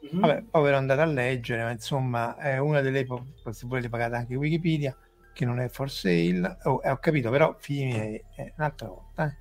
Mm-hmm. 0.04 0.20
Vabbè, 0.20 0.44
poi 0.50 0.62
ve 0.62 0.70
l'ho 0.70 0.76
andato 0.76 1.00
a 1.00 1.06
leggere, 1.06 1.62
ma 1.62 1.70
insomma 1.70 2.36
è 2.36 2.58
una 2.58 2.80
delle, 2.80 3.06
se 3.50 3.66
volete 3.66 3.88
pagate 3.88 4.16
anche 4.16 4.36
Wikipedia, 4.36 4.96
che 5.34 5.44
non 5.44 5.60
è 5.60 5.68
for 5.68 5.90
sale. 5.90 6.56
Oh, 6.62 6.80
eh, 6.82 6.90
ho 6.90 6.96
capito, 6.96 7.28
però 7.28 7.54
figli 7.58 7.84
miei, 7.84 8.24
eh, 8.36 8.54
un'altra 8.56 8.88
volta. 8.88 9.26
Eh. 9.26 9.34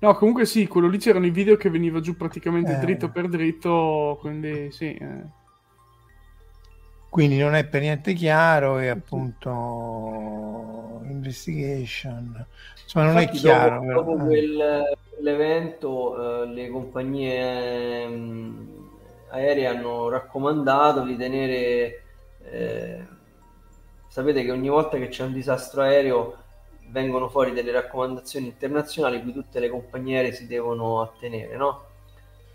No, 0.00 0.14
comunque 0.14 0.46
sì, 0.46 0.66
quello 0.66 0.88
lì 0.88 0.98
c'erano 0.98 1.26
i 1.26 1.30
video 1.30 1.56
che 1.56 1.68
veniva 1.68 2.00
giù 2.00 2.16
praticamente 2.16 2.72
eh. 2.72 2.78
dritto 2.78 3.10
per 3.10 3.28
dritto, 3.28 4.16
quindi 4.20 4.72
sì. 4.72 4.94
Eh. 4.94 5.38
Quindi 7.10 7.38
non 7.38 7.54
è 7.54 7.66
per 7.66 7.82
niente 7.82 8.14
chiaro 8.14 8.78
e 8.78 8.88
appunto 8.88 9.42
investigation. 11.04 12.46
Insomma, 12.82 13.06
non 13.06 13.20
Infatti, 13.20 13.36
è 13.36 13.40
chiaro. 13.40 13.74
Dopo, 13.74 13.86
però, 13.86 14.02
dopo 14.02 14.24
quel, 14.24 14.98
quell'evento 15.10 16.44
le 16.44 16.68
compagnie 16.70 18.06
mh, 18.06 18.14
mm, 18.14 18.86
aeree 19.30 19.66
hanno 19.66 20.08
raccomandato 20.08 21.02
di 21.02 21.16
tenere 21.16 22.02
eh, 22.50 23.06
sapete 24.08 24.42
che 24.42 24.50
ogni 24.50 24.68
volta 24.68 24.98
che 24.98 25.08
c'è 25.08 25.24
un 25.24 25.32
disastro 25.32 25.82
aereo 25.82 26.36
vengono 26.88 27.28
fuori 27.28 27.52
delle 27.52 27.70
raccomandazioni 27.70 28.46
internazionali 28.46 29.22
cui 29.22 29.32
tutte 29.32 29.60
le 29.60 29.68
compagnie 29.68 30.16
aeree 30.16 30.32
si 30.32 30.46
devono 30.46 31.00
attenere, 31.00 31.56
no? 31.56 31.84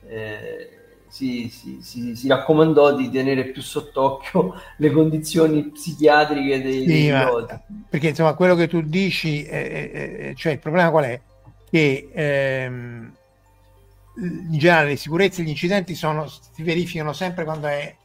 Eh, 0.07 0.69
si, 1.07 1.49
si, 1.49 1.79
si, 1.81 2.15
si, 2.15 2.27
raccomandò 2.27 2.93
di 2.93 3.09
tenere 3.09 3.45
più 3.45 3.61
sott'occhio 3.61 4.53
le 4.77 4.91
condizioni 4.91 5.69
psichiatriche 5.69 6.61
dei, 6.61 6.87
sì, 6.87 7.07
piloti. 7.07 7.55
Perché 7.89 8.09
insomma 8.09 8.33
quello 8.33 8.55
che 8.55 8.67
tu 8.67 8.81
dici, 8.81 9.45
eh, 9.45 9.91
eh, 9.93 10.33
cioè 10.35 10.53
il 10.53 10.59
problema 10.59 10.89
qual 10.89 11.05
è? 11.05 11.21
Che 11.69 12.09
ehm, 12.11 13.13
in 14.17 14.57
generale 14.57 14.89
le 14.89 14.95
sicurezze 14.95 15.41
e 15.41 15.45
gli 15.45 15.49
incidenti 15.49 15.95
sono, 15.95 16.27
si 16.27 16.63
verificano 16.63 17.13
sempre 17.13 17.43
quando 17.43 17.67
è, 17.67 17.95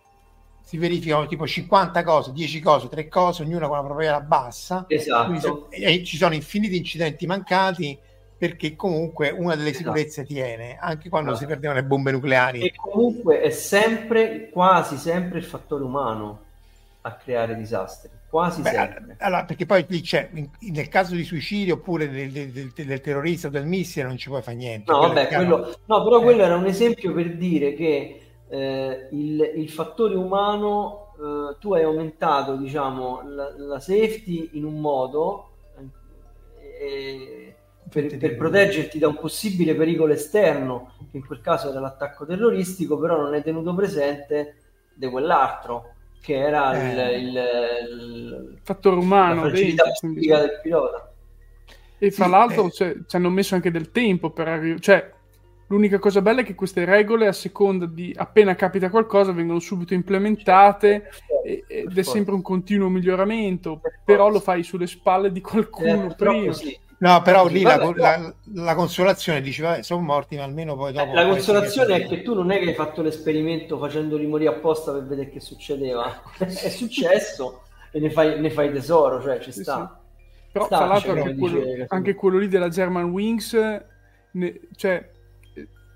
si 0.71 0.79
verificano 0.79 1.27
tipo 1.27 1.49
50 1.49 2.05
cose, 2.05 2.31
10 2.31 2.61
cose, 2.61 2.89
3 2.89 3.09
cose, 3.09 3.43
ognuna 3.43 3.67
con 3.67 3.77
una 3.77 3.87
probabilità 3.87 4.21
bassa. 4.21 4.85
Esatto. 4.87 5.69
e 5.69 6.05
ci 6.05 6.17
sono 6.17 6.33
infiniti 6.33 6.77
incidenti 6.77 7.27
mancati 7.27 7.99
perché 8.39 8.77
comunque 8.77 9.31
una 9.31 9.57
delle 9.57 9.71
esatto. 9.71 9.87
sicurezze 9.87 10.25
tiene, 10.25 10.79
anche 10.81 11.09
quando 11.09 11.31
esatto. 11.31 11.45
si 11.45 11.51
perdevano 11.51 11.81
le 11.81 11.87
bombe 11.87 12.13
nucleari. 12.13 12.61
E 12.61 12.73
comunque 12.77 13.41
è 13.41 13.51
sempre, 13.51 14.49
quasi 14.49 14.97
sempre 14.97 15.39
il 15.39 15.45
fattore 15.45 15.83
umano 15.83 16.43
a 17.01 17.15
creare 17.15 17.57
disastri, 17.57 18.11
quasi 18.29 18.63
Beh, 18.63 18.71
sempre. 18.71 19.17
Allora, 19.19 19.45
perché 19.47 19.67
poi 19.67 19.85
lì 19.89 20.03
c'è, 20.03 20.31
nel 20.33 20.89
caso 20.89 21.17
di 21.17 21.25
suicidio 21.25 21.75
oppure 21.75 22.09
del, 22.09 22.31
del, 22.31 22.73
del, 22.73 23.01
terrorista 23.01 23.49
o 23.49 23.51
del 23.51 23.67
missile 23.67 24.07
non 24.07 24.17
ci 24.17 24.29
puoi 24.29 24.41
fare 24.41 24.57
niente. 24.57 24.93
No, 24.93 25.01
vabbè, 25.01 25.27
quello, 25.27 25.75
no 25.87 26.05
però 26.05 26.21
eh. 26.21 26.23
quello 26.23 26.45
era 26.45 26.55
un 26.55 26.67
esempio 26.67 27.13
per 27.13 27.37
dire 27.37 27.75
che 27.75 28.30
eh, 28.51 29.09
il, 29.13 29.53
il, 29.57 29.71
fattore 29.71 30.17
umano, 30.17 31.15
eh, 31.17 31.57
tu 31.61 31.73
hai 31.73 31.85
aumentato 31.85 32.57
diciamo, 32.57 33.23
la, 33.25 33.55
la 33.57 33.81
safety 33.81 34.51
in 34.53 34.65
un 34.65 34.81
modo... 34.81 35.47
Eh, 36.81 37.55
per, 37.91 38.17
per, 38.19 38.37
proteggerti 38.37 38.99
da 38.99 39.09
un 39.09 39.17
possibile 39.17 39.75
pericolo 39.75 40.13
esterno, 40.13 40.93
che 41.11 41.17
in 41.17 41.27
quel 41.27 41.41
caso 41.41 41.71
era 41.71 41.81
l'attacco 41.81 42.25
terroristico, 42.25 42.97
però 42.99 43.21
non 43.21 43.35
è 43.35 43.43
tenuto 43.43 43.75
presente 43.75 44.55
di 44.95 45.09
quell'altro, 45.09 45.95
che 46.21 46.37
era 46.37 46.73
eh. 46.73 47.19
il, 47.19 47.27
il, 47.27 47.35
il, 47.35 48.59
fattore 48.63 48.97
umano, 48.97 49.45
la 49.45 49.51
del 49.51 50.61
pilota. 50.63 51.13
E 51.99 52.11
fra 52.11 52.25
sì, 52.25 52.31
l'altro 52.31 52.67
eh. 52.67 52.71
cioè, 52.71 52.97
ci 53.07 53.17
hanno 53.17 53.31
messo 53.31 53.55
anche 53.55 53.71
del 53.71 53.91
tempo 53.91 54.31
per 54.31 54.49
arrivare, 54.49 54.81
cioè 54.81 55.13
l'unica 55.71 55.99
cosa 55.99 56.21
bella 56.21 56.43
è 56.43 56.45
che 56.45 56.55
queste 56.55 56.85
regole 56.85 57.27
a 57.27 57.33
seconda 57.33 57.87
di 57.87 58.15
appena 58.17 58.55
capita 58.55 58.91
qualcosa 58.91 59.33
vengono 59.33 59.59
subito 59.59 59.95
implementate 59.95 61.09
ed 61.45 61.97
è 61.97 62.03
sempre 62.03 62.35
un 62.35 62.43
continuo 62.43 62.89
miglioramento, 62.89 63.81
però 64.05 64.29
lo 64.29 64.39
fai 64.39 64.63
sulle 64.63 64.87
spalle 64.87 65.33
di 65.33 65.41
qualcuno 65.41 66.11
eh, 66.11 66.15
prima. 66.15 66.53
Sì 66.53 66.79
No, 67.01 67.23
però 67.23 67.47
lì 67.47 67.63
la, 67.63 67.77
la, 67.97 68.35
la, 68.57 68.75
consolazione 68.75 69.41
dice, 69.41 69.63
vabbè, 69.63 69.83
sono 69.83 70.03
morti, 70.03 70.37
ma 70.37 70.43
almeno 70.43 70.77
poi 70.77 70.93
dopo... 70.93 71.15
La 71.15 71.27
consolazione 71.27 71.97
è 71.97 72.07
che 72.07 72.21
tu 72.21 72.35
non 72.35 72.51
è 72.51 72.59
che 72.59 72.69
hai 72.69 72.75
fatto 72.75 73.01
l'esperimento 73.01 73.79
facendoli 73.79 74.27
morire 74.27 74.51
apposta 74.51 74.93
per 74.93 75.07
vedere 75.07 75.31
che 75.31 75.41
succedeva. 75.41 76.23
è 76.37 76.69
successo 76.69 77.63
e 77.91 78.01
ne 78.01 78.11
fai, 78.11 78.39
ne 78.39 78.51
fai, 78.51 78.71
tesoro, 78.71 79.23
cioè 79.23 79.41
ci 79.41 79.51
sta. 79.51 79.99
Sì, 79.99 80.51
Però 80.53 80.67
sta, 80.67 80.77
tra 80.77 80.87
l'altro 80.87 81.13
anche, 81.13 81.35
quello, 81.37 81.85
anche 81.89 82.15
quello, 82.15 82.37
lì 82.37 82.49
della 82.49 82.69
German 82.69 83.05
Wings, 83.05 83.55
ne, 84.33 84.61
cioè, 84.77 85.11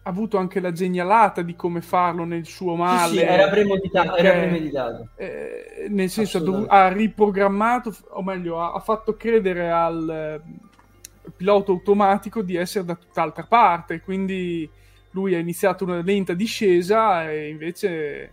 avuto 0.05 0.37
anche 0.37 0.61
la 0.61 0.73
genialata 0.73 1.43
di 1.43 1.55
come 1.55 1.81
farlo 1.81 2.25
nel 2.25 2.47
suo 2.47 2.75
male. 2.75 3.13
Sì, 3.13 3.19
sì 3.19 3.23
era 3.23 3.49
premeditato. 3.49 4.17
Era 4.17 4.31
premeditato. 4.33 5.09
Eh, 5.17 5.87
nel 5.89 6.11
senso, 6.11 6.67
ha, 6.69 6.89
riprogrammato, 6.89 7.95
o 8.11 8.23
meglio, 8.23 8.61
ha, 8.61 8.73
ha 8.73 8.81
fatto 8.81 9.17
credere 9.17 9.71
al 9.71 10.43
pilota 11.37 11.73
automatico 11.73 12.43
di 12.43 12.57
essere 12.57 12.85
da 12.85 12.95
tutt'altra 12.95 13.45
parte, 13.45 14.01
quindi 14.01 14.69
lui 15.11 15.35
ha 15.35 15.39
iniziato 15.39 15.85
una 15.85 16.03
lenta 16.03 16.35
discesa 16.35 17.31
e 17.31 17.49
invece 17.49 18.33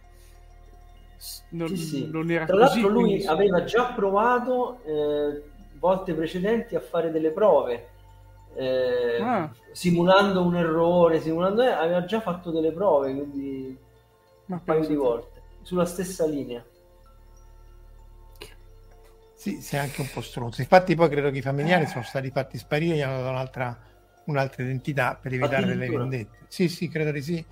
non, 1.50 1.70
sì, 1.70 1.78
sì. 1.78 2.10
non 2.12 2.30
era 2.32 2.46
Tra 2.46 2.58
così. 2.58 2.80
Tra 2.80 2.90
l'altro 2.90 2.90
lui 2.90 3.26
aveva 3.26 3.64
già 3.64 3.86
provato 3.94 4.80
eh, 4.84 5.44
volte 5.80 6.14
precedenti 6.14 6.76
a 6.76 6.80
fare 6.80 7.12
delle 7.12 7.32
prove, 7.32 7.90
eh, 8.56 9.22
ah. 9.22 9.54
simulando 9.72 10.44
un 10.44 10.56
errore, 10.56 11.22
simulando, 11.22 11.62
eh, 11.62 11.72
aveva 11.72 12.06
già 12.06 12.22
fatto 12.22 12.52
delle 12.52 12.72
prove, 12.72 13.14
quindi 13.14 13.78
Ma 14.46 14.56
un 14.56 14.64
paio 14.64 14.88
di 14.88 14.96
volte, 14.96 15.42
sulla 15.62 15.86
stessa 15.86 16.26
linea. 16.26 16.64
Sì, 19.42 19.60
sei 19.60 19.80
anche 19.80 20.02
un 20.02 20.10
po' 20.14 20.22
stronzo. 20.22 20.62
Infatti, 20.62 20.94
poi 20.94 21.10
credo 21.10 21.32
che 21.32 21.40
i 21.40 21.42
familiari 21.42 21.88
sono 21.88 22.04
stati 22.04 22.30
fatti 22.30 22.60
sparire, 22.60 22.98
gli 22.98 23.02
hanno 23.02 23.18
dato 23.18 23.30
un'altra, 23.30 23.80
un'altra 24.26 24.62
identità 24.62 25.18
per 25.20 25.34
evitare 25.34 25.66
delle 25.66 25.90
vendette. 25.90 26.46
Sì, 26.48 26.70
sì, 26.70 26.88
credo 26.90 27.10
di 27.10 27.24
sì. 27.24 27.44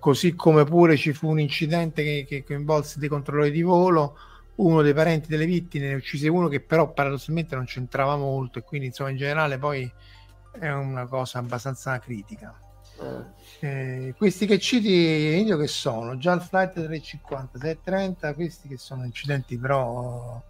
Così 0.00 0.34
come 0.34 0.64
pure 0.64 0.96
ci 0.96 1.12
fu 1.12 1.30
un 1.30 1.38
incidente 1.38 2.02
che, 2.02 2.24
che 2.26 2.42
coinvolse 2.42 2.98
dei 2.98 3.08
controllori 3.08 3.52
di 3.52 3.62
volo. 3.62 4.16
Uno 4.56 4.82
dei 4.82 4.92
parenti 4.92 5.28
delle 5.28 5.46
vittime 5.46 5.86
ne 5.86 5.94
uccise 5.94 6.26
uno 6.28 6.48
che 6.48 6.58
però 6.58 6.92
paradossalmente 6.92 7.54
non 7.54 7.66
c'entrava 7.66 8.16
molto 8.16 8.58
e 8.58 8.62
quindi 8.62 8.88
insomma 8.88 9.10
in 9.10 9.16
generale 9.16 9.56
poi 9.56 9.88
è 10.58 10.72
una 10.72 11.06
cosa 11.06 11.38
abbastanza 11.38 11.98
critica. 11.98 12.54
Eh. 13.00 13.34
Eh, 13.60 14.14
questi 14.16 14.46
che 14.46 14.58
citi 14.58 14.88
io 14.88 15.56
che 15.56 15.66
sono 15.66 16.16
già 16.16 16.32
il 16.32 16.40
flight 16.40 16.72
350 16.72 17.58
630 17.58 18.34
questi 18.34 18.68
che 18.68 18.78
sono 18.78 19.04
incidenti 19.04 19.58
però 19.58 20.42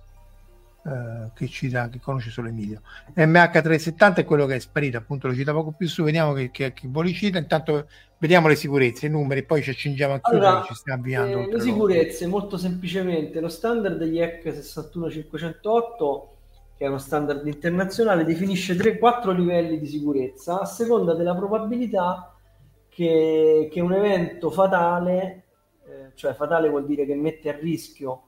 eh, 0.87 1.31
che, 1.35 1.49
cita, 1.49 1.89
che 1.89 1.99
conosce 1.99 2.31
solo 2.31 2.49
Emilio. 2.49 2.83
MH370 3.16 4.15
è 4.16 4.24
quello 4.24 4.47
che 4.47 4.55
è 4.55 4.59
sparito, 4.61 4.97
appunto 4.97 5.27
lo 5.27 5.35
cita 5.35 5.53
poco 5.53 5.73
più 5.73 5.89
su, 5.89 6.05
vediamo 6.05 6.33
che, 6.33 6.53
che, 6.53 6.73
che 6.73 6.87
voi 6.89 7.12
cita, 7.12 7.39
intanto 7.39 7.89
vediamo 8.19 8.47
le 8.47 8.55
sicurezze, 8.55 9.07
i 9.07 9.11
numeri, 9.11 9.43
poi 9.43 9.62
ci 9.62 9.70
accingiamo 9.70 10.15
a 10.15 10.20
chiudere, 10.20 10.47
allora, 10.47 10.65
ci 10.65 10.74
stiamo 10.74 11.01
avviando. 11.01 11.41
Eh, 11.41 11.53
le 11.53 11.61
sicurezze, 11.61 12.27
molto 12.28 12.57
semplicemente, 12.57 13.41
lo 13.41 13.49
standard 13.49 13.99
degli 13.99 14.20
EC 14.20 14.43
61508 14.43 16.36
che 16.77 16.85
è 16.85 16.89
uno 16.89 16.98
standard 16.98 17.47
internazionale, 17.47 18.24
definisce 18.24 18.74
3-4 18.74 19.35
livelli 19.35 19.78
di 19.78 19.86
sicurezza 19.86 20.61
a 20.61 20.66
seconda 20.66 21.15
della 21.15 21.35
probabilità 21.35 22.35
che, 22.89 23.69
che 23.73 23.81
un 23.81 23.93
evento 23.93 24.51
fatale, 24.51 25.44
eh, 25.86 26.11
cioè 26.15 26.35
fatale 26.35 26.69
vuol 26.69 26.85
dire 26.85 27.07
che 27.07 27.15
mette 27.15 27.48
a 27.48 27.57
rischio 27.59 28.23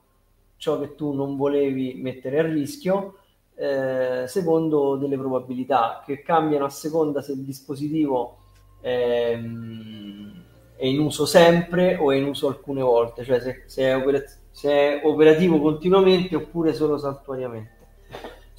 ciò 0.57 0.79
che 0.79 0.95
tu 0.95 1.13
non 1.13 1.37
volevi 1.37 1.99
mettere 2.01 2.39
a 2.39 2.43
rischio 2.43 3.19
eh, 3.55 4.25
secondo 4.27 4.97
delle 4.97 5.17
probabilità 5.17 6.03
che 6.05 6.21
cambiano 6.21 6.65
a 6.65 6.69
seconda 6.69 7.21
se 7.21 7.31
il 7.31 7.43
dispositivo 7.43 8.37
ehm, 8.81 10.43
è 10.75 10.85
in 10.85 10.99
uso 10.99 11.25
sempre 11.25 11.97
o 11.97 12.11
è 12.11 12.15
in 12.15 12.25
uso 12.25 12.47
alcune 12.47 12.81
volte, 12.81 13.23
cioè 13.23 13.39
se, 13.39 13.63
se, 13.65 13.83
è, 13.83 13.95
operat- 13.95 14.39
se 14.49 14.71
è 14.71 15.01
operativo 15.03 15.59
continuamente 15.59 16.35
oppure 16.35 16.73
solo 16.73 16.97
saltuariamente. 16.97 17.78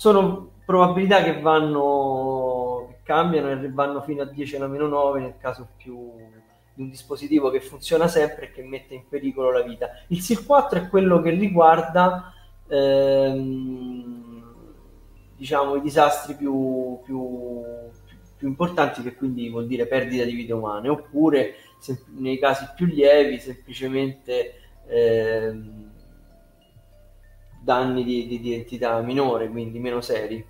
Sono 0.01 0.53
probabilità 0.65 1.23
che 1.23 1.43
vanno 1.43 2.87
che 2.89 3.01
cambiano 3.03 3.51
e 3.51 3.71
vanno 3.71 4.01
fino 4.01 4.23
a 4.23 4.25
10 4.25 4.57
alla 4.57 4.67
meno 4.67 4.87
9 4.87 5.21
nel 5.21 5.35
caso 5.39 5.69
più 5.77 6.13
di 6.73 6.81
un 6.81 6.89
dispositivo 6.89 7.51
che 7.51 7.61
funziona 7.61 8.09
sempre 8.09 8.47
e 8.47 8.51
che 8.51 8.63
mette 8.63 8.95
in 8.95 9.07
pericolo 9.07 9.53
la 9.53 9.61
vita. 9.61 9.91
Il 10.07 10.23
SIR 10.23 10.47
4 10.47 10.79
è 10.79 10.89
quello 10.89 11.21
che 11.21 11.29
riguarda 11.29 12.33
ehm, 12.67 14.55
diciamo, 15.37 15.75
i 15.75 15.83
disastri 15.83 16.35
più, 16.35 17.01
più, 17.05 17.63
più, 18.39 18.49
importanti, 18.49 19.03
che 19.03 19.15
quindi 19.15 19.51
vuol 19.51 19.67
dire 19.67 19.85
perdita 19.85 20.25
di 20.25 20.33
vite 20.33 20.55
umane, 20.55 20.89
oppure 20.89 21.57
se, 21.79 22.05
nei 22.17 22.39
casi 22.39 22.67
più 22.75 22.87
lievi 22.87 23.39
semplicemente 23.39 24.55
ehm, 24.87 25.90
danni 27.61 28.05
di, 28.05 28.27
di, 28.27 28.41
di, 28.41 28.55
entità 28.55 29.01
minore, 29.01 29.49
quindi 29.49 29.79
meno 29.79 30.01
seri. 30.01 30.45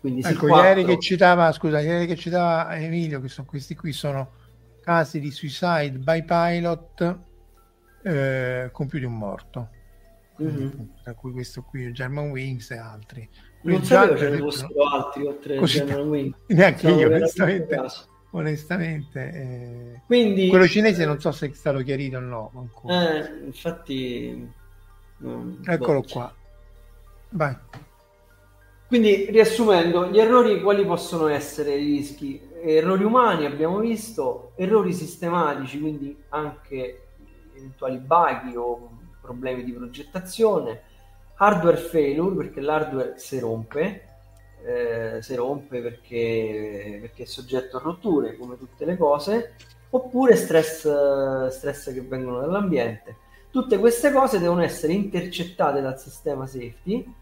Quindi 0.00 0.22
ecco, 0.22 0.46
4... 0.46 0.68
ieri 0.68 0.84
che 0.84 0.98
citava, 0.98 1.50
scusa, 1.52 1.80
ieri 1.80 2.06
che 2.06 2.16
citava 2.16 2.76
Emilio, 2.76 3.20
che 3.20 3.28
sono 3.28 3.46
questi 3.46 3.74
qui 3.74 3.92
sono 3.92 4.30
casi 4.82 5.20
di 5.20 5.30
suicide 5.30 5.98
by 5.98 6.24
pilot 6.24 7.18
eh, 8.02 8.68
con 8.72 8.86
più 8.86 8.98
di 8.98 9.04
un 9.04 9.16
morto. 9.16 9.70
Mm-hmm. 10.40 10.68
Tra 11.02 11.14
cui 11.14 11.32
questo 11.32 11.62
qui, 11.62 11.90
German 11.92 12.30
Wings 12.30 12.70
e 12.70 12.78
altri. 12.78 13.28
Non 13.62 13.84
sapevo 13.84 14.16
ce 14.16 14.30
ne 14.30 14.38
fossero 14.38 14.88
altri 14.88 15.26
oltre 15.26 15.56
così, 15.56 15.84
German 15.84 16.08
Wings. 16.08 16.36
Neanche 16.46 16.90
io, 16.90 17.06
onestamente. 17.08 17.80
Onestamente, 18.30 19.32
eh, 19.32 20.02
Quindi, 20.04 20.48
quello 20.48 20.66
cinese 20.66 21.06
non 21.06 21.18
so 21.18 21.32
se 21.32 21.48
è 21.48 21.54
stato 21.54 21.78
chiarito 21.78 22.18
o 22.18 22.20
no. 22.20 22.70
Eh, 22.86 23.44
infatti, 23.46 24.46
eccolo 25.64 26.00
boh. 26.00 26.06
qua. 26.10 26.34
Vai. 27.30 27.56
Quindi, 28.86 29.30
riassumendo, 29.30 30.06
gli 30.06 30.18
errori 30.18 30.62
quali 30.62 30.84
possono 30.84 31.28
essere 31.28 31.74
i 31.74 31.84
rischi? 31.84 32.48
errori 32.62 33.04
umani 33.04 33.46
abbiamo 33.46 33.78
visto, 33.78 34.52
errori 34.56 34.92
sistematici, 34.92 35.80
quindi 35.80 36.16
anche 36.30 37.02
eventuali 37.54 37.98
bug 37.98 38.56
o 38.56 38.90
problemi 39.20 39.64
di 39.64 39.72
progettazione, 39.72 40.82
hardware 41.36 41.76
failure 41.76 42.34
perché 42.34 42.60
l'hardware 42.60 43.14
si 43.16 43.38
rompe, 43.38 44.08
eh, 44.64 45.18
si 45.22 45.34
rompe 45.34 45.80
perché, 45.80 46.98
perché, 47.00 47.22
è 47.22 47.26
soggetto 47.26 47.76
a 47.76 47.80
rotture 47.80 48.36
come 48.36 48.58
tutte 48.58 48.84
le 48.84 48.96
cose, 48.96 49.54
oppure 49.90 50.36
stress, 50.36 51.48
stress 51.48 51.92
che 51.92 52.00
vengono 52.00 52.40
dall'ambiente. 52.40 53.16
Tutte 53.50 53.78
queste 53.78 54.12
cose 54.12 54.38
devono 54.38 54.62
essere 54.62 54.92
intercettate 54.92 55.80
dal 55.80 55.98
sistema 55.98 56.46
safety 56.46 57.14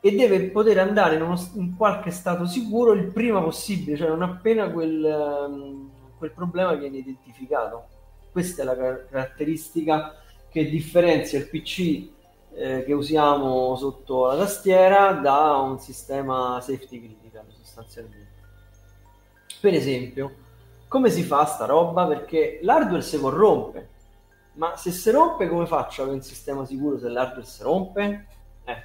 e 0.00 0.14
deve 0.14 0.50
poter 0.50 0.78
andare 0.78 1.16
in, 1.16 1.22
uno, 1.22 1.40
in 1.54 1.76
qualche 1.76 2.10
stato 2.10 2.46
sicuro 2.46 2.92
il 2.92 3.06
prima 3.06 3.40
possibile, 3.42 3.96
cioè 3.96 4.08
non 4.08 4.22
appena 4.22 4.70
quel, 4.70 5.04
ehm, 5.04 5.90
quel 6.18 6.30
problema 6.30 6.74
viene 6.74 6.98
identificato. 6.98 7.86
Questa 8.30 8.62
è 8.62 8.64
la 8.64 8.76
caratteristica 8.76 10.14
che 10.50 10.68
differenzia 10.68 11.38
il 11.38 11.48
PC 11.48 12.08
eh, 12.54 12.84
che 12.84 12.92
usiamo 12.92 13.74
sotto 13.76 14.26
la 14.26 14.36
tastiera 14.36 15.12
da 15.12 15.56
un 15.56 15.78
sistema 15.80 16.60
safety 16.60 17.00
critical 17.00 17.44
sostanzialmente. 17.48 18.32
Per 19.60 19.72
esempio, 19.72 20.34
come 20.86 21.10
si 21.10 21.22
fa 21.22 21.44
sta 21.46 21.64
roba? 21.64 22.06
Perché 22.06 22.60
l'hardware 22.62 23.02
si 23.02 23.18
corrompe, 23.18 23.88
ma 24.54 24.76
se 24.76 24.90
si 24.90 25.10
rompe 25.10 25.48
come 25.48 25.66
faccio 25.66 26.02
ad 26.02 26.08
avere 26.08 26.22
un 26.22 26.26
sistema 26.26 26.64
sicuro 26.64 26.98
se 26.98 27.08
l'hardware 27.08 27.44
si 27.44 27.62
rompe? 27.62 28.26
Eh. 28.64 28.82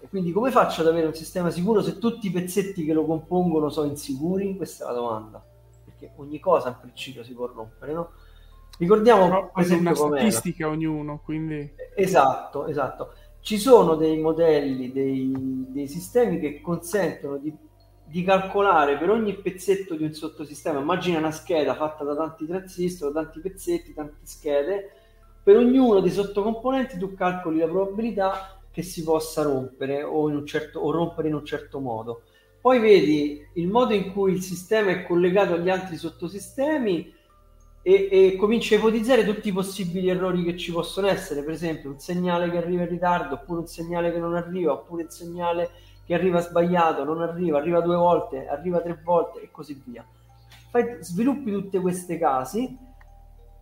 E 0.00 0.08
quindi 0.08 0.32
come 0.32 0.50
faccio 0.50 0.80
ad 0.80 0.88
avere 0.88 1.06
un 1.06 1.14
sistema 1.14 1.50
sicuro 1.50 1.82
se 1.82 1.98
tutti 1.98 2.26
i 2.26 2.30
pezzetti 2.30 2.84
che 2.84 2.92
lo 2.92 3.04
compongono 3.04 3.68
sono 3.70 3.88
insicuri? 3.88 4.56
Questa 4.56 4.84
è 4.84 4.86
la 4.88 4.94
domanda. 4.94 5.44
Perché 5.84 6.12
ogni 6.16 6.40
cosa 6.40 6.68
in 6.68 6.78
principio 6.80 7.22
si 7.22 7.32
può 7.32 7.46
rompere, 7.46 7.92
no? 7.92 8.10
Ricordiamo 8.78 9.26
Però 9.26 9.50
per 9.52 9.62
esempio 9.62 10.06
una 10.06 10.16
statistica 10.18 10.68
ognuno, 10.68 11.20
quindi... 11.22 11.74
Esatto, 11.94 12.66
esatto. 12.66 13.12
Ci 13.40 13.58
sono 13.58 13.94
dei 13.94 14.18
modelli, 14.18 14.90
dei, 14.90 15.32
dei 15.68 15.86
sistemi 15.86 16.40
che 16.40 16.60
consentono 16.60 17.36
di, 17.36 17.56
di, 18.12 18.22
calcolare 18.22 18.98
per 18.98 19.08
ogni 19.08 19.34
pezzetto 19.34 19.94
di 19.94 20.04
un 20.04 20.12
sottosistema. 20.12 20.80
Immagina 20.80 21.18
una 21.18 21.30
scheda 21.30 21.74
fatta 21.74 22.04
da 22.04 22.14
tanti 22.14 22.46
transistor, 22.46 23.12
tanti 23.12 23.40
pezzetti, 23.40 23.94
tante 23.94 24.18
schede. 24.24 24.90
Per 25.42 25.56
ognuno 25.56 26.00
dei 26.00 26.10
sottocomponenti 26.10 26.98
tu 26.98 27.14
calcoli 27.14 27.58
la 27.58 27.66
probabilità 27.66 28.60
che 28.70 28.82
si 28.82 29.02
possa 29.02 29.42
rompere 29.42 30.02
o, 30.02 30.28
in 30.28 30.36
un 30.36 30.46
certo, 30.46 30.80
o 30.80 30.90
rompere 30.90 31.28
in 31.28 31.34
un 31.34 31.44
certo 31.44 31.80
modo. 31.80 32.22
Poi 32.60 32.78
vedi 32.78 33.44
il 33.54 33.68
modo 33.68 33.92
in 33.92 34.12
cui 34.12 34.32
il 34.32 34.42
sistema 34.42 34.90
è 34.90 35.04
collegato 35.04 35.54
agli 35.54 35.68
altri 35.68 35.96
sottosistemi 35.96 37.12
e, 37.82 38.08
e 38.10 38.36
cominci 38.36 38.74
a 38.74 38.78
ipotizzare 38.78 39.24
tutti 39.24 39.48
i 39.48 39.52
possibili 39.52 40.08
errori 40.08 40.44
che 40.44 40.56
ci 40.56 40.70
possono 40.70 41.08
essere, 41.08 41.42
per 41.42 41.54
esempio 41.54 41.90
un 41.90 41.98
segnale 41.98 42.48
che 42.50 42.58
arriva 42.58 42.82
in 42.82 42.88
ritardo, 42.88 43.34
oppure 43.34 43.60
un 43.60 43.66
segnale 43.66 44.12
che 44.12 44.18
non 44.18 44.36
arriva, 44.36 44.72
oppure 44.72 45.02
un 45.02 45.10
segnale 45.10 45.70
che 46.04 46.14
arriva 46.14 46.40
sbagliato, 46.40 47.04
non 47.04 47.22
arriva, 47.22 47.58
arriva 47.58 47.80
due 47.80 47.96
volte, 47.96 48.48
arriva 48.48 48.80
tre 48.80 48.98
volte 49.02 49.42
e 49.42 49.50
così 49.50 49.80
via. 49.84 50.04
Fai, 50.70 50.98
sviluppi 51.00 51.50
tutti 51.50 51.78
questi 51.78 52.18
casi 52.18 52.76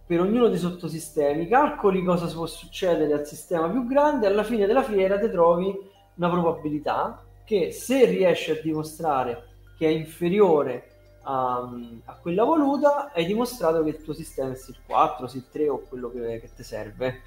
per 0.06 0.20
ognuno 0.20 0.48
dei 0.48 0.58
sottosistemi, 0.58 1.46
calcoli 1.46 2.02
cosa 2.02 2.26
può 2.26 2.46
succedere 2.46 3.12
al 3.12 3.26
sistema 3.26 3.68
più 3.68 3.86
grande, 3.86 4.26
alla 4.26 4.42
fine 4.42 4.66
della 4.66 4.82
fiera 4.82 5.18
ti 5.18 5.30
trovi 5.30 5.72
una 6.16 6.28
probabilità 6.28 7.22
che 7.44 7.70
se 7.72 8.06
riesci 8.06 8.50
a 8.50 8.60
dimostrare 8.60 9.44
che 9.76 9.86
è 9.86 9.90
inferiore 9.90 10.90
a, 11.22 11.68
a, 12.04 12.14
quella 12.14 12.44
voluta, 12.44 13.12
hai 13.12 13.24
dimostrato 13.24 13.82
che 13.82 13.90
il 13.90 14.02
tuo 14.02 14.12
sistema 14.12 14.50
è 14.50 14.54
SIL 14.54 14.76
4, 14.86 15.26
SIL 15.26 15.48
3 15.50 15.68
o 15.68 15.78
quello 15.78 16.10
che, 16.10 16.40
che 16.40 16.50
ti 16.54 16.62
serve. 16.62 17.20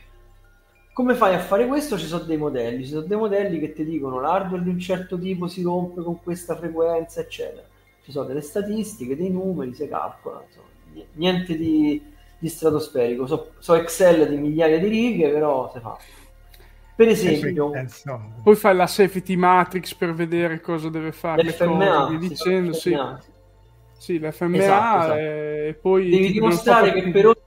Come 0.93 1.15
fai 1.15 1.33
a 1.33 1.39
fare 1.39 1.65
questo? 1.65 1.97
Ci 1.97 2.05
sono 2.05 2.23
dei 2.23 2.37
modelli, 2.37 2.83
ci 2.83 2.91
sono 2.91 3.01
dei 3.01 3.17
modelli 3.17 3.59
che 3.59 3.73
ti 3.73 3.83
dicono 3.83 4.19
l'hardware 4.19 4.63
di 4.63 4.69
un 4.69 4.79
certo 4.79 5.17
tipo 5.17 5.47
si 5.47 5.63
rompe 5.63 6.03
con 6.03 6.21
questa 6.21 6.55
frequenza, 6.55 7.19
eccetera. 7.21 7.63
Ci 8.03 8.11
sono 8.11 8.25
delle 8.25 8.41
statistiche, 8.41 9.15
dei 9.15 9.31
numeri, 9.31 9.73
si 9.73 9.87
calcola, 9.87 10.43
insomma, 10.45 10.67
niente 11.13 11.57
di, 11.57 11.99
di 12.37 12.47
stratosferico. 12.47 13.25
So, 13.25 13.53
so, 13.57 13.73
Excel 13.73 14.29
di 14.29 14.37
migliaia 14.37 14.77
di 14.77 14.87
righe, 14.87 15.29
però 15.29 15.71
si 15.73 15.79
fa. 15.79 15.97
Per 16.95 17.07
esempio, 17.07 17.71
poi 18.43 18.55
fai 18.55 18.75
la 18.75 18.85
safety 18.85 19.35
matrix 19.35 19.95
per 19.95 20.13
vedere 20.13 20.61
cosa 20.61 20.89
deve 20.89 21.11
fare, 21.11 21.41
le 21.41 21.55
cose, 21.57 22.17
dicendo, 22.19 22.73
sì. 22.73 22.91
sì. 22.91 23.31
Sì, 23.97 24.19
l'FMA 24.19 24.57
esatto, 24.57 25.03
esatto. 25.05 25.17
e 25.17 25.79
poi... 25.81 26.09
Devi 26.09 26.31
dimostrare 26.33 26.91
che 26.91 27.09
per 27.09 27.25
ogni, 27.27 27.37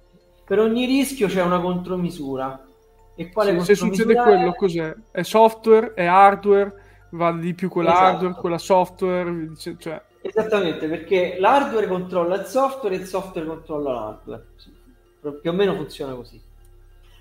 per 0.43 0.59
ogni, 0.59 0.87
rischio 0.87 1.29
c'è 1.29 1.43
una 1.43 1.61
contromisura. 1.61 2.66
E 3.17 3.31
quale 3.33 3.59
sì, 3.61 3.65
se 3.65 3.75
succede 3.75 4.15
quello, 4.15 4.53
è... 4.53 4.55
cos'è? 4.55 4.95
È 5.11 5.23
software, 5.23 5.95
è 5.95 6.05
hardware, 6.05 6.75
va 7.11 7.33
di 7.33 7.55
più 7.55 7.69
con 7.69 7.85
esatto. 7.85 8.03
l'hardware, 8.03 8.35
con 8.35 8.51
la 8.51 8.59
software, 8.59 9.53
cioè... 9.79 10.03
Esattamente, 10.21 10.87
perché 10.89 11.37
l'hardware 11.39 11.87
controlla 11.87 12.37
il 12.37 12.47
software 12.47 12.95
e 12.95 12.99
il 12.99 13.07
software 13.07 13.47
controlla 13.47 13.93
l'hardware. 13.93 14.47
Più 15.41 15.51
o 15.51 15.53
meno 15.53 15.75
funziona 15.75 16.15
così. 16.15 16.41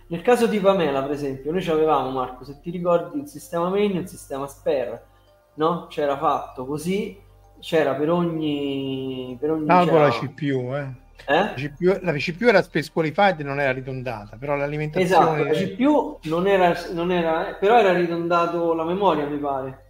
Nel 0.08 0.22
caso 0.22 0.46
di 0.48 0.60
Pamela, 0.60 1.02
per 1.02 1.12
esempio, 1.12 1.52
noi 1.52 1.66
avevamo, 1.68 2.12
Marco, 2.12 2.44
se 2.44 2.60
ti 2.62 2.70
ricordi, 2.70 3.18
un 3.18 3.26
sistema 3.26 3.70
main 3.70 3.96
e 3.96 4.00
un 4.00 4.08
sistema 4.08 4.48
spare, 4.48 5.06
no? 5.56 5.88
C'era 5.88 6.18
fatto 6.18 6.66
così 6.66 7.24
c'era 7.60 7.96
per 7.96 8.12
ogni... 8.12 9.36
Per 9.40 9.52
ogni 9.52 9.66
Salvo 9.66 9.98
la 9.98 10.10
CPU, 10.10 10.76
eh. 10.76 11.04
Eh? 11.28 11.34
La, 11.34 11.54
CPU, 11.56 11.98
la 12.02 12.14
CPU 12.14 12.48
era 12.48 12.62
space 12.62 12.92
qualified 12.92 13.40
e 13.40 13.44
non 13.44 13.60
era 13.60 13.72
ridondata, 13.72 14.38
però 14.38 14.56
l'alimentazione... 14.56 15.42
Esatto, 15.42 15.44
la 15.44 15.54
CPU 15.54 16.20
non 16.24 16.48
era, 16.48 16.74
non 16.92 17.12
era, 17.12 17.56
però 17.60 17.80
era 17.80 17.94
ridondato 17.94 18.74
la 18.74 18.84
memoria, 18.84 19.26
mi 19.26 19.38
pare. 19.38 19.84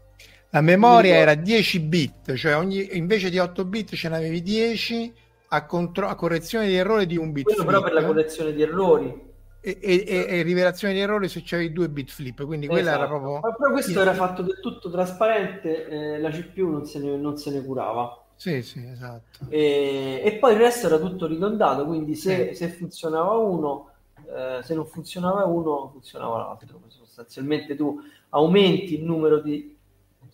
La 0.52 0.62
memoria 0.62 1.16
era 1.16 1.34
10 1.34 1.80
bit, 1.82 2.34
cioè 2.36 2.56
ogni, 2.56 2.96
invece 2.96 3.30
di 3.30 3.40
8 3.40 3.66
bit 3.66 3.96
ce 3.96 4.08
n'avevi 4.08 4.42
10 4.42 5.14
a, 5.50 5.66
contro- 5.66 6.08
a 6.08 6.16
correzione 6.16 6.68
di 6.68 6.76
errore 6.76 7.06
di 7.06 7.18
un 7.18 7.32
bit. 7.32 7.46
Quello 7.46 7.66
però 7.66 7.82
per 7.82 7.94
la 7.94 8.06
correzione 8.06 8.54
di 8.54 8.62
errori 8.62 9.26
e, 9.66 9.80
e, 9.82 10.26
e, 10.30 10.42
rivelazione 10.44 10.94
di 10.94 11.00
errori 11.00 11.28
se 11.28 11.42
c'avevi 11.44 11.74
due 11.74 11.90
bit 11.90 12.12
flip 12.12 12.46
quindi 12.46 12.68
quella 12.68 12.92
esatto. 12.92 13.00
era 13.00 13.08
proprio 13.08 13.40
ma 13.40 13.56
però 13.56 13.72
questo 13.72 14.00
era 14.00 14.14
fatto 14.14 14.44
del 14.44 14.60
tutto 14.62 14.92
trasparente 14.92 15.88
eh, 15.88 16.20
la 16.20 16.30
CPU 16.30 16.70
non 16.70 16.86
se 16.86 17.00
ne, 17.00 17.18
non 17.18 17.36
se 17.38 17.50
ne 17.50 17.66
curava 17.66 18.25
sì 18.36 18.62
sì 18.62 18.86
esatto 18.86 19.46
e, 19.50 20.22
e, 20.24 20.34
poi 20.34 20.54
il 20.54 20.60
resto 20.60 20.88
era 20.88 20.98
tutto 20.98 21.26
ridondato 21.26 21.86
quindi 21.86 22.16
se, 22.16 22.50
sì. 22.50 22.56
se 22.56 22.70
funzionava 22.70 23.34
uno 23.38 23.90
eh, 24.28 24.62
se 24.64 24.74
non 24.74 24.86
funzionava 24.86 25.46
uno 25.46 25.90
funzionava 25.92 26.38
l'altro 26.38 26.82
sostanzialmente 26.88 27.76
tu 27.76 28.00
aumenti 28.30 28.96
il 28.96 29.04
numero 29.04 29.40
di 29.40 29.76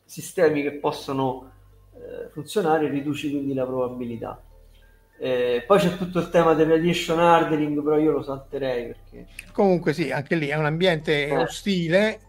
sistemi 0.03 0.61
che 0.61 0.73
possono 0.73 1.51
eh, 1.93 2.29
funzionare 2.31 2.87
e 2.87 2.89
riduci 2.89 3.29
quindi 3.29 3.53
la 3.53 3.65
probabilità 3.65 4.41
eh, 5.23 5.63
poi 5.67 5.77
c'è 5.77 5.97
tutto 5.97 6.17
il 6.17 6.31
tema 6.31 6.55
del 6.55 6.67
radiation 6.67 7.19
hardening, 7.19 7.83
però 7.83 7.99
io 7.99 8.11
lo 8.11 8.23
salterei 8.23 8.87
perché... 8.87 9.27
Comunque 9.51 9.93
sì, 9.93 10.09
anche 10.09 10.33
lì 10.33 10.47
è 10.47 10.55
un 10.55 10.65
ambiente 10.65 11.27
eh. 11.27 11.37
ostile 11.37 12.19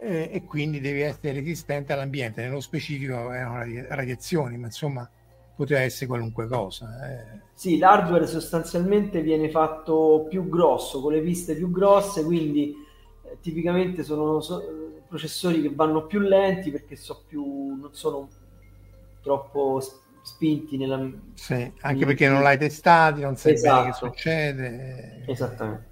eh, 0.00 0.30
e 0.32 0.44
quindi 0.44 0.80
devi 0.80 1.02
essere 1.02 1.34
resistente 1.34 1.92
all'ambiente. 1.92 2.42
Nello 2.42 2.60
specifico 2.60 3.30
erano 3.32 3.64
radiazioni, 3.88 4.56
ma 4.56 4.66
insomma 4.66 5.08
poteva 5.54 5.80
essere 5.80 6.06
qualunque 6.06 6.46
cosa. 6.46 6.88
Eh. 7.10 7.40
Sì, 7.52 7.76
l'hardware 7.76 8.26
sostanzialmente 8.26 9.20
viene 9.20 9.50
fatto 9.50 10.26
più 10.28 10.48
grosso, 10.48 11.02
con 11.02 11.12
le 11.12 11.20
piste 11.20 11.54
più 11.54 11.70
grosse, 11.70 12.24
quindi 12.24 12.74
eh, 13.24 13.36
tipicamente 13.42 14.02
sono 14.02 14.40
so, 14.40 14.62
processori 15.06 15.60
che 15.60 15.70
vanno 15.74 16.06
più 16.06 16.20
lenti 16.20 16.70
perché 16.70 16.96
so 16.96 17.24
più, 17.26 17.76
non 17.78 17.90
sono 17.92 18.28
troppo 19.22 19.82
spinti 20.22 20.78
nella... 20.78 21.10
Sì, 21.34 21.70
anche 21.80 22.06
perché 22.06 22.26
non 22.26 22.42
l'hai 22.42 22.56
testato, 22.56 23.20
non 23.20 23.36
sai 23.36 23.52
esatto. 23.52 23.74
bene 23.74 23.84
che 23.84 23.90
esatto. 23.90 24.06
succede. 24.06 25.24
Esattamente. 25.26 25.89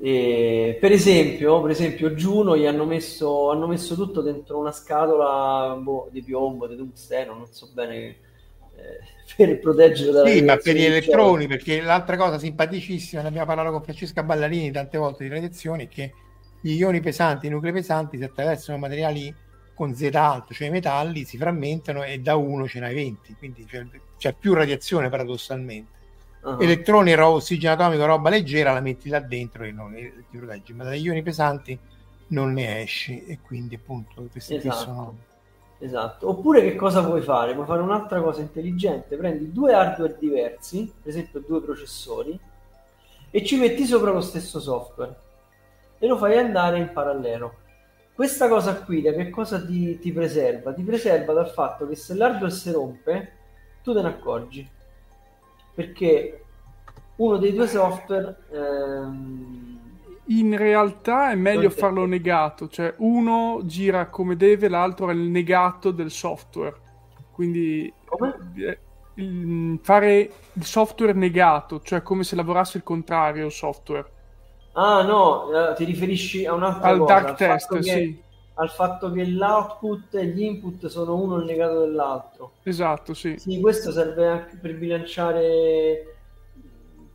E, 0.00 0.76
per, 0.80 0.92
esempio, 0.92 1.60
per 1.62 1.70
esempio, 1.70 2.10
Juno 2.10 2.56
gli 2.56 2.66
hanno 2.66 2.84
messo, 2.84 3.50
hanno 3.50 3.66
messo 3.66 3.94
tutto 3.94 4.20
dentro 4.20 4.58
una 4.58 4.72
scatola 4.72 5.78
boh, 5.80 6.08
di 6.10 6.22
piombo, 6.22 6.66
di 6.66 6.76
tungsteno, 6.76 7.34
non 7.34 7.46
so 7.46 7.70
bene 7.72 8.16
eh, 8.76 8.98
per 9.36 9.58
proteggere 9.60 10.10
dalla 10.10 10.28
Sì, 10.28 10.42
ma 10.42 10.56
per 10.56 10.74
gli 10.74 10.84
elettroni, 10.84 11.46
perché 11.46 11.80
l'altra 11.80 12.16
cosa 12.16 12.38
simpaticissima, 12.38 13.22
ne 13.22 13.28
abbiamo 13.28 13.46
parlato 13.46 13.70
con 13.70 13.82
Francesca 13.82 14.22
Ballarini 14.22 14.70
tante 14.72 14.98
volte 14.98 15.24
di 15.24 15.30
radiazioni, 15.30 15.84
è 15.84 15.88
che 15.88 16.12
gli 16.60 16.72
ioni 16.72 17.00
pesanti, 17.00 17.46
i 17.46 17.50
nuclei 17.50 17.72
pesanti 17.72 18.16
si 18.16 18.24
attraversano 18.24 18.78
materiali 18.78 19.34
con 19.74 19.94
Z 19.94 20.10
alto, 20.14 20.54
cioè 20.54 20.68
i 20.68 20.70
metalli 20.70 21.24
si 21.24 21.36
frammentano 21.36 22.04
e 22.04 22.20
da 22.20 22.36
uno 22.36 22.66
ce 22.66 22.80
n'hai 22.80 22.94
20, 22.94 23.34
quindi 23.38 23.64
c'è, 23.64 23.84
c'è 24.16 24.34
più 24.34 24.54
radiazione 24.54 25.08
paradossalmente. 25.08 25.92
Uh-huh. 26.44 26.60
Elettroni, 26.60 27.14
ro- 27.14 27.28
ossigeno 27.28 27.72
atomico, 27.72 28.04
roba 28.04 28.28
leggera, 28.28 28.72
la 28.72 28.80
metti 28.80 29.08
là 29.08 29.20
dentro 29.20 29.64
e 29.64 29.72
non 29.72 29.94
ti 30.30 30.36
proteggi, 30.36 30.72
ma 30.74 30.84
dagli 30.84 31.06
ioni 31.06 31.22
pesanti 31.22 31.78
non 32.28 32.52
ne 32.52 32.82
esci 32.82 33.24
e 33.24 33.38
quindi 33.40 33.76
appunto 33.76 34.26
questi 34.30 34.56
esatto. 34.56 34.76
sono... 34.76 35.16
Esatto. 35.78 36.28
Oppure 36.28 36.62
che 36.62 36.76
cosa 36.76 37.04
puoi 37.04 37.22
fare? 37.22 37.54
Puoi 37.54 37.66
fare 37.66 37.82
un'altra 37.82 38.20
cosa 38.20 38.40
intelligente, 38.40 39.16
prendi 39.16 39.52
due 39.52 39.72
hardware 39.72 40.16
diversi, 40.18 40.90
per 41.00 41.10
esempio 41.10 41.42
due 41.46 41.60
processori, 41.60 42.38
e 43.30 43.44
ci 43.44 43.56
metti 43.56 43.84
sopra 43.84 44.10
lo 44.10 44.20
stesso 44.20 44.60
software 44.60 45.14
e 45.98 46.06
lo 46.06 46.16
fai 46.16 46.38
andare 46.38 46.78
in 46.78 46.90
parallelo 46.92 47.62
questa 48.14 48.46
cosa 48.48 48.76
qui 48.76 49.02
da 49.02 49.12
che 49.12 49.28
cosa 49.28 49.60
ti, 49.60 49.98
ti, 49.98 50.12
preserva? 50.12 50.72
Ti 50.72 50.82
preserva 50.82 51.32
dal 51.32 51.50
fatto 51.50 51.88
che 51.88 51.96
se 51.96 52.14
l'hardware 52.14 52.52
si 52.52 52.70
rompe, 52.70 53.32
tu 53.82 53.92
te 53.92 54.00
ne 54.00 54.08
accorgi. 54.08 54.70
Perché 55.74 56.44
uno 57.16 57.36
dei 57.36 57.52
due 57.52 57.66
software 57.66 58.36
ehm, 58.50 59.74
in 60.26 60.56
realtà 60.56 61.30
è 61.30 61.34
meglio 61.34 61.68
farlo 61.68 62.06
negato, 62.06 62.68
cioè 62.68 62.94
uno 62.98 63.60
gira 63.64 64.06
come 64.06 64.36
deve, 64.36 64.68
l'altro 64.68 65.10
è 65.10 65.12
il 65.12 65.18
negato 65.18 65.90
del 65.90 66.10
software. 66.10 66.82
Quindi 67.30 67.92
come? 68.04 68.78
fare 69.82 70.30
il 70.52 70.64
software 70.64 71.12
negato, 71.12 71.80
cioè 71.82 72.02
come 72.02 72.24
se 72.24 72.36
lavorasse 72.36 72.78
il 72.78 72.82
contrario 72.82 73.46
il 73.46 73.52
software. 73.52 74.10
Ah 74.72 75.02
no, 75.02 75.50
eh, 75.52 75.74
ti 75.74 75.84
riferisci 75.84 76.46
a 76.46 76.54
un'altra 76.54 76.88
al 76.88 76.98
cosa. 76.98 77.14
Al 77.14 77.22
dark 77.22 77.36
test, 77.36 77.74
che, 77.74 77.82
sì. 77.82 78.22
Al 78.54 78.70
fatto 78.70 79.10
che 79.10 79.24
l'output 79.26 80.14
e 80.14 80.26
gli 80.26 80.42
input 80.42 80.86
sono 80.86 81.20
uno 81.20 81.36
il 81.36 81.44
negato 81.44 81.80
dell'altro. 81.80 82.52
Esatto, 82.62 83.12
sì. 83.12 83.36
Sì, 83.36 83.60
questo 83.60 83.90
serve 83.90 84.26
anche 84.26 84.56
per 84.56 84.76
bilanciare 84.76 86.16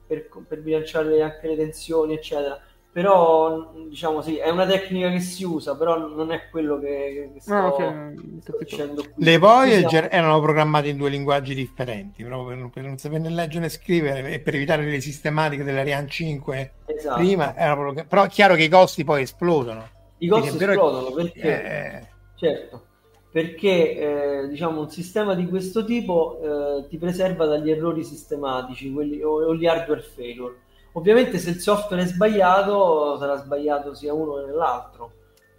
per, 0.06 0.28
per 0.48 0.62
bilanciare 0.62 1.22
anche 1.22 1.48
le 1.48 1.56
tensioni, 1.56 2.16
eccetera 2.16 2.60
però 2.92 3.72
diciamo 3.88 4.22
sì, 4.22 4.38
è 4.38 4.50
una 4.50 4.66
tecnica 4.66 5.12
che 5.12 5.20
si 5.20 5.44
usa, 5.44 5.78
però 5.78 5.98
non 5.98 6.32
è 6.32 6.50
quello 6.50 6.80
che, 6.80 7.32
che 7.34 7.40
sto, 7.40 7.54
ah, 7.54 7.68
okay. 7.68 8.40
sto 8.42 8.58
dicendo 8.60 9.04
qui. 9.04 9.24
Le 9.24 9.38
Voyager 9.38 10.10
sì, 10.10 10.16
erano 10.16 10.42
programmate 10.42 10.88
in 10.88 10.98
due 10.98 11.10
linguaggi 11.10 11.54
differenti, 11.54 12.24
proprio 12.24 12.58
per, 12.58 12.70
per 12.74 12.84
non 12.84 12.98
saperne 12.98 13.30
leggere 13.30 13.68
e 13.68 13.70
scrivere 13.70 14.32
e 14.32 14.40
per 14.40 14.56
evitare 14.56 14.84
le 14.84 15.00
sistematiche 15.02 15.64
dell'Ariane 15.64 16.08
5 16.08 16.72
esatto. 16.88 17.16
prima, 17.16 17.56
erano, 17.56 17.94
però 18.08 18.24
è 18.24 18.28
chiaro 18.28 18.56
che 18.56 18.64
i 18.64 18.70
costi 18.70 19.04
poi 19.04 19.22
esplodono. 19.22 19.98
I 20.20 20.28
costi 20.28 20.64
esplodono 20.64 21.12
perché, 21.12 21.64
eh... 21.64 22.08
certo, 22.36 22.86
perché 23.32 24.44
eh, 24.44 24.48
diciamo 24.48 24.82
un 24.82 24.90
sistema 24.90 25.34
di 25.36 25.48
questo 25.48 25.84
tipo 25.84 26.40
eh, 26.42 26.88
ti 26.88 26.98
preserva 26.98 27.46
dagli 27.46 27.72
errori 27.72 28.04
sistematici 28.04 28.92
quelli, 28.92 29.22
o, 29.22 29.46
o 29.46 29.56
gli 29.56 29.66
hardware 29.66 30.02
failure 30.02 30.68
Ovviamente 30.94 31.38
se 31.38 31.52
il 31.52 31.60
software 31.60 32.04
è 32.04 32.08
sbagliato 32.08 33.18
sarà 33.18 33.38
sbagliato 33.38 33.94
sia 33.94 34.14
uno 34.14 34.44
che 34.44 34.52
l'altro, 34.52 35.12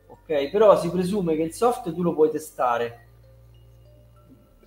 ok? 0.09 0.51
Però 0.51 0.79
si 0.79 0.91
presume 0.91 1.37
che 1.37 1.43
il 1.43 1.53
software 1.53 1.97
tu 1.97 2.03
lo 2.03 2.15
puoi 2.15 2.31
testare 2.31 3.07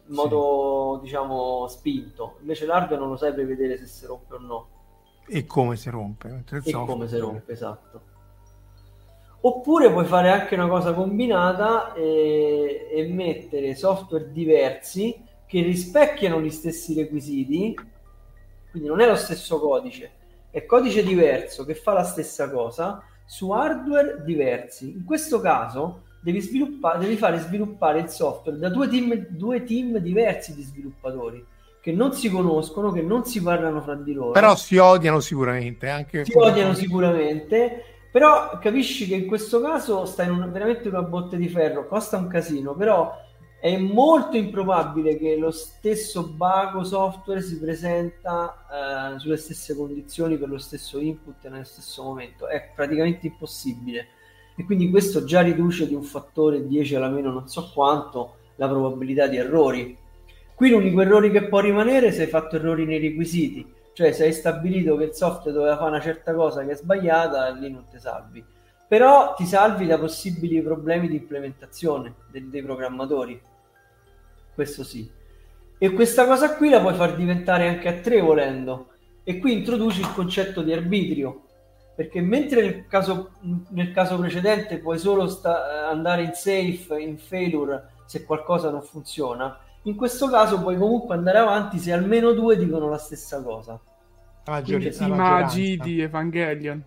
in 0.08 0.16
modo 0.16 0.96
sì. 0.98 1.04
diciamo 1.04 1.68
spinto, 1.68 2.38
invece 2.42 2.66
l'hardware 2.66 3.00
non 3.00 3.10
lo 3.10 3.18
sai 3.18 3.34
prevedere 3.34 3.78
se 3.78 3.86
si 3.86 4.06
rompe 4.06 4.36
o 4.36 4.40
no. 4.40 4.68
E 5.28 5.46
come 5.46 5.76
si 5.76 5.90
rompe. 5.90 6.44
E 6.64 6.72
come 6.72 7.08
si 7.08 7.18
rompe, 7.18 7.52
esatto. 7.52 8.02
Oppure 9.46 9.92
puoi 9.92 10.06
fare 10.06 10.30
anche 10.30 10.56
una 10.56 10.70
cosa 10.70 10.94
combinata 10.94 11.94
e, 11.94 12.88
e 12.90 13.08
mettere 13.08 13.76
software 13.76 14.32
diversi 14.32 15.22
che 15.46 15.62
rispecchiano 15.62 16.40
gli 16.40 16.50
stessi 16.50 16.94
requisiti, 16.94 17.78
quindi 18.72 18.88
non 18.88 19.02
è 19.02 19.08
lo 19.08 19.16
stesso 19.16 19.60
codice, 19.60 20.12
è 20.50 20.66
codice 20.66 21.04
diverso 21.04 21.66
che 21.66 21.76
fa 21.76 21.92
la 21.92 22.04
stessa 22.04 22.50
cosa 22.50 23.04
su 23.26 23.52
hardware 23.52 24.24
diversi. 24.24 24.92
In 24.92 25.04
questo 25.04 25.42
caso 25.42 26.04
devi, 26.22 26.40
sviluppa- 26.40 26.96
devi 26.96 27.18
fare 27.18 27.38
sviluppare 27.40 28.00
il 28.00 28.10
software 28.10 28.58
da 28.58 28.70
due 28.70 28.88
team, 28.88 29.28
due 29.28 29.64
team 29.64 29.98
diversi 29.98 30.56
di 30.56 30.62
sviluppatori 30.62 31.46
che 31.82 31.92
non 31.92 32.14
si 32.14 32.30
conoscono, 32.30 32.94
che 32.94 33.02
non 33.02 33.26
si 33.26 33.42
parlano 33.42 33.82
fra 33.82 33.96
di 33.96 34.14
loro. 34.14 34.32
Però 34.32 34.56
si 34.56 34.78
odiano 34.78 35.20
sicuramente. 35.20 35.90
Anche 35.90 36.24
si 36.24 36.32
odiano 36.34 36.74
sicuramente, 36.74 37.93
però 38.14 38.60
capisci 38.60 39.08
che 39.08 39.16
in 39.16 39.26
questo 39.26 39.60
caso 39.60 40.06
sta 40.06 40.22
in 40.22 40.30
un, 40.30 40.52
veramente 40.52 40.88
una 40.88 41.02
botte 41.02 41.36
di 41.36 41.50
ferro, 41.50 41.88
costa 41.88 42.16
un 42.16 42.28
casino, 42.28 42.76
però 42.76 43.12
è 43.60 43.76
molto 43.76 44.38
improbabile 44.38 45.18
che 45.18 45.36
lo 45.36 45.50
stesso 45.50 46.28
bago 46.28 46.84
software 46.84 47.42
si 47.42 47.58
presenta 47.60 49.16
eh, 49.16 49.20
sulle 49.20 49.38
stesse 49.38 49.76
condizioni 49.76 50.38
per 50.38 50.48
lo 50.48 50.60
stesso 50.60 51.00
input 51.00 51.48
nello 51.50 51.64
stesso 51.64 52.04
momento. 52.04 52.46
È 52.48 52.70
praticamente 52.76 53.26
impossibile. 53.26 54.08
E 54.56 54.64
quindi 54.64 54.92
questo 54.92 55.24
già 55.24 55.42
riduce 55.42 55.88
di 55.88 55.96
un 55.96 56.04
fattore 56.04 56.68
10 56.68 56.94
alla 56.94 57.10
meno 57.10 57.32
non 57.32 57.48
so 57.48 57.72
quanto 57.74 58.36
la 58.58 58.68
probabilità 58.68 59.26
di 59.26 59.38
errori. 59.38 59.98
Qui 60.54 60.70
l'unico 60.70 61.02
errore 61.02 61.32
che 61.32 61.48
può 61.48 61.62
rimanere 61.62 62.10
è 62.10 62.12
se 62.12 62.22
hai 62.22 62.28
fatto 62.28 62.58
errori 62.58 62.86
nei 62.86 63.00
requisiti, 63.00 63.66
cioè 63.94 64.12
se 64.12 64.26
hai 64.26 64.34
stabilito 64.34 64.96
che 64.98 65.06
il 65.06 65.14
software 65.14 65.56
doveva 65.56 65.78
fare 65.78 65.90
una 65.90 66.02
certa 66.02 66.34
cosa 66.34 66.66
che 66.66 66.72
è 66.72 66.76
sbagliata, 66.76 67.50
lì 67.50 67.72
non 67.72 67.86
ti 67.90 68.00
salvi. 68.00 68.44
Però 68.88 69.34
ti 69.34 69.46
salvi 69.46 69.86
da 69.86 69.98
possibili 69.98 70.62
problemi 70.62 71.08
di 71.08 71.16
implementazione 71.16 72.16
dei, 72.30 72.50
dei 72.50 72.62
programmatori 72.62 73.42
questo 74.54 74.84
sì. 74.84 75.10
E 75.78 75.92
questa 75.92 76.26
cosa 76.26 76.56
qui 76.56 76.70
la 76.70 76.80
puoi 76.80 76.94
far 76.94 77.16
diventare 77.16 77.68
anche 77.68 77.88
a 77.88 78.00
tre 78.00 78.22
volendo. 78.22 78.90
E 79.24 79.40
qui 79.40 79.54
introduci 79.54 80.02
il 80.02 80.14
concetto 80.14 80.62
di 80.62 80.74
arbitrio, 80.74 81.44
perché 81.96 82.22
mentre 82.22 82.62
nel 82.62 82.88
caso, 82.88 83.32
nel 83.70 83.92
caso 83.92 84.18
precedente 84.18 84.80
puoi 84.80 85.00
solo 85.00 85.28
sta- 85.28 85.90
andare 85.90 86.24
in 86.24 86.34
safe, 86.34 87.00
in 87.00 87.18
failure, 87.18 87.90
se 88.06 88.26
qualcosa 88.26 88.70
non 88.70 88.82
funziona, 88.82 89.58
in 89.84 89.96
questo 89.96 90.30
caso 90.30 90.60
puoi 90.60 90.78
comunque 90.78 91.16
andare 91.16 91.40
avanti 91.40 91.78
se 91.78 91.92
almeno 91.92 92.32
due 92.32 92.58
dicono 92.58 92.90
la 92.90 92.98
stessa 92.98 93.42
cosa. 93.42 93.80
I 94.46 95.08
magi 95.08 95.78
di 95.78 96.02
Evangelion. 96.02 96.84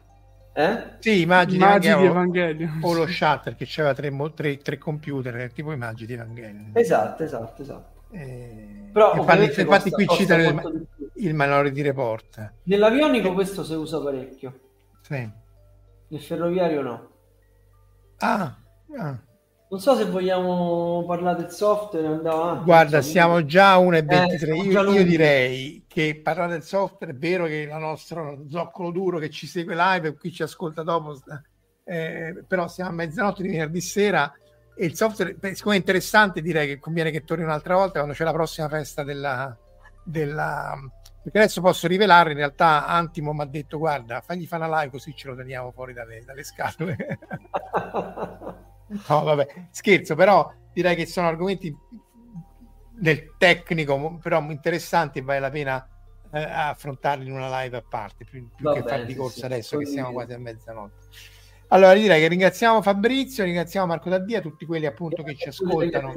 Eh? 0.52 0.82
Sì, 0.98 1.22
immagini 1.22 1.58
magi 1.58 1.94
di 1.94 2.04
Evangelion. 2.04 2.80
O 2.82 2.94
lo 2.94 3.06
shatter 3.06 3.56
che 3.56 3.66
c'era 3.66 3.94
tre, 3.94 4.10
tre, 4.34 4.56
tre 4.58 4.78
computer, 4.78 5.52
tipo 5.52 5.72
immagini 5.72 6.06
di 6.06 6.12
Evangelion. 6.14 6.70
Esatto, 6.74 7.22
esatto, 7.22 7.62
esatto. 7.62 7.94
Eh, 8.10 8.88
Però 8.92 9.14
infatti, 9.16 9.60
infatti 9.60 9.90
costa, 9.90 9.90
qui 9.90 10.06
citano 10.08 10.42
il, 10.42 10.86
il 11.16 11.34
Minority 11.34 11.82
Report. 11.82 12.52
Nell'avionico 12.62 13.32
questo 13.34 13.64
si 13.64 13.74
usa 13.74 14.00
parecchio. 14.00 14.60
Sì. 15.02 15.30
Nel 16.08 16.20
ferroviario 16.20 16.82
no. 16.82 17.08
Ah, 18.18 18.56
ah. 18.96 19.18
Non 19.68 19.80
so 19.80 19.96
se 19.96 20.04
vogliamo 20.04 21.04
parlare 21.06 21.40
del 21.40 21.50
software. 21.50 22.06
Avanti, 22.06 22.64
Guarda, 22.64 23.02
siamo 23.02 23.44
già 23.44 23.72
a 23.72 23.78
1.23. 23.78 24.48
Eh, 24.48 24.56
io, 24.62 24.92
io 24.92 25.04
direi 25.04 25.84
che 25.88 26.20
parlare 26.22 26.52
del 26.52 26.62
software 26.62 27.12
è 27.12 27.16
vero 27.16 27.46
che 27.46 27.56
il 27.56 27.76
nostro 27.76 28.44
zoccolo 28.48 28.92
duro 28.92 29.18
che 29.18 29.28
ci 29.28 29.48
segue 29.48 29.74
live 29.74 30.08
e 30.08 30.16
chi 30.16 30.30
ci 30.30 30.44
ascolta 30.44 30.84
dopo, 30.84 31.20
eh, 31.82 32.44
però 32.46 32.68
siamo 32.68 32.90
a 32.90 32.92
mezzanotte 32.92 33.42
di 33.42 33.48
venerdì 33.48 33.80
sera 33.80 34.32
e 34.76 34.86
il 34.86 34.94
software, 34.94 35.36
siccome 35.54 35.74
è 35.74 35.78
interessante, 35.78 36.42
direi 36.42 36.68
che 36.68 36.78
conviene 36.78 37.10
che 37.10 37.24
torni 37.24 37.42
un'altra 37.42 37.74
volta 37.74 37.94
quando 37.94 38.12
c'è 38.12 38.22
la 38.22 38.32
prossima 38.32 38.68
festa 38.68 39.02
della, 39.02 39.56
della 40.04 40.74
perché 41.24 41.38
adesso 41.38 41.60
posso 41.60 41.88
rivelare 41.88 42.30
in 42.30 42.36
realtà 42.36 42.86
Antimo 42.86 43.32
mi 43.32 43.40
ha 43.40 43.46
detto 43.46 43.78
guarda 43.78 44.20
fagli 44.20 44.46
fare 44.46 44.64
una 44.64 44.78
live 44.78 44.92
così 44.92 45.12
ce 45.16 45.26
lo 45.26 45.34
teniamo 45.34 45.72
fuori 45.72 45.92
dalle, 45.92 46.22
dalle 46.24 46.44
scatole 46.44 46.96
No, 48.88 49.22
vabbè, 49.22 49.68
scherzo, 49.70 50.14
però 50.14 50.52
direi 50.72 50.94
che 50.94 51.06
sono 51.06 51.28
argomenti 51.28 51.74
del 52.98 53.34
tecnico, 53.36 54.18
però 54.22 54.40
interessanti 54.50 55.18
e 55.18 55.22
vale 55.22 55.40
la 55.40 55.50
pena 55.50 55.88
eh, 56.32 56.42
affrontarli 56.42 57.26
in 57.26 57.32
una 57.32 57.62
live 57.62 57.76
a 57.78 57.82
parte, 57.82 58.24
più, 58.24 58.48
più 58.54 58.72
che 58.72 58.82
fare 58.82 59.04
di 59.04 59.14
corsa 59.14 59.40
sì, 59.40 59.44
adesso 59.46 59.78
che 59.78 59.86
siamo 59.86 60.12
quasi 60.12 60.32
a 60.32 60.38
mezzanotte. 60.38 61.06
Allora 61.68 61.94
direi 61.94 62.20
che 62.20 62.28
ringraziamo 62.28 62.80
Fabrizio, 62.80 63.42
ringraziamo 63.42 63.86
Marco 63.86 64.08
Daddia, 64.08 64.40
tutti 64.40 64.64
quelli 64.64 64.86
appunto 64.86 65.24
che 65.24 65.34
ci 65.34 65.48
ascoltano. 65.48 66.12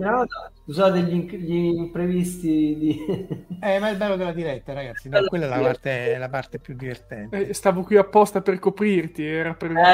Scusate 0.63 1.01
gli, 1.01 1.25
gli 1.25 1.55
imprevisti 1.77 2.77
di... 2.77 3.47
Eh, 3.61 3.77
ma 3.77 3.89
è 3.89 3.91
il 3.91 3.97
bello 3.97 4.15
della 4.15 4.31
diretta 4.31 4.71
ragazzi, 4.71 5.09
no, 5.09 5.19
quella 5.25 5.45
è 5.45 5.49
la 5.49 5.59
parte, 5.59 6.17
la 6.17 6.29
parte 6.29 6.59
più 6.59 6.75
divertente. 6.75 7.49
Eh, 7.49 7.53
stavo 7.53 7.81
qui 7.81 7.97
apposta 7.97 8.41
per 8.41 8.57
coprirti, 8.57 9.25
era 9.25 9.53
previsto. 9.53 9.89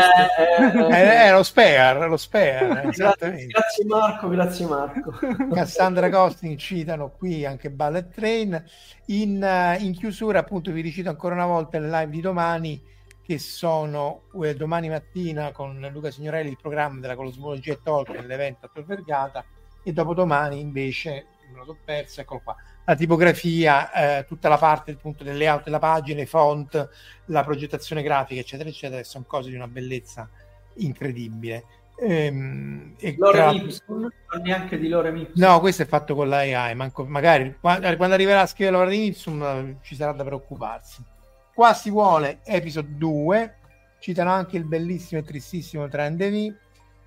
Eh, 0.60 0.92
eh, 0.92 1.24
eh, 1.24 1.26
eh 1.26 1.32
lo 1.32 1.42
spare, 1.42 2.08
lo 2.08 2.18
spare, 2.18 2.84
esattamente. 2.90 3.48
Grazie 3.48 3.86
Marco, 3.86 4.30
grazie 4.30 4.68
Marco. 4.68 5.14
Cassandra 5.52 6.12
Costin 6.12 6.58
citano 6.60 7.10
qui 7.18 7.44
anche 7.44 7.72
Ballet 7.72 8.14
Train. 8.14 8.64
In, 9.08 9.76
in 9.80 9.94
chiusura 9.94 10.40
appunto 10.40 10.72
vi 10.72 10.82
ricito 10.82 11.10
ancora 11.10 11.34
una 11.34 11.48
volta 11.48 11.80
le 11.80 11.90
live 11.90 12.10
di 12.10 12.22
domani 12.22 12.94
che 13.26 13.40
sono 13.40 14.22
eh, 14.44 14.56
domani 14.56 14.88
mattina 14.88 15.52
con 15.52 15.90
Luca 15.92 16.12
Signorelli 16.12 16.50
il 16.50 16.60
programma 16.62 17.00
della 17.00 17.16
cosmologia 17.16 17.74
e 17.74 17.80
Tolkien, 17.82 18.28
l'evento 18.28 18.68
a 18.68 18.70
Tor 18.72 18.86
Vergata, 18.86 19.44
e 19.82 19.92
dopodomani 19.92 20.60
invece, 20.60 21.26
me 21.52 21.58
lo 21.58 21.66
so 21.66 21.78
perso, 21.84 22.22
eccolo 22.22 22.42
qua, 22.44 22.56
la 22.86 22.96
tipografia, 22.96 24.20
eh, 24.20 24.26
tutta 24.26 24.48
la 24.48 24.60
parte 24.60 24.92
appunto 24.92 25.24
del 25.24 25.38
layout 25.38 25.64
della 25.64 25.80
pagina, 25.80 26.22
i 26.22 26.28
font, 26.28 26.90
la 27.26 27.44
progettazione 27.44 28.04
grafica, 28.04 28.42
eccetera, 28.42 28.70
eccetera, 28.70 29.04
sono 29.04 29.24
cose 29.28 29.50
di 29.50 29.56
una 29.56 29.68
bellezza 29.68 30.30
incredibile. 30.76 31.64
Ehm, 31.98 32.94
e 33.00 33.16
Lorem 33.18 33.56
Ipsum, 33.56 34.12
neanche 34.44 34.78
di 34.78 34.88
Lorem 34.88 35.18
Ipsum. 35.18 35.44
No, 35.44 35.60
questo 35.62 35.82
è 35.82 35.88
fatto 35.88 36.14
con 36.14 36.30
l'AI, 36.30 36.76
manco, 36.76 37.06
magari 37.06 37.56
quando, 37.60 37.88
arriverà 37.88 38.42
a 38.42 38.46
scrivere 38.46 38.78
Lorem 38.78 39.02
Ipsum 39.02 39.78
ci 39.82 39.96
sarà 39.96 40.12
da 40.12 40.24
preoccuparsi. 40.24 41.14
Qua 41.56 41.74
si 41.74 41.90
vuole 41.90 42.42
episodio 42.44 42.98
2, 42.98 43.58
citano 44.00 44.30
anche 44.30 44.58
il 44.58 44.66
bellissimo 44.66 45.22
e 45.22 45.24
tristissimo 45.24 45.88
Trend 45.88 46.22
V. 46.22 46.54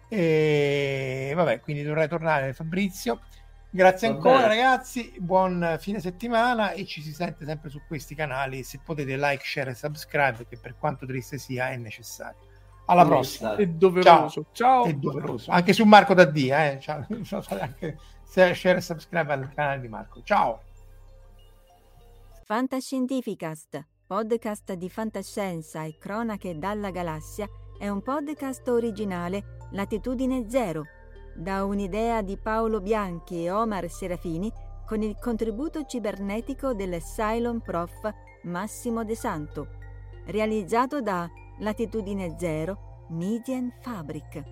E 0.08 1.32
vabbè, 1.36 1.60
quindi 1.60 1.82
dovrei 1.82 2.08
tornare 2.08 2.54
Fabrizio. 2.54 3.20
Grazie 3.68 4.08
Va 4.08 4.14
ancora 4.14 4.38
bene. 4.38 4.48
ragazzi, 4.48 5.12
buon 5.18 5.76
fine 5.78 6.00
settimana 6.00 6.70
e 6.70 6.86
ci 6.86 7.02
si 7.02 7.12
sente 7.12 7.44
sempre 7.44 7.68
su 7.68 7.82
questi 7.86 8.14
canali. 8.14 8.62
Se 8.62 8.80
potete 8.82 9.18
like, 9.18 9.44
share 9.44 9.72
e 9.72 9.74
subscribe 9.74 10.46
che 10.48 10.56
per 10.56 10.76
quanto 10.78 11.04
triste 11.04 11.36
sia 11.36 11.68
è 11.68 11.76
necessario. 11.76 12.38
Alla 12.86 13.04
prossima. 13.04 13.54
È 13.54 13.66
doveroso. 13.66 14.46
Ciao. 14.52 14.82
Ciao. 14.82 14.84
È 14.86 14.94
doveroso. 14.94 15.50
Anche 15.50 15.74
su 15.74 15.84
Marco 15.84 16.14
Daddia, 16.14 16.70
eh. 16.70 16.80
Ciao. 16.80 17.06
anche 17.60 17.98
share 18.24 18.78
e 18.78 18.80
subscribe 18.80 19.30
al 19.30 19.52
canale 19.52 19.82
di 19.82 19.88
Marco. 19.88 20.22
Ciao. 20.22 20.62
Fantascientificast, 22.44 23.84
podcast 24.08 24.72
di 24.72 24.88
fantascienza 24.88 25.84
e 25.84 25.98
cronache 25.98 26.58
dalla 26.58 26.90
galassia, 26.90 27.46
è 27.78 27.90
un 27.90 28.00
podcast 28.00 28.66
originale 28.68 29.58
Latitudine 29.72 30.48
Zero 30.48 30.84
da 31.34 31.62
un'idea 31.64 32.22
di 32.22 32.38
Paolo 32.38 32.80
Bianchi 32.80 33.44
e 33.44 33.50
Omar 33.50 33.86
Serafini 33.90 34.50
con 34.86 35.02
il 35.02 35.18
contributo 35.20 35.84
cibernetico 35.84 36.72
del 36.72 37.02
Cylon 37.02 37.60
Prof 37.60 38.10
Massimo 38.44 39.04
De 39.04 39.14
Santo, 39.14 39.68
realizzato 40.24 41.02
da 41.02 41.28
Latitudine 41.58 42.34
Zero 42.38 43.04
Median 43.10 43.70
Fabric. 43.82 44.42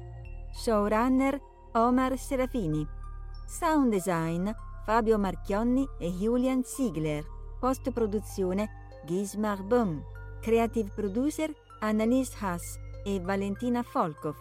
Showrunner 0.52 1.40
Omar 1.72 2.18
Serafini. 2.18 2.86
Sound 3.46 3.90
design 3.90 4.50
Fabio 4.84 5.18
Marchionni 5.18 5.88
e 5.98 6.10
Julian 6.10 6.62
Ziegler. 6.62 7.24
Post 7.58 7.90
produzione 7.90 8.84
Gismar 9.06 9.62
Bum. 9.62 10.02
Creative 10.40 10.90
producer 10.92 11.54
Annalise 11.78 12.34
Haas 12.40 12.76
e 13.04 13.20
Valentina 13.20 13.84
Folkov. 13.84 14.34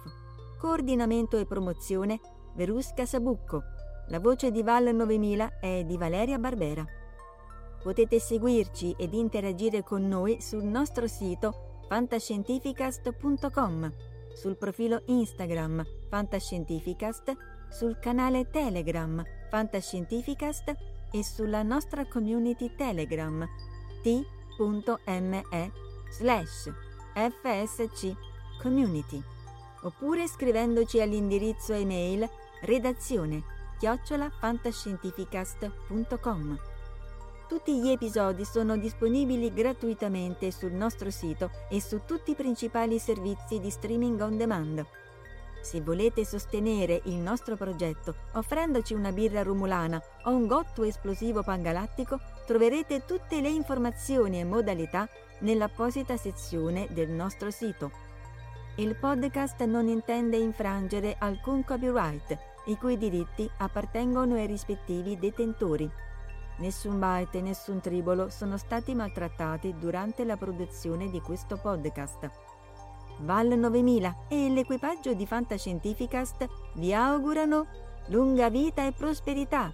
Coordinamento 0.59 1.37
e 1.37 1.45
promozione 1.45 2.19
Verusca 2.55 3.05
Sabucco. 3.05 3.61
La 4.07 4.19
voce 4.19 4.49
di 4.49 4.63
Val 4.63 4.91
9000 4.93 5.59
è 5.59 5.83
di 5.85 5.97
Valeria 5.97 6.39
Barbera. 6.39 6.83
Potete 7.81 8.19
seguirci 8.19 8.95
ed 8.97 9.13
interagire 9.13 9.83
con 9.83 10.07
noi 10.07 10.41
sul 10.41 10.63
nostro 10.63 11.05
sito 11.07 11.83
fantascientificast.com, 11.87 13.93
sul 14.33 14.57
profilo 14.57 15.03
Instagram 15.05 15.85
Fantascientificast, 16.09 17.37
sul 17.69 17.99
canale 17.99 18.49
Telegram 18.49 19.23
Fantascientificast 19.49 20.73
e 21.11 21.23
sulla 21.23 21.61
nostra 21.61 22.07
community 22.07 22.73
Telegram 22.75 23.47
t.me 24.55 25.71
slash 26.09 26.71
fsc 27.13 28.15
community 28.61 29.21
oppure 29.83 30.27
scrivendoci 30.27 31.01
all'indirizzo 31.01 31.73
email 31.73 32.29
redazione 32.61 33.43
chiocciolafantascientificast.com. 33.77 36.59
Tutti 37.47 37.79
gli 37.79 37.89
episodi 37.89 38.43
sono 38.43 38.75
disponibili 38.75 39.53
gratuitamente 39.53 40.51
sul 40.51 40.71
nostro 40.71 41.11
sito 41.11 41.51
e 41.69 41.79
su 41.79 42.01
tutti 42.05 42.31
i 42.31 42.35
principali 42.35 42.97
servizi 42.97 43.59
di 43.59 43.69
streaming 43.69 44.19
on 44.21 44.37
demand. 44.37 44.83
Se 45.61 45.81
volete 45.81 46.25
sostenere 46.25 47.01
il 47.05 47.15
nostro 47.15 47.55
progetto 47.55 48.15
offrendoci 48.33 48.93
una 48.93 49.11
birra 49.11 49.43
rumulana 49.43 50.01
o 50.23 50.31
un 50.31 50.47
gotto 50.47 50.83
esplosivo 50.83 51.43
pangalattico, 51.43 52.19
troverete 52.45 53.05
tutte 53.05 53.41
le 53.41 53.49
informazioni 53.49 54.39
e 54.39 54.43
modalità 54.43 55.07
nell'apposita 55.39 56.15
sezione 56.17 56.87
del 56.91 57.09
nostro 57.09 57.51
sito 57.51 58.05
il 58.77 58.93
podcast 58.97 59.63
non 59.63 59.87
intende 59.87 60.35
infrangere 60.35 61.15
alcun 61.17 61.63
copyright, 61.63 62.37
i 62.65 62.75
cui 62.75 62.97
diritti 62.97 63.49
appartengono 63.59 64.35
ai 64.35 64.47
rispettivi 64.47 65.17
detentori. 65.17 65.89
Nessun 66.57 66.99
byte 66.99 67.37
e 67.37 67.41
nessun 67.41 67.79
tribolo 67.79 68.29
sono 68.29 68.57
stati 68.57 68.93
maltrattati 68.93 69.75
durante 69.79 70.25
la 70.25 70.35
produzione 70.35 71.09
di 71.09 71.21
questo 71.21 71.55
podcast. 71.55 72.29
Val 73.19 73.47
9000 73.47 74.25
e 74.27 74.49
l'equipaggio 74.49 75.13
di 75.13 75.25
Fantascientificast 75.25 76.45
vi 76.75 76.93
augurano 76.93 77.67
lunga 78.07 78.49
vita 78.49 78.85
e 78.85 78.91
prosperità 78.91 79.73